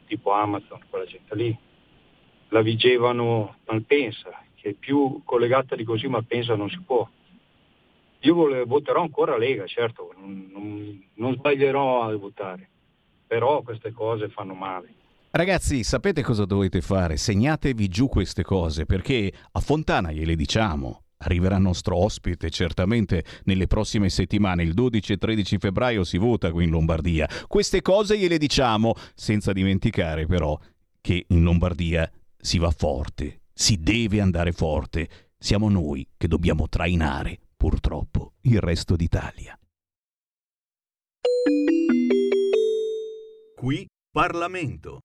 tipo 0.07 0.33
Amazon, 0.33 0.81
quella 0.91 1.07
gente 1.07 1.35
lì. 1.35 1.57
La 2.49 2.61
Vigevano 2.61 3.57
Malpensa, 3.67 4.45
che 4.55 4.75
più 4.75 5.23
collegata 5.25 5.75
di 5.75 5.85
così 5.85 6.07
Malpensa 6.07 6.55
non 6.55 6.69
si 6.69 6.81
può. 6.83 7.09
Io 8.21 8.67
voterò 8.67 9.01
ancora 9.01 9.37
Lega, 9.37 9.67
certo, 9.67 10.13
non, 10.17 10.51
non- 10.53 11.05
non 11.15 11.35
sbaglierò 11.35 12.03
a 12.03 12.17
votare, 12.17 12.69
però 13.33 13.63
queste 13.63 13.93
cose 13.93 14.29
fanno 14.29 14.53
male. 14.53 14.93
Ragazzi, 15.31 15.85
sapete 15.85 16.23
cosa 16.23 16.45
dovete 16.45 16.83
fare? 16.83 17.17
Segnatevi 17.17 17.89
giù 17.89 18.07
queste 18.07 18.43
cose 18.43 18.85
perché 18.85 19.33
a 19.53 19.61
Fontana 19.61 20.13
gliele 20.13 20.37
diciamo. 20.37 21.05
Arriverà 21.17 21.57
il 21.57 21.63
nostro 21.63 21.97
ospite 21.97 22.51
certamente 22.51 23.25
nelle 23.45 23.67
prossime 23.67 24.11
settimane, 24.11 24.65
il 24.65 24.75
12 24.75 25.15
e 25.15 25.17
13 25.17 25.57
febbraio 25.57 26.05
si 26.05 26.19
vota 26.19 26.53
qui 26.53 26.65
in 26.65 26.71
Lombardia. 26.71 27.27
Queste 27.47 27.81
cose 27.81 28.19
gliele 28.19 28.37
diciamo, 28.37 28.93
senza 29.15 29.55
dimenticare 29.55 30.27
però 30.27 30.59
che 31.01 31.25
in 31.29 31.43
Lombardia 31.43 32.11
si 32.37 32.59
va 32.59 32.71
forte, 32.71 33.45
si 33.55 33.79
deve 33.79 34.21
andare 34.21 34.53
forte. 34.53 35.09
Siamo 35.39 35.71
noi 35.71 36.07
che 36.19 36.29
dobbiamo 36.29 36.69
trainare, 36.69 37.39
purtroppo, 37.57 38.35
il 38.43 38.61
resto 38.61 38.95
d'Italia. 38.95 39.57
Qui 43.63 43.89
Parlamento. 44.11 45.03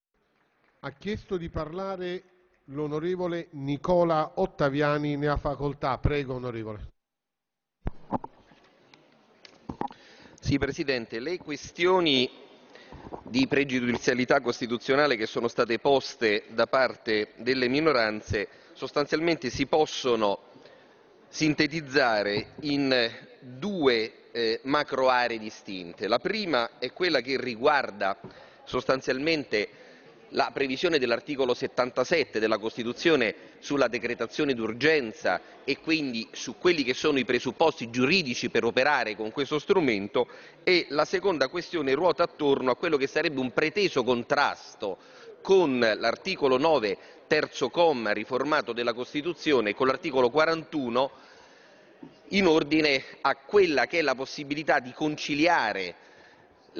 Ha 0.80 0.90
chiesto 0.90 1.36
di 1.36 1.48
parlare 1.48 2.22
l'onorevole 2.64 3.46
Nicola 3.52 4.32
Ottaviani, 4.34 5.16
ne 5.16 5.28
ha 5.28 5.36
facoltà. 5.36 5.96
Prego, 5.98 6.34
onorevole. 6.34 6.90
Sì, 10.40 10.58
Presidente, 10.58 11.20
le 11.20 11.38
questioni 11.38 12.28
di 13.22 13.46
pregiudizialità 13.46 14.40
costituzionale 14.40 15.14
che 15.14 15.26
sono 15.26 15.46
state 15.46 15.78
poste 15.78 16.46
da 16.48 16.66
parte 16.66 17.34
delle 17.36 17.68
minoranze 17.68 18.48
sostanzialmente 18.72 19.50
si 19.50 19.66
possono 19.66 20.40
sintetizzare 21.28 22.54
in 22.62 23.08
due 23.38 24.30
eh, 24.32 24.60
macro 24.64 25.08
aree 25.08 25.38
distinte. 25.38 26.08
La 26.08 26.18
prima 26.18 26.78
è 26.78 26.92
quella 26.92 27.20
che 27.20 27.40
riguarda 27.40 28.16
sostanzialmente 28.68 29.68
la 30.32 30.50
previsione 30.52 30.98
dell'articolo 30.98 31.54
77 31.54 32.38
della 32.38 32.58
Costituzione 32.58 33.34
sulla 33.60 33.88
decretazione 33.88 34.52
d'urgenza 34.52 35.40
e 35.64 35.78
quindi 35.78 36.28
su 36.32 36.58
quelli 36.58 36.84
che 36.84 36.92
sono 36.92 37.18
i 37.18 37.24
presupposti 37.24 37.88
giuridici 37.88 38.50
per 38.50 38.64
operare 38.64 39.16
con 39.16 39.30
questo 39.32 39.58
strumento 39.58 40.28
e 40.64 40.84
la 40.90 41.06
seconda 41.06 41.48
questione 41.48 41.94
ruota 41.94 42.24
attorno 42.24 42.70
a 42.70 42.76
quello 42.76 42.98
che 42.98 43.06
sarebbe 43.06 43.40
un 43.40 43.52
preteso 43.54 44.04
contrasto 44.04 44.98
con 45.40 45.78
l'articolo 45.78 46.58
9 46.58 46.98
terzo 47.26 47.70
comma 47.70 48.12
riformato 48.12 48.74
della 48.74 48.92
Costituzione 48.92 49.70
e 49.70 49.74
con 49.74 49.86
l'articolo 49.86 50.28
41 50.28 51.10
in 52.32 52.46
ordine 52.46 53.02
a 53.22 53.34
quella 53.34 53.86
che 53.86 54.00
è 54.00 54.02
la 54.02 54.14
possibilità 54.14 54.78
di 54.78 54.92
conciliare 54.92 55.94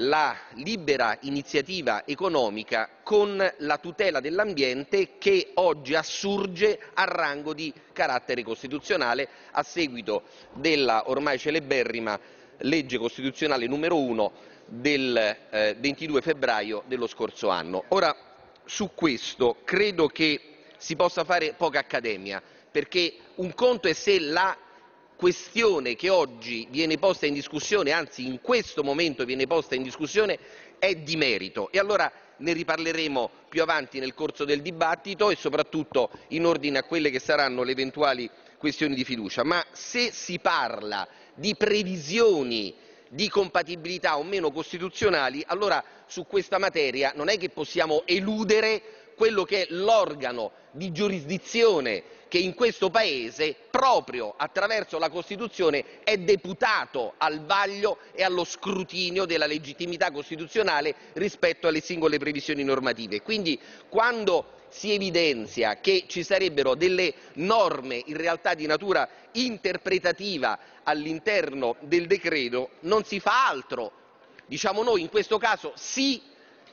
la 0.01 0.37
libera 0.53 1.17
iniziativa 1.21 2.05
economica 2.05 2.89
con 3.03 3.53
la 3.57 3.77
tutela 3.79 4.19
dell'ambiente 4.19 5.17
che 5.17 5.51
oggi 5.55 5.95
assurge 5.95 6.79
a 6.93 7.03
rango 7.03 7.53
di 7.53 7.73
carattere 7.91 8.43
costituzionale 8.43 9.27
a 9.51 9.63
seguito 9.63 10.23
della 10.53 11.09
ormai 11.09 11.37
celeberrima 11.37 12.17
legge 12.59 12.97
costituzionale 12.97 13.67
numero 13.67 13.97
1 13.97 14.31
del 14.65 15.17
eh, 15.49 15.75
22 15.77 16.21
febbraio 16.21 16.83
dello 16.85 17.07
scorso 17.07 17.49
anno. 17.49 17.83
Ora, 17.89 18.15
su 18.65 18.91
questo 18.93 19.57
credo 19.63 20.07
che 20.07 20.41
si 20.77 20.95
possa 20.95 21.25
fare 21.25 21.55
poca 21.57 21.79
accademia, 21.79 22.41
perché 22.71 23.15
un 23.35 23.53
conto 23.53 23.87
è 23.87 23.93
se 23.93 24.19
la 24.19 24.55
questione 25.19 25.95
che 25.97 26.07
oggi 26.07 26.65
viene 26.71 26.97
posta 26.97 27.25
in 27.25 27.33
discussione, 27.33 27.91
anzi 27.91 28.25
in 28.25 28.39
questo 28.39 28.85
momento 28.85 29.25
viene 29.25 29.47
posta 29.47 29.75
in 29.75 29.83
discussione, 29.83 30.39
è 30.79 30.95
di 30.95 31.17
merito 31.17 31.69
e 31.73 31.77
allora 31.77 32.09
ne 32.37 32.53
riparleremo 32.53 33.29
più 33.49 33.61
avanti 33.61 33.99
nel 33.99 34.13
corso 34.13 34.45
del 34.45 34.61
dibattito 34.61 35.29
e 35.29 35.35
soprattutto 35.35 36.09
in 36.29 36.45
ordine 36.45 36.77
a 36.77 36.83
quelle 36.83 37.09
che 37.09 37.19
saranno 37.19 37.63
le 37.63 37.73
eventuali 37.73 38.29
questioni 38.57 38.95
di 38.95 39.03
fiducia. 39.03 39.43
Ma 39.43 39.61
se 39.73 40.09
si 40.13 40.39
parla 40.39 41.05
di 41.35 41.53
previsioni 41.57 42.73
di 43.09 43.27
compatibilità 43.27 44.17
o 44.17 44.23
meno 44.23 44.51
costituzionali, 44.51 45.43
allora 45.47 45.83
su 46.07 46.25
questa 46.27 46.59
materia 46.59 47.11
non 47.13 47.27
è 47.27 47.37
che 47.37 47.49
possiamo 47.49 48.03
eludere 48.05 49.08
quello 49.19 49.43
che 49.43 49.63
è 49.63 49.65
l'organo 49.71 50.53
di 50.71 50.93
giurisdizione 50.93 52.03
che 52.29 52.37
in 52.37 52.53
questo 52.53 52.89
Paese, 52.89 53.53
proprio 53.69 54.33
attraverso 54.37 54.97
la 54.97 55.09
Costituzione, 55.09 56.03
è 56.05 56.15
deputato 56.15 57.15
al 57.17 57.43
vaglio 57.43 57.97
e 58.13 58.23
allo 58.23 58.45
scrutinio 58.45 59.25
della 59.25 59.45
legittimità 59.45 60.09
costituzionale 60.11 60.95
rispetto 61.15 61.67
alle 61.67 61.81
singole 61.81 62.17
previsioni 62.17 62.63
normative. 62.63 63.21
Quindi 63.21 63.59
quando 63.89 64.51
si 64.69 64.93
evidenzia 64.93 65.81
che 65.81 66.05
ci 66.07 66.23
sarebbero 66.23 66.75
delle 66.75 67.13
norme 67.33 68.01
in 68.05 68.15
realtà 68.15 68.53
di 68.53 68.67
natura 68.67 69.09
interpretativa 69.33 70.57
all'interno 70.83 71.75
del 71.81 72.07
decreto, 72.07 72.69
non 72.81 73.03
si 73.03 73.19
fa 73.19 73.49
altro, 73.49 73.91
diciamo 74.45 74.81
noi 74.81 75.01
in 75.01 75.09
questo 75.09 75.37
caso 75.37 75.73
sì, 75.75 76.21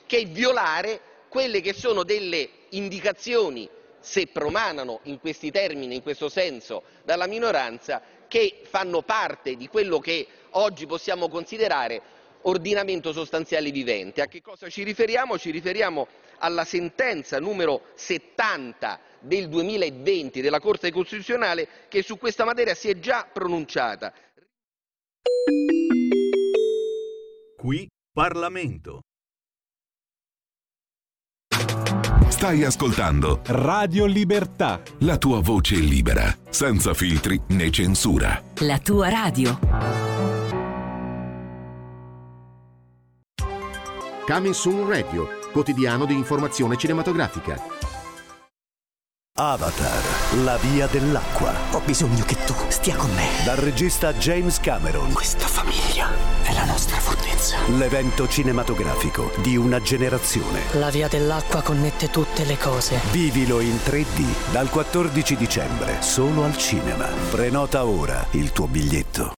che 0.06 0.24
violare 0.26 1.00
quelle 1.28 1.60
che 1.60 1.72
sono 1.72 2.02
delle 2.02 2.48
indicazioni 2.70 3.68
se 4.00 4.28
promanano 4.28 5.00
in 5.04 5.18
questi 5.18 5.50
termini, 5.50 5.96
in 5.96 6.02
questo 6.02 6.28
senso, 6.28 6.84
dalla 7.04 7.26
minoranza, 7.26 8.00
che 8.28 8.60
fanno 8.62 9.02
parte 9.02 9.56
di 9.56 9.68
quello 9.68 9.98
che 9.98 10.26
oggi 10.50 10.86
possiamo 10.86 11.28
considerare 11.28 12.02
ordinamento 12.42 13.12
sostanziale 13.12 13.70
vivente. 13.70 14.22
A 14.22 14.26
che 14.26 14.40
cosa 14.40 14.68
ci 14.68 14.82
riferiamo? 14.82 15.38
Ci 15.38 15.50
riferiamo 15.50 16.06
alla 16.38 16.64
sentenza 16.64 17.40
numero 17.40 17.86
70 17.94 19.00
del 19.20 19.48
2020 19.48 20.40
della 20.40 20.60
Corte 20.60 20.92
Costituzionale 20.92 21.68
che 21.88 22.02
su 22.02 22.18
questa 22.18 22.44
materia 22.44 22.74
si 22.74 22.88
è 22.88 22.98
già 22.98 23.28
pronunciata. 23.30 24.12
Qui 27.56 27.88
Parlamento. 28.12 29.05
Stai 32.46 32.62
ascoltando 32.62 33.40
Radio 33.46 34.06
Libertà. 34.06 34.80
la 35.00 35.18
tua 35.18 35.40
voce 35.40 35.74
libera, 35.74 36.32
senza 36.48 36.94
filtri 36.94 37.40
né 37.48 37.70
censura. 37.72 38.40
La 38.58 38.78
tua 38.78 39.08
radio. 39.08 39.58
Coming 44.24 44.54
Soon 44.54 44.88
Radio, 44.88 45.26
quotidiano 45.50 46.04
di 46.04 46.14
informazione 46.14 46.76
cinematografica. 46.76 47.60
Avatar, 49.38 50.44
la 50.44 50.56
via 50.58 50.86
dell'acqua. 50.86 51.52
Ho 51.72 51.82
bisogno 51.84 52.22
che 52.24 52.36
tu 52.46 52.54
stia 52.68 52.94
con 52.94 53.12
me. 53.16 53.26
Dal 53.44 53.56
regista 53.56 54.14
James 54.14 54.60
Cameron. 54.60 55.12
Questa 55.12 55.48
famiglia 55.48 56.35
nostra 56.66 56.98
fortezza. 56.98 57.56
L'evento 57.78 58.28
cinematografico 58.28 59.30
di 59.40 59.56
una 59.56 59.80
generazione. 59.80 60.60
La 60.72 60.90
via 60.90 61.08
dell'acqua 61.08 61.62
connette 61.62 62.10
tutte 62.10 62.44
le 62.44 62.58
cose. 62.58 63.00
Vivilo 63.12 63.60
in 63.60 63.76
3D 63.76 64.52
dal 64.52 64.68
14 64.68 65.36
dicembre, 65.36 66.02
solo 66.02 66.44
al 66.44 66.56
cinema. 66.56 67.06
Prenota 67.30 67.86
ora 67.86 68.26
il 68.32 68.52
tuo 68.52 68.66
biglietto. 68.66 69.32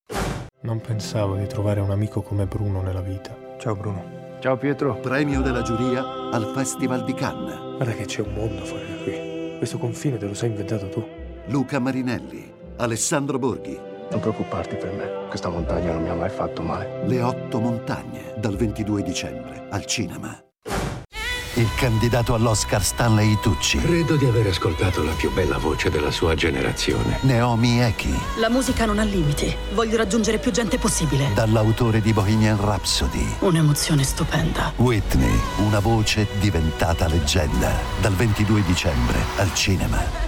Non 0.63 0.81
pensavo 0.81 1.37
di 1.37 1.47
trovare 1.47 1.81
un 1.81 1.91
amico 1.91 2.23
come 2.23 2.47
Bruno 2.47 2.81
nella 2.83 3.03
vita. 3.03 3.37
Ciao 3.59 3.77
Bruno. 3.77 4.17
Ciao 4.41 4.57
Pietro. 4.57 4.97
Premio 4.97 5.41
della 5.41 5.63
giuria 5.63 6.31
al 6.33 6.51
Festival 6.55 7.05
di 7.05 7.15
Cannes. 7.15 7.77
Guarda 7.77 7.93
che 7.93 8.07
c'è 8.07 8.23
un 8.23 8.33
mondo 8.33 8.65
fuori 8.65 8.87
da 8.89 9.03
qui. 9.03 9.57
Questo 9.59 9.79
confine 9.79 10.17
te 10.17 10.27
lo 10.27 10.35
sei 10.35 10.51
inventato 10.51 10.89
tu. 10.89 11.07
Luca 11.47 11.79
Marinelli, 11.79 12.53
Alessandro 12.77 13.39
Borghi. 13.39 13.88
Non 14.11 14.21
preoccuparti 14.21 14.77
per 14.77 14.93
me. 14.93 15.27
Questa 15.29 15.49
montagna 15.49 15.93
non 15.93 16.03
mi 16.03 16.09
ha 16.09 16.15
mai 16.15 16.31
fatto 16.31 16.63
male. 16.63 17.03
Le 17.07 17.21
otto 17.23 17.61
montagne, 17.61 18.35
dal 18.37 18.57
22 18.57 19.03
dicembre, 19.03 19.67
al 19.71 19.85
cinema. 19.85 20.43
Il 21.55 21.69
candidato 21.77 22.35
all'Oscar 22.35 22.83
Stanley 22.85 23.37
Tucci. 23.41 23.79
Credo 23.79 24.15
di 24.17 24.27
aver 24.27 24.47
ascoltato 24.47 25.03
la 25.03 25.11
più 25.13 25.33
bella 25.33 25.59
voce 25.59 25.91
della 25.91 26.13
sua 26.13 26.35
generazione. 26.37 27.19
Naomi 27.23 27.83
Eki, 27.83 28.15
La 28.39 28.49
musica 28.49 28.87
non 28.87 29.01
ha 29.01 29.03
limiti. 29.03 29.53
Voglio 29.75 29.97
raggiungere 29.97 30.39
più 30.39 30.53
gente 30.53 30.79
possibile. 30.79 31.33
dall'autore 31.35 32.01
di 32.01 32.13
Bohemian 32.13 32.61
Rhapsody. 32.65 33.27
Un'emozione 33.41 34.05
stupenda. 34.05 34.73
Whitney, 34.77 35.37
una 35.67 35.81
voce 35.81 36.29
diventata 36.39 37.09
leggenda. 37.09 37.73
Dal 38.01 38.13
22 38.15 38.63
dicembre, 38.63 39.19
al 39.39 39.53
cinema. 39.55 40.28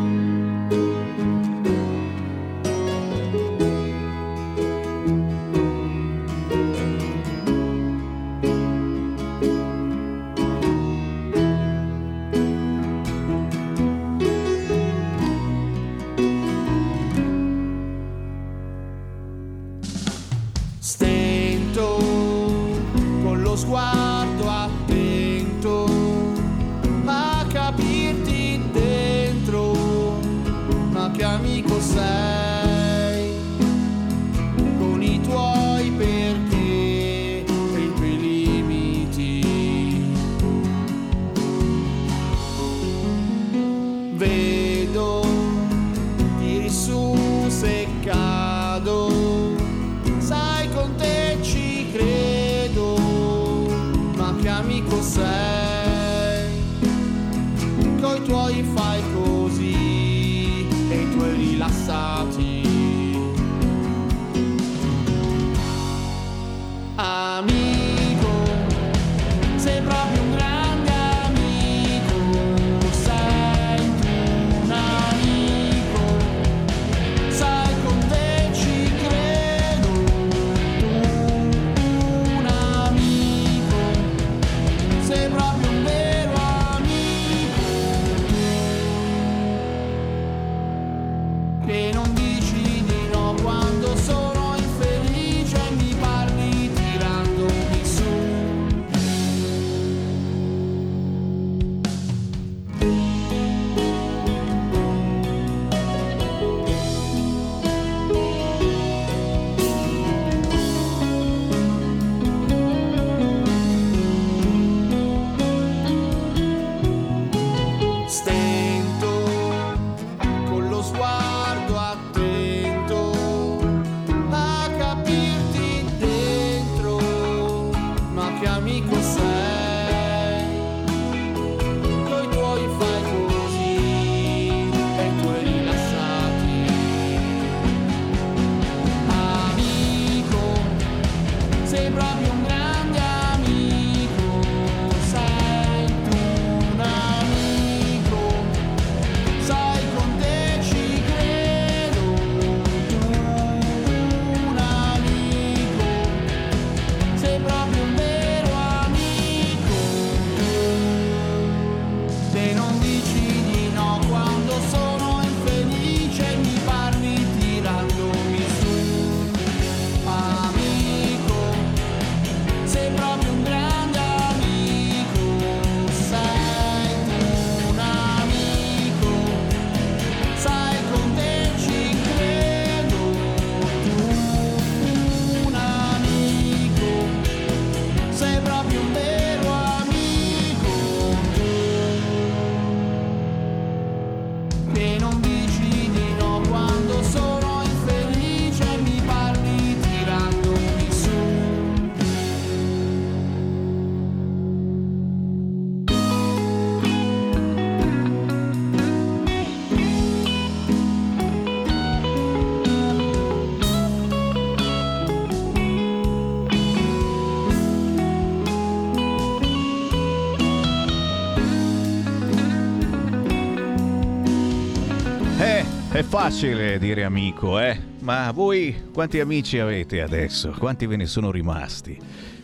Facile 226.11 226.77
dire 226.77 227.05
amico, 227.05 227.57
eh? 227.57 227.79
Ma 227.99 228.31
voi 228.31 228.89
quanti 228.91 229.21
amici 229.21 229.59
avete 229.59 230.01
adesso? 230.01 230.53
Quanti 230.57 230.85
ve 230.85 230.97
ne 230.97 231.05
sono 231.05 231.31
rimasti? 231.31 231.97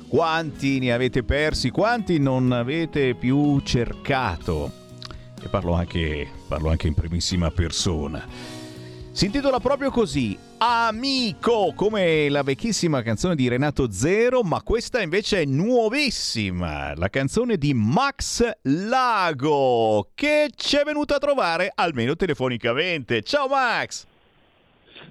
Quanti 0.08 0.80
ne 0.80 0.94
avete 0.94 1.22
persi? 1.24 1.70
Quanti 1.70 2.18
non 2.18 2.54
avete 2.54 3.14
più 3.14 3.60
cercato? 3.60 4.72
E 5.44 5.50
parlo 5.50 5.74
anche, 5.74 6.30
parlo 6.48 6.70
anche 6.70 6.88
in 6.88 6.94
primissima 6.94 7.52
persona. 7.52 8.26
Si 9.12 9.26
intitola 9.26 9.60
proprio 9.60 9.92
così, 9.92 10.38
Amico, 10.60 11.72
come 11.76 12.30
la 12.30 12.42
vecchissima 12.42 13.04
canzone 13.04 13.36
di 13.36 13.48
Renato 13.48 13.92
Zero, 13.92 14.42
ma 14.42 14.64
questa 14.64 15.04
invece 15.04 15.44
è 15.44 15.46
nuovissima, 15.46 16.96
la 16.96 17.10
canzone 17.10 17.58
di 17.58 17.76
Max 17.76 18.44
Lago, 18.64 20.10
che 20.16 20.50
ci 20.56 20.78
è 20.78 20.84
venuto 20.84 21.14
a 21.14 21.20
trovare 21.20 21.72
almeno 21.76 22.16
telefonicamente. 22.16 23.22
Ciao 23.22 23.48
Max! 23.48 24.06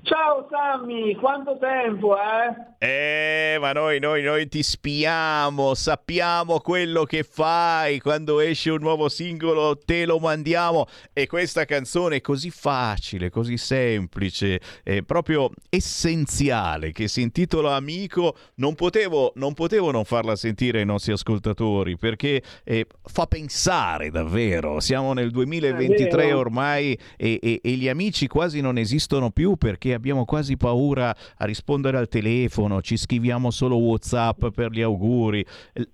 Ciao 0.06 0.46
Sammy, 0.48 1.16
quanto 1.16 1.58
tempo, 1.58 2.14
eh? 2.16 2.76
Eh, 2.78 3.58
ma 3.58 3.72
noi, 3.72 3.98
noi, 3.98 4.22
noi 4.22 4.46
ti 4.46 4.62
spiamo, 4.62 5.74
sappiamo 5.74 6.60
quello 6.60 7.02
che 7.02 7.24
fai, 7.24 7.98
quando 7.98 8.38
esce 8.38 8.70
un 8.70 8.78
nuovo 8.82 9.08
singolo 9.08 9.76
te 9.76 10.06
lo 10.06 10.20
mandiamo. 10.20 10.86
E 11.12 11.26
questa 11.26 11.64
canzone 11.64 12.16
è 12.16 12.20
così 12.20 12.50
facile, 12.50 13.30
così 13.30 13.56
semplice, 13.56 14.60
è 14.84 15.02
proprio 15.02 15.50
essenziale, 15.70 16.92
che 16.92 17.08
si 17.08 17.22
intitola 17.22 17.74
Amico, 17.74 18.36
non 18.56 18.76
potevo 18.76 19.32
non, 19.34 19.54
potevo 19.54 19.90
non 19.90 20.04
farla 20.04 20.36
sentire 20.36 20.78
ai 20.78 20.86
nostri 20.86 21.10
ascoltatori 21.10 21.96
perché 21.96 22.40
eh, 22.62 22.86
fa 23.02 23.26
pensare 23.26 24.10
davvero, 24.10 24.78
siamo 24.78 25.14
nel 25.14 25.32
2023 25.32 26.32
ormai 26.32 26.96
e, 27.16 27.40
e, 27.42 27.60
e 27.60 27.70
gli 27.72 27.88
amici 27.88 28.28
quasi 28.28 28.60
non 28.60 28.78
esistono 28.78 29.30
più 29.30 29.56
perché 29.56 29.94
abbiamo 29.96 30.24
quasi 30.24 30.56
paura 30.56 31.14
a 31.36 31.44
rispondere 31.44 31.96
al 31.98 32.08
telefono, 32.08 32.80
ci 32.80 32.96
scriviamo 32.96 33.50
solo 33.50 33.76
WhatsApp 33.76 34.46
per 34.54 34.70
gli 34.70 34.82
auguri. 34.82 35.44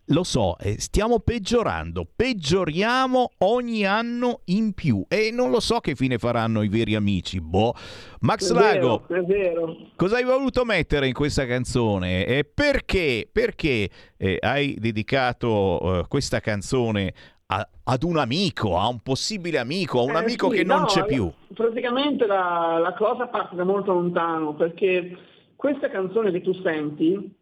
Lo 0.07 0.25
so, 0.25 0.59
eh, 0.59 0.79
stiamo 0.79 1.21
peggiorando, 1.21 2.07
peggioriamo 2.15 3.31
ogni 3.39 3.87
anno 3.87 4.41
in 4.47 4.73
più 4.75 5.05
e 5.09 5.31
non 5.33 5.51
lo 5.51 5.61
so 5.61 5.81
che 5.81 5.95
fine 5.95 6.19
faranno 6.19 6.63
i 6.63 6.69
veri 6.69 6.95
amici. 6.95 7.41
Boh. 7.41 7.75
Max 8.21 8.51
È 8.51 8.55
Lago, 8.55 9.05
vero, 9.09 9.21
è 9.21 9.25
vero. 9.25 9.77
cosa 9.97 10.17
hai 10.17 10.25
voluto 10.25 10.65
mettere 10.65 11.07
in 11.09 11.13
questa 11.13 11.45
canzone 11.47 12.25
e 12.25 12.45
perché, 12.45 13.29
perché 13.31 13.89
eh, 14.17 14.37
hai 14.41 14.77
dedicato 14.79 16.01
eh, 16.01 16.05
questa 16.07 16.39
canzone 16.41 17.13
a- 17.47 17.69
ad 17.85 18.03
un 18.03 18.17
amico, 18.19 18.79
a 18.79 18.89
un 18.89 19.01
possibile 19.01 19.59
amico, 19.59 20.01
a 20.01 20.03
un 20.05 20.11
Eh, 20.17 20.19
amico 20.19 20.51
sì, 20.51 20.57
che 20.57 20.65
non 20.65 20.81
no, 20.81 20.87
c'è 20.87 21.05
più? 21.05 21.31
Praticamente 21.55 22.27
la, 22.27 22.79
la 22.81 22.95
cosa 22.95 23.27
parte 23.27 23.57
da 23.57 23.65
molto 23.65 23.93
lontano, 23.93 24.55
perché 24.55 25.17
questa 25.57 25.89
canzone 25.91 26.31
che 26.31 26.41
tu 26.41 26.53
senti, 26.55 27.35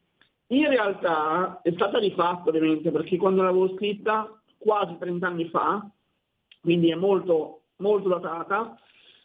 in 0.49 0.69
realtà 0.69 1.61
è 1.63 1.71
stata 1.73 1.99
rifatta 1.99 2.49
ovviamente, 2.49 2.91
perché 2.91 3.17
quando 3.17 3.43
l'avevo 3.43 3.75
scritta 3.77 4.41
quasi 4.59 4.97
30 4.99 5.27
anni 5.27 5.49
fa, 5.49 5.89
quindi 6.61 6.91
è 6.91 6.95
molto, 6.97 7.63
molto 7.77 8.09
datata, 8.09 8.77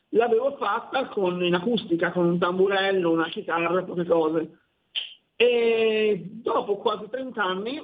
l'avevo 0.10 0.56
fatta 0.58 1.08
con, 1.08 1.44
in 1.44 1.56
acustica, 1.56 2.12
con 2.12 2.26
un 2.26 2.38
tamburello, 2.38 3.12
una 3.12 3.28
chitarra, 3.28 3.84
poche 3.84 4.06
cose. 4.06 4.60
E 5.36 6.22
dopo 6.32 6.78
quasi 6.78 7.10
30 7.10 7.44
anni, 7.44 7.82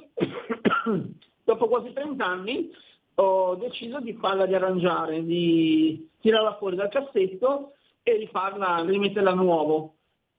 dopo 1.52 1.68
quasi 1.68 1.92
30 1.92 2.24
anni 2.24 2.70
ho 3.16 3.54
deciso 3.56 4.00
di 4.00 4.14
farla 4.14 4.44
riarrangiare, 4.44 5.24
di 5.24 6.08
tirarla 6.20 6.56
fuori 6.56 6.76
dal 6.76 6.88
cassetto 6.88 7.72
e 8.02 8.16
rifarla, 8.16 8.84
rimetterla 8.84 9.30
a 9.30 9.34
nuovo. 9.34 9.94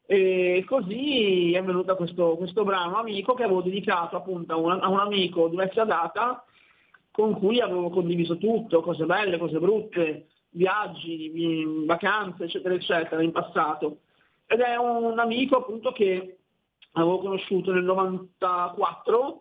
E 0.06 0.64
così 0.68 1.54
è 1.54 1.64
venuto 1.64 1.96
questo, 1.96 2.36
questo 2.36 2.64
brano 2.64 2.98
amico 2.98 3.34
che 3.36 3.44
avevo 3.44 3.62
dedicato 3.62 4.18
appunto 4.18 4.54
a 4.54 4.58
un, 4.58 4.72
a 4.82 4.90
un 4.90 5.00
amico 5.00 5.48
di 5.48 5.56
vecchia 5.56 5.86
data 5.86 6.44
con 7.12 7.38
cui 7.38 7.62
avevo 7.62 7.90
condiviso 7.90 8.38
tutto, 8.38 8.82
cose 8.82 9.06
belle, 9.06 9.38
cose 9.38 9.60
brutte, 9.60 10.28
viaggi, 10.50 11.30
vi- 11.30 11.86
vacanze, 11.86 12.46
eccetera, 12.46 12.74
eccetera, 12.74 13.22
in 13.22 13.32
passato. 13.32 14.00
Ed 14.48 14.60
è 14.60 14.76
un 14.76 15.18
amico 15.20 15.58
appunto 15.58 15.92
che 15.92 16.38
avevo 16.94 17.20
conosciuto 17.20 17.72
nel 17.72 17.84
94 17.84 19.38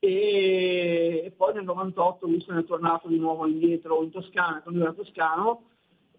e, 0.00 1.32
poi 1.36 1.54
nel 1.54 1.64
98 1.64 2.26
lui 2.26 2.40
se 2.40 2.52
ne 2.52 2.60
è 2.60 2.64
tornato 2.64 3.08
di 3.08 3.18
nuovo 3.18 3.46
indietro 3.46 4.02
in 4.02 4.10
Toscana, 4.10 4.62
con 4.62 4.72
lui 4.72 4.82
era 4.82 4.92
toscano, 4.92 5.64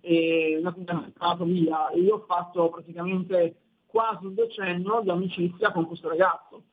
e 0.01 0.59
è 0.61 0.65
andato 0.65 1.43
via. 1.45 1.89
Io 1.93 2.15
ho 2.15 2.25
fatto 2.27 2.69
praticamente 2.69 3.55
quasi 3.85 4.25
un 4.25 4.35
decennio 4.35 5.01
di 5.01 5.09
amicizia 5.09 5.71
con 5.71 5.85
questo 5.87 6.09
ragazzo 6.09 6.63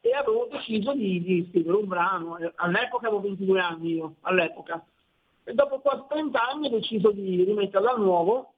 e 0.00 0.12
avevo 0.12 0.48
deciso 0.50 0.92
di, 0.94 1.22
di 1.22 1.46
scrivere 1.50 1.76
un 1.76 1.86
brano. 1.86 2.38
All'epoca 2.56 3.08
avevo 3.08 3.22
22 3.22 3.60
anni 3.60 3.94
io, 3.94 4.16
all'epoca. 4.22 4.84
E 5.44 5.54
dopo 5.54 5.80
quasi 5.80 6.02
30 6.08 6.40
anni 6.40 6.66
ho 6.66 6.70
deciso 6.70 7.10
di 7.10 7.44
rimetterla 7.44 7.92
a 7.92 7.96
nuovo, 7.96 8.54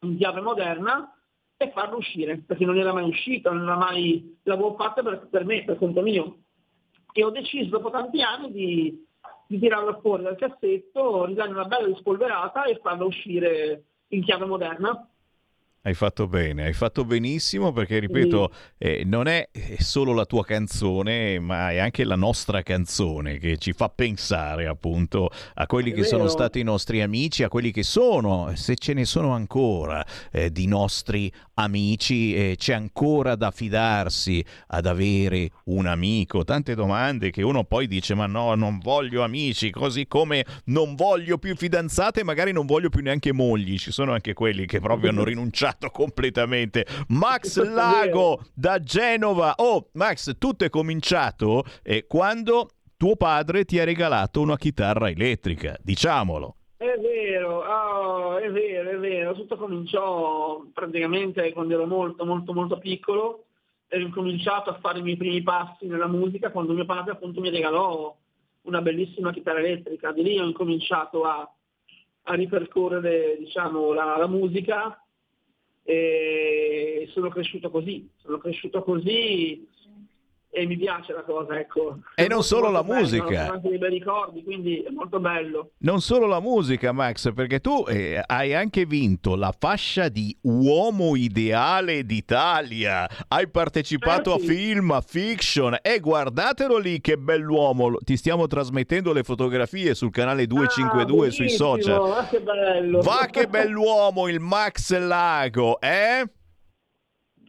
in 0.00 0.16
chiave 0.16 0.40
moderna, 0.40 1.12
e 1.56 1.70
farlo 1.72 1.96
uscire, 1.96 2.38
perché 2.38 2.64
non 2.64 2.76
era 2.76 2.92
mai 2.92 3.08
uscita, 3.08 3.50
non 3.50 3.62
era 3.62 3.76
mai... 3.76 4.38
l'avevo 4.44 4.74
fatta 4.74 5.02
per, 5.02 5.26
per 5.28 5.44
me, 5.44 5.64
per 5.64 5.76
conto 5.78 6.00
mio. 6.02 6.36
E 7.12 7.24
ho 7.24 7.30
deciso 7.30 7.70
dopo 7.70 7.90
tanti 7.90 8.22
anni 8.22 8.52
di, 8.52 9.06
di 9.46 9.58
tirarla 9.58 9.98
fuori 10.00 10.22
dal 10.22 10.36
cassetto, 10.36 11.24
ridargli 11.24 11.52
una 11.52 11.64
bella 11.64 11.86
rispolverata 11.86 12.64
e 12.64 12.78
farla 12.82 13.04
uscire 13.04 13.84
in 14.08 14.22
chiave 14.22 14.44
moderna. 14.44 15.08
Hai 15.80 15.94
fatto 15.94 16.26
bene, 16.26 16.64
hai 16.64 16.72
fatto 16.72 17.04
benissimo 17.04 17.70
perché, 17.72 18.00
ripeto, 18.00 18.52
eh, 18.78 19.04
non 19.06 19.28
è 19.28 19.48
solo 19.78 20.12
la 20.12 20.24
tua 20.24 20.44
canzone, 20.44 21.38
ma 21.38 21.70
è 21.70 21.78
anche 21.78 22.02
la 22.02 22.16
nostra 22.16 22.62
canzone 22.62 23.38
che 23.38 23.58
ci 23.58 23.72
fa 23.72 23.88
pensare 23.88 24.66
appunto 24.66 25.30
a 25.54 25.66
quelli 25.66 25.92
È 25.92 25.94
che 25.94 26.02
sono 26.02 26.24
vero. 26.24 26.32
stati 26.32 26.58
i 26.58 26.64
nostri 26.64 27.00
amici, 27.00 27.44
a 27.44 27.48
quelli 27.48 27.70
che 27.70 27.84
sono, 27.84 28.50
se 28.56 28.74
ce 28.74 28.92
ne 28.92 29.04
sono 29.04 29.30
ancora, 29.30 30.04
eh, 30.32 30.50
di 30.50 30.66
nostri 30.66 31.32
amici, 31.54 32.34
eh, 32.34 32.56
c'è 32.58 32.74
ancora 32.74 33.36
da 33.36 33.52
fidarsi 33.52 34.44
ad 34.66 34.84
avere 34.84 35.48
un 35.66 35.86
amico. 35.86 36.42
Tante 36.42 36.74
domande 36.74 37.30
che 37.30 37.42
uno 37.42 37.62
poi 37.62 37.86
dice, 37.86 38.14
ma 38.14 38.26
no, 38.26 38.54
non 38.56 38.80
voglio 38.80 39.22
amici, 39.22 39.70
così 39.70 40.08
come 40.08 40.44
non 40.64 40.96
voglio 40.96 41.38
più 41.38 41.54
fidanzate, 41.54 42.24
magari 42.24 42.52
non 42.52 42.66
voglio 42.66 42.88
più 42.88 43.00
neanche 43.00 43.32
mogli. 43.32 43.78
Ci 43.78 43.92
sono 43.92 44.12
anche 44.12 44.34
quelli 44.34 44.66
che 44.66 44.80
proprio 44.80 45.10
hanno 45.10 45.22
rinunciato 45.28 45.77
completamente. 45.90 46.84
Max 47.08 47.62
Lago 47.62 48.40
da 48.54 48.80
Genova. 48.80 49.54
Oh, 49.56 49.88
Max, 49.92 50.36
tutto 50.38 50.64
è 50.64 50.68
cominciato 50.68 51.64
eh, 51.82 52.06
quando 52.06 52.70
tuo 52.96 53.14
padre 53.14 53.64
ti 53.64 53.78
ha 53.78 53.84
regalato 53.84 54.40
una 54.40 54.56
chitarra 54.56 55.08
elettrica, 55.08 55.76
diciamolo. 55.80 56.56
È 56.76 56.96
vero, 57.00 57.64
oh, 57.64 58.38
è 58.38 58.50
vero, 58.50 58.90
è 58.90 58.98
vero. 58.98 59.34
Tutto 59.34 59.56
cominciò 59.56 60.64
praticamente 60.72 61.52
quando 61.52 61.74
ero 61.74 61.86
molto, 61.86 62.24
molto, 62.24 62.52
molto 62.52 62.78
piccolo. 62.78 63.44
E 63.88 63.96
ho 63.96 64.00
incominciato 64.00 64.70
a 64.70 64.78
fare 64.80 64.98
i 64.98 65.02
miei 65.02 65.16
primi 65.16 65.42
passi 65.42 65.86
nella 65.86 66.08
musica 66.08 66.50
quando 66.50 66.74
mio 66.74 66.84
padre 66.84 67.12
appunto 67.12 67.40
mi 67.40 67.50
regalò 67.50 68.14
una 68.62 68.82
bellissima 68.82 69.32
chitarra 69.32 69.60
elettrica. 69.60 70.12
Di 70.12 70.22
lì 70.22 70.38
ho 70.38 70.44
incominciato 70.44 71.24
a, 71.24 71.50
a 72.22 72.34
ripercorrere 72.34 73.36
diciamo, 73.38 73.92
la, 73.92 74.16
la 74.16 74.26
musica 74.26 75.02
e 75.90 77.08
sono 77.12 77.30
cresciuto 77.30 77.70
così. 77.70 78.06
Sono 78.20 78.36
cresciuto 78.36 78.82
così 78.82 79.66
e 80.58 80.66
mi 80.66 80.76
piace 80.76 81.12
la 81.12 81.22
cosa, 81.22 81.56
ecco. 81.58 81.98
E 82.16 82.26
non 82.26 82.42
solo 82.42 82.68
la 82.70 82.82
bello, 82.82 83.00
musica. 83.00 83.44
Sono 83.44 83.52
anche 83.52 83.68
dei 83.68 83.78
bei 83.78 83.90
ricordi, 83.90 84.42
quindi 84.42 84.82
è 84.82 84.90
molto 84.90 85.20
bello. 85.20 85.70
Non 85.78 86.00
solo 86.00 86.26
la 86.26 86.40
musica, 86.40 86.90
Max, 86.90 87.32
perché 87.32 87.60
tu 87.60 87.84
eh, 87.88 88.20
hai 88.26 88.54
anche 88.54 88.84
vinto 88.84 89.36
la 89.36 89.54
fascia 89.56 90.08
di 90.08 90.36
uomo 90.42 91.14
ideale 91.14 92.04
d'Italia. 92.04 93.08
Hai 93.28 93.48
partecipato 93.48 94.32
Eh 94.32 94.34
a 94.34 94.38
film, 94.38 94.90
a 94.90 95.00
fiction 95.00 95.76
e 95.80 96.00
guardatelo 96.00 96.78
lì 96.78 97.00
che 97.00 97.16
bell'uomo. 97.16 97.96
Ti 97.98 98.16
stiamo 98.16 98.48
trasmettendo 98.48 99.12
le 99.12 99.22
fotografie 99.22 99.94
sul 99.94 100.10
canale 100.10 100.46
252 100.46 101.30
sui 101.30 101.44
Bellissimo, 101.44 101.76
social. 101.76 102.08
ma 102.08 102.26
che 102.28 102.40
bello. 102.40 103.00
Va 103.00 103.28
che 103.30 103.46
bell'uomo 103.46 104.26
il 104.26 104.40
Max 104.40 104.96
Lago, 104.98 105.80
eh? 105.80 106.24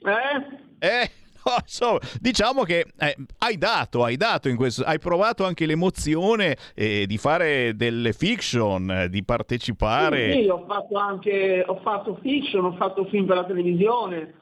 Eh? 0.01 0.87
Eh? 0.87 1.11
No, 1.45 1.53
insomma, 1.61 1.99
diciamo 2.19 2.63
che 2.63 2.85
eh, 2.97 3.15
hai 3.39 3.57
dato, 3.57 4.03
hai 4.03 4.17
dato 4.17 4.49
in 4.49 4.55
questo, 4.55 4.83
hai 4.83 4.99
provato 4.99 5.45
anche 5.45 5.65
l'emozione 5.65 6.57
eh, 6.75 7.05
di 7.07 7.17
fare 7.17 7.75
delle 7.75 8.13
fiction, 8.13 9.07
di 9.09 9.23
partecipare. 9.23 10.33
Sì, 10.33 10.41
sì, 10.43 10.49
ho 10.49 10.65
fatto 10.67 10.97
anche 10.97 11.63
ho 11.65 11.79
fatto 11.81 12.19
fiction, 12.21 12.65
ho 12.65 12.73
fatto 12.73 13.05
film 13.05 13.25
per 13.25 13.37
la 13.37 13.45
televisione, 13.45 14.33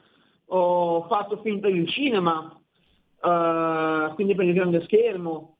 ho 0.46 1.06
fatto 1.08 1.40
film 1.42 1.60
per 1.60 1.74
il 1.74 1.88
cinema, 1.88 2.58
eh, 3.22 4.12
quindi 4.14 4.34
per 4.34 4.46
il 4.46 4.54
grande 4.54 4.82
schermo. 4.84 5.56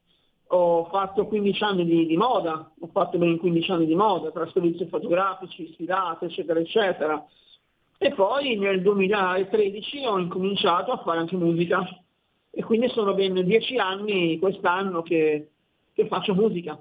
ho 0.51 0.85
fatto 0.85 1.27
15 1.27 1.63
anni 1.63 1.85
di, 1.85 2.05
di 2.07 2.17
moda, 2.17 2.71
ho 2.79 2.89
fatto 2.91 3.17
ben 3.17 3.37
15 3.37 3.71
anni 3.71 3.85
di 3.85 3.95
moda, 3.95 4.31
tra 4.31 4.49
servizi 4.51 4.85
fotografici, 4.87 5.71
sfilate, 5.73 6.25
eccetera, 6.25 6.59
eccetera. 6.59 7.25
E 8.01 8.13
poi 8.13 8.55
nel 8.55 8.81
2013 8.81 10.05
ho 10.05 10.17
incominciato 10.17 10.93
a 10.93 11.03
fare 11.03 11.19
anche 11.19 11.35
musica 11.35 11.85
e 12.49 12.63
quindi 12.63 12.87
sono 12.87 13.13
ben 13.13 13.43
10 13.43 13.77
anni 13.77 14.39
quest'anno 14.39 15.01
che, 15.01 15.49
che 15.93 16.07
faccio 16.07 16.33
musica. 16.33 16.79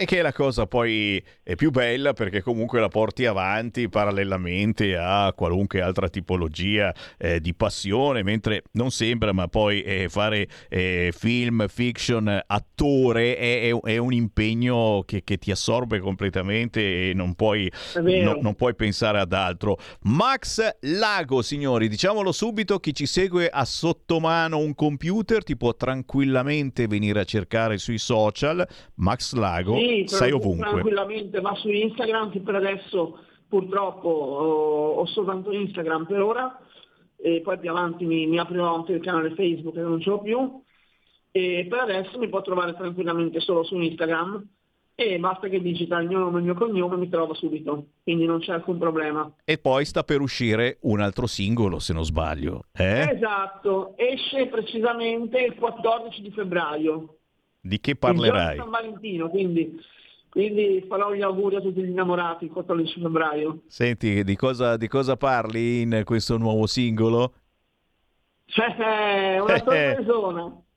E 0.00 0.04
che 0.04 0.20
è 0.20 0.22
la 0.22 0.32
cosa 0.32 0.68
poi 0.68 1.20
è 1.42 1.56
più 1.56 1.72
bella 1.72 2.12
perché 2.12 2.40
comunque 2.40 2.78
la 2.78 2.86
porti 2.86 3.26
avanti 3.26 3.88
parallelamente 3.88 4.96
a 4.96 5.32
qualunque 5.34 5.80
altra 5.80 6.08
tipologia 6.08 6.94
eh, 7.18 7.40
di 7.40 7.52
passione, 7.52 8.22
mentre 8.22 8.62
non 8.74 8.92
sembra, 8.92 9.32
ma 9.32 9.48
poi 9.48 9.82
eh, 9.82 10.08
fare 10.08 10.46
eh, 10.68 11.12
film, 11.12 11.66
fiction, 11.66 12.42
attore 12.46 13.36
è, 13.36 13.72
è, 13.72 13.80
è 13.94 13.96
un 13.96 14.12
impegno 14.12 15.02
che, 15.04 15.24
che, 15.24 15.36
ti 15.36 15.50
assorbe 15.50 15.98
completamente 15.98 17.10
e 17.10 17.12
non 17.12 17.34
puoi, 17.34 17.68
no, 17.96 18.38
non 18.40 18.54
puoi 18.54 18.76
pensare 18.76 19.18
ad 19.18 19.32
altro. 19.32 19.78
Max 20.02 20.76
Lago, 20.82 21.42
signori, 21.42 21.88
diciamolo 21.88 22.30
subito, 22.30 22.78
chi 22.78 22.94
ci 22.94 23.06
segue 23.06 23.48
a 23.48 23.64
sottomano 23.64 24.58
un 24.58 24.76
computer 24.76 25.42
ti 25.42 25.56
può 25.56 25.74
tranquillamente 25.74 26.86
venire 26.86 27.18
a 27.18 27.24
cercare 27.24 27.78
sui 27.78 27.98
social. 27.98 28.64
Max 28.94 29.32
Lago. 29.32 29.76
Sì, 29.76 29.87
sei 30.06 30.32
ovunque. 30.32 30.68
Tranquillamente, 30.68 31.40
va 31.40 31.54
su 31.54 31.68
Instagram 31.68 32.30
che 32.30 32.40
per 32.40 32.54
adesso 32.56 33.18
purtroppo 33.48 34.08
ho, 34.08 34.90
ho 34.94 35.06
soltanto 35.06 35.52
Instagram 35.52 36.06
per 36.06 36.20
ora 36.20 36.58
e 37.16 37.40
poi 37.40 37.58
più 37.58 37.70
avanti 37.70 38.04
mi, 38.04 38.26
mi 38.26 38.38
aprirò 38.38 38.74
anche 38.74 38.92
il 38.92 39.02
canale 39.02 39.34
Facebook 39.34 39.74
che 39.74 39.80
non 39.80 40.00
ce 40.00 40.10
l'ho 40.10 40.20
più 40.20 40.62
e 41.30 41.66
per 41.68 41.80
adesso 41.80 42.18
mi 42.18 42.28
può 42.28 42.42
trovare 42.42 42.74
tranquillamente 42.74 43.40
solo 43.40 43.64
su 43.64 43.76
Instagram 43.76 44.46
e 44.94 45.18
basta 45.20 45.46
che 45.46 45.60
digita 45.60 46.00
il 46.00 46.08
mio 46.08 46.18
nome 46.18 46.36
e 46.36 46.38
il 46.38 46.44
mio 46.46 46.54
cognome 46.54 46.96
mi 46.96 47.08
trova 47.08 47.32
subito, 47.32 47.90
quindi 48.02 48.26
non 48.26 48.40
c'è 48.40 48.52
alcun 48.52 48.78
problema. 48.78 49.32
E 49.44 49.56
poi 49.58 49.84
sta 49.84 50.02
per 50.02 50.20
uscire 50.20 50.78
un 50.82 51.00
altro 51.00 51.28
singolo, 51.28 51.78
se 51.78 51.92
non 51.92 52.04
sbaglio. 52.04 52.64
Eh? 52.72 53.08
Esatto, 53.12 53.94
esce 53.96 54.46
precisamente 54.46 55.38
il 55.38 55.54
14 55.54 56.20
di 56.20 56.32
febbraio. 56.32 57.17
Di 57.60 57.80
che 57.80 57.96
parlerai? 57.96 58.56
San 58.56 58.70
Valentino, 58.70 59.28
quindi, 59.28 59.80
quindi 60.30 60.84
farò 60.88 61.12
gli 61.12 61.22
auguri 61.22 61.56
a 61.56 61.60
tutti 61.60 61.82
gli 61.82 61.88
innamorati 61.88 62.44
il 62.46 62.50
14 62.50 63.00
febbraio. 63.00 63.62
Senti, 63.66 64.22
di 64.24 64.36
cosa, 64.36 64.76
di 64.76 64.88
cosa 64.88 65.16
parli 65.16 65.82
in 65.82 66.02
questo 66.04 66.36
nuovo 66.36 66.66
singolo? 66.66 67.32
Eh, 68.46 69.40
una 69.40 69.58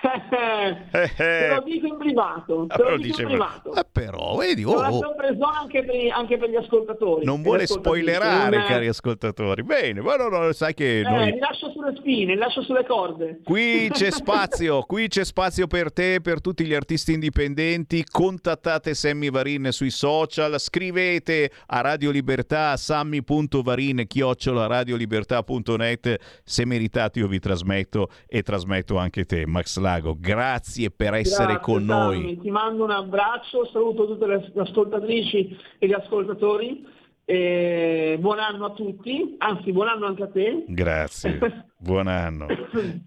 sorpresona. 0.00 0.88
Te 1.16 1.48
lo 1.54 1.62
dico 1.62 1.86
in 1.86 1.96
privato, 1.98 2.66
te 2.68 2.74
Eh, 2.74 2.78
lo 2.84 2.90
lo 2.90 2.96
dico 2.96 3.06
dice- 3.08 3.22
in 3.22 3.28
privato. 3.28 3.74
Eh, 3.74 3.84
però, 3.90 4.36
vedi, 4.36 4.64
oh, 4.64 4.90
sorpresona 5.00 5.58
anche 5.60 5.84
per, 5.84 5.94
anche 6.12 6.38
per 6.38 6.48
gli 6.50 6.56
ascoltatori. 6.56 7.24
non 7.24 7.42
vuole 7.42 7.66
spoilerare, 7.66 8.50
Non 8.56 8.60
è- 8.60 8.66
cari 8.66 8.86
ascoltatori. 8.88 9.62
Bene, 9.62 10.00
ma 10.00 10.16
no, 10.16 10.28
no, 10.28 10.52
sai 10.52 10.74
che 10.74 11.00
Eh, 11.00 11.02
noi... 11.02 11.32
li 11.32 11.38
lascio 11.38 11.70
sulle 11.70 11.94
spine, 11.96 12.32
li 12.34 12.38
lascio 12.38 12.62
sulle 12.62 12.84
corde. 12.84 13.40
Qui 13.44 13.88
c'è 13.92 14.10
spazio, 14.10 14.82
qui 14.82 15.08
c'è 15.08 15.24
spazio 15.24 15.66
per 15.66 15.92
te, 15.92 16.20
per 16.22 16.40
tutti 16.40 16.64
gli 16.64 16.74
artisti 16.74 17.12
indipendenti. 17.12 18.04
Contattate 18.10 18.94
Sammy 18.94 19.30
Varin 19.30 19.68
sui 19.70 19.90
social, 19.90 20.58
scrivete 20.58 21.50
a 21.66 21.80
Radio 21.80 22.10
Libertà, 22.10 22.76
sammy.varin, 22.76 24.04
chiocciola 24.06 24.66
radiolibertà.net. 24.66 26.16
Se 26.44 26.64
meritate 26.64 27.18
io 27.18 27.28
vi 27.28 27.38
trasmetto 27.38 28.08
e 28.26 28.42
trasmetto 28.42 28.96
anche 28.96 29.24
te, 29.24 29.46
Max 29.46 29.78
Lago. 29.90 30.16
Grazie 30.18 30.90
per 30.90 31.14
essere 31.14 31.54
Grazie, 31.54 31.60
con 31.60 31.86
Sammy. 31.86 32.22
noi. 32.22 32.38
Ti 32.40 32.50
mando 32.50 32.84
un 32.84 32.90
abbraccio, 32.90 33.68
saluto 33.72 34.06
tutte 34.06 34.26
le 34.26 34.52
ascoltatrici 34.56 35.56
e 35.78 35.86
gli 35.86 35.92
ascoltatori. 35.92 36.86
E 37.24 38.16
buon 38.18 38.40
anno 38.40 38.64
a 38.66 38.70
tutti, 38.72 39.36
anzi 39.38 39.70
buon 39.72 39.86
anno 39.88 40.06
anche 40.06 40.22
a 40.24 40.28
te. 40.28 40.64
Grazie, 40.66 41.38
buon 41.78 42.08
anno. 42.08 42.46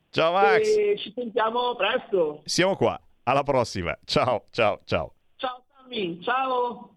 Ciao 0.09 0.31
Max, 0.31 0.59
E 0.77 0.95
ci 0.97 1.11
sentiamo 1.13 1.75
presto. 1.75 2.41
siamo 2.45 2.75
qua. 2.77 2.99
Alla 3.23 3.43
prossima. 3.43 3.97
Ciao, 4.05 4.45
ciao, 4.51 4.79
ciao. 4.85 5.13
Ciao 5.35 5.63
Sammy, 5.75 6.19
ciao. 6.21 6.89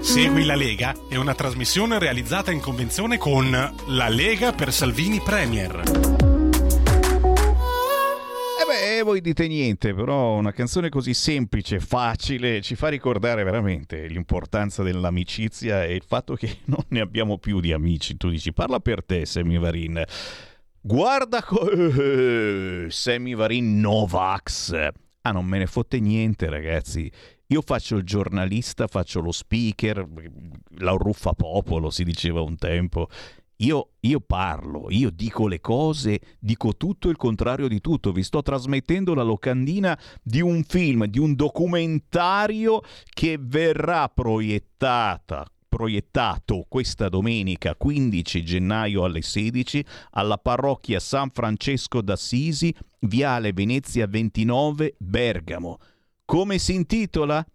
Segui 0.00 0.44
la 0.46 0.54
Lega 0.56 0.94
è 1.10 1.16
una 1.16 1.34
trasmissione 1.34 1.98
realizzata 1.98 2.50
in 2.50 2.60
convenzione 2.60 3.16
con 3.18 3.50
La 3.88 4.08
Lega 4.08 4.52
per 4.52 4.72
Salvini 4.72 5.20
Premier. 5.22 6.29
E 8.60 8.64
beh, 8.66 9.02
voi 9.04 9.22
dite 9.22 9.48
niente, 9.48 9.94
però 9.94 10.34
una 10.34 10.52
canzone 10.52 10.90
così 10.90 11.14
semplice, 11.14 11.80
facile, 11.80 12.60
ci 12.60 12.74
fa 12.74 12.88
ricordare 12.88 13.42
veramente 13.42 14.06
l'importanza 14.06 14.82
dell'amicizia 14.82 15.82
e 15.86 15.94
il 15.94 16.02
fatto 16.06 16.34
che 16.34 16.58
non 16.66 16.84
ne 16.88 17.00
abbiamo 17.00 17.38
più 17.38 17.60
di 17.60 17.72
amici. 17.72 18.18
Tu 18.18 18.28
dici, 18.28 18.52
parla 18.52 18.78
per 18.78 19.02
te, 19.02 19.24
Sammy 19.24 19.58
Varin. 19.58 20.04
Guarda, 20.78 21.42
co- 21.42 21.70
eh, 21.70 22.86
Sammy 22.90 23.34
Varin 23.34 23.80
Novax. 23.80 24.88
Ah, 25.22 25.32
non 25.32 25.46
me 25.46 25.56
ne 25.56 25.66
fotte 25.66 25.98
niente, 25.98 26.50
ragazzi. 26.50 27.10
Io 27.46 27.62
faccio 27.62 27.96
il 27.96 28.04
giornalista, 28.04 28.88
faccio 28.88 29.20
lo 29.20 29.32
speaker, 29.32 30.06
la 30.76 30.92
ruffa 30.92 31.32
popolo, 31.32 31.88
si 31.88 32.04
diceva 32.04 32.42
un 32.42 32.56
tempo. 32.56 33.08
Io, 33.60 33.90
io 34.00 34.20
parlo, 34.20 34.86
io 34.88 35.10
dico 35.10 35.46
le 35.46 35.60
cose, 35.60 36.20
dico 36.38 36.76
tutto 36.76 37.10
il 37.10 37.16
contrario 37.16 37.68
di 37.68 37.80
tutto. 37.80 38.12
Vi 38.12 38.22
sto 38.22 38.42
trasmettendo 38.42 39.12
la 39.14 39.22
locandina 39.22 39.98
di 40.22 40.40
un 40.40 40.62
film, 40.64 41.04
di 41.06 41.18
un 41.18 41.34
documentario 41.34 42.80
che 43.12 43.38
verrà 43.40 44.08
proiettata 44.08 45.46
proiettato 45.70 46.66
questa 46.68 47.08
domenica 47.08 47.76
15 47.76 48.42
gennaio 48.42 49.04
alle 49.04 49.22
16 49.22 49.84
alla 50.10 50.36
parrocchia 50.36 50.98
San 50.98 51.30
Francesco 51.30 52.02
d'Assisi, 52.02 52.74
Viale 53.00 53.52
Venezia 53.52 54.06
29, 54.08 54.96
Bergamo. 54.98 55.78
Come 56.24 56.58
si 56.58 56.74
intitola? 56.74 57.46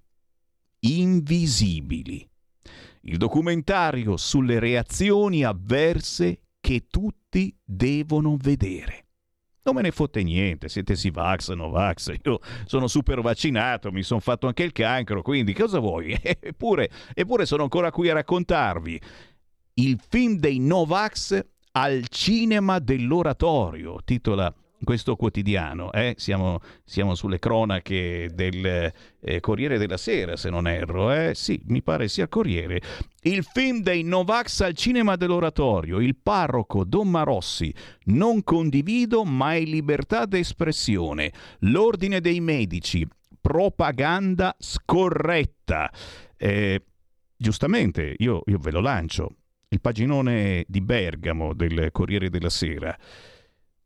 Invisibili. 0.79 2.27
Il 3.07 3.17
documentario 3.17 4.17
sulle 4.17 4.57
reazioni 4.57 5.43
avverse 5.43 6.41
che 6.59 6.87
tutti 6.89 7.55
devono 7.63 8.35
vedere. 8.35 9.05
Non 9.61 9.75
me 9.75 9.83
ne 9.83 9.91
fotte 9.91 10.23
niente, 10.23 10.69
siete 10.69 10.95
si 10.95 11.11
vax, 11.11 11.51
no 11.53 11.69
vax, 11.69 12.15
io 12.23 12.39
sono 12.65 12.87
super 12.87 13.21
vaccinato, 13.21 13.91
mi 13.91 14.01
sono 14.01 14.19
fatto 14.19 14.47
anche 14.47 14.63
il 14.63 14.71
cancro, 14.71 15.21
quindi 15.21 15.53
cosa 15.53 15.77
vuoi? 15.77 16.17
Eppure, 16.21 16.89
eppure 17.13 17.45
sono 17.45 17.63
ancora 17.63 17.91
qui 17.91 18.09
a 18.09 18.13
raccontarvi 18.13 18.99
il 19.75 19.99
film 20.07 20.37
dei 20.37 20.57
Novax 20.57 21.45
al 21.73 22.07
cinema 22.07 22.79
dell'oratorio, 22.79 23.99
titola 24.03 24.51
questo 24.85 25.17
quotidiano, 25.17 25.91
eh? 25.91 26.15
siamo, 26.17 26.61
siamo 26.85 27.13
sulle 27.15 27.39
cronache 27.39 28.29
del 28.33 28.93
eh, 29.19 29.39
Corriere 29.41 29.77
della 29.77 29.97
Sera, 29.97 30.37
se 30.37 30.49
non 30.49 30.67
erro, 30.67 31.11
eh? 31.11 31.33
sì, 31.35 31.61
mi 31.65 31.81
pare 31.81 32.07
sia 32.07 32.29
Corriere. 32.29 32.81
Il 33.23 33.43
film 33.43 33.81
dei 33.81 34.03
Novax 34.03 34.61
al 34.61 34.73
cinema 34.73 35.17
dell'oratorio, 35.17 35.99
il 35.99 36.15
parroco 36.15 36.85
Don 36.85 37.09
Marossi, 37.09 37.73
non 38.05 38.43
condivido 38.43 39.25
mai 39.25 39.65
libertà 39.65 40.25
d'espressione, 40.25 41.33
l'ordine 41.59 42.21
dei 42.21 42.39
medici, 42.39 43.05
propaganda 43.41 44.55
scorretta. 44.57 45.91
Eh, 46.37 46.81
giustamente, 47.35 48.15
io, 48.17 48.41
io 48.45 48.57
ve 48.57 48.71
lo 48.71 48.79
lancio, 48.79 49.35
il 49.69 49.81
paginone 49.81 50.63
di 50.67 50.81
Bergamo 50.81 51.53
del 51.53 51.89
Corriere 51.91 52.29
della 52.29 52.49
Sera. 52.49 52.97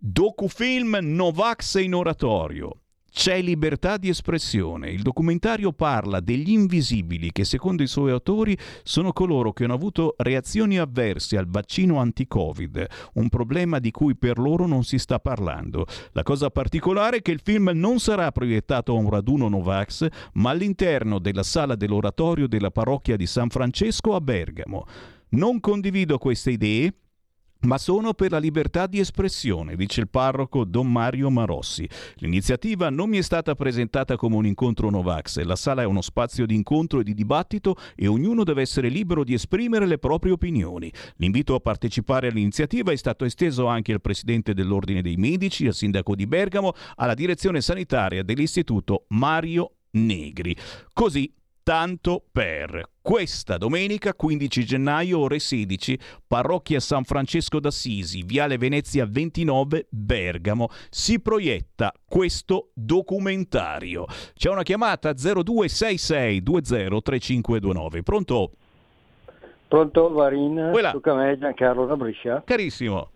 Docufilm 0.02 0.98
Novax 1.02 1.76
in 1.76 1.94
oratorio. 1.94 2.84
C'è 3.12 3.42
libertà 3.42 3.98
di 3.98 4.08
espressione. 4.08 4.92
Il 4.92 5.02
documentario 5.02 5.74
parla 5.74 6.22
degli 6.22 6.52
invisibili 6.52 7.34
che, 7.34 7.44
secondo 7.44 7.84
i 7.84 7.88
suoi 7.88 8.12
autori, 8.12 8.58
sono 8.84 9.12
coloro 9.12 9.52
che 9.52 9.66
hanno 9.66 9.74
avuto 9.74 10.16
reazioni 10.20 10.80
avverse 10.80 11.36
al 11.36 11.50
vaccino 11.50 11.98
anti-Covid, 11.98 12.88
un 13.16 13.28
problema 13.28 13.80
di 13.80 13.92
cui 13.92 14.16
per 14.16 14.38
loro 14.38 14.66
non 14.68 14.86
si 14.86 14.98
sta 14.98 15.20
parlando. 15.20 15.86
La 16.14 16.24
cosa 16.24 16.50
particolare 16.50 17.18
è 17.18 17.22
che 17.22 17.32
il 17.32 17.42
film 17.44 17.70
non 17.74 18.00
sarà 18.00 18.32
proiettato 18.32 18.96
a 18.96 19.00
un 19.00 19.10
raduno 19.10 19.50
Novax, 19.50 20.08
ma 20.36 20.52
all'interno 20.52 21.20
della 21.20 21.44
sala 21.44 21.76
dell'oratorio 21.76 22.48
della 22.48 22.72
parrocchia 22.72 23.18
di 23.18 23.28
San 23.28 23.50
Francesco 23.50 24.16
a 24.16 24.22
Bergamo. 24.22 24.86
Non 25.32 25.60
condivido 25.60 26.18
queste 26.18 26.52
idee, 26.52 26.94
ma 27.61 27.77
sono 27.77 28.14
per 28.14 28.31
la 28.31 28.38
libertà 28.38 28.88
di 28.88 28.99
espressione, 28.99 29.76
dice 29.76 30.02
il 30.02 30.10
parroco 30.10 30.64
Don 30.64 30.90
Mario 30.90 31.30
Marossi. 31.30 31.88
L'iniziativa 32.15 32.90
non 32.90 33.10
mi 33.10 33.18
è 33.18 33.22
stata 33.22 33.53
presentata 33.56 34.15
come 34.15 34.36
un 34.36 34.45
incontro 34.45 34.90
Novax, 34.90 35.41
la 35.41 35.57
sala 35.57 35.81
è 35.81 35.86
uno 35.86 36.02
spazio 36.02 36.45
di 36.45 36.56
incontro 36.56 37.02
e 37.02 37.03
di 37.03 37.14
dibattito 37.14 37.76
e 37.95 38.07
ognuno 38.07 38.44
deve 38.44 38.61
essere 38.61 38.88
libero 38.88 39.23
di 39.23 39.34
esprimere 39.34 39.86
le 39.86 39.98
proprie 39.98 40.31
opinioni. 40.31 40.91
L'invito 41.18 41.53
a 41.53 41.60
partecipare 41.60 42.30
all'iniziativa 42.30 42.91
è 42.91 42.95
stato 42.95 43.26
esteso 43.26 43.65
anche 43.65 43.91
al 43.91 44.02
presidente 44.02 44.53
dell'Ordine 44.53 45.02
dei 45.02 45.18
Medici, 45.18 45.68
al 45.68 45.73
sindaco 45.73 46.15
di 46.15 46.27
Bergamo, 46.27 46.73
alla 46.95 47.14
direzione 47.14 47.60
sanitaria 47.60 48.23
dell'Istituto 48.23 49.06
Mario 49.10 49.73
Negri. 49.91 50.56
Così 50.94 51.34
tanto 51.70 52.24
per 52.32 52.82
questa 53.00 53.58
domenica 53.58 54.16
15 54.16 54.66
gennaio 54.66 55.20
ore 55.20 55.38
16 55.38 56.00
parrocchia 56.28 56.80
San 56.80 57.04
Francesco 57.04 57.60
d'Assisi 57.60 58.24
viale 58.24 58.58
Venezia 58.58 59.06
29 59.08 59.86
Bergamo. 59.88 60.70
Si 60.90 61.22
proietta 61.22 61.94
questo 62.08 62.70
documentario. 62.74 64.06
C'è 64.34 64.50
una 64.50 64.64
chiamata 64.64 65.12
0266203529 65.12 68.02
pronto? 68.02 68.52
Pronto 69.68 70.12
Varin, 70.12 70.72
tocca 70.91 71.12
a 71.12 71.16
me 71.18 71.38
Giancarlo 71.38 71.86
da 71.86 71.96
Brescia. 71.96 72.41
carissimo 72.44 73.12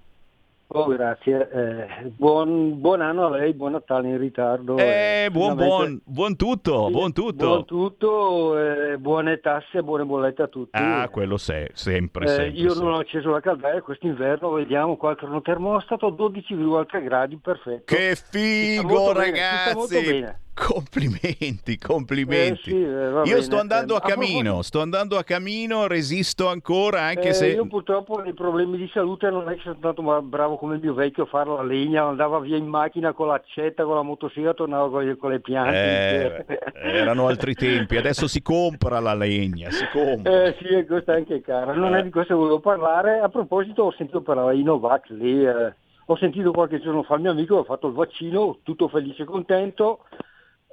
Oh, 0.76 0.86
grazie. 0.88 1.50
Eh, 1.52 2.12
buon, 2.18 2.80
buon 2.82 3.02
anno 3.02 3.26
a 3.28 3.30
lei, 3.30 3.54
buon 3.54 3.74
Natale 3.74 4.08
in 4.10 4.18
ritardo. 4.18 4.78
eh, 4.78 5.30
buon, 5.32 5.52
finalmente- 5.58 5.68
buon, 5.68 6.02
buon 6.04 6.36
tutto 6.36 6.90
buon 6.90 7.14
tutto 7.14 7.46
Buon 7.46 7.66
tutto, 7.66 8.58
eh, 8.58 8.98
buone 8.98 9.40
tasse, 9.40 9.84
buone 9.84 10.04
bollette 10.04 10.42
a 10.42 10.48
tutti. 10.48 10.72
ah 10.82 11.08
quello 11.10 11.38
se, 11.38 11.70
sempre 11.74 12.26
Eh, 12.26 12.28
sempre, 12.30 12.60
io 12.60 12.70
sempre. 12.72 12.86
non 12.90 12.94
ho 12.96 13.00
acceso 13.00 13.30
la 13.30 13.40
caldera 13.40 13.82
quest'inverno, 13.82 14.50
vediamo 14.52 14.98
qualche 14.98 15.28
termostato 15.44 16.10
12,3 16.10 17.02
gradi, 17.04 17.38
perfetto. 17.38 17.84
Che 17.96 18.16
figo, 18.30 19.12
ragazzi! 19.14 20.02
bene. 20.02 20.42
Complimenti, 20.54 21.78
complimenti. 21.80 22.70
Eh, 22.70 22.74
sì, 22.74 22.84
eh, 22.84 23.08
Io 23.10 23.22
bene. 23.24 23.42
sto 23.42 23.60
andando 23.60 23.96
Eh, 23.96 23.98
a 23.98 24.02
camino, 24.02 24.62
sto 24.62 24.82
andando 24.82 25.18
a 25.18 25.24
camino, 25.24 25.88
resisto 25.88 26.48
ancora 26.48 27.02
anche 27.02 27.30
Eh, 27.30 27.34
se... 27.34 27.48
Io 27.48 27.66
purtroppo 27.66 28.22
dei 28.22 28.34
problemi 28.34 28.78
di 28.78 28.88
salute 28.94 29.32
non 29.32 29.50
è 29.50 29.56
che 29.56 29.62
sono 29.64 29.76
stato 29.80 30.22
bravo 30.22 30.58
come 30.58 30.76
il 30.76 30.82
mio 30.82 30.94
vecchio 30.94 31.24
a 31.24 31.26
fare 31.26 31.50
la 31.50 31.64
legna, 31.64 32.04
andava 32.04 32.38
via 32.40 32.56
in 32.58 32.68
macchina 32.68 33.14
con 33.14 33.28
l'accetta, 33.28 33.84
con 33.84 33.96
la 33.96 34.04
motosega, 34.04 34.54
tornava 34.54 34.90
con 34.90 35.04
le, 35.06 35.18
con 35.18 35.32
le 35.32 35.40
piante. 35.40 36.46
Eh, 36.48 36.60
erano 37.00 37.26
altri 37.28 37.56
tempi, 37.56 37.98
adesso 37.98 38.28
si 38.28 38.42
compra 38.44 39.00
la 39.00 39.16
legna, 39.16 39.72
si 39.72 39.86
compra. 39.92 40.44
Eh 40.46 40.56
sì, 40.60 40.68
e 40.68 40.86
costa 40.86 41.14
anche 41.14 41.42
cara. 41.42 41.74
Non 41.74 41.96
è 41.96 42.04
di 42.04 42.12
questo 42.12 42.34
che 42.34 42.40
volevo 42.40 42.60
parlare. 42.60 43.20
A 43.20 43.30
proposito, 43.30 43.84
ho 43.84 43.92
sentito 43.98 44.22
parlare 44.22 44.56
di 44.56 44.64
Novax 44.64 45.10
lì. 45.10 45.44
eh, 45.46 45.74
Ho 46.08 46.18
sentito 46.18 46.52
qualche 46.52 46.80
giorno 46.80 47.02
fa 47.04 47.16
il 47.16 47.22
mio 47.22 47.32
amico 47.32 47.56
che 47.56 47.62
ha 47.62 47.66
fatto 47.66 47.88
il 47.88 47.94
vaccino, 47.94 48.60
tutto 48.62 48.88
felice 48.88 49.24
e 49.24 49.26
contento. 49.26 50.00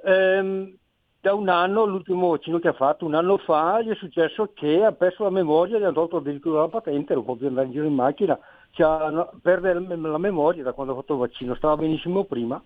Ehm, 0.03 0.75
da 1.21 1.35
un 1.35 1.49
anno, 1.49 1.85
l'ultimo 1.85 2.29
vaccino 2.31 2.57
che 2.57 2.69
ha 2.69 2.73
fatto, 2.73 3.05
un 3.05 3.13
anno 3.13 3.37
fa, 3.37 3.79
gli 3.81 3.89
è 3.89 3.95
successo 3.95 4.51
che 4.55 4.83
ha 4.83 4.91
perso 4.91 5.23
la 5.23 5.29
memoria, 5.29 5.77
gli 5.77 5.83
hanno 5.83 5.93
tolto 5.93 6.17
addirittura 6.17 6.61
la 6.61 6.67
patente, 6.67 7.13
non 7.13 7.23
può 7.23 7.35
più 7.35 7.45
andare 7.45 7.67
in 7.67 7.73
giro 7.73 7.85
in 7.85 7.93
macchina, 7.93 8.39
no, 8.77 9.29
perde 9.39 9.73
la 9.73 10.17
memoria 10.17 10.63
da 10.63 10.73
quando 10.73 10.93
ha 10.93 10.95
fatto 10.95 11.13
il 11.13 11.19
vaccino, 11.19 11.53
stava 11.53 11.77
benissimo 11.77 12.23
prima. 12.23 12.59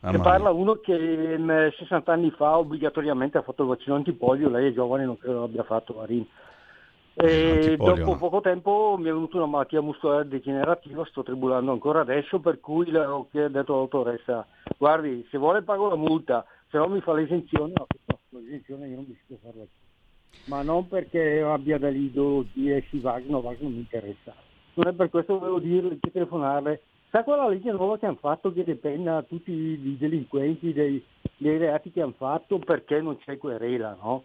Ah, 0.00 0.12
Ne 0.12 0.18
parla 0.20 0.52
uno 0.52 0.74
che 0.74 0.96
mm, 0.96 1.68
60 1.76 2.12
anni 2.12 2.30
fa 2.30 2.56
obbligatoriamente 2.56 3.36
ha 3.36 3.42
fatto 3.42 3.62
il 3.62 3.68
vaccino 3.68 3.96
antipolio, 3.96 4.48
lei 4.48 4.68
è 4.68 4.72
giovane, 4.72 5.04
non 5.04 5.18
credo 5.18 5.40
l'abbia 5.40 5.64
fatto 5.64 5.94
Marin. 5.94 6.24
E 7.20 7.76
dopo 7.76 8.14
poco 8.16 8.40
tempo 8.40 8.94
mi 8.96 9.08
è 9.08 9.12
venuta 9.12 9.38
una 9.38 9.46
malattia 9.46 9.80
muscolare 9.80 10.28
degenerativa, 10.28 11.04
sto 11.06 11.24
tribulando 11.24 11.72
ancora 11.72 12.02
adesso, 12.02 12.38
per 12.38 12.60
cui 12.60 12.94
ho 12.94 13.26
detto 13.32 13.74
all'autoressa, 13.74 14.46
guardi, 14.76 15.26
se 15.28 15.36
vuole 15.36 15.62
pago 15.62 15.88
la 15.88 15.96
multa, 15.96 16.46
se 16.70 16.78
no 16.78 16.88
mi 16.88 17.00
fa 17.00 17.14
l'esenzione, 17.14 17.72
no, 17.74 17.86
no, 18.06 18.40
l'esenzione 18.40 18.88
io 18.88 18.96
non 18.96 19.04
mi 19.08 19.18
a 19.34 19.38
farla. 19.42 19.64
Ma 20.44 20.62
non 20.62 20.88
perché 20.88 21.40
abbia 21.40 21.78
delle 21.78 21.98
ideologie, 21.98 22.84
Sivac, 22.90 23.24
Novac 23.26 23.60
non 23.60 23.72
mi 23.72 23.78
interessa. 23.78 24.34
Non 24.74 24.88
è 24.88 24.92
per 24.92 25.10
questo 25.10 25.34
che 25.34 25.38
volevo 25.38 25.58
dirle, 25.58 25.98
che 26.00 26.10
telefonarle. 26.10 26.82
Sa 27.10 27.24
quella 27.24 27.48
legge 27.48 27.70
nuova 27.72 27.98
che 27.98 28.06
hanno 28.06 28.18
fatto 28.20 28.52
che 28.52 28.64
depenna 28.64 29.22
tutti 29.22 29.50
i 29.50 29.96
delinquenti 29.98 30.72
dei, 30.74 31.02
dei 31.36 31.56
reati 31.56 31.90
che 31.90 32.02
hanno 32.02 32.14
fatto 32.16 32.58
perché 32.58 33.00
non 33.00 33.18
c'è 33.18 33.38
querela, 33.38 33.96
no? 34.00 34.24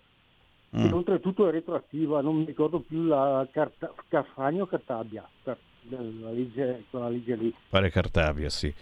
Mm. 0.77 0.85
E 0.85 0.91
oltretutto 0.91 1.47
è 1.47 1.51
retroattiva, 1.51 2.21
non 2.21 2.37
mi 2.37 2.45
ricordo 2.45 2.79
più 2.79 3.03
la 3.03 3.47
carta, 3.51 3.93
Carfagna 4.09 4.63
o 4.63 4.65
Cartabia, 4.65 5.27
Car- 5.43 5.57
la 5.89 6.31
legge, 6.31 6.83
quella 6.89 7.09
legge 7.09 7.35
lì. 7.35 7.53
Pare 7.69 7.89
Cartavia, 7.89 8.49
sì. 8.49 8.73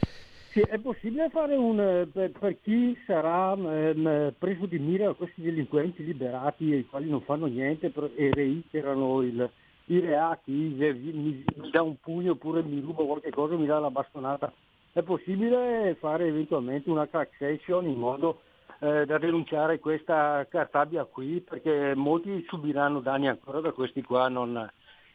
Sì, 0.53 0.59
è 0.59 0.77
possibile 0.79 1.29
fare 1.29 1.55
un 1.55 1.79
eh, 1.79 2.07
per, 2.07 2.31
per 2.31 2.59
chi 2.61 2.97
sarà 3.05 3.53
ehm, 3.53 4.33
preso 4.37 4.65
di 4.65 4.79
mira 4.79 5.05
da 5.05 5.13
questi 5.13 5.41
delinquenti 5.41 6.03
liberati 6.03 6.65
i 6.65 6.85
quali 6.85 7.09
non 7.09 7.21
fanno 7.21 7.45
niente 7.45 7.89
però- 7.89 8.09
e 8.15 8.31
reiterano 8.33 9.21
il- 9.21 9.49
i 9.85 9.99
reati, 9.99 10.51
mi, 10.51 10.93
mi- 10.93 11.43
mi 11.55 11.69
dà 11.69 11.81
un 11.81 11.95
pugno 12.01 12.33
oppure 12.33 12.63
mi 12.63 12.81
ruba 12.81 13.03
qualche 13.03 13.29
cosa, 13.31 13.55
mi 13.55 13.65
dà 13.65 13.79
la 13.79 13.89
bastonata. 13.91 14.51
È 14.91 15.01
possibile 15.03 15.95
fare 15.99 16.27
eventualmente 16.27 16.89
una 16.89 17.07
session 17.37 17.87
in 17.87 17.97
modo 17.97 18.41
eh, 18.79 19.05
da 19.05 19.17
denunciare 19.19 19.79
questa 19.79 20.45
cartabia 20.49 21.05
qui 21.05 21.39
perché 21.39 21.93
molti 21.95 22.43
subiranno 22.49 22.99
danni 22.99 23.27
ancora 23.29 23.61
da 23.61 23.71
questi 23.71 24.01
qua 24.01 24.27
non, 24.27 24.69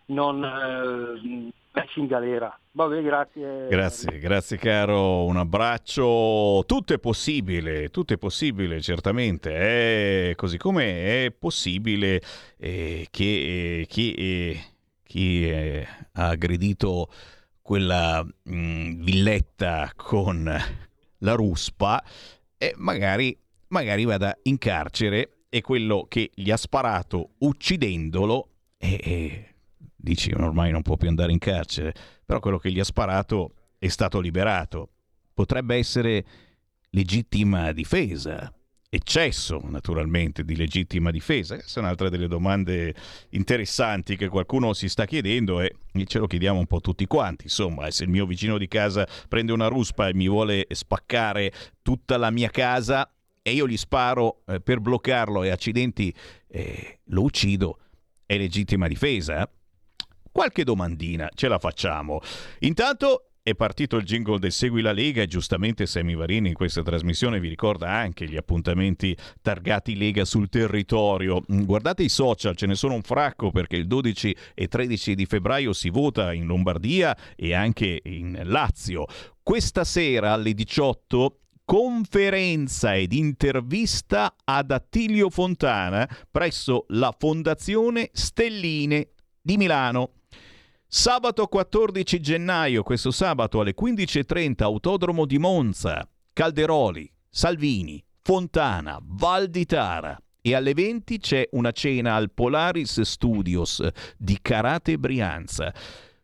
non 0.07 0.45
eh, 0.45 1.53
messi 1.77 2.01
in 2.01 2.07
galera. 2.07 2.59
Vabbè, 2.73 3.03
grazie. 3.03 3.69
Grazie, 3.69 4.19
grazie 4.19 4.57
caro, 4.57 5.25
un 5.25 5.37
abbraccio. 5.37 6.65
Tutto 6.67 6.95
è 6.95 6.99
possibile, 6.99 7.91
tutto 7.91 8.15
è 8.15 8.19
possibile, 8.19 8.81
certamente. 8.81 10.31
È 10.31 10.35
così 10.35 10.57
come 10.57 11.25
è 11.25 11.33
possibile 11.39 12.21
eh, 12.57 13.07
che 13.11 13.81
eh, 13.81 13.87
chi, 13.87 14.15
eh, 14.15 14.61
chi, 15.03 15.49
eh, 15.49 15.87
ha 16.13 16.29
aggredito 16.29 17.11
quella 17.61 18.23
mh, 18.23 19.03
villetta 19.03 19.91
con 19.95 20.45
la 21.21 21.33
ruspa 21.33 22.03
eh, 22.59 22.73
magari, 22.77 23.37
magari 23.69 24.05
vada 24.05 24.37
in 24.45 24.59
carcere 24.59 25.39
e 25.49 25.61
quello 25.61 26.07
che 26.09 26.31
gli 26.35 26.51
ha 26.51 26.57
sparato 26.57 27.31
uccidendolo 27.39 28.49
eh, 28.79 29.01
eh, 29.03 29.56
dici 30.07 30.33
ormai 30.33 30.71
non 30.71 30.83
può 30.83 30.97
più 30.97 31.09
andare 31.09 31.33
in 31.33 31.39
carcere, 31.39 31.93
però 32.25 32.39
quello 32.39 32.59
che 32.59 32.71
gli 32.71 32.79
ha 32.79 32.85
sparato 32.85 33.55
è 33.77 33.89
stato 33.89 34.21
liberato. 34.21 34.91
Potrebbe 35.35 35.75
essere 35.75 36.25
legittima 36.91 37.73
difesa, 37.73 38.51
eccesso 38.89 39.61
naturalmente 39.65 40.45
di 40.45 40.55
legittima 40.55 41.11
difesa. 41.11 41.57
Questa 41.57 41.81
è 41.81 41.83
un'altra 41.83 42.09
delle 42.09 42.29
domande 42.29 42.95
interessanti 43.31 44.17
che 44.17 44.29
qualcuno 44.29 44.73
si 44.73 44.89
sta 44.89 45.07
chiedendo 45.07 45.61
e 45.61 45.75
ce 46.05 46.19
lo 46.21 46.29
chiediamo 46.29 46.61
un 46.61 46.67
po' 46.67 46.81
tutti 46.81 47.05
quanti. 47.07 47.45
Insomma, 47.45 47.91
se 47.91 48.05
il 48.05 48.11
mio 48.11 48.27
vicino 48.27 48.59
di 48.59 48.69
casa 48.69 49.07
prende 49.29 49.53
una 49.53 49.67
ruspa 49.67 50.09
e 50.09 50.15
mi 50.15 50.29
vuole 50.29 50.67
spaccare 50.71 51.53
tutta 51.83 52.17
la 52.17 52.31
mia 52.31 52.49
casa 52.49 53.11
e 53.43 53.53
io 53.53 53.67
gli 53.67 53.77
sparo 53.77 54.43
eh, 54.47 54.61
per 54.61 54.81
bloccarlo 54.81 55.43
e 55.43 55.51
accidenti 55.51 56.15
eh, 56.49 57.01
lo 57.07 57.23
uccido, 57.23 57.81
è 58.25 58.37
legittima 58.37 58.89
difesa? 58.89 59.49
Qualche 60.37 60.65
domandina 60.65 61.31
ce 61.35 61.49
la 61.49 61.59
facciamo. 61.59 62.21
Intanto 62.59 63.31
è 63.43 63.55
partito 63.55 63.97
il 63.97 64.05
jingle 64.05 64.39
del 64.39 64.53
Segui 64.53 64.83
la 64.83 64.93
Lega 64.93 65.23
e 65.23 65.27
giustamente 65.27 65.87
Semi 65.87 66.15
Varini 66.15 66.49
in 66.49 66.55
questa 66.55 66.83
trasmissione 66.83 67.41
vi 67.41 67.49
ricorda 67.49 67.89
anche 67.89 68.29
gli 68.29 68.37
appuntamenti 68.37 69.17
targati 69.41 69.97
Lega 69.97 70.27
sul 70.27 70.51
territorio. 70.51 71.43
Mm, 71.51 71.63
Guardate 71.63 72.03
i 72.03 72.11
social, 72.11 72.55
ce 72.55 72.67
ne 72.67 72.75
sono 72.75 72.93
un 72.93 73.01
fracco 73.01 73.51
perché 73.51 73.77
il 73.77 73.87
12 73.87 74.37
e 74.53 74.69
13 74.69 75.15
di 75.15 75.25
febbraio 75.25 75.73
si 75.73 75.89
vota 75.89 76.35
in 76.35 76.45
Lombardia 76.45 77.17
e 77.35 77.55
anche 77.55 78.03
in 78.05 78.39
Lazio. 78.45 79.07
Questa 79.43 79.85
sera 79.85 80.35
alle 80.35 80.53
18 80.53 81.39
conferenza 81.65 82.95
ed 82.95 83.15
intervista 83.15 84.35
ad 84.45 84.71
Attilio 84.71 85.31
Fontana 85.31 86.07
presso 86.31 86.85
la 86.89 87.15
Fondazione 87.19 88.11
Stelline 88.13 89.13
di 89.41 89.57
Milano. 89.57 90.11
Sabato 90.89 91.49
14 91.49 92.21
gennaio, 92.21 92.85
questo 92.85 93.11
sabato 93.11 93.59
alle 93.61 93.75
15.30, 93.79 94.63
Autodromo 94.63 95.27
di 95.27 95.37
Monza, 95.37 96.09
Calderoli, 96.33 97.13
Salvini, 97.29 98.03
Fontana, 98.23 98.99
Val 99.03 99.49
di 99.49 99.67
Tara. 99.67 100.17
E 100.41 100.55
alle 100.55 100.75
20 100.75 101.19
c'è 101.19 101.49
una 101.53 101.73
cena 101.73 102.15
al 102.15 102.31
Polaris 102.31 103.01
Studios 103.01 103.85
di 104.17 104.39
Karate 104.41 104.97
Brianza. 104.97 105.75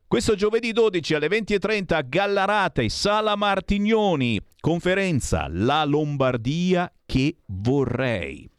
Questo 0.07 0.37
giovedì 0.37 0.73
12 0.73 1.15
alle 1.15 1.27
20.30 1.27 1.95
a 1.95 2.03
Gallarate, 2.03 2.89
Sala 2.89 3.35
Martignoni, 3.35 4.41
conferenza 4.61 5.49
La 5.51 5.85
Lombardia 5.85 6.91
che 7.05 7.39
vorrei. 7.47 8.52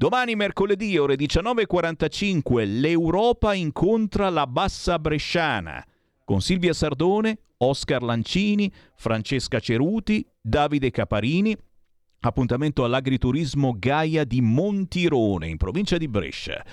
Domani 0.00 0.34
mercoledì 0.34 0.96
ore 0.96 1.14
19.45 1.14 2.80
l'Europa 2.80 3.52
incontra 3.52 4.30
la 4.30 4.46
Bassa 4.46 4.98
Bresciana. 4.98 5.84
con 6.24 6.40
Silvia 6.40 6.72
Sardone, 6.72 7.38
Oscar 7.58 8.02
Lancini, 8.02 8.72
Francesca 8.96 9.60
Ceruti, 9.60 10.26
Davide 10.40 10.90
Caparini. 10.90 11.54
Appuntamento 12.20 12.82
all'agriturismo 12.84 13.76
Gaia 13.78 14.24
di 14.24 14.40
Montirone, 14.40 15.48
in 15.48 15.58
provincia 15.58 15.98
di 15.98 16.08
Brescia. 16.08 16.64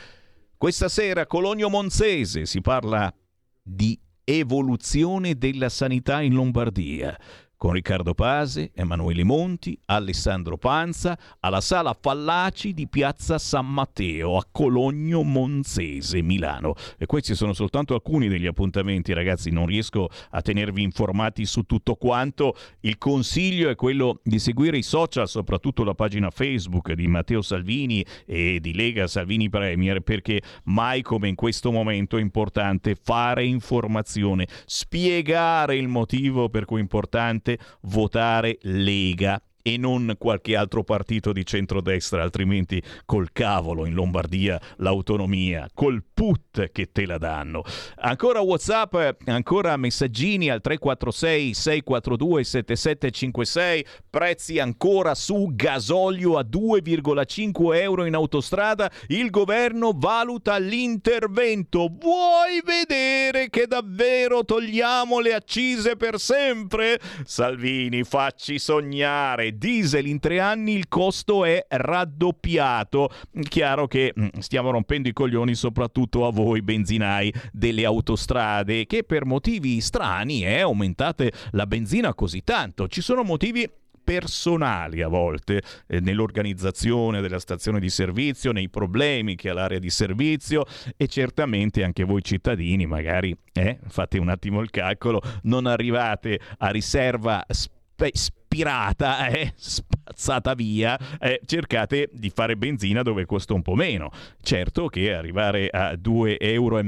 Questa 0.56 0.88
sera 0.88 1.24
a 1.24 1.28
Cologno 1.28 1.68
Monzese 1.68 2.46
si 2.46 2.62
parla 2.62 3.14
di 3.62 4.00
evoluzione 4.24 5.38
della 5.38 5.68
sanità 5.68 6.22
in 6.22 6.34
Lombardia 6.34 7.18
con 7.58 7.72
Riccardo 7.72 8.14
Pase, 8.14 8.72
Emanuele 8.76 9.24
Monti, 9.24 9.78
Alessandro 9.86 10.58
Panza, 10.58 11.18
alla 11.40 11.60
sala 11.60 11.98
Fallaci 12.00 12.72
di 12.72 12.88
Piazza 12.88 13.40
San 13.40 13.66
Matteo 13.66 14.38
a 14.38 14.46
Cologno 14.52 15.24
Monzese, 15.24 16.22
Milano. 16.22 16.76
E 17.00 17.08
questi 17.08 17.34
sono 17.34 17.54
soltanto 17.54 17.96
alcuni 17.96 18.28
degli 18.28 18.46
appuntamenti, 18.46 19.12
ragazzi, 19.12 19.50
non 19.50 19.66
riesco 19.66 20.08
a 20.30 20.42
tenervi 20.42 20.84
informati 20.84 21.46
su 21.46 21.64
tutto 21.64 21.96
quanto. 21.96 22.56
Il 22.82 23.00
consiglio 23.00 23.70
è 23.70 23.76
quello 23.76 24.20
di 24.24 24.38
seguire 24.38 24.78
i 24.78 24.84
social, 24.84 25.28
soprattutto 25.28 25.84
la 25.84 25.96
pagina 25.96 26.30
Facebook 26.30 26.94
di 26.94 27.08
Matteo 27.08 27.42
Salvini 27.42 28.06
e 28.28 28.60
di 28.62 28.76
Lega 28.76 29.08
Salvini 29.08 29.50
Premier, 29.50 30.02
perché 30.02 30.42
mai 30.66 31.02
come 31.02 31.28
in 31.28 31.36
questo 31.36 31.72
momento 31.72 32.18
è 32.18 32.22
importante 32.22 32.96
fare 32.96 33.46
informazione, 33.46 34.48
spiegare 34.66 35.76
il 35.76 35.88
motivo 35.88 36.50
per 36.50 36.66
cui 36.66 36.78
è 36.78 36.82
importante 36.82 37.47
votare 37.82 38.58
Lega 38.62 39.42
e 39.68 39.76
non 39.76 40.16
qualche 40.18 40.56
altro 40.56 40.86
partito 40.86 41.34
di 41.34 41.46
centrodestra, 41.46 42.24
altrimenti 42.24 42.82
col 43.04 43.34
cavolo 43.34 43.86
in 43.86 43.96
Lombardia 43.96 44.58
l'autonomia, 44.78 45.68
col 45.74 46.02
put 46.14 46.72
che 46.72 46.94
te 46.94 47.06
la 47.06 47.18
danno. 47.18 47.64
Ancora 47.98 48.40
WhatsApp, 48.40 48.96
ancora 49.26 49.76
messaggini 49.76 50.50
al 50.50 50.62
346 50.62 51.54
642 51.54 52.44
7756, 52.46 53.86
prezzi 54.10 54.60
ancora 54.60 55.14
su 55.16 55.50
gasolio 55.52 56.38
a 56.38 56.46
2,5 56.50 57.76
euro 57.76 58.06
in 58.06 58.16
autostrada, 58.16 58.90
il 59.08 59.30
governo 59.30 59.92
valuta 59.94 60.58
l'intervento. 60.60 61.90
Vuoi 62.00 62.62
vedere 62.64 63.50
che 63.50 63.68
davvero 63.68 64.46
togliamo 64.46 65.20
le 65.20 65.34
accise 65.34 65.98
per 65.98 66.22
sempre? 66.22 67.02
Salvini, 67.26 68.06
facci 68.06 68.60
sognare 68.60 69.56
diesel 69.58 70.08
in 70.08 70.20
tre 70.20 70.40
anni 70.40 70.74
il 70.74 70.88
costo 70.88 71.46
è 71.46 71.66
raddoppiato. 71.68 73.10
Chiaro 73.48 73.88
che 73.88 74.14
mm, 74.18 74.28
stiamo 74.40 74.72
rompendo 74.72 75.10
i 75.10 75.14
coglioni 75.14 75.56
soprattutto 75.56 76.26
a 76.26 76.32
voi 76.32 76.62
benzinai 76.62 77.34
delle 77.52 77.86
autostrade 77.86 78.86
che 78.86 79.04
per 79.04 79.26
motivi 79.26 79.82
strani 79.82 80.46
eh, 80.46 80.62
aumentate 80.62 81.32
la 81.52 81.66
benzina 81.66 82.14
così 82.14 82.44
tanto. 82.44 82.88
Ci 82.88 83.02
sono 83.02 83.24
motivi 83.24 83.70
personali 84.08 85.02
a 85.02 85.10
volte 85.10 85.62
eh, 85.86 86.00
nell'organizzazione 86.00 87.20
della 87.20 87.40
stazione 87.40 87.82
di 87.82 87.90
servizio, 87.90 88.54
nei 88.54 88.70
problemi 88.70 89.36
che 89.36 89.50
ha 89.50 89.54
l'area 89.54 89.80
di 89.80 89.90
servizio 89.90 90.64
e 90.96 91.08
certamente 91.08 91.84
anche 91.84 92.06
voi 92.06 92.24
cittadini 92.24 92.86
magari 92.86 93.36
eh, 93.52 93.80
fate 93.90 94.18
un 94.18 94.30
attimo 94.30 94.62
il 94.62 94.70
calcolo, 94.70 95.22
non 95.44 95.66
arrivate 95.66 96.40
a 96.60 96.70
riserva 96.70 97.44
spe- 97.50 98.14
spirata, 98.48 99.28
eh, 99.30 99.54
spazzata 99.56 100.54
via, 100.54 100.98
eh, 101.20 101.42
cercate 101.46 102.10
di 102.14 102.30
fare 102.30 102.56
benzina 102.56 103.04
dove 103.04 103.26
costa 103.26 103.54
un 103.54 103.62
po' 103.62 103.76
meno. 103.76 104.10
Certo 104.42 104.88
che 104.88 105.14
arrivare 105.14 105.68
a 105.68 105.96
2 105.96 106.40
euro 106.40 106.80
e 106.80 106.84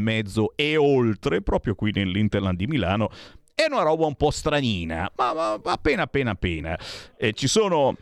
e 0.55 0.77
oltre, 0.77 1.41
proprio 1.41 1.75
qui 1.75 1.91
nell'Interland 1.93 2.57
di 2.57 2.67
Milano, 2.67 3.09
è 3.53 3.65
una 3.69 3.83
roba 3.83 4.05
un 4.05 4.15
po' 4.15 4.31
stranina, 4.31 5.11
ma, 5.17 5.33
ma 5.33 5.59
appena 5.63 6.03
appena 6.03 6.31
appena. 6.31 6.79
Eh, 7.17 7.33
ci 7.33 7.47
sono 7.47 7.95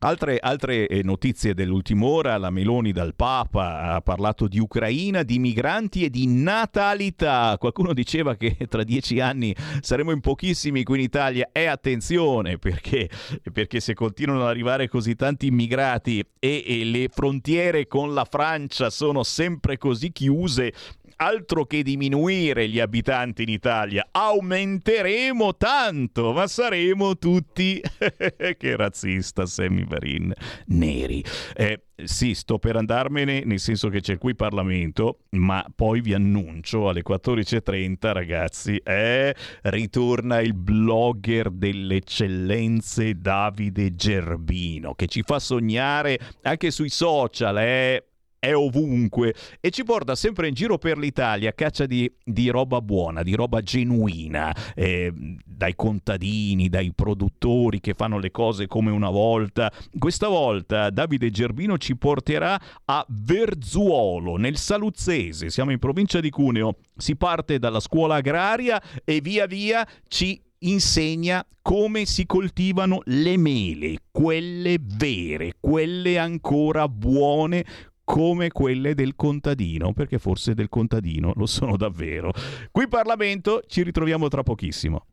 Altre, 0.00 0.38
altre, 0.38 0.86
eh, 0.88 1.02
notizie 1.02 1.54
dell'ultima 1.54 2.04
ora, 2.04 2.36
la 2.36 2.50
Meloni 2.50 2.92
dal 2.92 3.14
Papa 3.14 3.94
ha 3.94 4.00
parlato 4.02 4.46
di 4.46 4.58
Ucraina, 4.58 5.22
di 5.22 5.38
migranti 5.38 6.04
e 6.04 6.10
di 6.10 6.26
natalità. 6.26 7.56
Qualcuno 7.58 7.94
diceva 7.94 8.36
che 8.36 8.56
tra 8.68 8.84
dieci 8.84 9.20
anni 9.20 9.56
saremo 9.80 10.10
in 10.10 10.20
pochissimi 10.20 10.82
qui 10.82 10.98
in 10.98 11.04
Italia. 11.04 11.48
E 11.50 11.64
attenzione 11.64 12.58
perché, 12.58 13.08
perché 13.50 13.80
se 13.80 13.94
continuano 13.94 14.42
ad 14.42 14.48
arrivare 14.48 14.86
così 14.86 15.14
tanti 15.14 15.46
immigrati 15.46 16.22
e, 16.38 16.62
e 16.66 16.84
le 16.84 17.08
frontiere 17.08 17.86
con 17.86 18.12
la 18.12 18.26
Francia 18.30 18.90
sono 18.90 19.22
sempre 19.22 19.78
così 19.78 20.12
chiuse, 20.12 20.74
altro 21.16 21.64
che 21.64 21.82
diminuire 21.82 22.68
gli 22.68 22.80
abitanti 22.80 23.42
in 23.42 23.48
Italia, 23.48 24.08
aumenteremo 24.10 25.56
tanto, 25.56 26.32
ma 26.32 26.46
saremo 26.46 27.16
tutti, 27.16 27.80
che 28.56 28.76
razzista 28.76 29.46
Sammy 29.46 29.84
Varin, 29.84 30.32
neri. 30.66 31.24
Eh, 31.54 31.82
sì, 32.04 32.34
sto 32.34 32.58
per 32.58 32.76
andarmene, 32.76 33.44
nel 33.44 33.58
senso 33.58 33.88
che 33.88 34.00
c'è 34.00 34.18
qui 34.18 34.34
Parlamento, 34.34 35.20
ma 35.30 35.64
poi 35.74 36.02
vi 36.02 36.12
annuncio 36.12 36.88
alle 36.88 37.02
14.30, 37.02 38.12
ragazzi, 38.12 38.76
eh, 38.84 39.34
ritorna 39.62 40.40
il 40.40 40.52
blogger 40.52 41.50
delle 41.50 41.96
eccellenze 41.96 43.18
Davide 43.18 43.94
Gerbino, 43.94 44.94
che 44.94 45.06
ci 45.06 45.22
fa 45.22 45.38
sognare 45.38 46.18
anche 46.42 46.70
sui 46.70 46.90
social, 46.90 47.56
eh, 47.58 48.04
è 48.46 48.54
ovunque 48.54 49.34
e 49.60 49.70
ci 49.70 49.82
porta 49.82 50.14
sempre 50.14 50.46
in 50.46 50.54
giro 50.54 50.78
per 50.78 50.98
l'Italia 50.98 51.50
a 51.50 51.52
caccia 51.52 51.84
di, 51.84 52.10
di 52.22 52.48
roba 52.48 52.80
buona, 52.80 53.24
di 53.24 53.34
roba 53.34 53.60
genuina, 53.60 54.54
eh, 54.74 55.12
dai 55.44 55.74
contadini, 55.74 56.68
dai 56.68 56.92
produttori 56.94 57.80
che 57.80 57.94
fanno 57.94 58.18
le 58.18 58.30
cose 58.30 58.68
come 58.68 58.92
una 58.92 59.10
volta. 59.10 59.72
Questa 59.98 60.28
volta 60.28 60.90
Davide 60.90 61.30
Gerbino 61.30 61.76
ci 61.76 61.96
porterà 61.96 62.60
a 62.84 63.04
Verzuolo, 63.08 64.36
nel 64.36 64.56
Saluzzese, 64.56 65.50
siamo 65.50 65.72
in 65.72 65.78
provincia 65.78 66.20
di 66.20 66.30
Cuneo. 66.30 66.76
Si 66.96 67.16
parte 67.16 67.58
dalla 67.58 67.80
scuola 67.80 68.16
agraria 68.16 68.80
e 69.04 69.20
via 69.20 69.46
via 69.46 69.86
ci 70.08 70.40
insegna 70.60 71.44
come 71.60 72.06
si 72.06 72.26
coltivano 72.26 73.00
le 73.06 73.36
mele, 73.36 73.98
quelle 74.10 74.78
vere, 74.80 75.54
quelle 75.60 76.16
ancora 76.16 76.88
buone, 76.88 77.64
come 78.06 78.52
quelle 78.52 78.94
del 78.94 79.16
contadino, 79.16 79.92
perché 79.92 80.20
forse 80.20 80.54
del 80.54 80.68
contadino 80.68 81.32
lo 81.34 81.46
sono 81.46 81.76
davvero. 81.76 82.32
Qui 82.70 82.86
Parlamento, 82.86 83.62
ci 83.66 83.82
ritroviamo 83.82 84.28
tra 84.28 84.44
pochissimo. 84.44 85.06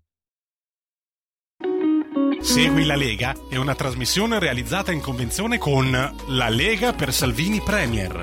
Segui 2.40 2.86
la 2.86 2.95
Lega 2.95 3.34
è 3.49 3.56
una 3.56 3.74
trasmissione 3.74 4.38
realizzata 4.38 4.91
in 4.91 5.02
convenzione 5.02 5.57
con 5.57 5.90
La 6.28 6.49
Lega 6.49 6.94
per 6.94 7.11
Salvini 7.11 7.61
Premier. 7.61 8.22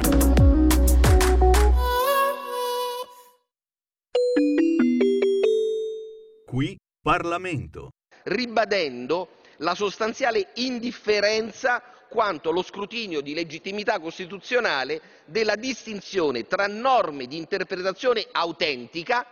Qui 6.47 6.77
Parlamento. 7.03 7.89
Ribadendo 8.23 9.31
la 9.57 9.75
sostanziale 9.75 10.51
indifferenza 10.57 11.83
quanto 12.11 12.51
allo 12.51 12.63
scrutinio 12.63 13.21
di 13.23 13.33
legittimità 13.35 14.01
costituzionale 14.01 15.01
della 15.27 15.55
distinzione 15.55 16.47
tra 16.49 16.67
norme 16.67 17.27
di 17.27 17.37
interpretazione 17.39 18.27
autentica 18.33 19.25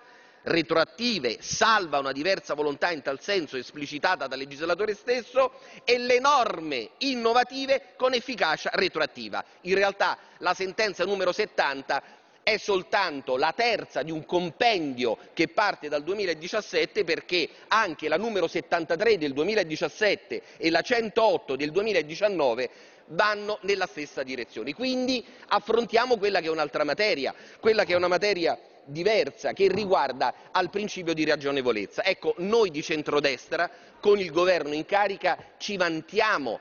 retroattive, 0.42 1.38
salva 1.40 1.98
una 1.98 2.12
diversa 2.12 2.54
volontà 2.54 2.90
in 2.92 3.02
tal 3.02 3.20
senso 3.20 3.56
esplicitata 3.56 4.28
dal 4.28 4.38
legislatore 4.38 4.94
stesso, 4.94 5.52
e 5.84 5.98
le 5.98 6.20
norme 6.20 6.90
innovative 6.98 7.94
con 7.96 8.14
efficacia 8.14 8.70
retroattiva. 8.72 9.44
In 9.62 9.74
realtà 9.74 10.16
la 10.38 10.54
sentenza 10.54 11.04
numero 11.04 11.32
70 11.32 12.17
è 12.48 12.56
soltanto 12.56 13.36
la 13.36 13.52
terza 13.54 14.02
di 14.02 14.10
un 14.10 14.24
compendio 14.24 15.18
che 15.34 15.48
parte 15.48 15.88
dal 15.88 16.02
2017 16.02 17.04
perché 17.04 17.46
anche 17.68 18.08
la 18.08 18.16
numero 18.16 18.46
73 18.46 19.18
del 19.18 19.34
2017 19.34 20.42
e 20.56 20.70
la 20.70 20.80
108 20.80 21.56
del 21.56 21.70
2019 21.70 22.70
vanno 23.08 23.58
nella 23.62 23.86
stessa 23.86 24.22
direzione. 24.22 24.72
Quindi 24.72 25.22
affrontiamo 25.48 26.16
quella 26.16 26.40
che 26.40 26.46
è 26.46 26.50
un'altra 26.50 26.84
materia, 26.84 27.34
quella 27.60 27.84
che 27.84 27.92
è 27.92 27.96
una 27.96 28.08
materia 28.08 28.58
diversa 28.84 29.52
che 29.52 29.68
riguarda 29.68 30.32
al 30.50 30.70
principio 30.70 31.12
di 31.12 31.26
ragionevolezza. 31.26 32.02
Ecco, 32.02 32.32
noi 32.38 32.70
di 32.70 32.82
centrodestra 32.82 33.70
con 34.00 34.18
il 34.18 34.32
governo 34.32 34.72
in 34.72 34.86
carica 34.86 35.36
ci 35.58 35.76
vantiamo 35.76 36.60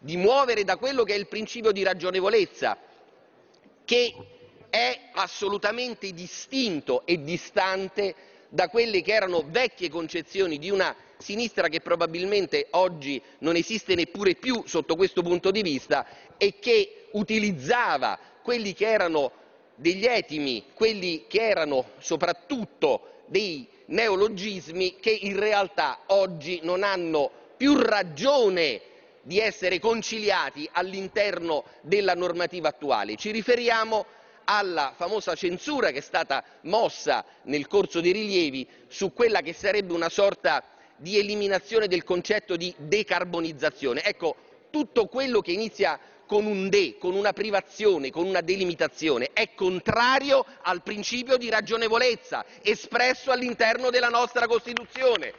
di 0.00 0.16
muovere 0.16 0.64
da 0.64 0.76
quello 0.78 1.04
che 1.04 1.14
è 1.14 1.16
il 1.16 1.28
principio 1.28 1.70
di 1.70 1.84
ragionevolezza 1.84 2.76
che 3.84 4.14
è 4.72 4.98
assolutamente 5.12 6.12
distinto 6.12 7.04
e 7.04 7.22
distante 7.22 8.14
da 8.48 8.70
quelle 8.70 9.02
che 9.02 9.12
erano 9.12 9.44
vecchie 9.46 9.90
concezioni 9.90 10.56
di 10.58 10.70
una 10.70 10.96
sinistra 11.18 11.68
che 11.68 11.82
probabilmente 11.82 12.68
oggi 12.70 13.20
non 13.40 13.54
esiste 13.56 13.94
neppure 13.94 14.34
più 14.34 14.62
sotto 14.64 14.96
questo 14.96 15.20
punto 15.20 15.50
di 15.50 15.60
vista 15.60 16.06
e 16.38 16.58
che 16.58 17.08
utilizzava 17.10 18.18
quelli 18.42 18.72
che 18.72 18.88
erano 18.90 19.32
degli 19.74 20.06
etimi, 20.06 20.64
quelli 20.72 21.26
che 21.28 21.46
erano 21.46 21.90
soprattutto 21.98 23.24
dei 23.26 23.68
neologismi 23.86 24.96
che 25.00 25.10
in 25.10 25.38
realtà 25.38 25.98
oggi 26.06 26.60
non 26.62 26.82
hanno 26.82 27.30
più 27.58 27.76
ragione 27.76 28.80
di 29.20 29.38
essere 29.38 29.78
conciliati 29.78 30.66
all'interno 30.72 31.64
della 31.82 32.14
normativa 32.14 32.70
attuale. 32.70 33.16
Ci 33.16 33.30
riferiamo 33.32 34.06
alla 34.44 34.92
famosa 34.96 35.34
censura 35.34 35.90
che 35.90 35.98
è 35.98 36.02
stata 36.02 36.42
mossa 36.62 37.24
nel 37.42 37.66
corso 37.66 38.00
dei 38.00 38.12
rilievi 38.12 38.66
su 38.88 39.12
quella 39.12 39.40
che 39.40 39.52
sarebbe 39.52 39.92
una 39.92 40.08
sorta 40.08 40.62
di 40.96 41.18
eliminazione 41.18 41.88
del 41.88 42.04
concetto 42.04 42.56
di 42.56 42.72
decarbonizzazione. 42.76 44.04
Ecco, 44.04 44.36
tutto 44.70 45.06
quello 45.06 45.40
che 45.40 45.52
inizia 45.52 45.98
con 46.26 46.46
un 46.46 46.68
de, 46.70 46.96
con 46.98 47.14
una 47.14 47.32
privazione, 47.32 48.10
con 48.10 48.26
una 48.26 48.40
delimitazione, 48.40 49.30
è 49.32 49.54
contrario 49.54 50.46
al 50.62 50.82
principio 50.82 51.36
di 51.36 51.50
ragionevolezza 51.50 52.44
espresso 52.62 53.30
all'interno 53.30 53.90
della 53.90 54.08
nostra 54.08 54.46
Costituzione. 54.46 55.34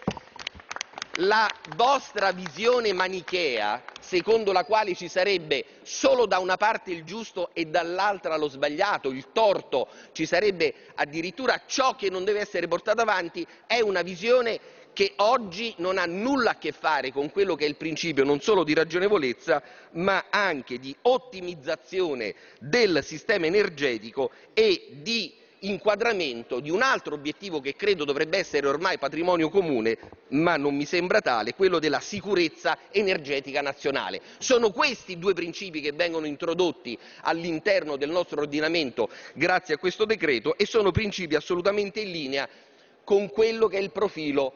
La 1.17 1.47
vostra 1.75 2.31
visione 2.31 2.91
manichea, 2.91 3.83
secondo 3.99 4.51
la 4.51 4.63
quale 4.65 4.95
ci 4.95 5.07
sarebbe 5.07 5.63
solo 5.83 6.25
da 6.25 6.39
una 6.39 6.57
parte 6.57 6.89
il 6.89 7.03
giusto 7.03 7.51
e 7.53 7.65
dall'altra 7.65 8.35
lo 8.35 8.49
sbagliato, 8.49 9.09
il 9.11 9.27
torto, 9.31 9.89
ci 10.11 10.25
sarebbe 10.25 10.73
addirittura 10.95 11.61
ciò 11.67 11.95
che 11.95 12.09
non 12.09 12.23
deve 12.23 12.39
essere 12.39 12.67
portato 12.67 13.01
avanti, 13.01 13.45
è 13.67 13.79
una 13.79 14.01
visione 14.01 14.59
che 14.91 15.13
oggi 15.17 15.75
non 15.77 15.99
ha 15.99 16.05
nulla 16.05 16.51
a 16.51 16.57
che 16.57 16.71
fare 16.71 17.11
con 17.11 17.29
quello 17.29 17.53
che 17.53 17.65
è 17.65 17.67
il 17.67 17.75
principio 17.75 18.23
non 18.23 18.41
solo 18.41 18.63
di 18.63 18.73
ragionevolezza, 18.73 19.61
ma 19.91 20.25
anche 20.31 20.79
di 20.79 20.95
ottimizzazione 21.03 22.33
del 22.59 23.03
sistema 23.03 23.45
energetico 23.45 24.31
e 24.55 24.87
di 25.01 25.41
inquadramento 25.63 26.59
di 26.59 26.69
un 26.69 26.81
altro 26.81 27.15
obiettivo 27.15 27.59
che 27.59 27.75
credo 27.75 28.03
dovrebbe 28.03 28.37
essere 28.37 28.67
ormai 28.67 28.97
patrimonio 28.97 29.49
comune, 29.49 29.97
ma 30.29 30.57
non 30.57 30.75
mi 30.75 30.85
sembra 30.85 31.21
tale, 31.21 31.53
quello 31.53 31.79
della 31.79 31.99
sicurezza 31.99 32.77
energetica 32.91 33.61
nazionale. 33.61 34.21
Sono 34.39 34.71
questi 34.71 35.17
due 35.17 35.33
principi 35.33 35.81
che 35.81 35.91
vengono 35.91 36.25
introdotti 36.25 36.97
all'interno 37.21 37.95
del 37.95 38.09
nostro 38.09 38.41
ordinamento 38.41 39.09
grazie 39.33 39.75
a 39.75 39.77
questo 39.77 40.05
decreto 40.05 40.57
e 40.57 40.65
sono 40.65 40.91
principi 40.91 41.35
assolutamente 41.35 41.99
in 42.01 42.11
linea 42.11 42.47
con 43.03 43.29
quello 43.29 43.67
che 43.67 43.77
è 43.77 43.81
il 43.81 43.91
profilo 43.91 44.53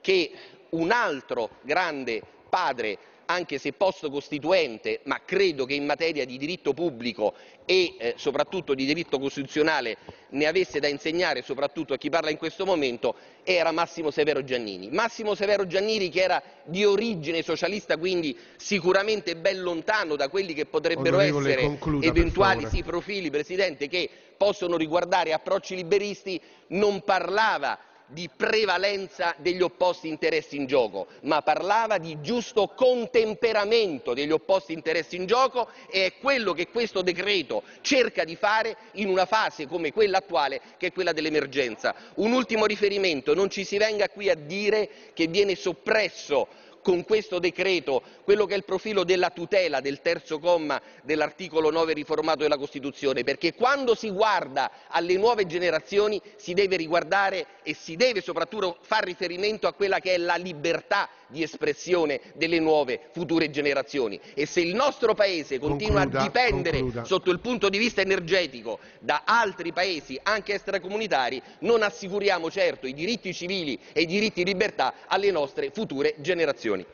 che 0.00 0.30
un 0.70 0.90
altro 0.90 1.58
grande 1.62 2.22
padre 2.48 2.98
anche 3.30 3.58
se 3.58 3.72
post 3.72 4.10
costituente, 4.10 5.00
ma 5.04 5.20
credo 5.24 5.64
che 5.64 5.74
in 5.74 5.86
materia 5.86 6.24
di 6.24 6.36
diritto 6.36 6.74
pubblico 6.74 7.34
e 7.64 7.94
eh, 7.98 8.14
soprattutto 8.16 8.74
di 8.74 8.84
diritto 8.84 9.20
costituzionale 9.20 9.96
ne 10.30 10.46
avesse 10.46 10.80
da 10.80 10.88
insegnare 10.88 11.42
soprattutto 11.42 11.94
a 11.94 11.96
chi 11.96 12.10
parla 12.10 12.30
in 12.30 12.36
questo 12.36 12.66
momento, 12.66 13.14
era 13.44 13.70
Massimo 13.70 14.10
Severo 14.10 14.42
Giannini. 14.42 14.90
Massimo 14.90 15.34
Severo 15.36 15.66
Giannini 15.66 16.08
che 16.08 16.22
era 16.22 16.42
di 16.64 16.84
origine 16.84 17.42
socialista, 17.42 17.96
quindi 17.96 18.36
sicuramente 18.56 19.36
ben 19.36 19.60
lontano 19.62 20.16
da 20.16 20.28
quelli 20.28 20.52
che 20.52 20.66
potrebbero 20.66 21.20
essere 21.20 21.62
concluda, 21.62 22.06
eventuali 22.06 22.66
sì, 22.66 22.82
profili, 22.82 23.30
Presidente, 23.30 23.86
che 23.86 24.10
possono 24.36 24.76
riguardare 24.76 25.32
approcci 25.32 25.76
liberisti, 25.76 26.40
non 26.68 27.02
parlava 27.04 27.78
di 28.10 28.28
prevalenza 28.34 29.34
degli 29.38 29.62
opposti 29.62 30.08
interessi 30.08 30.56
in 30.56 30.66
gioco, 30.66 31.06
ma 31.22 31.42
parlava 31.42 31.98
di 31.98 32.20
giusto 32.20 32.68
contemperamento 32.74 34.14
degli 34.14 34.32
opposti 34.32 34.72
interessi 34.72 35.16
in 35.16 35.26
gioco 35.26 35.68
e 35.90 36.06
è 36.06 36.12
quello 36.18 36.52
che 36.52 36.68
questo 36.68 37.02
decreto 37.02 37.62
cerca 37.82 38.24
di 38.24 38.34
fare 38.36 38.76
in 38.94 39.08
una 39.08 39.26
fase 39.26 39.66
come 39.66 39.92
quella 39.92 40.18
attuale, 40.18 40.60
che 40.76 40.88
è 40.88 40.92
quella 40.92 41.12
dell'emergenza. 41.12 41.94
Un 42.16 42.32
ultimo 42.32 42.66
riferimento, 42.66 43.34
non 43.34 43.48
ci 43.48 43.64
si 43.64 43.76
venga 43.78 44.08
qui 44.08 44.28
a 44.28 44.34
dire 44.34 44.88
che 45.14 45.26
viene 45.28 45.54
soppresso 45.54 46.48
con 46.82 47.04
questo 47.04 47.38
decreto 47.38 48.02
quello 48.24 48.46
che 48.46 48.54
è 48.54 48.56
il 48.56 48.64
profilo 48.64 49.04
della 49.04 49.30
tutela 49.30 49.80
del 49.80 50.00
terzo 50.00 50.38
comma 50.38 50.80
dell'articolo 51.02 51.70
9 51.70 51.92
riformato 51.92 52.38
della 52.42 52.56
Costituzione, 52.58 53.22
perché 53.24 53.54
quando 53.54 53.94
si 53.94 54.10
guarda 54.10 54.70
alle 54.88 55.16
nuove 55.16 55.46
generazioni 55.46 56.20
si 56.36 56.54
deve 56.54 56.76
riguardare 56.76 57.46
e 57.62 57.74
si 57.74 57.96
deve 57.96 58.20
soprattutto 58.20 58.78
far 58.80 59.04
riferimento 59.04 59.66
a 59.66 59.72
quella 59.72 60.00
che 60.00 60.14
è 60.14 60.18
la 60.18 60.36
libertà 60.36 61.08
di 61.30 61.42
espressione 61.42 62.20
delle 62.34 62.58
nuove 62.58 63.08
future 63.12 63.50
generazioni 63.50 64.20
e 64.34 64.46
se 64.46 64.60
il 64.60 64.74
nostro 64.74 65.14
paese 65.14 65.58
continua 65.58 66.02
Concluda, 66.02 66.20
a 66.20 66.22
dipendere 66.22 66.78
concluda. 66.80 67.04
sotto 67.04 67.30
il 67.30 67.40
punto 67.40 67.68
di 67.68 67.78
vista 67.78 68.00
energetico 68.00 68.78
da 69.00 69.22
altri 69.24 69.72
paesi 69.72 70.18
anche 70.22 70.54
extracomunitari 70.54 71.42
non 71.60 71.82
assicuriamo 71.82 72.50
certo 72.50 72.86
i 72.86 72.94
diritti 72.94 73.32
civili 73.32 73.78
e 73.92 74.02
i 74.02 74.06
diritti 74.06 74.42
di 74.44 74.50
libertà 74.50 74.94
alle 75.06 75.30
nostre 75.30 75.70
future 75.70 76.14
generazioni. 76.18 76.84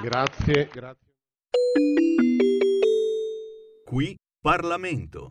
Grazie. 0.00 0.68
grazie. 0.72 1.06
Qui 3.84 4.16
Parlamento. 4.40 5.28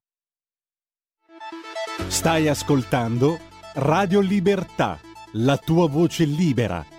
Stai 2.08 2.48
ascoltando 2.48 3.40
Radio 3.76 4.20
Libertà, 4.20 5.00
la 5.34 5.58
tua 5.58 5.88
voce 5.88 6.26
libera, 6.26 6.86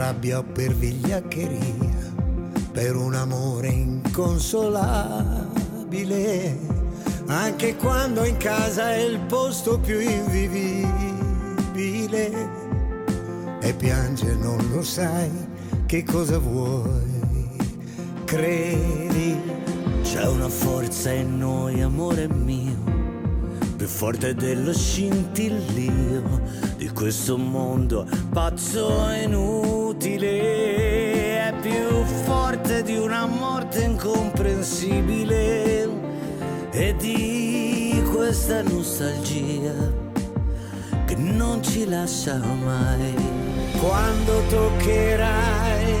Per 0.00 0.08
rabbia 0.08 0.38
o 0.38 0.42
per 0.42 0.74
vigliaccheria, 0.74 2.08
per 2.72 2.96
un 2.96 3.14
amore 3.14 3.68
inconsolabile, 3.68 6.58
anche 7.26 7.76
quando 7.76 8.24
in 8.24 8.38
casa 8.38 8.92
è 8.92 9.00
il 9.00 9.20
posto 9.20 9.78
più 9.78 10.00
invivibile 10.00 10.88
e 13.60 13.74
piange 13.74 14.34
non 14.36 14.70
lo 14.72 14.80
sai 14.82 15.30
che 15.84 16.02
cosa 16.02 16.38
vuoi, 16.38 17.50
credi, 18.24 19.38
c'è 20.02 20.26
una 20.26 20.48
forza 20.48 21.12
in 21.12 21.36
noi, 21.36 21.82
amore 21.82 22.26
mio 22.26 22.78
più 23.76 23.86
forte 23.86 24.34
dello 24.34 24.72
scintillio 24.74 26.69
questo 26.92 27.36
mondo 27.36 28.06
pazzo 28.32 29.10
e 29.10 29.22
inutile, 29.22 30.28
è 31.48 31.54
più 31.60 32.04
forte 32.24 32.82
di 32.82 32.96
una 32.96 33.26
morte 33.26 33.82
incomprensibile 33.82 35.88
e 36.70 36.94
di 36.96 38.02
questa 38.12 38.62
nostalgia 38.62 39.74
che 41.06 41.16
non 41.16 41.62
ci 41.62 41.88
lascia 41.88 42.38
mai. 42.38 43.14
Quando 43.80 44.42
toccherai 44.48 45.92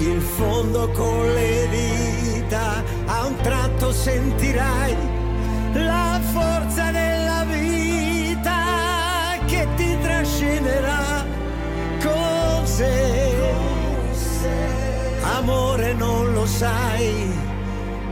il 0.00 0.20
fondo 0.20 0.90
con 0.90 1.32
le 1.32 1.68
dita, 1.70 2.82
a 3.06 3.26
un 3.26 3.36
tratto 3.36 3.92
sentirai 3.92 4.96
la 5.72 6.20
forza 6.32 6.90
della 6.90 7.28
vita 7.28 7.34
trascinerà 10.34 11.24
con 12.02 12.66
sé. 12.66 13.32
amore 15.22 15.92
non 15.94 16.32
lo 16.32 16.46
sai, 16.46 17.32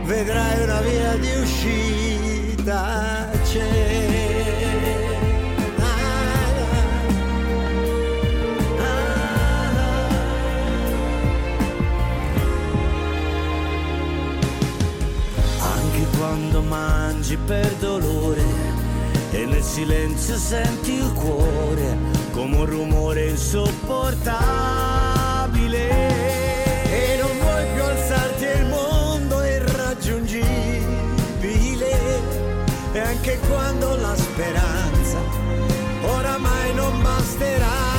vedrai 0.03 0.63
una 0.63 0.81
via 0.81 1.15
di 1.17 1.29
uscita 1.41 3.29
c'è. 3.43 4.21
Quando 16.17 16.61
mangi 16.61 17.37
per 17.37 17.69
dolore 17.79 18.43
e 19.31 19.45
nel 19.45 19.61
silenzio 19.61 20.37
senti 20.37 20.93
il 20.93 21.11
cuore 21.13 22.12
come 22.33 22.57
un 22.57 22.65
rumore 22.65 23.29
insopportabile. 23.29 25.87
E 26.89 27.17
non 27.21 27.31
vuoi 27.39 27.65
più 27.73 27.83
alzarti 27.83 28.43
il 28.43 28.65
mondo 28.65 29.39
è 29.39 29.55
irraggiungibile. 29.55 31.91
E 32.91 32.99
anche 32.99 33.39
quando 33.47 33.95
la 33.97 34.15
speranza 34.15 35.19
oramai 36.01 36.73
non 36.73 37.01
basterà. 37.01 37.91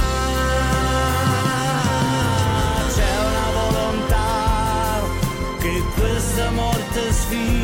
C'è 2.95 3.17
una 3.31 3.51
volontà 3.61 5.01
che 5.61 5.83
questa 5.97 6.51
morte 6.51 7.13
sfida 7.13 7.64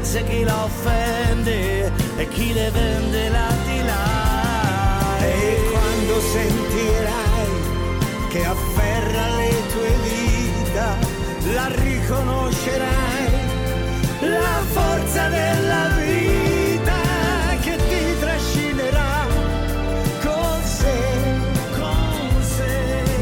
c'è 0.00 0.24
chi 0.24 0.42
la 0.42 0.64
offende 0.64 1.92
e 2.16 2.28
chi 2.28 2.52
le 2.52 2.70
vende 2.70 3.28
là 3.28 3.48
di 3.66 3.82
là. 3.84 5.18
E 5.20 5.70
quando 5.70 6.20
sentirai 6.20 7.48
che 8.28 8.44
afferra 8.44 9.36
le 9.36 9.62
tue 9.72 9.92
dita, 10.02 10.96
la 11.54 11.68
riconoscerai 11.68 13.30
la 14.20 14.62
forza 14.72 15.28
della 15.28 15.88
vita 15.98 17.00
che 17.60 17.76
ti 17.76 18.18
trascinerà 18.20 19.26
con 20.22 20.62
sé. 20.62 21.14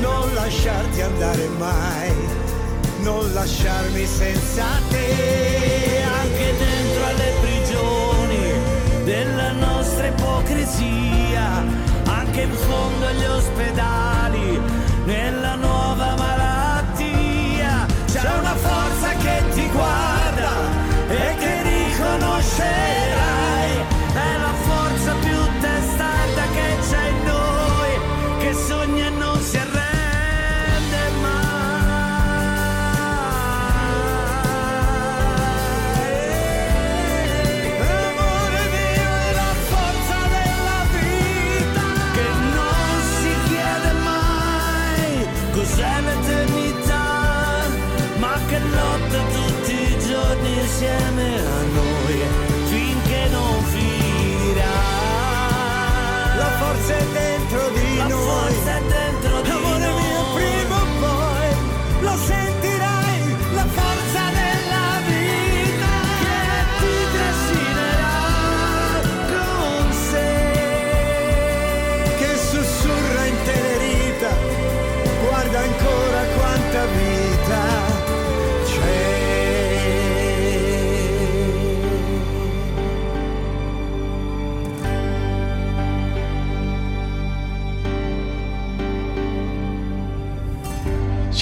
Non 0.00 0.34
lasciarti 0.34 1.00
andare 1.00 1.48
mai, 1.58 2.12
non 3.00 3.32
lasciarmi 3.32 4.06
senza 4.06 4.64
te, 4.88 6.02
nostra 10.14 10.18
ipocrisia, 10.18 11.64
anche 12.06 12.42
in 12.42 12.52
fondo 12.52 13.06
agli 13.06 13.24
ospedali, 13.24 14.60
nella 15.04 15.54
nuova 15.56 16.14
malattia, 16.16 17.86
c'è 18.06 18.38
una 18.38 18.54
forza 18.54 19.08
che 19.18 19.42
ti 19.52 19.68
guarda 19.68 20.50
e 21.08 21.36
che 21.38 21.62
riconoscerai, 21.62 23.03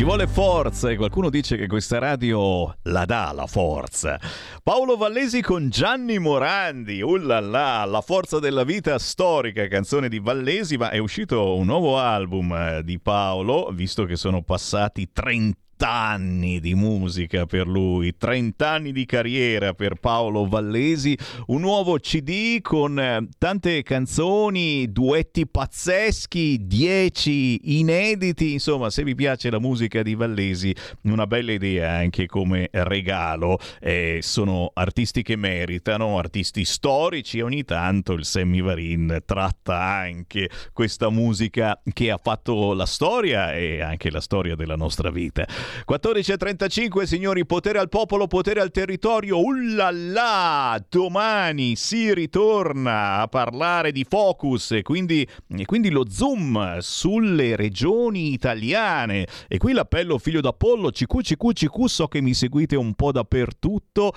Ci 0.02 0.08
vuole 0.08 0.26
forza 0.26 0.90
e 0.90 0.96
qualcuno 0.96 1.30
dice 1.30 1.56
che 1.56 1.68
questa 1.68 2.00
radio 2.00 2.76
la 2.86 3.04
dà 3.04 3.30
la 3.32 3.46
forza. 3.46 4.18
Paolo 4.60 4.96
Vallesi 4.96 5.40
con 5.42 5.68
Gianni 5.68 6.18
Morandi, 6.18 7.00
ullala, 7.00 7.84
la 7.84 8.00
forza 8.00 8.40
della 8.40 8.64
vita 8.64 8.98
storica, 8.98 9.68
canzone 9.68 10.08
di 10.08 10.18
Vallesi, 10.18 10.76
ma 10.76 10.90
è 10.90 10.98
uscito 10.98 11.54
un 11.54 11.66
nuovo 11.66 12.00
album 12.00 12.52
eh, 12.52 12.82
di 12.82 12.98
Paolo, 12.98 13.70
visto 13.72 14.04
che 14.04 14.16
sono 14.16 14.42
passati 14.42 15.10
30 15.12 15.56
anni 15.90 16.60
di 16.60 16.74
musica 16.74 17.46
per 17.46 17.66
lui, 17.66 18.16
30 18.16 18.68
anni 18.68 18.92
di 18.92 19.04
carriera 19.04 19.74
per 19.74 19.94
Paolo 19.94 20.46
Vallesi, 20.46 21.16
un 21.46 21.60
nuovo 21.60 21.98
CD 21.98 22.60
con 22.60 22.98
eh, 22.98 23.28
tante 23.38 23.82
canzoni, 23.82 24.90
duetti 24.90 25.46
pazzeschi, 25.46 26.66
10 26.66 27.78
inediti, 27.78 28.52
insomma 28.52 28.90
se 28.90 29.04
vi 29.04 29.14
piace 29.14 29.50
la 29.50 29.58
musica 29.58 30.02
di 30.02 30.14
Vallesi, 30.14 30.74
una 31.02 31.26
bella 31.26 31.52
idea 31.52 31.92
anche 31.92 32.26
come 32.26 32.68
regalo, 32.70 33.58
Eh, 33.80 34.20
sono 34.22 34.70
artisti 34.74 35.22
che 35.22 35.36
meritano, 35.36 36.18
artisti 36.18 36.64
storici 36.64 37.38
e 37.38 37.42
ogni 37.42 37.64
tanto 37.64 38.12
il 38.12 38.24
Sammy 38.24 38.60
Varin 38.60 39.22
tratta 39.24 39.80
anche 39.80 40.48
questa 40.72 41.10
musica 41.10 41.80
che 41.92 42.10
ha 42.10 42.18
fatto 42.22 42.72
la 42.74 42.86
storia 42.86 43.52
e 43.54 43.80
anche 43.80 44.10
la 44.10 44.20
storia 44.20 44.54
della 44.54 44.76
nostra 44.76 45.10
vita. 45.10 45.46
14.35 45.88 47.04
signori, 47.04 47.46
potere 47.46 47.78
al 47.78 47.88
popolo, 47.88 48.26
potere 48.26 48.60
al 48.60 48.70
territorio, 48.70 49.42
ullala, 49.42 50.82
domani 50.88 51.76
si 51.76 52.12
ritorna 52.12 53.20
a 53.20 53.28
parlare 53.28 53.92
di 53.92 54.04
focus 54.08 54.72
e 54.72 54.82
quindi, 54.82 55.26
e 55.48 55.64
quindi 55.64 55.90
lo 55.90 56.08
zoom 56.08 56.78
sulle 56.78 57.56
regioni 57.56 58.32
italiane. 58.32 59.26
E 59.48 59.58
qui 59.58 59.72
l'appello 59.72 60.18
figlio 60.18 60.40
d'Apollo, 60.40 60.90
CQ, 60.90 61.20
CQ, 61.20 61.52
CQ, 61.52 61.84
so 61.86 62.08
che 62.08 62.20
mi 62.20 62.34
seguite 62.34 62.76
un 62.76 62.94
po' 62.94 63.12
dappertutto, 63.12 64.12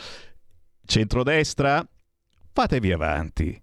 centrodestra, 0.85 1.87
fatevi 2.51 2.91
avanti, 2.91 3.61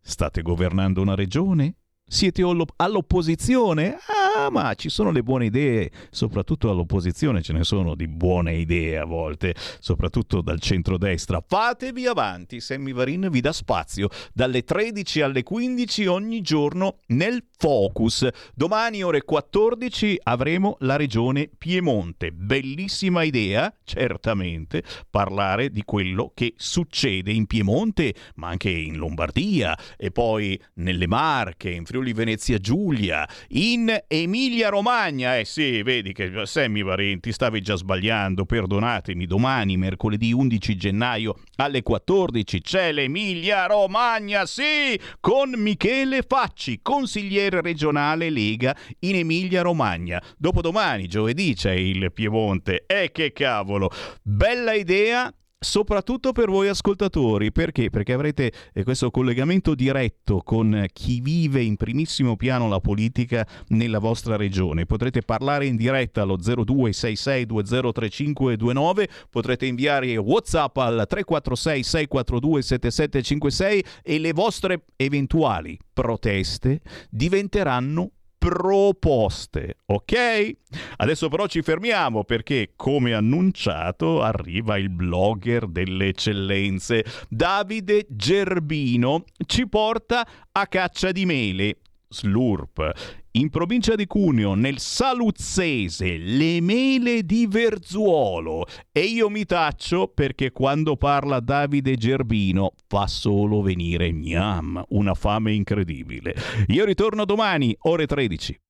state 0.00 0.42
governando 0.42 1.00
una 1.00 1.14
regione? 1.14 1.74
Siete 2.12 2.42
allo- 2.42 2.66
all'opposizione? 2.74 3.96
Ah, 4.36 4.50
ma 4.50 4.74
ci 4.74 4.88
sono 4.88 5.12
le 5.12 5.22
buone 5.22 5.44
idee, 5.44 5.92
soprattutto 6.10 6.68
all'opposizione 6.68 7.40
ce 7.40 7.52
ne 7.52 7.62
sono 7.62 7.94
di 7.94 8.08
buone 8.08 8.56
idee 8.56 8.98
a 8.98 9.04
volte, 9.04 9.54
soprattutto 9.78 10.40
dal 10.40 10.58
centrodestra. 10.58 11.40
Fatevi 11.46 12.06
avanti, 12.06 12.60
Sammy 12.60 12.92
Varin 12.92 13.28
vi 13.30 13.40
dà 13.40 13.52
spazio 13.52 14.08
dalle 14.34 14.64
13 14.64 15.20
alle 15.20 15.44
15 15.44 16.06
ogni 16.06 16.40
giorno 16.40 16.96
nel 17.08 17.44
Focus. 17.60 18.26
Domani 18.54 19.02
ore 19.02 19.20
14 19.22 20.18
avremo 20.22 20.78
la 20.80 20.96
regione 20.96 21.50
Piemonte. 21.58 22.32
Bellissima 22.32 23.22
idea, 23.22 23.70
certamente, 23.84 24.82
parlare 25.10 25.68
di 25.68 25.82
quello 25.84 26.32
che 26.34 26.54
succede 26.56 27.30
in 27.30 27.44
Piemonte, 27.44 28.14
ma 28.36 28.48
anche 28.48 28.70
in 28.70 28.96
Lombardia 28.96 29.76
e 29.98 30.10
poi 30.10 30.58
nelle 30.76 31.06
Marche, 31.06 31.68
in 31.68 31.84
Friuli 31.84 32.14
Venezia 32.14 32.56
Giulia, 32.56 33.28
in 33.48 33.94
Emilia 34.08 34.70
Romagna. 34.70 35.36
Eh 35.36 35.44
sì, 35.44 35.82
vedi 35.82 36.14
che 36.14 36.32
Sammy 36.46 36.82
Varin 36.82 37.20
ti 37.20 37.30
stavi 37.30 37.60
già 37.60 37.76
sbagliando, 37.76 38.46
perdonatemi. 38.46 39.26
Domani, 39.26 39.76
mercoledì 39.76 40.32
11 40.32 40.76
gennaio 40.76 41.36
alle 41.56 41.82
14 41.82 42.62
c'è 42.62 42.90
l'Emilia 42.90 43.66
Romagna, 43.66 44.46
sì, 44.46 44.98
con 45.20 45.50
Michele 45.56 46.24
Facci, 46.26 46.78
consigliere 46.80 47.48
interregionale 47.50 48.30
Lega 48.30 48.74
in 49.00 49.16
Emilia 49.16 49.62
Romagna. 49.62 50.22
Dopodomani, 50.38 51.08
giovedì, 51.08 51.54
c'è 51.54 51.72
il 51.72 52.12
Piemonte. 52.12 52.84
E 52.86 53.10
che 53.12 53.32
cavolo! 53.32 53.90
Bella 54.22 54.72
idea, 54.72 55.32
Soprattutto 55.62 56.32
per 56.32 56.48
voi 56.48 56.68
ascoltatori, 56.68 57.52
perché? 57.52 57.90
Perché 57.90 58.14
avrete 58.14 58.50
eh, 58.72 58.82
questo 58.82 59.10
collegamento 59.10 59.74
diretto 59.74 60.40
con 60.42 60.86
chi 60.90 61.20
vive 61.20 61.60
in 61.60 61.76
primissimo 61.76 62.34
piano 62.34 62.66
la 62.66 62.80
politica 62.80 63.46
nella 63.68 63.98
vostra 63.98 64.36
regione. 64.36 64.86
Potrete 64.86 65.20
parlare 65.20 65.66
in 65.66 65.76
diretta 65.76 66.22
allo 66.22 66.38
0266203529, 66.38 69.04
potrete 69.28 69.66
inviare 69.66 70.16
WhatsApp 70.16 70.78
al 70.78 71.04
346 71.06 71.82
642 71.82 72.62
7756 72.62 73.84
e 74.02 74.18
le 74.18 74.32
vostre 74.32 74.84
eventuali 74.96 75.78
proteste 75.92 76.80
diventeranno 77.10 78.12
proposte, 78.40 79.76
ok? 79.84 80.56
Adesso 80.96 81.28
però 81.28 81.46
ci 81.46 81.60
fermiamo 81.60 82.24
perché, 82.24 82.72
come 82.74 83.12
annunciato, 83.12 84.22
arriva 84.22 84.78
il 84.78 84.88
blogger 84.88 85.66
delle 85.66 86.06
eccellenze. 86.06 87.04
Davide 87.28 88.06
Gerbino 88.08 89.24
ci 89.44 89.68
porta 89.68 90.26
a 90.52 90.66
caccia 90.66 91.12
di 91.12 91.26
mele. 91.26 91.76
Slurp. 92.08 93.19
In 93.34 93.48
provincia 93.48 93.94
di 93.94 94.08
Cuneo, 94.08 94.54
nel 94.54 94.80
Saluzzese, 94.80 96.16
le 96.16 96.60
mele 96.60 97.22
di 97.22 97.46
Verzuolo. 97.46 98.66
E 98.90 99.02
io 99.02 99.30
mi 99.30 99.44
taccio 99.44 100.10
perché 100.12 100.50
quando 100.50 100.96
parla 100.96 101.38
Davide 101.38 101.94
Gerbino 101.94 102.72
fa 102.88 103.06
solo 103.06 103.62
venire 103.62 104.12
gnam, 104.12 104.82
una 104.88 105.14
fame 105.14 105.52
incredibile. 105.52 106.34
Io 106.68 106.84
ritorno 106.84 107.24
domani, 107.24 107.72
ore 107.82 108.06
13. 108.06 108.60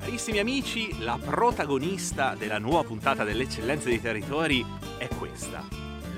Carissimi 0.00 0.38
amici, 0.38 0.98
la 1.00 1.18
protagonista 1.22 2.34
della 2.34 2.58
nuova 2.58 2.84
puntata 2.84 3.22
delle 3.22 3.42
eccellenze 3.42 3.90
dei 3.90 4.00
territori 4.00 4.64
è 4.96 5.08
questa, 5.08 5.62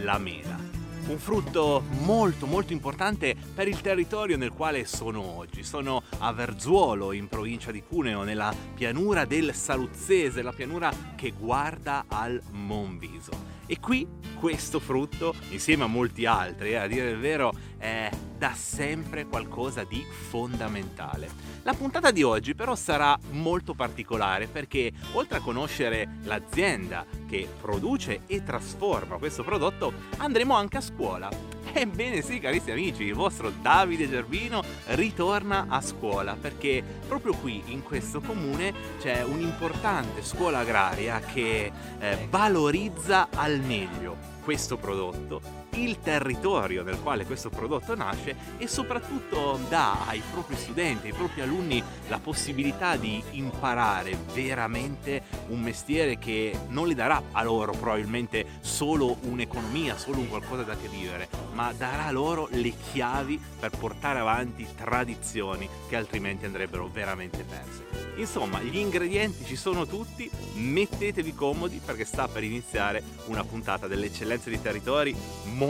la 0.02 0.18
mela. 0.18 0.73
Un 1.06 1.18
frutto 1.18 1.82
molto 2.00 2.46
molto 2.46 2.72
importante 2.72 3.36
per 3.54 3.68
il 3.68 3.82
territorio 3.82 4.38
nel 4.38 4.52
quale 4.52 4.86
sono 4.86 5.20
oggi. 5.20 5.62
Sono 5.62 6.02
a 6.18 6.32
Verzuolo, 6.32 7.12
in 7.12 7.28
provincia 7.28 7.70
di 7.70 7.82
Cuneo, 7.82 8.22
nella 8.22 8.54
pianura 8.74 9.26
del 9.26 9.54
Saluzzese, 9.54 10.40
la 10.40 10.52
pianura 10.52 10.90
che 11.14 11.34
guarda 11.38 12.06
al 12.08 12.40
Monviso. 12.52 13.52
E 13.66 13.78
qui 13.80 14.06
questo 14.38 14.80
frutto, 14.80 15.34
insieme 15.50 15.84
a 15.84 15.88
molti 15.88 16.24
altri, 16.26 16.70
eh, 16.70 16.76
a 16.76 16.86
dire 16.86 17.10
il 17.10 17.18
vero, 17.18 17.52
è 17.84 18.08
da 18.38 18.54
sempre 18.54 19.26
qualcosa 19.26 19.84
di 19.84 20.02
fondamentale. 20.30 21.28
La 21.64 21.74
puntata 21.74 22.10
di 22.10 22.22
oggi 22.22 22.54
però 22.54 22.74
sarà 22.74 23.18
molto 23.32 23.74
particolare 23.74 24.46
perché 24.46 24.90
oltre 25.12 25.36
a 25.36 25.42
conoscere 25.42 26.16
l'azienda 26.22 27.04
che 27.28 27.46
produce 27.60 28.22
e 28.26 28.42
trasforma 28.42 29.18
questo 29.18 29.44
prodotto, 29.44 29.92
andremo 30.16 30.54
anche 30.54 30.78
a 30.78 30.80
scuola. 30.80 31.28
Ebbene 31.76 32.22
sì, 32.22 32.38
carissimi 32.38 32.72
amici, 32.72 33.02
il 33.02 33.14
vostro 33.14 33.50
Davide 33.50 34.08
Gerbino 34.08 34.62
ritorna 34.86 35.66
a 35.68 35.82
scuola 35.82 36.36
perché 36.40 36.82
proprio 37.06 37.34
qui 37.34 37.64
in 37.66 37.82
questo 37.82 38.22
comune 38.22 38.72
c'è 38.98 39.22
un'importante 39.22 40.22
scuola 40.22 40.60
agraria 40.60 41.20
che 41.20 41.70
eh, 41.98 42.26
valorizza 42.30 43.28
al 43.34 43.60
meglio 43.60 44.32
questo 44.44 44.76
prodotto, 44.76 45.40
il 45.74 46.00
territorio 46.00 46.82
nel 46.82 47.00
quale 47.00 47.24
questo 47.24 47.50
prodotto 47.50 47.94
nasce 47.94 48.36
e 48.58 48.66
soprattutto 48.66 49.58
dà 49.68 50.06
ai 50.06 50.22
propri 50.30 50.56
studenti, 50.56 51.08
ai 51.08 51.12
propri 51.12 51.40
alunni 51.40 51.82
la 52.08 52.18
possibilità 52.18 52.96
di 52.96 53.22
imparare 53.32 54.16
veramente 54.32 55.22
un 55.48 55.60
mestiere 55.60 56.18
che 56.18 56.56
non 56.68 56.88
gli 56.88 56.94
darà 56.94 57.22
a 57.32 57.42
loro 57.42 57.72
probabilmente 57.72 58.46
solo 58.60 59.16
un'economia, 59.22 59.96
solo 59.96 60.18
un 60.18 60.28
qualcosa 60.28 60.62
da 60.62 60.76
che 60.76 60.88
vivere, 60.88 61.28
ma 61.52 61.72
darà 61.72 62.10
loro 62.10 62.48
le 62.52 62.72
chiavi 62.92 63.40
per 63.58 63.70
portare 63.70 64.20
avanti 64.20 64.66
tradizioni 64.76 65.68
che 65.88 65.96
altrimenti 65.96 66.44
andrebbero 66.44 66.88
veramente 66.88 67.44
perse. 67.44 68.12
Insomma, 68.16 68.60
gli 68.60 68.76
ingredienti 68.76 69.44
ci 69.44 69.56
sono 69.56 69.86
tutti, 69.86 70.30
mettetevi 70.54 71.34
comodi 71.34 71.80
perché 71.84 72.04
sta 72.04 72.28
per 72.28 72.44
iniziare 72.44 73.02
una 73.26 73.42
puntata 73.42 73.88
delle 73.88 74.06
eccellenze 74.06 74.50
di 74.50 74.62
territori 74.62 75.14
molto 75.44 75.63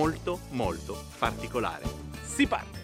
molto 0.51 1.05
particolare. 1.19 1.85
Si 2.23 2.47
parte! 2.47 2.84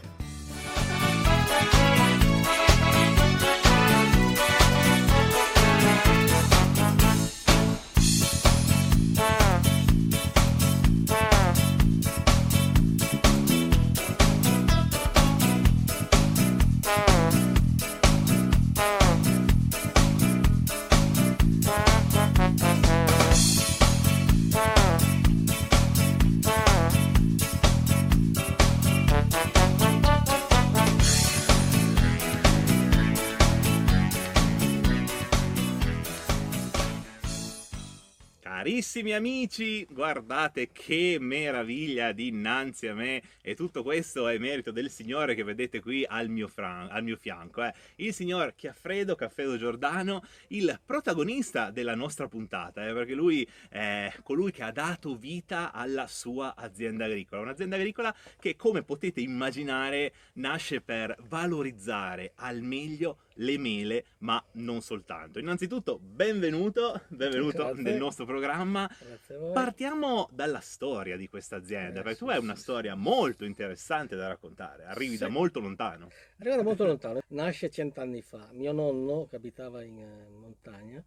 Carissimi 38.92 39.14
amici, 39.14 39.86
guardate 39.88 40.72
che 40.72 41.18
meraviglia 41.20 42.10
dinanzi 42.10 42.88
a 42.88 42.94
me 42.96 43.22
e 43.40 43.54
tutto 43.54 43.84
questo 43.84 44.26
è 44.26 44.36
merito 44.36 44.72
del 44.72 44.90
signore 44.90 45.36
che 45.36 45.44
vedete 45.44 45.80
qui 45.80 46.04
al 46.04 46.28
mio, 46.28 46.48
fran- 46.48 46.88
al 46.90 47.04
mio 47.04 47.14
fianco, 47.16 47.62
eh. 47.62 47.72
il 47.96 48.12
signor 48.12 48.54
Chiaffredo, 48.56 49.14
Caffredo 49.14 49.56
Giordano, 49.56 50.24
il 50.48 50.76
protagonista 50.84 51.70
della 51.70 51.94
nostra 51.94 52.26
puntata, 52.26 52.84
eh, 52.84 52.92
perché 52.92 53.14
lui 53.14 53.48
è 53.68 54.12
colui 54.24 54.50
che 54.50 54.64
ha 54.64 54.72
dato 54.72 55.14
vita 55.14 55.70
alla 55.70 56.08
sua 56.08 56.56
azienda 56.56 57.04
agricola, 57.04 57.42
un'azienda 57.42 57.76
agricola 57.76 58.12
che 58.40 58.56
come 58.56 58.82
potete 58.82 59.20
immaginare 59.20 60.12
nasce 60.32 60.80
per 60.80 61.14
valorizzare 61.28 62.32
al 62.34 62.60
meglio 62.60 63.18
le 63.40 63.58
mele, 63.58 64.04
ma 64.18 64.42
non 64.52 64.80
soltanto. 64.80 65.38
Innanzitutto, 65.38 65.98
benvenuto, 65.98 67.02
benvenuto 67.08 67.64
Grazie. 67.64 67.82
nel 67.82 67.96
nostro 67.96 68.24
programma. 68.24 68.90
Grazie 68.98 69.34
a 69.34 69.38
voi. 69.38 69.52
Partiamo 69.52 70.28
dalla 70.32 70.60
storia 70.60 71.16
di 71.16 71.28
questa 71.28 71.56
azienda, 71.56 72.00
Eh, 72.00 72.02
perché 72.02 72.18
sì, 72.18 72.24
tu 72.24 72.30
hai 72.30 72.38
una 72.38 72.54
sì. 72.54 72.62
storia 72.62 72.94
molto 72.94 73.44
interessante 73.44 74.16
da 74.16 74.28
raccontare, 74.28 74.84
arrivi 74.84 75.16
da 75.16 75.28
molto 75.28 75.60
lontano. 75.60 76.08
Arriva 76.38 76.56
da 76.56 76.62
molto 76.62 76.84
lontano, 76.84 77.20
nasce 77.28 77.70
cent'anni 77.70 78.22
fa. 78.22 78.48
Mio 78.52 78.72
nonno, 78.72 79.26
che 79.28 79.36
abitava 79.36 79.82
in 79.82 79.98
eh, 79.98 80.28
montagna, 80.28 81.02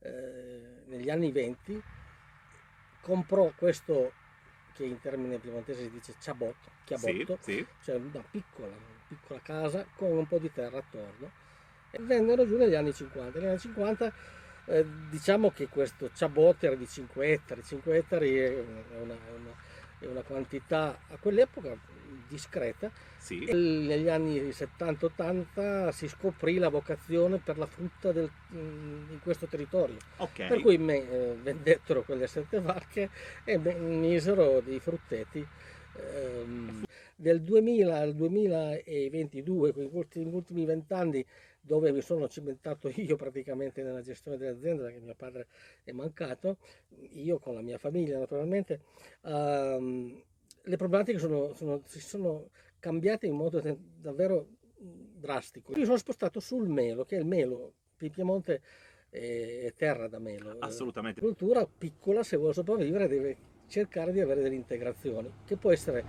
eh, 0.00 0.82
negli 0.86 1.10
anni 1.10 1.30
20, 1.30 1.82
comprò 3.02 3.52
questo 3.54 4.12
che 4.74 4.84
in 4.84 5.00
termine 5.00 5.38
piemontese 5.38 5.82
si 5.82 5.90
dice 5.90 6.14
ciabot, 6.18 6.56
chiabotto, 6.84 7.38
cioè 7.82 7.96
una 7.96 8.24
piccola, 8.30 8.68
una 8.68 9.04
piccola 9.06 9.40
casa 9.40 9.86
con 9.96 10.12
un 10.12 10.26
po' 10.26 10.38
di 10.38 10.50
terra 10.50 10.78
attorno. 10.78 11.46
Vennero 12.00 12.46
giù 12.46 12.56
negli 12.56 12.74
anni 12.74 12.92
50. 12.92 13.38
Negli 13.38 13.48
anni 13.48 13.58
50 13.58 14.12
eh, 14.66 14.84
diciamo 15.10 15.50
che 15.50 15.68
questo 15.68 16.10
ciabot 16.14 16.62
era 16.62 16.74
di 16.74 16.86
5 16.86 17.26
ettari, 17.32 17.62
5 17.64 17.96
ettari 17.96 18.36
è 18.36 18.62
una, 19.00 19.14
è 19.14 19.30
una- 19.34 19.76
è 20.00 20.06
una 20.06 20.20
quantità 20.22 20.96
a 21.08 21.16
quell'epoca 21.18 21.76
discreta. 22.28 22.88
Sì. 23.16 23.44
Negli 23.50 24.08
anni 24.08 24.52
70-80 24.52 25.88
si 25.90 26.06
scoprì 26.06 26.58
la 26.58 26.68
vocazione 26.68 27.38
per 27.38 27.58
la 27.58 27.66
frutta 27.66 28.12
del- 28.12 28.30
in 28.50 29.18
questo 29.22 29.46
territorio. 29.46 29.96
Ok. 30.18 30.46
Per 30.46 30.60
cui 30.60 30.78
me, 30.78 30.98
eh, 31.10 31.34
vendettero 31.42 32.02
quelle 32.02 32.28
sette 32.28 32.60
vacche 32.60 33.10
e 33.44 33.58
misero 33.58 34.60
dei 34.60 34.78
frutteti. 34.78 35.44
Ehm, 35.96 36.84
del 37.16 37.42
2000 37.42 37.98
al 37.98 38.14
2022, 38.14 39.72
quindi 39.72 39.92
gli 39.92 39.96
ultimi, 39.98 40.30
gli 40.30 40.34
ultimi 40.34 40.64
vent'anni, 40.64 41.24
dove 41.68 41.92
mi 41.92 42.00
sono 42.00 42.26
cimentato 42.28 42.88
io 42.96 43.14
praticamente 43.16 43.82
nella 43.82 44.00
gestione 44.00 44.38
dell'azienda, 44.38 44.84
perché 44.84 45.00
mio 45.00 45.14
padre 45.14 45.46
è 45.84 45.92
mancato, 45.92 46.56
io 47.12 47.38
con 47.38 47.54
la 47.54 47.60
mia 47.60 47.78
famiglia 47.78 48.18
naturalmente, 48.18 48.80
ehm, 49.24 50.22
le 50.62 50.76
problematiche 50.76 51.18
sono- 51.18 51.52
sono- 51.54 51.82
si 51.84 52.00
sono 52.00 52.48
cambiate 52.80 53.26
in 53.26 53.34
modo 53.34 53.60
davvero 54.00 54.48
drastico. 54.78 55.72
Io 55.76 55.84
sono 55.84 55.96
spostato 55.98 56.40
sul 56.40 56.68
melo, 56.68 57.04
che 57.04 57.16
è 57.16 57.20
il 57.20 57.26
melo, 57.26 57.74
Piemonte 57.96 58.62
è 59.10 59.72
terra 59.76 60.06
da 60.08 60.18
melo. 60.18 60.56
Assolutamente. 60.60 61.20
La 61.20 61.26
cultura 61.26 61.66
piccola, 61.66 62.22
se 62.22 62.36
vuole 62.36 62.52
sopravvivere, 62.52 63.08
deve 63.08 63.36
cercare 63.66 64.12
di 64.12 64.20
avere 64.20 64.42
delle 64.42 64.54
integrazioni, 64.54 65.30
che 65.44 65.56
può 65.56 65.72
essere 65.72 66.04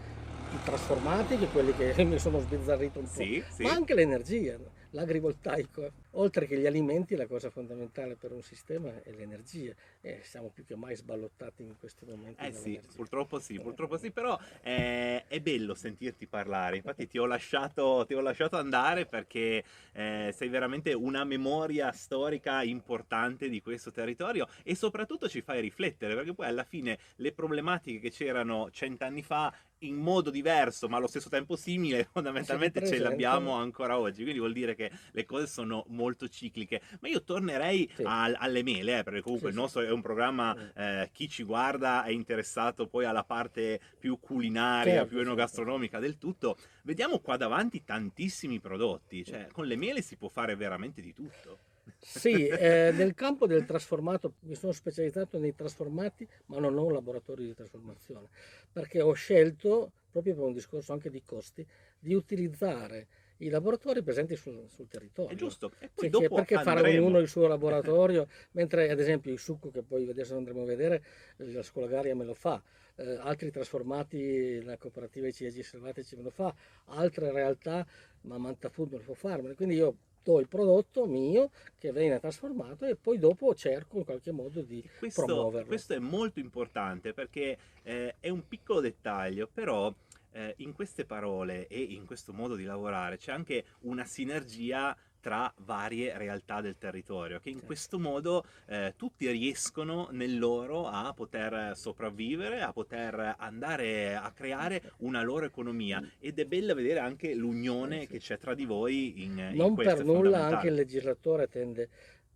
i 0.52 0.58
trasformati, 0.64 1.38
che 1.38 1.48
quelli 1.48 1.74
che 1.74 1.94
mi 2.06 2.20
sono 2.20 2.40
sbizzarrito 2.40 3.00
un 3.00 3.06
po', 3.06 3.22
Sì, 3.22 3.44
sì. 3.50 3.64
ma 3.64 3.72
anche 3.72 3.94
l'energia? 3.96 4.58
L'agrivoltaico. 4.92 6.08
Oltre 6.14 6.48
che 6.48 6.58
gli 6.58 6.66
alimenti, 6.66 7.16
la 7.16 7.28
cosa 7.28 7.50
fondamentale 7.50 8.16
per 8.16 8.32
un 8.32 8.42
sistema 8.42 9.04
è 9.04 9.12
l'energia 9.12 9.74
e 10.02 10.22
siamo 10.24 10.50
più 10.50 10.66
che 10.66 10.76
mai 10.76 10.96
sballottati 10.96 11.64
in 11.64 11.76
questi 11.78 12.06
momenti. 12.06 12.44
Eh 12.44 12.52
sì, 12.52 12.80
purtroppo 12.96 13.40
sì, 13.40 13.60
purtroppo 13.60 13.98
sì, 13.98 14.12
però 14.12 14.38
eh, 14.62 15.26
è 15.28 15.40
bello 15.40 15.76
sentirti 15.76 16.26
parlare, 16.26 16.78
infatti 16.78 17.08
ti 17.08 17.18
ho 17.18 17.26
lasciato, 17.26 18.06
ti 18.08 18.14
ho 18.16 18.22
lasciato 18.22 18.58
andare 18.58 19.06
perché 19.06 19.64
eh, 19.94 20.34
sei 20.36 20.50
veramente 20.50 20.94
una 20.94 21.24
memoria 21.24 21.92
storica 21.92 22.64
importante 22.64 23.50
di 23.50 23.62
questo 23.62 23.92
territorio 23.92 24.48
e 24.64 24.76
soprattutto 24.76 25.30
ci 25.30 25.42
fai 25.42 25.62
riflettere 25.62 26.16
perché 26.16 26.34
poi 26.34 26.48
alla 26.48 26.64
fine 26.64 26.98
le 27.18 27.32
problematiche 27.32 28.00
che 28.00 28.10
c'erano 28.10 28.70
cent'anni 28.72 29.22
fa 29.22 29.54
in 29.80 29.96
modo 29.96 30.30
diverso 30.30 30.88
ma 30.90 30.98
allo 30.98 31.08
stesso 31.08 31.30
tempo 31.30 31.56
simile 31.56 32.04
fondamentalmente 32.12 32.80
ce 32.80 32.86
le 32.86 32.90
presentano. 32.90 33.14
abbiamo 33.14 33.54
ancora 33.54 33.98
oggi. 34.00 34.22
Quindi 34.24 34.40
vuol 34.40 34.54
dire 34.54 34.76
che 34.76 34.92
le 35.12 35.26
cose 35.26 35.48
sono 35.48 35.86
molto 35.90 36.28
cicliche. 36.28 36.82
Ma 37.00 37.08
io 37.08 37.24
tornerei 37.24 37.90
al- 38.04 38.36
alle 38.40 38.64
mele 38.64 39.00
eh, 39.00 39.04
perché 39.04 39.22
comunque 39.22 39.50
Sì, 39.50 39.56
il 39.56 39.62
nostro 39.62 39.82
è 39.82 39.92
un 39.92 40.02
programma 40.02 40.56
eh, 40.74 41.10
chi 41.14 41.30
ci 41.30 41.44
guarda 41.44 42.04
è 42.04 42.12
interessato 42.12 42.88
poi 42.88 43.06
alla 43.06 43.24
parte 43.24 43.80
più 44.00 44.20
culinaria 44.20 44.94
Certo, 44.94 45.08
più 45.08 45.18
sì. 45.18 45.24
enogastronomica 45.24 46.00
del 46.00 46.18
tutto. 46.18 46.58
Vediamo 46.84 47.20
qua 47.20 47.38
davanti 47.38 47.84
tantissimi 47.84 48.60
prodotti. 48.60 49.24
Cioè 49.24 49.48
con 49.52 49.66
le 49.66 49.76
mele 49.76 50.02
si 50.02 50.16
può 50.18 50.28
fare 50.30 50.56
veramente 50.56 51.02
di 51.02 51.14
tutto 51.14 51.60
Sì, 51.98 52.48
eh, 52.48 52.92
nel 52.94 53.14
campo 53.14 53.46
del 53.48 53.66
trasformato 53.66 54.36
mi 54.42 54.56
sono 54.56 54.72
specializzato 54.72 55.38
nei 55.38 55.54
trasformati, 55.56 56.28
ma 56.48 56.60
non 56.60 56.78
ho 56.78 56.86
un 56.86 56.94
laboratorio 56.94 57.46
di 57.46 57.54
trasformazione, 57.54 58.28
perché 58.72 59.02
ho 59.02 59.14
scelto, 59.14 59.92
proprio 60.12 60.36
per 60.36 60.44
un 60.44 60.54
discorso 60.54 60.94
anche 60.94 61.10
di 61.10 61.22
costi, 61.24 61.66
di 62.00 62.14
utilizzare 62.14 63.08
i 63.42 63.50
laboratori 63.50 64.02
presenti 64.04 64.36
sul, 64.36 64.66
sul 64.70 64.88
territorio. 64.88 65.32
È 65.32 65.36
giusto. 65.36 65.68
E 65.68 65.72
Cioè, 65.80 65.90
poi 65.94 66.04
che- 66.04 66.10
dopo 66.10 66.36
perché 66.36 66.56
fare 66.56 66.80
andremo. 66.80 67.06
ognuno 67.06 67.20
il 67.20 67.28
suo 67.28 67.48
laboratorio, 67.48 68.28
mentre 68.52 68.90
ad 68.90 69.00
esempio 69.00 69.32
il 69.32 69.40
succo 69.40 69.70
che 69.70 69.82
poi 69.84 70.10
adesso 70.10 70.36
andremo 70.36 70.64
a 70.64 70.66
vedere, 70.66 71.04
la 71.38 71.64
scuola 71.64 71.88
Garia 71.88 72.16
me 72.16 72.26
lo 72.26 72.34
fa, 72.34 72.62
eh, 72.96 73.16
altri 73.22 73.50
trasformati, 73.52 74.62
la 74.64 74.78
cooperativa 74.78 75.28
I 75.28 75.34
ciliegi 75.34 75.64
selvatici 75.64 76.16
me 76.18 76.24
lo 76.24 76.30
fa, 76.32 76.54
altre 76.86 77.32
realtà, 77.32 77.86
ma 78.22 78.38
Manta 78.38 78.70
Food 78.70 78.92
me 78.92 78.98
lo 78.98 79.04
può 79.04 79.14
fare, 79.14 79.54
quindi 79.56 79.76
io 79.76 79.96
do 80.30 80.40
il 80.40 80.48
prodotto 80.48 81.06
mio 81.08 81.50
che 81.78 81.92
viene 81.92 82.20
trasformato 82.20 82.86
e 82.86 82.96
poi 82.96 83.18
dopo 83.18 83.56
cerco 83.56 83.98
in 83.98 84.06
qualche 84.06 84.32
modo 84.32 84.62
di 84.62 84.88
questo, 85.00 85.26
promuoverlo. 85.26 85.68
questo 85.68 85.94
è 85.94 86.00
molto 86.00 86.40
importante 86.40 87.14
perché 87.14 87.58
eh, 87.82 88.16
è 88.20 88.30
un 88.30 88.48
piccolo 88.48 88.80
dettaglio, 88.80 89.50
però 89.52 89.92
eh, 90.32 90.54
in 90.58 90.74
queste 90.74 91.06
parole 91.06 91.68
e 91.68 91.82
in 91.82 92.06
questo 92.06 92.34
modo 92.34 92.56
di 92.56 92.64
lavorare 92.64 93.18
c'è 93.18 93.32
anche 93.32 93.66
una 93.82 94.06
sinergia 94.06 94.96
tra 95.20 95.52
varie 95.64 96.18
realtà 96.18 96.62
del 96.62 96.78
territorio 96.78 97.40
che 97.40 97.50
in 97.50 97.64
questo 97.64 98.00
modo 98.00 98.46
eh, 98.68 98.94
tutti 98.96 99.30
riescono 99.30 100.08
nel 100.12 100.38
loro 100.38 100.88
a 100.88 101.14
poter 101.14 101.76
sopravvivere, 101.76 102.62
a 102.62 102.72
poter 102.72 103.36
andare 103.38 104.16
a 104.16 104.32
creare 104.32 104.94
una 104.98 105.22
loro 105.22 105.46
economia. 105.46 106.02
Ed 106.20 106.40
è 106.40 106.46
bello 106.46 106.74
vedere 106.74 107.00
anche 107.00 107.34
l'unione 107.34 108.08
che 108.08 108.20
c'è 108.20 108.38
tra 108.38 108.54
di 108.54 108.66
voi 108.66 109.24
in, 109.24 109.38
in 109.38 109.56
non 109.56 109.76
per 109.76 110.04
nulla 110.04 110.46
anche 110.46 110.68
il 110.68 110.76
legislatore 110.76 111.48
tende 111.48 111.90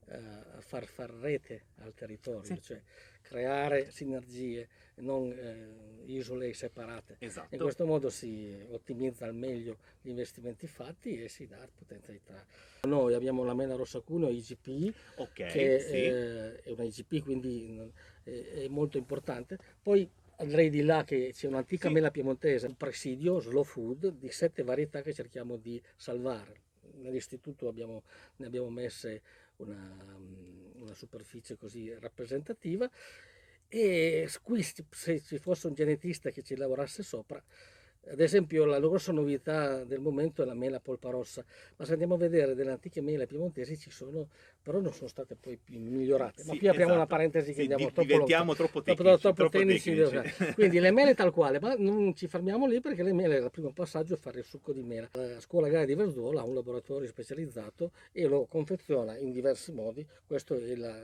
eh, 0.08 0.16
a 0.16 0.62
far 0.62 0.86
far 0.86 1.10
rete 1.10 1.66
al 1.82 1.94
territorio, 1.94 2.58
cioè 2.60 2.82
creare 3.22 3.92
sinergie, 3.92 4.68
non 4.96 5.32
eh, 5.32 6.04
isole 6.06 6.54
separate. 6.54 7.16
Esatto. 7.20 7.54
In 7.54 7.62
questo 7.62 7.86
modo 7.86 8.10
si 8.10 8.56
ottimizza 8.70 9.26
al 9.26 9.36
meglio 9.36 9.78
gli 10.02 10.10
investimenti 10.10 10.68
fatti 10.68 11.22
e 11.22 11.30
si 11.30 11.48
dà 11.48 11.68
potenzialità. 11.74 12.46
Noi 12.84 13.14
abbiamo 13.14 13.44
la 13.44 13.54
mela 13.54 13.76
rossa 13.76 14.00
cuneo 14.02 14.30
IGP, 14.30 14.94
Ok, 15.18 15.34
che 15.34 15.80
sì. 15.80 15.94
eh, 15.94 16.62
è 16.62 16.70
una 16.72 16.84
IGP, 16.84 17.24
quindi 17.24 17.92
è, 18.24 18.68
molto 18.70 18.98
importante. 18.98 19.58
Poi 19.82 20.10
andrei 20.38 20.70
di 20.70 20.82
là 20.82 21.04
che 21.04 21.32
c'è 21.34 21.48
un'antica 21.48 21.90
mela 21.90 22.12
piemontese, 22.12 22.68
un 22.68 22.76
presidio 22.76 23.40
slow 23.40 23.64
food 23.64 24.18
di 24.18 24.30
sette 24.30 24.64
varietà 24.64 25.02
che 25.02 25.14
cerchiamo 25.14 25.58
di 25.58 25.82
salvare. 25.96 26.62
Nell'istituto 26.96 27.68
abbiamo, 27.68 28.04
ne 28.38 28.46
abbiamo 28.46 28.70
messe 28.70 29.22
una, 29.58 29.96
una 30.76 30.94
superficie 30.94 31.58
così 31.58 31.94
rappresentativa 32.00 32.90
e 33.76 34.30
qui 34.44 34.62
se 34.62 34.86
ci 35.22 35.40
fosse 35.40 35.66
un 35.66 35.74
genetista 35.74 36.30
che 36.30 36.44
ci 36.44 36.56
lavorasse 36.56 37.02
sopra, 37.02 37.44
ad 38.06 38.20
esempio 38.20 38.66
la 38.66 38.80
grossa 38.80 39.12
novità 39.12 39.84
del 39.86 40.00
momento 40.00 40.44
è 40.44 40.46
la 40.46 40.54
mela 40.54 40.80
polpa 40.80 41.10
rossa, 41.10 41.44
ma 41.78 41.86
se 41.86 41.94
andiamo 41.94 42.16
a 42.16 42.18
vedere 42.18 42.54
delle 42.54 42.72
antiche 42.72 43.02
mele 43.02 43.28
piemontesi 43.28 43.78
ci 43.78 43.90
sono, 43.90 44.28
però 44.62 44.80
non 44.80 44.92
sono 44.94 45.08
state 45.08 45.36
poi 45.36 45.58
migliorate. 45.68 46.44
ma 46.44 46.52
Sì, 46.54 46.58
qui 46.60 46.68
apriamo 46.68 46.92
una 46.94 47.02
esatto. 47.04 47.16
parentesi 47.16 47.48
che 47.54 47.56
Sì, 47.56 47.62
andiamo 47.62 47.86
di- 47.88 47.94
troppo 47.94 48.12
diventiamo 48.12 48.56
troppo 48.56 48.82
tecnici, 48.82 49.20
troppo 49.20 49.34
troppo 49.34 49.58
tecnici, 49.58 49.96
tecnici. 49.96 50.54
Quindi 50.54 50.80
le 50.80 50.92
mele 50.92 51.14
tal 51.16 51.32
quale, 51.32 51.60
ma 51.60 51.76
non 51.76 52.14
ci 52.16 52.28
fermiamo 52.28 52.68
lì 52.68 52.82
perché 52.82 53.04
le 53.04 53.14
mele, 53.14 53.38
il 53.38 53.50
primo 53.52 53.72
passaggio 53.72 54.16
è 54.16 54.18
fare 54.18 54.40
il 54.40 54.46
succo 54.46 54.74
di 54.74 54.84
mela. 54.84 55.10
La 55.14 55.40
scuola 55.40 55.70
Gara 55.70 55.86
di 55.86 55.96
Verzuola 55.96 56.42
ha 56.42 56.44
un 56.44 56.54
laboratorio 56.56 57.08
specializzato 57.08 57.92
e 58.12 58.26
lo 58.28 58.46
confeziona 58.46 59.18
in 59.18 59.32
diversi 59.32 59.72
modi. 59.72 60.06
Questa 60.26 60.56
è 60.56 60.76
la, 60.76 60.90
la 60.90 61.04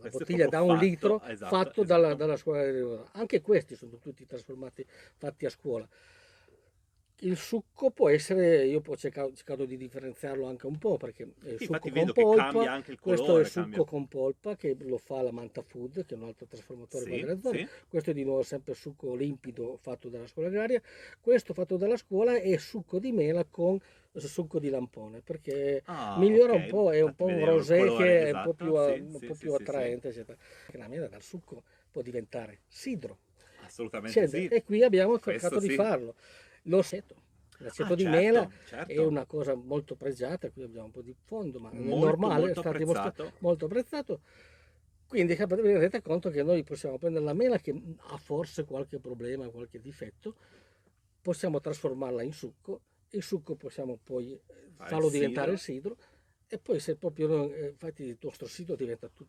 Questo 0.00 0.08
è 0.08 0.10
bottiglia 0.10 0.46
da 0.48 0.60
un 0.62 0.68
fatto, 0.70 0.84
litro 0.84 1.22
esatto, 1.24 1.56
fatto 1.56 1.84
dalla, 1.84 2.14
dalla 2.14 2.36
scuola 2.36 2.64
di 2.64 2.72
Verzuola. 2.72 3.08
Anche 3.12 3.40
questi 3.40 3.76
sono 3.76 3.96
tutti 3.98 4.26
trasformati, 4.26 4.84
fatti 5.16 5.46
a 5.46 5.50
scuola. 5.50 5.88
Il 7.24 7.36
succo 7.36 7.90
può 7.90 8.08
essere, 8.08 8.64
io 8.66 8.82
ho 8.84 8.96
cercato, 8.96 9.32
cercato 9.34 9.64
di 9.64 9.76
differenziarlo 9.76 10.44
anche 10.46 10.66
un 10.66 10.76
po' 10.76 10.96
perché 10.96 11.22
è 11.44 11.50
il 11.50 11.58
Sì, 11.58 11.64
succo 11.66 11.88
con 11.88 12.10
polpa, 12.12 12.82
il 12.90 12.98
questo 13.00 13.36
è 13.36 13.40
colore, 13.40 13.42
il 13.42 13.46
succo 13.46 13.84
cambia. 13.84 13.84
con 13.84 14.08
polpa 14.08 14.56
che 14.56 14.76
lo 14.80 14.98
fa 14.98 15.22
la 15.22 15.30
Manta 15.30 15.62
Food, 15.62 16.04
che 16.04 16.14
è 16.14 16.18
un 16.18 16.24
altro 16.24 16.46
trasformatore 16.46 17.04
Sì, 17.04 17.18
della 17.20 17.38
zona. 17.40 17.58
sì. 17.58 17.68
Questo 17.88 18.10
è 18.10 18.12
di 18.12 18.24
nuovo 18.24 18.42
sempre 18.42 18.74
succo 18.74 19.14
limpido 19.14 19.76
fatto 19.80 20.08
dalla 20.08 20.26
scuola 20.26 20.48
agraria. 20.48 20.82
Questo 21.20 21.54
fatto 21.54 21.76
dalla 21.76 21.96
scuola 21.96 22.34
è 22.34 22.56
succo 22.56 22.98
di 22.98 23.12
mela 23.12 23.44
con 23.44 23.78
succo 24.14 24.58
di 24.58 24.68
lampone 24.68 25.20
perché 25.22 25.82
Ah, 25.86 26.14
migliora 26.14 26.52
ok. 26.52 26.54
un 26.54 26.66
po', 26.66 26.92
è 26.92 27.00
un 27.02 27.14
po' 27.14 27.26
un 27.26 27.38
il 27.38 27.44
rosé 27.44 27.78
colore, 27.78 27.94
che 27.94 28.18
è 28.26 28.32
un 28.32 28.40
esatto. 28.40 28.50
po' 28.50 28.54
più, 28.54 28.74
Sì, 28.74 28.98
un 28.98 29.22
po' 29.24 29.34
più 29.36 29.54
attraente, 29.54 30.08
eccetera. 30.08 30.36
La 30.72 30.88
mela 30.88 31.06
dal 31.06 31.22
succo 31.22 31.62
può 31.90 32.02
diventare 32.02 32.62
sidro. 32.66 33.18
Assolutamente 33.56 34.12
Cioè, 34.12 34.28
sì. 34.28 34.46
E 34.48 34.62
qui 34.64 34.82
abbiamo 34.82 35.18
Questo 35.18 35.54
cercato 35.54 35.60
di 35.60 35.68
sì. 35.68 35.76
farlo. 35.76 36.14
L'aceto. 36.62 37.20
L'aceto 37.58 37.92
Ah, 37.92 37.96
di 37.96 38.02
certo, 38.02 38.18
mela 38.18 38.50
certo. 38.66 38.92
è 38.92 38.98
una 38.98 39.24
cosa 39.24 39.54
molto 39.54 39.94
pregiata, 39.94 40.50
qui 40.50 40.62
abbiamo 40.62 40.86
un 40.86 40.92
po' 40.92 41.02
di 41.02 41.14
fondo, 41.24 41.60
ma 41.60 41.70
è 41.70 41.78
Molto, 41.78 42.06
normale, 42.06 42.34
molto 42.46 42.58
è 42.58 42.62
stato 42.62 42.68
apprezzato. 42.68 43.32
molto 43.38 43.64
apprezzato. 43.66 44.20
Quindi 45.06 45.34
vi 45.34 45.44
rendete 45.44 46.00
conto 46.02 46.30
che 46.30 46.42
noi 46.42 46.64
possiamo 46.64 46.98
prendere 46.98 47.24
la 47.24 47.34
mela 47.34 47.58
che 47.58 47.70
ha 47.98 48.16
forse 48.16 48.64
qualche 48.64 48.98
problema, 48.98 49.48
qualche 49.50 49.78
difetto, 49.80 50.34
possiamo 51.20 51.60
trasformarla 51.60 52.22
in 52.22 52.32
succo, 52.32 52.80
il 53.10 53.22
succo 53.22 53.54
possiamo 53.54 53.98
poi 54.02 54.32
eh, 54.32 54.40
farlo 54.78 55.06
il 55.06 55.12
diventare 55.12 55.56
sidro. 55.58 55.94
sidro 55.94 56.06
e 56.48 56.58
poi 56.58 56.80
se 56.80 56.96
proprio 56.96 57.52
eh, 57.52 57.68
infatti 57.68 58.04
il 58.04 58.18
nostro 58.22 58.46
sito 58.46 58.74
diventa 58.74 59.08
tut- 59.08 59.28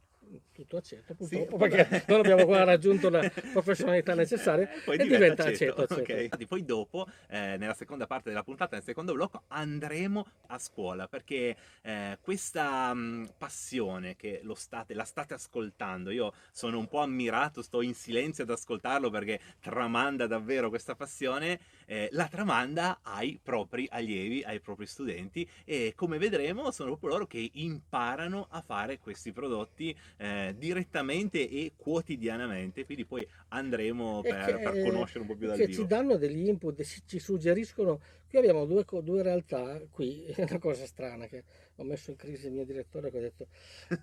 tutto 0.51 0.77
aceto 0.77 1.13
Sì, 1.19 1.37
purtroppo 1.37 1.57
vabbè. 1.57 1.87
perché 1.87 2.05
non 2.07 2.19
abbiamo 2.19 2.41
ancora 2.41 2.63
raggiunto 2.63 3.09
la 3.09 3.27
professionalità 3.51 4.13
necessaria 4.13 4.69
Eh, 4.73 4.81
poi 4.81 4.97
e 4.97 5.03
diventa 5.07 5.45
aceto, 5.45 5.81
aceto. 5.83 5.95
ok. 6.01 6.09
Infatti 6.09 6.45
poi 6.47 6.63
dopo, 6.65 7.07
eh, 7.29 7.55
nella 7.57 7.73
seconda 7.73 8.05
parte 8.07 8.29
della 8.29 8.43
puntata, 8.43 8.75
nel 8.75 8.83
secondo 8.83 9.13
blocco, 9.13 9.43
andremo 9.47 10.25
a 10.47 10.59
scuola 10.59 11.07
perché 11.07 11.55
eh, 11.81 12.17
questa 12.21 12.93
mh, 12.93 13.33
passione 13.37 14.15
che 14.15 14.41
lo 14.43 14.55
state, 14.55 14.93
la 14.93 15.03
state 15.03 15.33
ascoltando, 15.33 16.09
io 16.11 16.33
sono 16.51 16.77
un 16.77 16.87
po' 16.87 16.99
ammirato, 16.99 17.61
sto 17.61 17.81
in 17.81 17.93
silenzio 17.93 18.43
ad 18.43 18.49
ascoltarlo 18.49 19.09
perché 19.09 19.39
tramanda 19.59 20.27
davvero 20.27 20.69
questa 20.69 20.95
passione, 20.95 21.59
eh, 21.85 22.07
la 22.11 22.27
tramanda 22.27 22.99
ai 23.03 23.39
propri 23.41 23.87
allievi, 23.91 24.43
ai 24.43 24.59
propri 24.59 24.85
studenti 24.85 25.47
e 25.65 25.93
come 25.95 26.17
vedremo 26.17 26.71
sono 26.71 26.89
proprio 26.89 27.09
loro 27.09 27.27
che 27.27 27.49
imparano 27.53 28.47
a 28.49 28.61
fare 28.61 28.99
questi 28.99 29.31
prodotti 29.31 29.95
eh, 30.23 30.55
direttamente 30.57 31.49
e 31.49 31.73
quotidianamente, 31.75 32.85
quindi 32.85 33.03
poi 33.03 33.27
andremo 33.49 34.21
per, 34.21 34.45
che- 34.45 34.57
per 34.57 34.81
conoscere 34.81 35.19
un 35.19 35.27
po' 35.27 35.35
più 35.35 35.47
dal 35.47 35.57
che 35.57 35.65
vivo. 35.65 35.81
ci 35.81 35.85
danno 35.87 36.15
degli 36.15 36.47
input, 36.47 36.81
ci, 37.05 37.19
suggeriscono. 37.19 37.99
Qui 38.29 38.37
abbiamo 38.37 38.65
due, 38.65 38.85
due 39.01 39.21
realtà, 39.21 39.81
qui 39.91 40.23
è 40.31 40.43
una 40.43 40.59
cosa 40.59 40.85
strana 40.85 41.27
che 41.27 41.43
ho 41.75 41.83
messo 41.83 42.11
in 42.11 42.15
crisi 42.15 42.47
il 42.47 42.53
mio 42.53 42.63
direttore 42.63 43.11
che 43.11 43.17
ho 43.17 43.21
detto, 43.21 43.47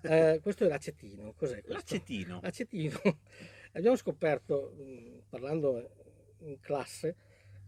eh, 0.03 0.39
questo 0.43 0.65
è 0.65 0.67
l'acetino, 0.67 1.33
cos'è 1.35 1.63
questo? 1.63 1.73
L'acetino. 1.73 2.39
Acetino. 2.43 2.99
Abbiamo 3.73 3.95
scoperto, 3.95 4.75
parlando 5.27 5.89
in 6.41 6.59
classe, 6.59 7.15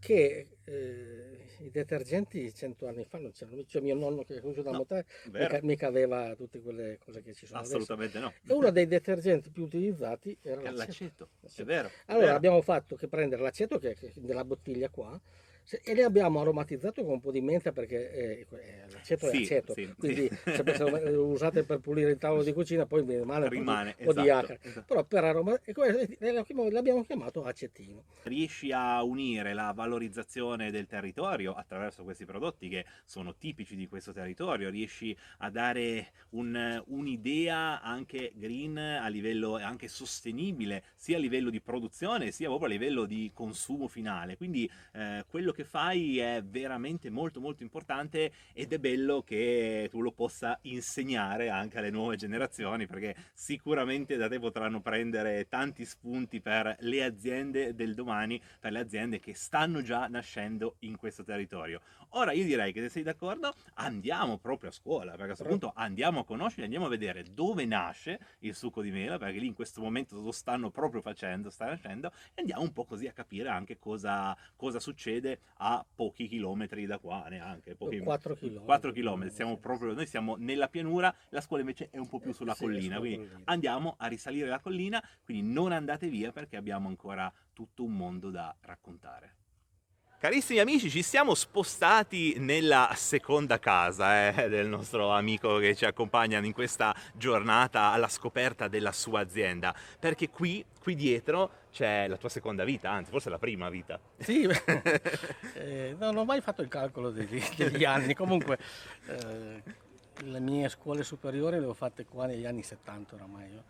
che 0.04 0.48
eh, 0.64 1.38
i 1.60 1.70
detergenti 1.70 2.52
cento 2.52 2.86
anni 2.86 3.04
fa 3.06 3.18
non 3.18 3.32
c'erano, 3.32 3.64
cioè 3.64 3.80
mio 3.80 3.94
nonno 3.94 4.22
che 4.22 4.36
è 4.36 4.40
conosciuto 4.40 4.64
da 4.66 4.70
No, 4.72 4.76
Montale 4.78 5.06
vero. 5.30 5.44
mica, 5.54 5.60
mica 5.62 5.86
aveva 5.86 6.34
tutte 6.36 6.60
quelle 6.60 6.98
cose 6.98 7.22
che 7.22 7.32
ci 7.32 7.46
sono 7.46 7.60
Assolutamente 7.60 8.18
adesso. 8.18 8.34
no. 8.44 8.52
E 8.52 8.56
uno 8.56 8.70
dei 8.70 8.86
detergenti 8.86 9.50
più 9.50 9.62
utilizzati 9.64 10.36
era 10.42 10.60
È 10.60 10.70
l'aceto. 10.70 11.30
l'aceto, 11.40 11.62
è 11.62 11.64
vero. 11.64 11.88
è 11.88 11.92
Allora 12.06 12.24
vero. 12.26 12.36
abbiamo 12.36 12.60
fatto 12.62 12.96
che 12.96 13.08
prendere 13.08 13.40
l'aceto 13.42 13.78
che 13.78 13.92
è 13.92 13.96
nella 14.16 14.44
bottiglia 14.44 14.90
qua 14.90 15.18
e 15.82 15.94
ne 15.94 16.02
abbiamo 16.02 16.40
aromatizzato 16.40 17.02
con 17.02 17.12
un 17.14 17.20
po' 17.20 17.30
di 17.30 17.40
menta 17.40 17.72
perché 17.72 18.10
eh, 18.12 18.46
eh, 18.50 18.84
l'aceto 18.90 19.28
Sì, 19.28 19.38
è 19.38 19.42
aceto, 19.42 19.72
sì, 19.74 19.94
quindi 19.96 20.28
sì. 20.28 20.52
se 20.52 21.10
lo 21.10 21.26
usate 21.26 21.64
per 21.64 21.78
pulire 21.80 22.10
il 22.10 22.18
tavolo 22.18 22.42
di 22.42 22.52
cucina 22.52 22.86
poi 22.86 23.02
mi 23.04 23.16
rimane, 23.16 23.48
Rimane, 23.48 23.94
un 23.98 24.04
po' 24.04 24.12
di 24.12 24.20
esatto, 24.20 24.52
acre. 24.52 24.58
esatto. 24.62 24.84
Però 24.86 25.04
per 25.04 25.24
aroma 25.24 25.58
e 25.64 25.72
questo 25.72 26.68
l'abbiamo 26.70 27.02
chiamato 27.04 27.44
acetino. 27.44 28.02
riesci 28.24 28.72
a 28.72 29.02
unire 29.02 29.52
la 29.52 29.72
valorizzazione 29.72 30.70
del 30.70 30.86
territorio 30.86 31.52
attraverso 31.54 32.04
questi 32.04 32.24
prodotti 32.24 32.68
che 32.68 32.84
sono 33.04 33.34
tipici 33.36 33.76
di 33.76 33.86
questo 33.86 34.12
territorio, 34.12 34.70
riesci 34.70 35.16
a 35.38 35.50
dare 35.50 36.12
un- 36.30 36.82
un'idea 36.86 37.80
anche 37.82 38.32
green 38.34 38.76
a 38.78 39.08
livello 39.08 39.56
anche 39.56 39.88
sostenibile, 39.88 40.84
sia 40.96 41.16
a 41.16 41.20
livello 41.20 41.50
di 41.50 41.60
produzione 41.60 42.30
sia 42.30 42.48
proprio 42.48 42.68
a 42.68 42.72
livello 42.72 43.04
di 43.04 43.30
consumo 43.34 43.88
finale. 43.88 44.36
Quindi 44.36 44.70
eh, 44.92 45.24
quello 45.28 45.52
che 45.54 45.64
fai 45.64 46.18
è 46.18 46.42
veramente 46.44 47.08
molto 47.08 47.40
molto 47.40 47.62
importante 47.62 48.32
ed 48.52 48.72
è 48.72 48.78
bello 48.78 49.22
che 49.22 49.88
tu 49.90 50.02
lo 50.02 50.12
possa 50.12 50.58
insegnare 50.62 51.48
anche 51.48 51.78
alle 51.78 51.90
nuove 51.90 52.16
generazioni 52.16 52.86
perché 52.86 53.14
sicuramente 53.32 54.16
da 54.16 54.28
te 54.28 54.38
potranno 54.38 54.80
prendere 54.80 55.48
tanti 55.48 55.84
spunti 55.84 56.40
per 56.40 56.76
le 56.80 57.04
aziende 57.04 57.74
del 57.74 57.94
domani, 57.94 58.40
per 58.60 58.72
le 58.72 58.80
aziende 58.80 59.20
che 59.20 59.34
stanno 59.34 59.80
già 59.80 60.06
nascendo 60.08 60.76
in 60.80 60.96
questo 60.96 61.24
territorio. 61.24 61.80
Ora 62.16 62.32
io 62.32 62.44
direi 62.44 62.72
che 62.72 62.80
se 62.80 62.88
sei 62.88 63.02
d'accordo 63.02 63.54
andiamo 63.74 64.38
proprio 64.38 64.70
a 64.70 64.72
scuola, 64.72 65.12
perché 65.12 65.24
a 65.24 65.26
questo 65.26 65.44
punto 65.44 65.72
andiamo 65.74 66.20
a 66.20 66.24
conoscere, 66.24 66.64
andiamo 66.64 66.86
a 66.86 66.88
vedere 66.88 67.24
dove 67.24 67.64
nasce 67.64 68.20
il 68.40 68.54
succo 68.54 68.82
di 68.82 68.90
mela, 68.90 69.18
perché 69.18 69.38
lì 69.38 69.46
in 69.46 69.54
questo 69.54 69.80
momento 69.80 70.20
lo 70.20 70.30
stanno 70.30 70.70
proprio 70.70 71.00
facendo, 71.00 71.50
sta 71.50 71.66
nascendo, 71.66 72.12
e 72.34 72.40
andiamo 72.40 72.62
un 72.62 72.72
po' 72.72 72.84
così 72.84 73.06
a 73.06 73.12
capire 73.12 73.48
anche 73.48 73.78
cosa, 73.78 74.36
cosa 74.54 74.78
succede 74.78 75.40
a 75.58 75.84
pochi 75.94 76.26
chilometri 76.28 76.86
da 76.86 76.98
qua, 76.98 77.26
neanche. 77.28 77.74
Pochi, 77.74 78.00
4 78.00 78.34
chilometri. 78.34 78.64
4 78.64 78.92
chilometri, 78.92 79.34
siamo 79.34 79.56
proprio, 79.58 79.92
noi 79.92 80.06
siamo 80.06 80.36
nella 80.36 80.68
pianura, 80.68 81.14
la 81.30 81.40
scuola 81.40 81.62
invece 81.62 81.88
è 81.90 81.98
un 81.98 82.08
po' 82.08 82.18
più 82.18 82.32
sulla 82.32 82.54
sì, 82.54 82.64
collina, 82.64 82.98
quindi 82.98 83.26
collina. 83.28 83.40
andiamo 83.44 83.94
a 83.98 84.06
risalire 84.06 84.48
la 84.48 84.60
collina, 84.60 85.02
quindi 85.24 85.52
non 85.52 85.72
andate 85.72 86.08
via 86.08 86.32
perché 86.32 86.56
abbiamo 86.56 86.88
ancora 86.88 87.32
tutto 87.52 87.84
un 87.84 87.94
mondo 87.94 88.30
da 88.30 88.54
raccontare. 88.60 89.36
Carissimi 90.24 90.58
amici, 90.58 90.88
ci 90.88 91.02
siamo 91.02 91.34
spostati 91.34 92.38
nella 92.38 92.90
seconda 92.94 93.58
casa 93.58 94.30
eh, 94.30 94.48
del 94.48 94.66
nostro 94.68 95.10
amico 95.10 95.58
che 95.58 95.74
ci 95.74 95.84
accompagna 95.84 96.38
in 96.38 96.54
questa 96.54 96.96
giornata 97.14 97.92
alla 97.92 98.08
scoperta 98.08 98.66
della 98.66 98.92
sua 98.92 99.20
azienda, 99.20 99.74
perché 100.00 100.30
qui, 100.30 100.64
qui 100.80 100.94
dietro 100.94 101.63
c'è 101.74 102.06
la 102.06 102.16
tua 102.16 102.28
seconda 102.28 102.62
vita, 102.62 102.88
anzi 102.88 103.10
forse 103.10 103.28
la 103.30 103.38
prima 103.38 103.68
vita. 103.68 103.98
Sì, 104.18 104.48
eh, 105.54 105.96
non 105.98 106.16
ho 106.16 106.24
mai 106.24 106.40
fatto 106.40 106.62
il 106.62 106.68
calcolo 106.68 107.10
degli, 107.10 107.42
degli 107.56 107.84
anni, 107.84 108.14
comunque 108.14 108.58
eh, 109.08 109.62
le 110.22 110.38
mie 110.40 110.68
scuole 110.68 111.02
superiori 111.02 111.58
le 111.58 111.66
ho 111.66 111.74
fatte 111.74 112.04
qua 112.04 112.26
negli 112.26 112.46
anni 112.46 112.62
70 112.62 113.16
oramai, 113.16 113.50
io 113.50 113.64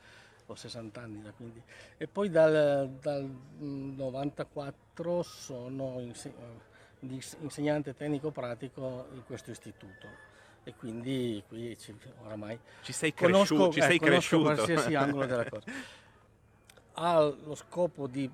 ho 0.45 0.55
60 0.55 1.01
anni 1.01 1.23
da 1.23 1.31
quindi. 1.31 1.63
E 1.97 2.07
poi 2.07 2.29
dal, 2.29 2.91
dal 3.01 3.25
mm, 3.25 3.97
94 3.97 5.23
sono 5.23 5.99
inse- 6.01 6.35
eh, 7.01 7.21
insegnante 7.41 7.97
tecnico 7.97 8.31
pratico 8.31 9.07
in 9.15 9.25
questo 9.25 9.51
istituto 9.51 10.33
e 10.63 10.75
quindi 10.77 11.43
qui 11.49 11.77
ci, 11.79 11.95
oramai 12.23 12.59
Ci 12.83 12.93
sei 12.93 13.15
conosco, 13.15 13.71
cresciuto, 13.71 13.73
ci 13.73 13.79
eh, 13.79 13.83
sei 13.83 13.99
conosco 13.99 14.43
cresciuto. 14.43 14.43
qualsiasi 14.55 14.95
angolo 14.95 15.25
della 15.27 15.45
cosa. 15.49 15.65
Ha 16.95 17.21
lo 17.21 17.55
scopo 17.55 18.07
di 18.07 18.31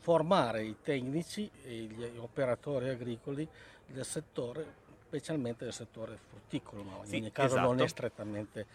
formare 0.00 0.64
i 0.64 0.76
tecnici 0.82 1.48
e 1.64 1.74
gli 1.74 2.16
operatori 2.18 2.88
agricoli 2.88 3.46
del 3.86 4.04
settore, 4.04 4.64
specialmente 5.06 5.64
del 5.64 5.72
settore 5.72 6.18
frutticolo, 6.28 6.82
ma 6.82 6.96
in 7.02 7.06
Sì, 7.06 7.16
ogni 7.16 7.30
caso 7.32 7.56
non 7.56 7.72
è 7.72 7.84
esatto. 7.84 7.86
strettamente 7.88 8.66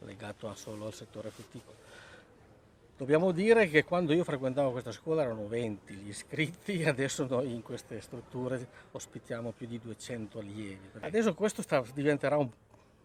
legato 0.00 0.52
solo 0.54 0.86
al 0.86 0.94
settore 0.94 1.30
frutticolo. 1.30 1.76
Dobbiamo 2.96 3.30
dire 3.32 3.68
che 3.68 3.84
quando 3.84 4.12
io 4.14 4.24
frequentavo 4.24 4.70
questa 4.70 4.92
scuola 4.92 5.22
erano 5.22 5.46
20 5.48 5.92
gli 5.94 6.08
iscritti, 6.08 6.84
adesso 6.86 7.26
noi 7.26 7.52
in 7.52 7.62
queste 7.62 8.00
strutture 8.00 8.66
ospitiamo 8.92 9.50
più 9.52 9.66
di 9.66 9.78
200 9.80 10.38
allievi. 10.38 10.90
Adesso 11.00 11.34
questo 11.34 11.60
sta- 11.62 11.84
diventerà 11.92 12.36
un, 12.36 12.48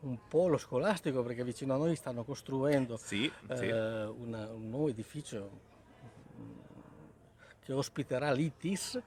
un 0.01 0.17
polo 0.27 0.57
scolastico 0.57 1.23
perché 1.23 1.43
vicino 1.43 1.73
a 1.73 1.77
noi 1.77 1.95
stanno 1.95 2.23
costruendo 2.23 2.97
Sì, 2.97 3.29
sì. 3.55 3.65
eh, 3.67 4.05
una- 4.05 4.47
un 4.49 4.69
nuovo 4.69 4.87
edificio 4.89 5.69
che 7.71 7.77
ospiterà 7.77 8.31
l'ITIS 8.31 9.01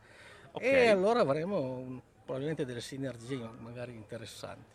Ok. 0.53 0.63
e 0.63 0.89
allora 0.89 1.21
avremo 1.21 2.01
probabilmente 2.25 2.65
delle 2.65 2.81
sinergie 2.81 3.49
magari 3.59 3.93
interessanti. 3.95 4.74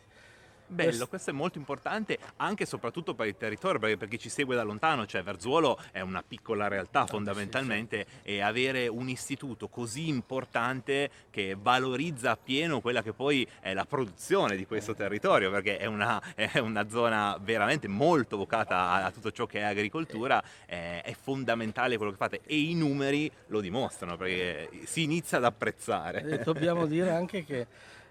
Bello, 0.70 0.90
Quest- 0.90 1.08
questo 1.08 1.30
è 1.30 1.32
molto 1.32 1.58
importante 1.58 2.18
anche 2.36 2.62
e 2.62 2.66
soprattutto 2.66 3.14
per 3.14 3.26
il 3.26 3.36
territorio, 3.36 3.80
perché 3.80 3.96
per 3.96 4.08
chi 4.08 4.18
ci 4.18 4.28
segue 4.28 4.54
da 4.54 4.62
lontano, 4.62 5.04
cioè 5.04 5.22
Verzuolo 5.22 5.78
è 5.90 6.00
una 6.00 6.22
piccola 6.26 6.68
realtà 6.68 7.06
fondamentalmente 7.06 8.06
e 8.22 8.40
avere 8.40 8.86
un 8.86 9.08
istituto 9.08 9.68
così 9.68 10.08
importante 10.08 11.10
che 11.30 11.56
valorizza 11.60 12.30
appieno 12.30 12.80
quella 12.80 13.02
che 13.02 13.12
poi 13.12 13.46
è 13.60 13.74
la 13.74 13.84
produzione 13.84 14.54
di 14.56 14.64
questo 14.64 14.94
territorio, 14.94 15.50
perché 15.50 15.76
è 15.76 15.86
una, 15.86 16.22
è 16.34 16.58
una 16.58 16.88
zona 16.88 17.36
veramente 17.40 17.88
molto 17.88 18.36
vocata 18.36 18.76
a, 18.76 19.04
a 19.06 19.10
tutto 19.10 19.32
ciò 19.32 19.46
che 19.46 19.58
è 19.58 19.62
agricoltura, 19.62 20.42
eh, 20.66 21.02
è 21.02 21.14
fondamentale 21.20 21.96
quello 21.96 22.12
che 22.12 22.16
fate 22.18 22.40
e 22.46 22.60
i 22.60 22.74
numeri 22.74 23.30
lo 23.48 23.60
dimostrano, 23.60 24.16
perché 24.16 24.68
si 24.84 25.02
inizia 25.02 25.38
ad 25.38 25.44
apprezzare. 25.44 26.22
E 26.22 26.38
dobbiamo 26.38 26.86
dire 26.86 27.10
anche 27.10 27.44
che 27.44 27.66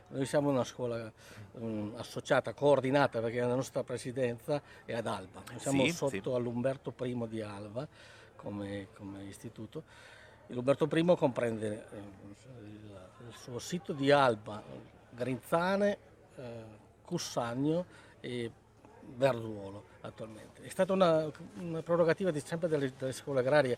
noi 0.10 0.26
siamo 0.26 0.49
una 0.49 0.64
scuola 0.64 1.11
mm, 1.60 1.95
associata, 1.98 2.53
coordinata, 2.53 3.19
perché 3.19 3.40
la 3.40 3.56
nostra 3.56 3.84
presidenza 3.84 4.61
è 4.86 4.94
ad 4.94 5.07
Alba. 5.07 5.41
Noi 5.49 5.60
siamo 5.60 5.84
Sì, 5.86 5.91
sotto 5.91 6.30
sì. 6.31 6.36
all'Umberto 6.36 6.94
I 7.03 7.27
di 7.27 7.41
Alba 7.41 7.88
come, 8.36 8.88
come 8.95 9.23
istituto. 9.26 9.84
L'Umberto 10.48 10.88
I 10.91 11.15
comprende 11.15 11.86
eh, 11.91 11.98
il, 12.64 13.34
suo 13.36 13.60
sito 13.60 13.94
di 13.94 14.11
Alba, 14.11 14.64
Grinzane, 15.11 15.98
eh, 16.36 16.64
Cussagno 17.03 17.86
e 18.19 18.52
Verzuolo 19.15 19.86
attualmente. 20.02 20.64
È 20.64 20.69
stata 20.69 20.94
una, 20.94 21.30
una 21.60 21.81
prerogativa 21.84 22.31
di, 22.31 22.40
sempre 22.40 22.68
delle, 22.68 22.91
delle 22.98 23.11
scuole 23.11 23.41
agrarie 23.41 23.77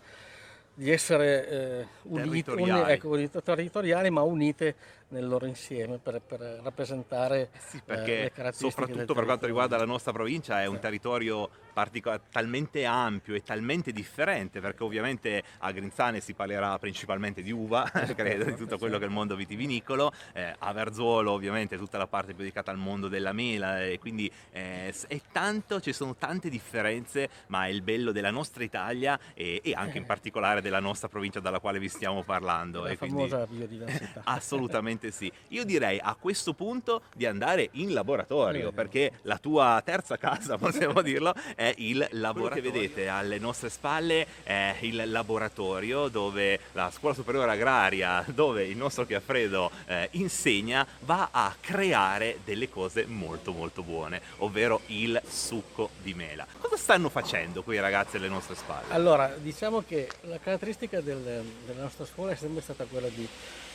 di 0.74 0.90
essere 0.90 1.48
eh, 1.50 1.88
unite, 2.04 2.22
uni- 2.22 2.42
Territoriali. 2.44 2.94
ecco, 2.94 3.10
unite- 3.10 3.42
territoriali, 3.42 4.10
ma 4.10 4.22
unite 4.22 4.76
nel 5.12 5.28
loro 5.28 5.46
insieme 5.46 5.98
per, 5.98 6.22
per 6.22 6.40
rappresentare 6.64 7.42
eh, 7.42 7.50
le 7.74 7.82
perché 7.86 8.32
caratteristiche 8.34 8.70
soprattutto 8.70 9.14
per 9.14 9.26
quanto 9.26 9.46
riguarda 9.46 9.78
la 9.78 9.86
nostra 9.86 10.12
provincia 10.12 10.62
è 10.62 10.66
un 10.66 10.80
territorio 10.80 11.50
partico- 11.74 12.20
talmente 12.32 12.86
ampio 12.86 13.36
e 13.36 13.42
talmente 13.42 13.92
differente 13.92 14.60
perché 14.60 14.84
ovviamente 14.84 15.44
a 15.60 15.72
Grinzane 15.72 16.20
si 16.20 16.34
parlerà 16.34 16.78
principalmente 16.80 17.42
di 17.42 17.52
uva 17.52 17.90
credo 18.16 18.46
di 18.46 18.56
tutto 18.56 18.78
quello 18.78 18.98
che 18.98 19.04
è 19.04 19.08
il 19.08 19.14
mondo 19.14 19.36
vitivinicolo 19.36 20.12
eh, 20.34 20.56
a 20.58 20.74
Verzuolo 20.74 21.32
ovviamente 21.32 21.78
tutta 21.78 21.98
la 21.98 22.08
parte 22.08 22.34
più 22.34 22.40
dedicata 22.44 22.72
al 22.72 22.78
mondo 22.78 23.08
della 23.08 23.34
mela 23.34 23.84
e 23.84 24.00
quindi 24.00 24.32
eh, 24.52 24.94
è 25.08 25.22
tanto 25.32 25.80
ci 25.80 25.94
sono 25.94 26.16
tante 26.16 26.50
differenze 26.50 27.30
ma 27.48 27.66
è 27.66 27.70
il 27.70 27.82
bello 27.82 28.12
della 28.12 28.32
nostra 28.32 28.64
Italia 28.64 29.20
e, 29.34 29.62
e 29.64 29.74
anche 29.74 29.98
in 29.98 30.06
particolare 30.06 30.62
della 30.62 30.80
nostra 30.80 31.08
provincia 31.08 31.40
dalla 31.40 31.60
quale 31.60 31.80
vi 31.80 31.90
stiamo 31.90 32.24
parlando 32.24 32.84
La 32.84 32.90
e 32.90 32.98
quindi- 32.98 33.28
famosa 33.28 33.46
biodiversità. 33.48 34.22
Assolutamente 34.26 35.01
sì. 35.10 35.32
Io 35.50 35.64
direi 35.64 36.00
a 36.00 36.16
questo 36.20 36.54
punto 36.54 37.02
di 37.16 37.26
andare 37.26 37.70
in 37.74 37.94
laboratorio, 37.94 38.72
perché 38.72 39.14
la 39.24 39.38
tua 39.38 39.82
terza 39.84 40.18
casa, 40.18 40.58
possiamo 40.60 41.02
dirlo, 41.02 41.34
è 41.56 41.74
il 41.78 41.98
laboratorio. 42.12 42.30
Quello 42.32 42.50
che 42.50 42.62
vedete 42.62 43.08
alle 43.08 43.40
nostre 43.40 43.70
spalle 43.70 44.28
è 44.44 44.76
il 44.82 45.10
laboratorio 45.10 46.08
dove 46.10 46.60
la 46.74 46.92
scuola 46.92 47.16
superiore 47.16 47.52
agraria, 47.52 48.24
dove 48.28 48.66
il 48.66 48.78
nostro 48.78 49.06
Chiaffredo 49.06 49.72
eh, 49.86 50.10
insegna, 50.12 50.86
va 51.00 51.30
a 51.32 51.56
creare 51.60 52.40
delle 52.44 52.70
cose 52.70 53.06
molto 53.06 53.52
molto 53.54 53.84
buone, 53.84 54.22
ovvero 54.38 54.82
il 54.88 55.20
succo 55.28 55.90
di 56.02 56.14
mela. 56.14 56.46
Cosa 56.60 56.78
stanno 56.78 57.10
facendo 57.10 57.64
quei 57.64 57.80
ragazzi 57.80 58.18
alle 58.18 58.28
nostre 58.28 58.56
spalle? 58.56 58.94
Allora, 58.94 59.34
diciamo 59.38 59.84
che 59.88 60.10
la 60.22 60.38
caratteristica 60.40 61.00
del- 61.02 61.44
della 61.66 61.82
nostra 61.82 62.06
scuola 62.06 62.32
è 62.32 62.36
sempre 62.36 62.62
stata 62.62 62.84
quella 62.86 63.08
di 63.08 63.28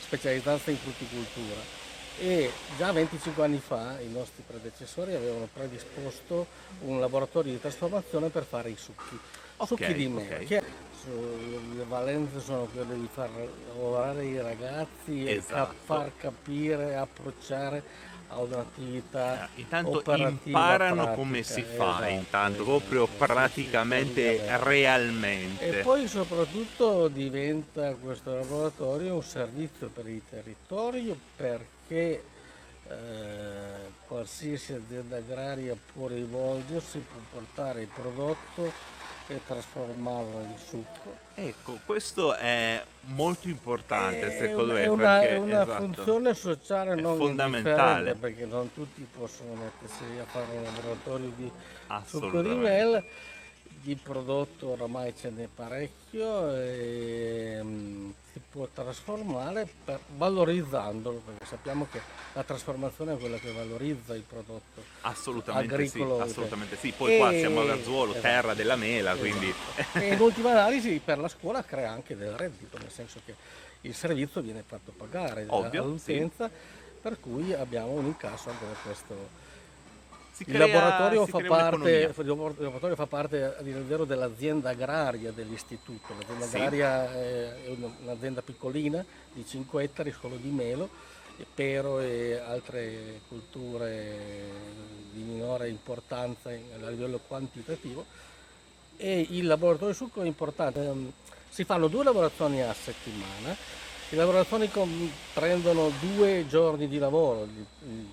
specializzarsi 0.07 0.71
in 0.71 0.77
frutticoltura 0.77 1.59
e 2.19 2.49
già 2.77 2.91
25 2.91 3.43
anni 3.43 3.59
fa 3.59 3.99
i 3.99 4.09
nostri 4.09 4.41
predecessori 4.47 5.13
avevano 5.13 5.47
predisposto 5.53 6.47
un 6.85 6.99
laboratorio 6.99 7.51
di 7.51 7.59
trasformazione 7.61 8.29
per 8.29 8.43
fare 8.43 8.69
i 8.69 8.75
succhi, 8.77 9.19
Ok, 9.57 9.67
succhi 9.67 9.93
di 9.93 10.07
mela, 10.07 10.37
ok. 10.37 10.45
che 10.45 10.63
le 11.75 11.83
valenze 11.87 12.39
sono 12.39 12.65
quelle 12.65 12.95
di 12.95 13.07
far 13.11 13.29
lavorare 13.67 14.25
i 14.25 14.41
ragazzi 14.41 15.25
e 15.25 15.33
Esatto. 15.35 15.53
cap- 15.53 15.73
far 15.83 16.11
capire, 16.17 16.95
approcciare 16.95 17.83
a 18.29 18.39
un'attività 18.39 19.45
Eh, 19.55 19.61
Intanto 19.61 20.03
imparano 20.43 20.95
pratica, 20.95 21.15
come 21.15 21.43
si 21.43 21.61
fa, 21.63 21.97
esatto, 21.97 22.11
intanto 22.11 22.63
proprio 22.63 23.07
praticamente 23.07 24.41
realmente. 24.63 25.79
E 25.79 25.83
poi 25.83 26.07
soprattutto 26.07 27.07
diventa 27.07 27.93
questo 27.93 28.35
laboratorio 28.35 29.15
un 29.15 29.23
servizio 29.23 29.87
per 29.87 30.07
il 30.07 30.21
territorio 30.29 31.17
perché 31.35 32.23
eh, 32.89 32.93
qualsiasi 34.07 34.73
azienda 34.73 35.17
agraria 35.17 35.75
può 35.93 36.07
rivolgersi, 36.07 36.99
può 36.99 37.19
portare 37.39 37.81
il 37.81 37.89
prodotto 37.93 38.71
e 39.27 39.41
trasformarlo 39.45 40.39
in 40.39 40.57
succo. 40.57 41.26
Ecco, 41.39 41.77
questo 41.85 42.33
è 42.33 42.83
molto 43.09 43.47
importante 43.47 44.35
secondo 44.39 44.73
me 44.73 44.81
è 44.81 44.87
una, 44.87 45.19
perché 45.19 45.35
è 45.35 45.37
una 45.37 45.61
esatto. 45.61 45.83
funzione 45.83 46.33
sociale 46.33 46.93
È 46.93 46.95
non 46.95 47.15
fondamentale. 47.15 48.15
perché 48.15 48.45
non 48.47 48.73
tutti 48.73 49.05
possono 49.15 49.53
mettersi 49.53 50.03
a 50.19 50.25
fare 50.25 50.45
un 50.57 50.63
laboratorio 50.63 51.31
di 51.35 51.51
succo 52.05 52.41
di 53.81 53.95
prodotto 53.95 54.69
oramai 54.69 55.13
ce 55.15 55.29
n'è 55.29 55.47
parecchio 55.53 56.55
e 56.55 57.59
mm, 57.61 58.09
si 58.33 58.41
può 58.49 58.67
trasformare 58.73 59.67
per- 59.85 59.99
valorizzandolo 60.15 61.21
perché 61.25 61.45
sappiamo 61.45 61.87
che 61.91 62.01
la 62.33 62.43
trasformazione 62.43 63.13
è 63.13 63.17
quella 63.17 63.37
che 63.37 63.51
valorizza 63.51 64.15
il 64.15 64.23
prodotto 64.23 64.83
Assolutamente 65.01 65.75
sì, 65.75 65.97
agricolo 65.97 66.21
assolutamente 66.21 66.75
sì. 66.75 66.91
Poi 66.91 67.17
qua 67.17 67.31
E- 67.31 67.39
siamo 67.39 67.61
a 67.61 67.65
Verzuolo, 67.65 68.11
esatto. 68.11 68.27
terra 68.27 68.53
della 68.53 68.75
mela, 68.75 69.15
quindi 69.15 69.53
e 69.93 70.13
in 70.13 70.19
ultima 70.19 70.51
analisi 70.51 70.99
per 71.03 71.19
la 71.19 71.27
scuola 71.27 71.63
crea 71.63 71.91
anche 71.91 72.15
del 72.17 72.31
reddito, 72.33 72.77
nel 72.79 72.91
senso 72.91 73.21
che 73.25 73.35
il 73.81 73.93
servizio 73.93 74.41
viene 74.41 74.63
fatto 74.65 74.91
pagare 74.95 75.45
Ovvio, 75.49 75.83
all'utenza, 75.83 76.49
per 77.01 77.19
cui 77.19 77.53
abbiamo 77.53 77.91
un 77.91 78.05
incasso 78.05 78.49
anche 78.49 78.65
da 78.65 78.73
questo. 78.83 79.45
Si 80.37 80.43
il, 80.43 80.53
crea- 80.53 80.67
laboratorio 80.67 81.25
crea 81.25 81.47
parte, 81.49 82.13
il 82.15 82.27
laboratorio 82.27 82.95
fa 82.95 83.07
parte 83.07 83.55
vero 83.87 84.05
dell'azienda 84.05 84.69
agraria 84.69 85.31
dell'istituto. 85.31 86.13
L'azienda 86.15 86.45
Sì. 86.45 86.55
agraria 86.57 87.11
è 87.11 87.63
è 87.65 87.69
un- 87.69 87.91
un'azienda 88.03 88.43
piccolina 88.43 89.03
di 89.33 89.43
5 89.47 89.81
ettari 89.83 90.11
solo 90.19 90.35
di 90.35 90.49
melo, 90.49 90.89
e 91.39 91.45
pero 91.55 91.99
e 91.99 92.37
altre 92.37 93.21
culture 93.27 94.15
di 95.11 95.21
minore 95.23 95.69
importanza 95.69 96.49
a 96.49 96.89
livello 96.89 97.19
quantitativo 97.27 98.05
e 98.97 99.25
il 99.31 99.47
laboratorio 99.47 99.93
succo 99.95 100.21
è 100.21 100.25
importante. 100.27 100.83
Ehm, 100.83 101.11
Si 101.49 101.63
fanno 101.63 101.87
due 101.87 102.03
lavorazioni 102.03 102.61
a 102.61 102.71
settimana. 102.73 103.55
Le 104.09 104.15
lavorazioni 104.17 104.69
com- 104.69 105.11
prendono 105.33 105.91
due 105.99 106.45
giorni 106.47 106.87
di 106.87 106.97
lavoro. 106.97 107.43
Il, 107.43 107.65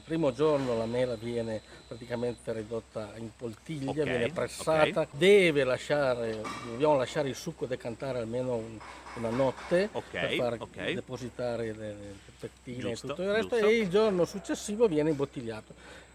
primo 0.05 0.33
giorno 0.33 0.77
la 0.77 0.87
mela 0.87 1.15
viene 1.15 1.61
praticamente 1.87 2.53
ridotta 2.53 3.13
in 3.17 3.31
poltiglia, 3.37 3.91
Ok, 4.03 4.03
viene 4.03 4.29
pressata, 4.31 5.07
deve 5.13 5.63
lasciare, 5.63 6.41
dobbiamo 6.67 6.97
lasciare 6.97 7.29
il 7.29 7.37
succo 7.37 7.67
decantare 7.67 8.19
almeno 8.19 8.57
un- 8.57 8.79
una 9.15 9.31
notte 9.31 9.89
Ok, 9.93 10.05
per 10.11 10.35
far 10.35 10.59
depositare 10.95 11.73
le, 11.73 11.97
pettine 12.41 12.79
Giusto, 12.91 13.07
e 13.07 13.09
tutto 13.11 13.23
il 13.23 13.31
resto 13.33 13.49
giusto. 13.51 13.67
e 13.67 13.77
il 13.79 13.89
giorno 13.89 14.25
successivo 14.25 14.89
viene 14.89 15.11
imbottigliato. 15.11 15.75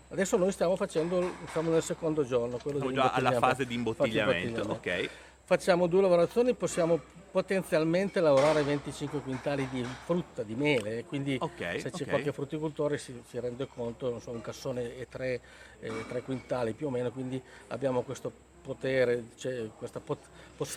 Adesso 0.09 0.35
noi 0.37 0.51
stiamo 0.51 0.75
facendo, 0.75 1.35
siamo 1.51 1.71
nel 1.71 1.83
secondo 1.83 2.25
giorno, 2.25 2.57
quello 2.57 2.79
Siamo 2.79 2.91
di 2.91 2.95
già 2.97 3.11
alla 3.13 3.29
imbottigliamento. 3.29 3.47
fase 3.47 3.65
di 3.65 3.73
imbottigliamento, 3.75 4.63
Fase 4.63 4.69
ok. 4.71 5.09
Facciamo 5.49 5.87
due 5.87 6.03
lavorazioni, 6.03 6.53
possiamo 6.53 6.99
potenzialmente 7.31 8.19
lavorare 8.19 8.61
25 8.61 9.19
quintali 9.21 9.67
di 9.71 9.83
frutta, 9.83 10.43
di 10.43 10.53
mele, 10.53 11.05
quindi 11.05 11.37
Ok, 11.39 11.79
se 11.79 11.89
c'è 11.89 12.03
ok. 12.03 12.07
qualche 12.07 12.31
frutticoltore 12.31 12.99
si, 12.99 13.19
si 13.27 13.39
rende 13.39 13.67
conto, 13.67 14.11
non 14.11 14.21
so, 14.21 14.29
un 14.29 14.41
cassone 14.41 14.95
e 14.99 15.07
tre, 15.09 15.41
eh, 15.79 15.91
tre 16.07 16.21
quintali 16.21 16.73
più 16.73 16.85
o 16.85 16.89
meno, 16.91 17.09
quindi 17.09 17.41
abbiamo 17.69 18.03
questo 18.03 18.31
potere, 18.73 19.23
cioè 19.37 19.67
questa 19.75 19.99
pot- 19.99 20.27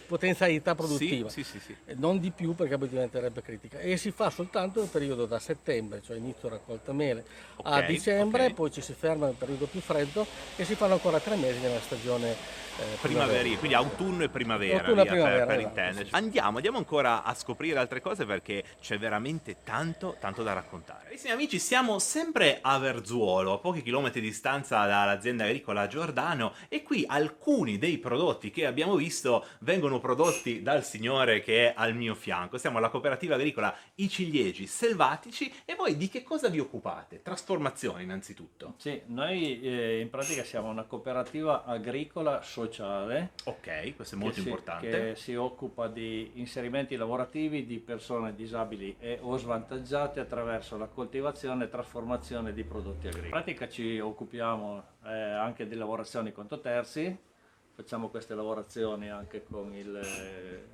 potenzialità 0.06 0.74
produttiva. 0.74 1.28
Sì, 1.28 1.44
sì, 1.44 1.60
sì, 1.60 1.76
non 1.96 2.18
di 2.20 2.30
più 2.30 2.54
perché 2.54 2.78
poi 2.78 2.88
diventerebbe 2.88 3.42
critica. 3.42 3.78
E 3.78 3.96
si 3.98 4.10
fa 4.10 4.30
soltanto 4.30 4.80
nel 4.80 4.88
periodo 4.88 5.26
da 5.26 5.38
settembre, 5.38 6.00
cioè 6.02 6.16
inizio 6.16 6.48
raccolta 6.48 6.92
mele, 6.92 7.24
a 7.64 7.78
Ok, 7.78 7.86
dicembre, 7.86 8.46
ok. 8.46 8.54
poi 8.54 8.70
ci 8.70 8.80
si 8.80 8.94
ferma 8.94 9.26
nel 9.26 9.34
periodo 9.34 9.66
più 9.66 9.80
freddo 9.80 10.26
e 10.56 10.64
si 10.64 10.74
fanno 10.74 10.94
ancora 10.94 11.20
tre 11.20 11.36
mesi 11.36 11.58
nella 11.60 11.80
stagione 11.80 12.60
eh, 12.78 12.96
Primavera, 13.02 13.42
quindi 13.58 13.74
autunno 13.74 14.22
e 14.24 14.28
primavera, 14.30 14.78
Autunno 14.78 15.02
via, 15.02 15.12
primavera, 15.12 15.44
per, 15.44 15.46
per 15.46 15.58
esatto, 15.58 15.78
intenderci. 15.78 16.14
Andiamo, 16.14 16.56
andiamo 16.56 16.78
ancora 16.78 17.22
a 17.22 17.34
scoprire 17.34 17.78
altre 17.78 18.00
cose 18.00 18.24
perché 18.24 18.64
c'è 18.80 18.98
veramente 18.98 19.56
tanto, 19.62 20.16
tanto 20.18 20.42
da 20.42 20.54
raccontare. 20.54 21.04
Carissimi 21.04 21.32
amici, 21.32 21.58
siamo 21.58 21.98
sempre 21.98 22.60
a 22.62 22.78
Verzuolo, 22.78 23.52
a 23.52 23.58
pochi 23.58 23.82
chilometri 23.82 24.22
di 24.22 24.28
distanza 24.28 24.86
dall'azienda 24.86 25.44
agricola 25.44 25.86
Giordano 25.86 26.54
e 26.68 26.82
qui 26.82 27.04
alcuni 27.06 27.76
dei 27.82 27.98
prodotti 27.98 28.52
che 28.52 28.64
abbiamo 28.64 28.94
visto 28.94 29.44
vengono 29.62 29.98
prodotti 29.98 30.62
dal 30.62 30.84
signore 30.84 31.40
che 31.40 31.70
è 31.70 31.74
al 31.76 31.96
mio 31.96 32.14
fianco. 32.14 32.56
Siamo 32.56 32.78
alla 32.78 32.90
cooperativa 32.90 33.34
agricola 33.34 33.74
I 33.96 34.08
Ciliegi 34.08 34.68
Selvatici 34.68 35.52
e 35.64 35.74
voi 35.74 35.96
di 35.96 36.08
che 36.08 36.22
cosa 36.22 36.48
vi 36.48 36.60
occupate? 36.60 37.22
Trasformazione 37.22 38.04
innanzitutto. 38.04 38.74
Sì, 38.76 39.02
noi 39.06 39.60
eh, 39.62 39.98
in 39.98 40.10
pratica 40.10 40.44
siamo 40.44 40.68
una 40.68 40.84
cooperativa 40.84 41.64
agricola 41.64 42.40
sociale. 42.42 43.32
Ok, 43.46 43.96
questo 43.96 44.14
è 44.14 44.18
molto 44.18 44.36
che 44.36 44.40
si- 44.42 44.48
importante. 44.48 44.88
Che 44.88 45.14
si 45.16 45.34
occupa 45.34 45.88
di 45.88 46.30
inserimenti 46.34 46.94
lavorativi 46.94 47.66
di 47.66 47.80
persone 47.80 48.36
disabili 48.36 48.94
e 49.00 49.18
o 49.20 49.36
svantaggiate 49.36 50.20
attraverso 50.20 50.78
la 50.78 50.86
coltivazione 50.86 51.64
e 51.64 51.68
trasformazione 51.68 52.52
di 52.52 52.62
prodotti 52.62 53.08
agricoli. 53.08 53.24
In 53.24 53.30
pratica 53.32 53.68
ci 53.68 53.98
occupiamo 53.98 54.84
eh, 55.04 55.10
anche 55.10 55.66
di 55.66 55.74
lavorazioni 55.74 56.30
conto 56.30 56.60
terzi, 56.60 57.30
facciamo 57.74 58.08
queste 58.08 58.34
lavorazioni 58.34 59.10
anche 59.10 59.42
con 59.42 59.74
il, 59.74 59.96
eh, 59.96 60.68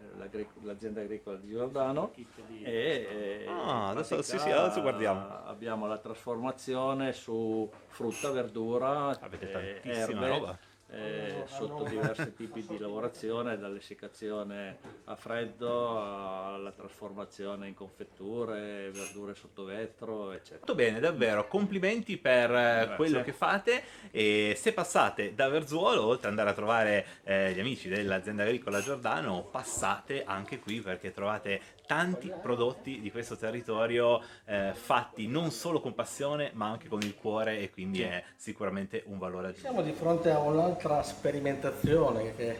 l'azienda 0.62 1.00
agricola 1.00 1.36
di 1.36 1.48
Giordano 1.48 2.12
e, 2.14 2.24
eh, 2.64 3.46
Ah, 3.48 3.88
adesso- 3.90 4.20
sì, 4.22 4.38
sì, 4.38 4.50
adesso 4.50 4.80
guardiamo. 4.80 5.44
Abbiamo 5.44 5.86
la 5.86 5.98
trasformazione 5.98 7.12
su 7.12 7.70
frutta, 7.86 8.30
verdura, 8.30 9.18
Avete 9.20 9.48
eh, 9.48 9.52
tantissima 9.80 10.24
erbe, 10.24 10.28
roba. 10.28 10.58
Eh, 10.90 11.44
sotto 11.46 11.84
diversi 11.84 12.34
tipi 12.34 12.64
di 12.66 12.78
lavorazione, 12.78 13.58
dall'essiccazione 13.58 14.78
a 15.04 15.16
freddo 15.16 16.00
alla 16.00 16.72
trasformazione 16.72 17.68
in 17.68 17.74
confetture, 17.74 18.90
verdure 18.90 19.34
sotto 19.34 19.64
vetro, 19.64 20.32
eccetera. 20.32 20.58
Molto 20.58 20.74
bene, 20.74 21.00
davvero, 21.00 21.46
complimenti 21.46 22.16
per 22.16 22.50
eh, 22.50 22.54
Grazie. 22.54 22.96
quello 22.96 23.22
che 23.22 23.32
fate 23.32 23.82
e 24.10 24.54
se 24.56 24.72
passate 24.72 25.34
da 25.34 25.48
Verzuolo, 25.48 26.06
oltre 26.06 26.28
ad 26.28 26.30
andare 26.30 26.50
a 26.50 26.54
trovare 26.54 27.06
eh, 27.24 27.52
gli 27.52 27.60
amici 27.60 27.88
dell'azienda 27.88 28.44
agricola 28.44 28.80
Giordano, 28.80 29.44
passate 29.44 30.24
anche 30.24 30.58
qui 30.58 30.80
perché 30.80 31.12
trovate 31.12 31.60
tanti 31.88 32.30
prodotti 32.42 33.00
di 33.00 33.10
questo 33.10 33.36
territorio 33.38 34.20
eh, 34.44 34.72
fatti 34.74 35.26
non 35.26 35.50
solo 35.50 35.80
con 35.80 35.94
passione 35.94 36.50
ma 36.52 36.66
anche 36.66 36.86
con 36.86 37.00
il 37.00 37.14
cuore 37.14 37.60
e 37.60 37.70
quindi 37.70 38.02
è 38.02 38.22
sicuramente 38.36 39.02
un 39.06 39.16
valore 39.16 39.48
aggiunto. 39.48 39.68
Siamo 39.68 39.82
di 39.82 39.92
fronte 39.92 40.30
a 40.30 40.38
un'altra 40.38 41.02
sperimentazione 41.02 42.36
che 42.36 42.56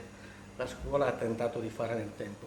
la 0.56 0.66
scuola 0.66 1.08
ha 1.08 1.12
tentato 1.12 1.60
di 1.60 1.68
fare 1.68 1.94
nel 1.94 2.10
tempo. 2.16 2.46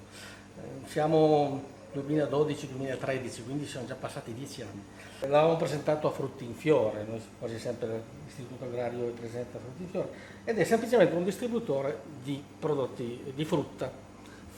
Eh, 0.58 0.88
Siamo 0.88 1.64
2012-2013, 1.94 3.44
quindi 3.44 3.68
sono 3.68 3.86
già 3.86 3.96
passati 3.96 4.34
dieci 4.34 4.64
anni. 4.64 4.84
L'avevamo 5.20 5.58
presentato 5.58 6.08
a 6.08 6.12
Frutti 6.12 6.46
in 6.46 6.56
Fiore, 6.56 7.04
noi 7.08 7.22
quasi 7.38 7.60
sempre 7.60 8.02
l'Istituto 8.26 8.64
Agrario 8.64 9.08
è 9.08 9.12
presente 9.12 9.58
a 9.58 9.60
Frutti 9.60 9.84
in 9.84 9.90
Fiore, 9.90 10.10
ed 10.46 10.58
è 10.58 10.64
semplicemente 10.64 11.14
un 11.14 11.24
distributore 11.24 12.02
di 12.24 12.44
prodotti 12.60 13.32
di 13.36 13.46
frutta, 13.46 13.92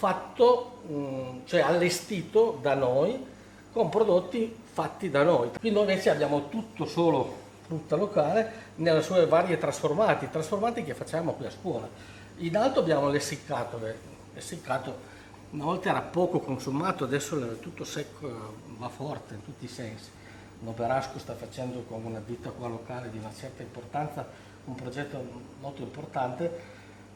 fatto, 0.04 0.82
mh, 0.86 1.46
cioè 1.46 1.62
allestito 1.62 2.60
da 2.62 2.74
noi 2.74 3.26
con 3.72 3.88
prodotti 3.88 4.54
fatti 4.62 5.10
da 5.10 5.24
noi. 5.24 5.52
Qui 5.58 5.72
noi 5.72 5.84
invece 5.84 6.10
abbiamo 6.10 6.50
tutto 6.50 6.86
solo 6.86 7.38
frutta 7.62 7.96
locale 7.96 8.52
nelle 8.76 9.02
sue 9.02 9.26
varie 9.26 9.58
trasformati, 9.58 10.30
trasformati 10.30 10.84
che 10.84 10.94
facciamo 10.94 11.32
qui 11.32 11.46
a 11.46 11.52
scuola. 11.52 11.88
In 12.40 12.58
alto 12.58 12.82
abbiamo 12.82 13.08
l'essiccato, 13.08 13.80
l'essiccato 14.34 15.12
una 15.52 15.64
volta 15.64 15.92
era 15.92 16.02
poco 16.02 16.42
consumato, 16.42 17.06
adesso 17.06 17.42
è 17.54 17.60
tutto 17.62 17.86
secco, 17.86 18.56
va 18.78 18.90
forte 18.90 19.36
in 19.36 19.46
tutti 19.46 19.64
i 19.64 19.70
sensi. 19.70 20.10
Noberasco 20.60 21.18
sta 21.18 21.34
facendo 21.34 21.82
con 21.88 22.04
una 22.04 22.22
ditta 22.26 22.50
qua 22.50 22.68
locale 22.68 23.10
di 23.10 23.20
una 23.20 23.32
certa 23.34 23.62
importanza 23.62 24.28
un 24.66 24.76
progetto 24.76 25.22
molto 25.62 25.82
importante 25.82 26.73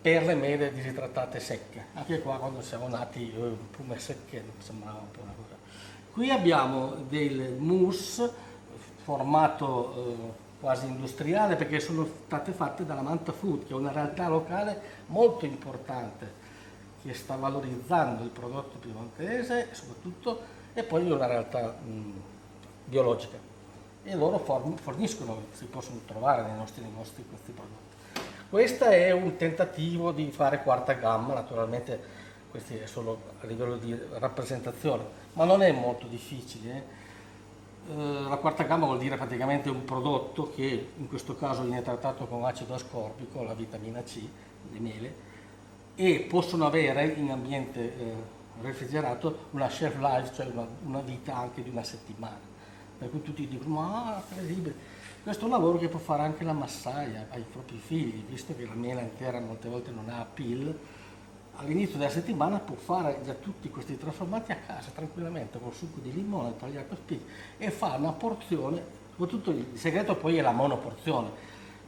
per 0.08 0.24
le 0.24 0.36
mele 0.36 0.72
disidrattate 0.72 1.38
secche. 1.42 1.88
Anche 1.96 2.22
qua 2.22 2.38
quando 2.38 2.62
siamo 2.62 2.88
nati 2.88 3.30
eh, 3.30 3.58
pume 3.76 4.00
secche 4.00 4.42
sembrava 4.60 5.00
un 5.00 5.12
po' 5.12 5.20
una 5.22 5.34
cosa. 5.36 5.56
Qui 6.14 6.30
abbiamo 6.32 6.96
del 7.10 7.56
mousse 7.58 8.32
formato 9.04 9.94
eh, 9.94 10.16
quasi 10.62 10.86
industriale 10.86 11.58
perché 11.58 11.82
sono 11.82 12.08
state 12.26 12.54
fatte 12.54 12.86
dalla 12.86 13.02
Manta 13.02 13.34
Food, 13.34 13.66
che 13.68 13.74
è 13.74 13.76
una 13.76 13.92
realtà 13.92 14.30
locale 14.30 14.80
molto 15.08 15.46
importante, 15.46 16.32
che 17.04 17.14
sta 17.14 17.36
valorizzando 17.36 18.24
il 18.24 18.30
prodotto 18.30 18.78
piemontese 18.78 19.68
soprattutto 19.74 20.40
e 20.74 20.84
poi 20.84 21.12
una 21.12 21.26
realtà 21.26 21.76
mh, 21.84 22.12
biologica 22.86 23.38
e 24.04 24.16
loro 24.16 24.40
forniscono, 24.40 25.48
si 25.52 25.66
possono 25.66 26.00
trovare 26.06 26.44
nei 26.44 26.56
nostri 26.56 26.82
negozi 26.82 27.26
questi 27.30 27.52
prodotti. 27.52 27.87
Questo 28.50 28.86
è 28.86 29.12
un 29.12 29.36
tentativo 29.36 30.14
di 30.14 30.32
fare 30.32 30.64
quarta 30.64 30.94
gamma, 30.94 31.34
naturalmente 31.34 32.00
questo 32.50 32.76
è 32.82 32.86
solo 32.86 33.20
a 33.42 33.46
livello 33.46 33.76
di 33.76 33.94
rappresentazione, 34.20 35.04
ma 35.34 35.44
non 35.44 35.62
è 35.62 35.72
molto 35.74 36.08
difficile. 36.08 36.72
eh. 36.72 37.94
Eh, 37.94 38.22
La 38.30 38.38
quarta 38.38 38.64
gamma 38.64 38.86
vuol 38.86 39.00
dire 39.00 39.18
praticamente 39.18 39.70
un 39.70 39.84
prodotto 39.84 40.52
che 40.56 40.92
in 40.96 41.10
questo 41.10 41.36
caso 41.36 41.64
viene 41.64 41.82
trattato 41.82 42.26
con 42.26 42.46
acido 42.46 42.74
ascorbico, 42.74 43.44
la 43.44 43.54
vitamina 43.54 44.02
C, 44.04 44.22
le 44.72 44.80
mele, 44.80 45.16
e 45.96 46.26
possono 46.30 46.66
avere 46.66 47.04
in 47.06 47.30
ambiente 47.32 47.98
eh, 47.98 48.14
refrigerato 48.62 49.48
una 49.52 49.70
shelf 49.70 49.98
life, 50.00 50.34
cioè 50.34 50.50
una, 50.86 51.02
vita 51.02 51.36
anche 51.36 51.64
di 51.64 51.70
una 51.70 51.84
settimana. 51.84 52.40
Per 52.98 53.10
cui 53.10 53.22
tutti 53.22 53.46
dicono, 53.46 53.76
ma 53.82 54.24
incredibile. 54.30 54.96
Questo 55.28 55.44
è 55.44 55.50
un 55.50 55.56
lavoro 55.56 55.78
che 55.78 55.90
può 55.90 56.00
fare 56.00 56.24
anche 56.24 56.46
la 56.46 56.54
massaia 56.54 57.28
ai 57.32 57.44
propri 57.52 57.76
figli, 57.76 58.24
visto 58.30 58.56
che 58.56 58.66
la 58.66 58.76
mela 58.76 59.02
intera 59.02 59.42
molte 59.42 59.68
volte 59.68 59.92
non 59.92 60.08
ha 60.08 60.22
appeal, 60.22 60.74
all'inizio 61.58 61.98
della 61.98 62.10
settimana 62.10 62.60
può 62.60 62.78
fare 62.78 63.20
già 63.26 63.34
tutti 63.34 63.70
questi 63.70 63.98
trasformati 63.98 64.54
a 64.54 64.56
casa 64.56 64.90
tranquillamente 64.96 65.60
col 65.60 65.74
succo 65.74 66.00
di 66.00 66.14
limone 66.14 66.56
tagliato 66.58 66.94
a 66.94 66.96
spicchi 66.96 67.26
e 67.58 67.72
fa 67.72 67.96
una 67.96 68.14
porzione, 68.14 68.82
soprattutto 69.10 69.52
il 69.52 69.66
segreto 69.74 70.16
poi 70.16 70.38
è 70.38 70.42
la 70.42 70.54
monoporzione, 70.54 71.28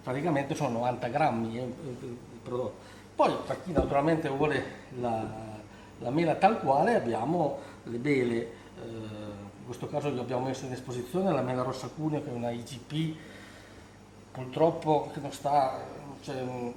praticamente 0.03 0.53
sono 0.53 0.71
90 0.71 1.07
grammi 1.07 1.57
eh, 1.59 1.61
il 1.61 2.17
prodotto. 2.43 2.75
Poi 3.15 3.31
per 3.47 3.63
chi 3.63 3.71
naturalmente 3.71 4.27
vuole 4.27 4.63
la, 4.99 5.25
la 5.99 6.09
mela 6.09 6.35
tal 6.35 6.59
quale 6.59 6.93
abbiamo 6.95 7.59
le 7.83 7.97
bele, 7.99 8.35
eh, 8.35 8.87
in 9.59 9.65
questo 9.65 9.87
caso 9.87 10.11
vi 10.11 10.19
abbiamo 10.19 10.47
messo 10.47 10.65
in 10.65 10.73
esposizione 10.73 11.31
la 11.31 11.41
mela 11.41 11.61
rossa 11.61 11.87
cuneo 11.87 12.21
che 12.21 12.29
è 12.29 12.33
una 12.33 12.49
IGP, 12.49 13.28
purtroppo 14.39 15.11
sta, 15.31 15.77
cioè, 16.21 16.41
mm, 16.41 16.69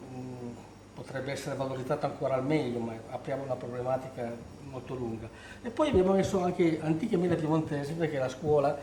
potrebbe 0.95 1.31
essere 1.33 1.55
valorizzata 1.55 2.07
ancora 2.07 2.35
al 2.35 2.45
meglio, 2.45 2.81
ma 2.81 2.93
apriamo 3.11 3.45
una 3.45 3.55
problematica 3.55 4.35
molto 4.65 4.95
lunga. 4.95 5.29
E 5.63 5.71
poi 5.71 5.91
abbiamo 5.91 6.13
messo 6.13 6.43
anche 6.43 6.81
antiche 6.83 7.17
mele 7.17 7.37
piemontesi 7.37 7.93
perché 7.93 8.19
la 8.19 8.29
scuola, 8.29 8.77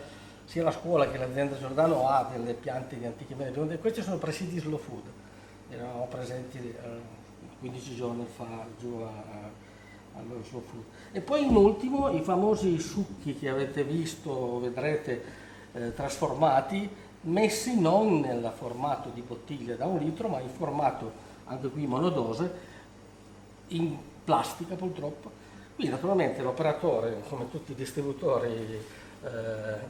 sia 0.46 0.64
la 0.64 0.72
scuola 0.72 1.10
che 1.10 1.18
l'azienda 1.18 1.58
Giordano 1.58 2.08
ha 2.08 2.30
delle 2.32 2.54
piante 2.54 2.98
di 2.98 3.06
antiche 3.06 3.36
mele 3.36 3.52
piemontesi, 3.52 3.82
questi 3.82 4.02
sono 4.02 4.18
presidi 4.18 4.60
slow 4.60 4.80
food, 4.80 5.04
eravamo 5.70 6.08
presenti 6.10 6.58
eh, 6.58 7.18
15 7.60 7.96
giorni 7.96 8.26
fa 8.34 8.66
giù 8.80 9.02
a, 9.02 9.12
allo 10.18 10.42
slow 10.44 10.62
food. 10.62 10.84
E 11.12 11.20
poi 11.20 11.46
in 11.46 11.56
ultimo 11.56 12.10
i 12.10 12.22
famosi 12.22 12.80
succhi 12.80 13.36
che 13.36 13.50
avete 13.50 13.84
visto, 13.84 14.60
vedrete, 14.60 15.48
eh, 15.74 15.94
trasformati, 15.94 17.08
messi 17.22 17.80
non 17.80 18.20
nel 18.20 18.52
formato 18.56 19.10
di 19.14 19.22
bottiglia 19.22 19.76
da 19.76 19.86
un 19.86 19.98
litro, 19.98 20.28
ma 20.28 20.40
in 20.40 20.50
formato 20.50 21.12
anche 21.46 21.68
qui 21.70 21.86
monodose, 21.86 22.68
in 23.70 23.98
plastica 24.24 24.76
purtroppo. 24.76 25.32
Qui 25.76 25.88
naturalmente 25.88 26.42
l'operatore, 26.42 27.24
come 27.28 27.50
tutti 27.50 27.72
i 27.72 27.76
distributori 27.76 28.50
eh, 28.50 29.28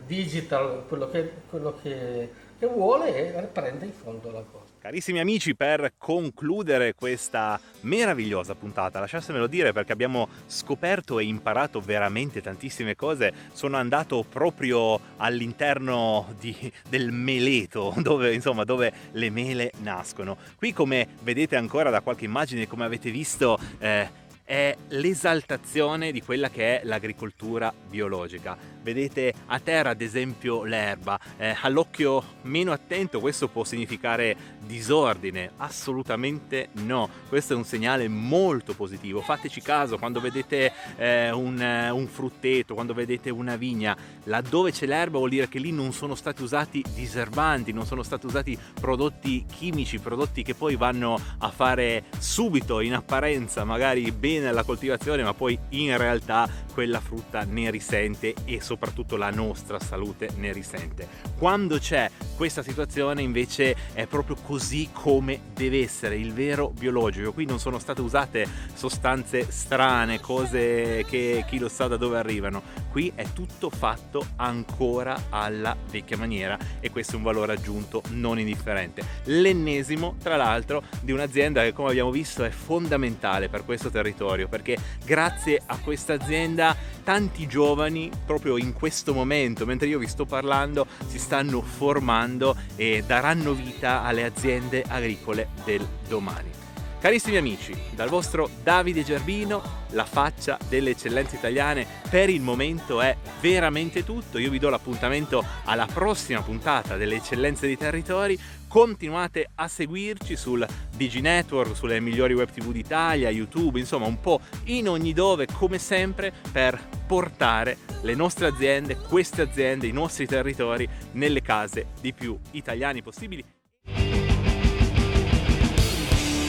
digital, 0.05 0.85
quello, 0.87 1.09
che, 1.09 1.31
quello 1.49 1.77
che, 1.81 2.31
che 2.57 2.67
vuole 2.67 3.35
e 3.35 3.41
prende 3.43 3.85
in 3.85 3.93
fondo 3.93 4.31
la 4.31 4.43
cosa. 4.51 4.68
Carissimi 4.89 5.19
amici, 5.19 5.55
per 5.55 5.93
concludere 5.99 6.95
questa 6.95 7.61
meravigliosa 7.81 8.55
puntata, 8.55 8.99
lasciatemelo 8.99 9.45
dire 9.45 9.71
perché 9.71 9.91
abbiamo 9.91 10.27
scoperto 10.47 11.19
e 11.19 11.25
imparato 11.25 11.79
veramente 11.79 12.41
tantissime 12.41 12.95
cose. 12.95 13.31
Sono 13.53 13.77
andato 13.77 14.25
proprio 14.27 14.99
all'interno 15.17 16.33
di- 16.39 16.73
del 16.89 17.11
meleto, 17.11 17.93
dove, 18.01 18.33
insomma, 18.33 18.63
dove 18.63 18.91
le 19.11 19.29
mele 19.29 19.71
nascono. 19.81 20.37
Qui, 20.55 20.73
come 20.73 21.09
vedete 21.21 21.55
ancora 21.55 21.91
da 21.91 22.01
qualche 22.01 22.25
immagine, 22.25 22.67
come 22.67 22.85
avete 22.85 23.11
visto, 23.11 23.59
eh, 23.77 24.09
è 24.43 24.75
l'esaltazione 24.87 26.11
di 26.11 26.23
quella 26.23 26.49
che 26.49 26.79
è 26.79 26.83
l'agricoltura 26.83 27.71
biologica. 27.87 28.57
Vedete 28.89 29.31
a 29.45 29.59
terra 29.59 29.91
ad 29.91 30.01
esempio 30.01 30.63
l'erba, 30.63 31.19
eh, 31.37 31.55
all'occhio 31.61 32.23
meno 32.43 32.71
attento 32.71 33.19
questo 33.19 33.47
può 33.47 33.63
significare 33.63 34.35
disordine, 34.65 35.51
assolutamente 35.57 36.69
no, 36.71 37.07
questo 37.27 37.53
è 37.53 37.55
un 37.55 37.65
segnale 37.65 38.07
molto 38.07 38.73
positivo, 38.73 39.21
fateci 39.21 39.61
caso 39.61 39.99
quando 39.99 40.19
vedete 40.19 40.71
eh, 40.97 41.29
un, 41.29 41.59
un 41.59 42.07
frutteto, 42.07 42.73
quando 42.73 42.95
vedete 42.95 43.29
una 43.29 43.57
vigna, 43.57 43.95
laddove 44.23 44.71
c'è 44.71 44.87
l'erba 44.87 45.19
vuol 45.19 45.29
dire 45.29 45.47
che 45.47 45.59
lì 45.59 45.71
non 45.71 45.93
sono 45.93 46.15
stati 46.15 46.41
usati 46.41 46.83
diserbanti, 46.95 47.71
non 47.71 47.85
sono 47.85 48.01
stati 48.01 48.25
usati 48.25 48.57
prodotti 48.79 49.45
chimici, 49.45 49.99
prodotti 49.99 50.41
che 50.41 50.55
poi 50.55 50.75
vanno 50.75 51.15
a 51.37 51.49
fare 51.51 52.05
subito 52.17 52.79
in 52.79 52.95
apparenza 52.95 53.63
magari 53.63 54.11
bene 54.11 54.51
la 54.51 54.63
coltivazione, 54.63 55.21
ma 55.21 55.35
poi 55.35 55.55
in 55.69 55.95
realtà 55.95 56.49
quella 56.73 56.99
frutta 56.99 57.43
ne 57.43 57.69
risente 57.69 58.33
e 58.45 58.61
soprattutto 58.79 59.17
la 59.17 59.29
nostra 59.29 59.77
salute 59.77 60.29
ne 60.37 60.53
risente. 60.53 61.05
Quando 61.37 61.79
c'è 61.79 62.09
questa 62.37 62.63
situazione 62.63 63.21
invece 63.21 63.75
è 63.91 64.07
proprio 64.07 64.37
così 64.41 64.87
come 64.93 65.41
deve 65.53 65.81
essere 65.81 66.15
il 66.15 66.31
vero 66.31 66.69
biologico. 66.69 67.33
Qui 67.33 67.43
non 67.43 67.59
sono 67.59 67.77
state 67.77 67.99
usate 67.99 68.47
sostanze 68.73 69.51
strane, 69.51 70.21
cose 70.21 71.03
che 71.09 71.43
chi 71.45 71.59
lo 71.59 71.67
sa 71.67 71.87
da 71.87 71.97
dove 71.97 72.17
arrivano. 72.17 72.61
Qui 72.89 73.11
è 73.13 73.25
tutto 73.33 73.69
fatto 73.69 74.25
ancora 74.37 75.25
alla 75.29 75.75
vecchia 75.91 76.15
maniera 76.15 76.57
e 76.79 76.89
questo 76.89 77.13
è 77.13 77.15
un 77.17 77.23
valore 77.23 77.51
aggiunto 77.51 78.01
non 78.11 78.39
indifferente. 78.39 79.03
L'ennesimo, 79.25 80.15
tra 80.23 80.37
l'altro, 80.37 80.83
di 81.01 81.11
un'azienda 81.11 81.63
che 81.63 81.73
come 81.73 81.89
abbiamo 81.89 82.11
visto 82.11 82.45
è 82.45 82.49
fondamentale 82.49 83.49
per 83.49 83.65
questo 83.65 83.89
territorio 83.89 84.47
perché 84.47 84.77
grazie 85.03 85.61
a 85.65 85.77
questa 85.79 86.13
azienda 86.13 86.73
tanti 87.03 87.47
giovani 87.47 88.09
proprio 88.25 88.57
in 88.59 88.73
questo 88.73 89.13
momento, 89.13 89.65
mentre 89.65 89.87
io 89.87 89.99
vi 89.99 90.07
sto 90.07 90.25
parlando, 90.25 90.85
si 91.07 91.17
stanno 91.17 91.61
formando 91.61 92.55
e 92.75 93.03
daranno 93.05 93.53
vita 93.53 94.03
alle 94.03 94.23
aziende 94.23 94.83
agricole 94.87 95.49
del 95.63 95.85
domani. 96.07 96.59
Carissimi 96.99 97.37
amici, 97.37 97.73
dal 97.95 98.09
vostro 98.09 98.49
Davide 98.61 99.05
Gerbino, 99.05 99.85
la 99.91 100.03
faccia 100.03 100.57
delle 100.67 100.89
eccellenze 100.89 101.37
italiane 101.37 101.87
per 102.09 102.29
il 102.29 102.41
momento 102.41 102.99
è 102.99 103.15
veramente 103.39 104.03
tutto. 104.03 104.37
Io 104.37 104.49
vi 104.49 104.59
do 104.59 104.67
l'appuntamento 104.67 105.41
alla 105.63 105.85
prossima 105.85 106.41
puntata 106.41 106.97
delle 106.97 107.15
eccellenze 107.15 107.67
dei 107.67 107.77
territori. 107.77 108.37
Continuate 108.69 109.49
a 109.55 109.67
seguirci 109.67 110.35
sul 110.35 110.63
Digi 110.95 111.21
Network, 111.21 111.75
sulle 111.75 111.99
migliori 111.99 112.35
web 112.35 112.51
tv 112.51 112.71
d'Italia, 112.71 113.31
YouTube, 113.31 113.79
insomma 113.79 114.05
un 114.05 114.19
po' 114.19 114.41
in 114.65 114.87
ogni 114.87 115.11
dove 115.11 115.47
come 115.51 115.79
sempre 115.79 116.31
per 116.51 116.79
portare 117.07 117.77
le 118.03 118.13
nostre 118.13 118.45
aziende, 118.45 118.95
queste 118.95 119.41
aziende, 119.41 119.87
i 119.87 119.91
nostri 119.91 120.27
territori 120.27 120.87
nelle 121.13 121.41
case 121.41 121.87
di 121.99 122.13
più 122.13 122.37
italiani 122.51 123.01
possibili. 123.01 123.43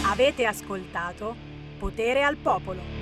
Avete 0.05 0.44
ascoltato 0.44 1.34
Potere 1.78 2.22
al 2.22 2.36
Popolo. 2.36 2.99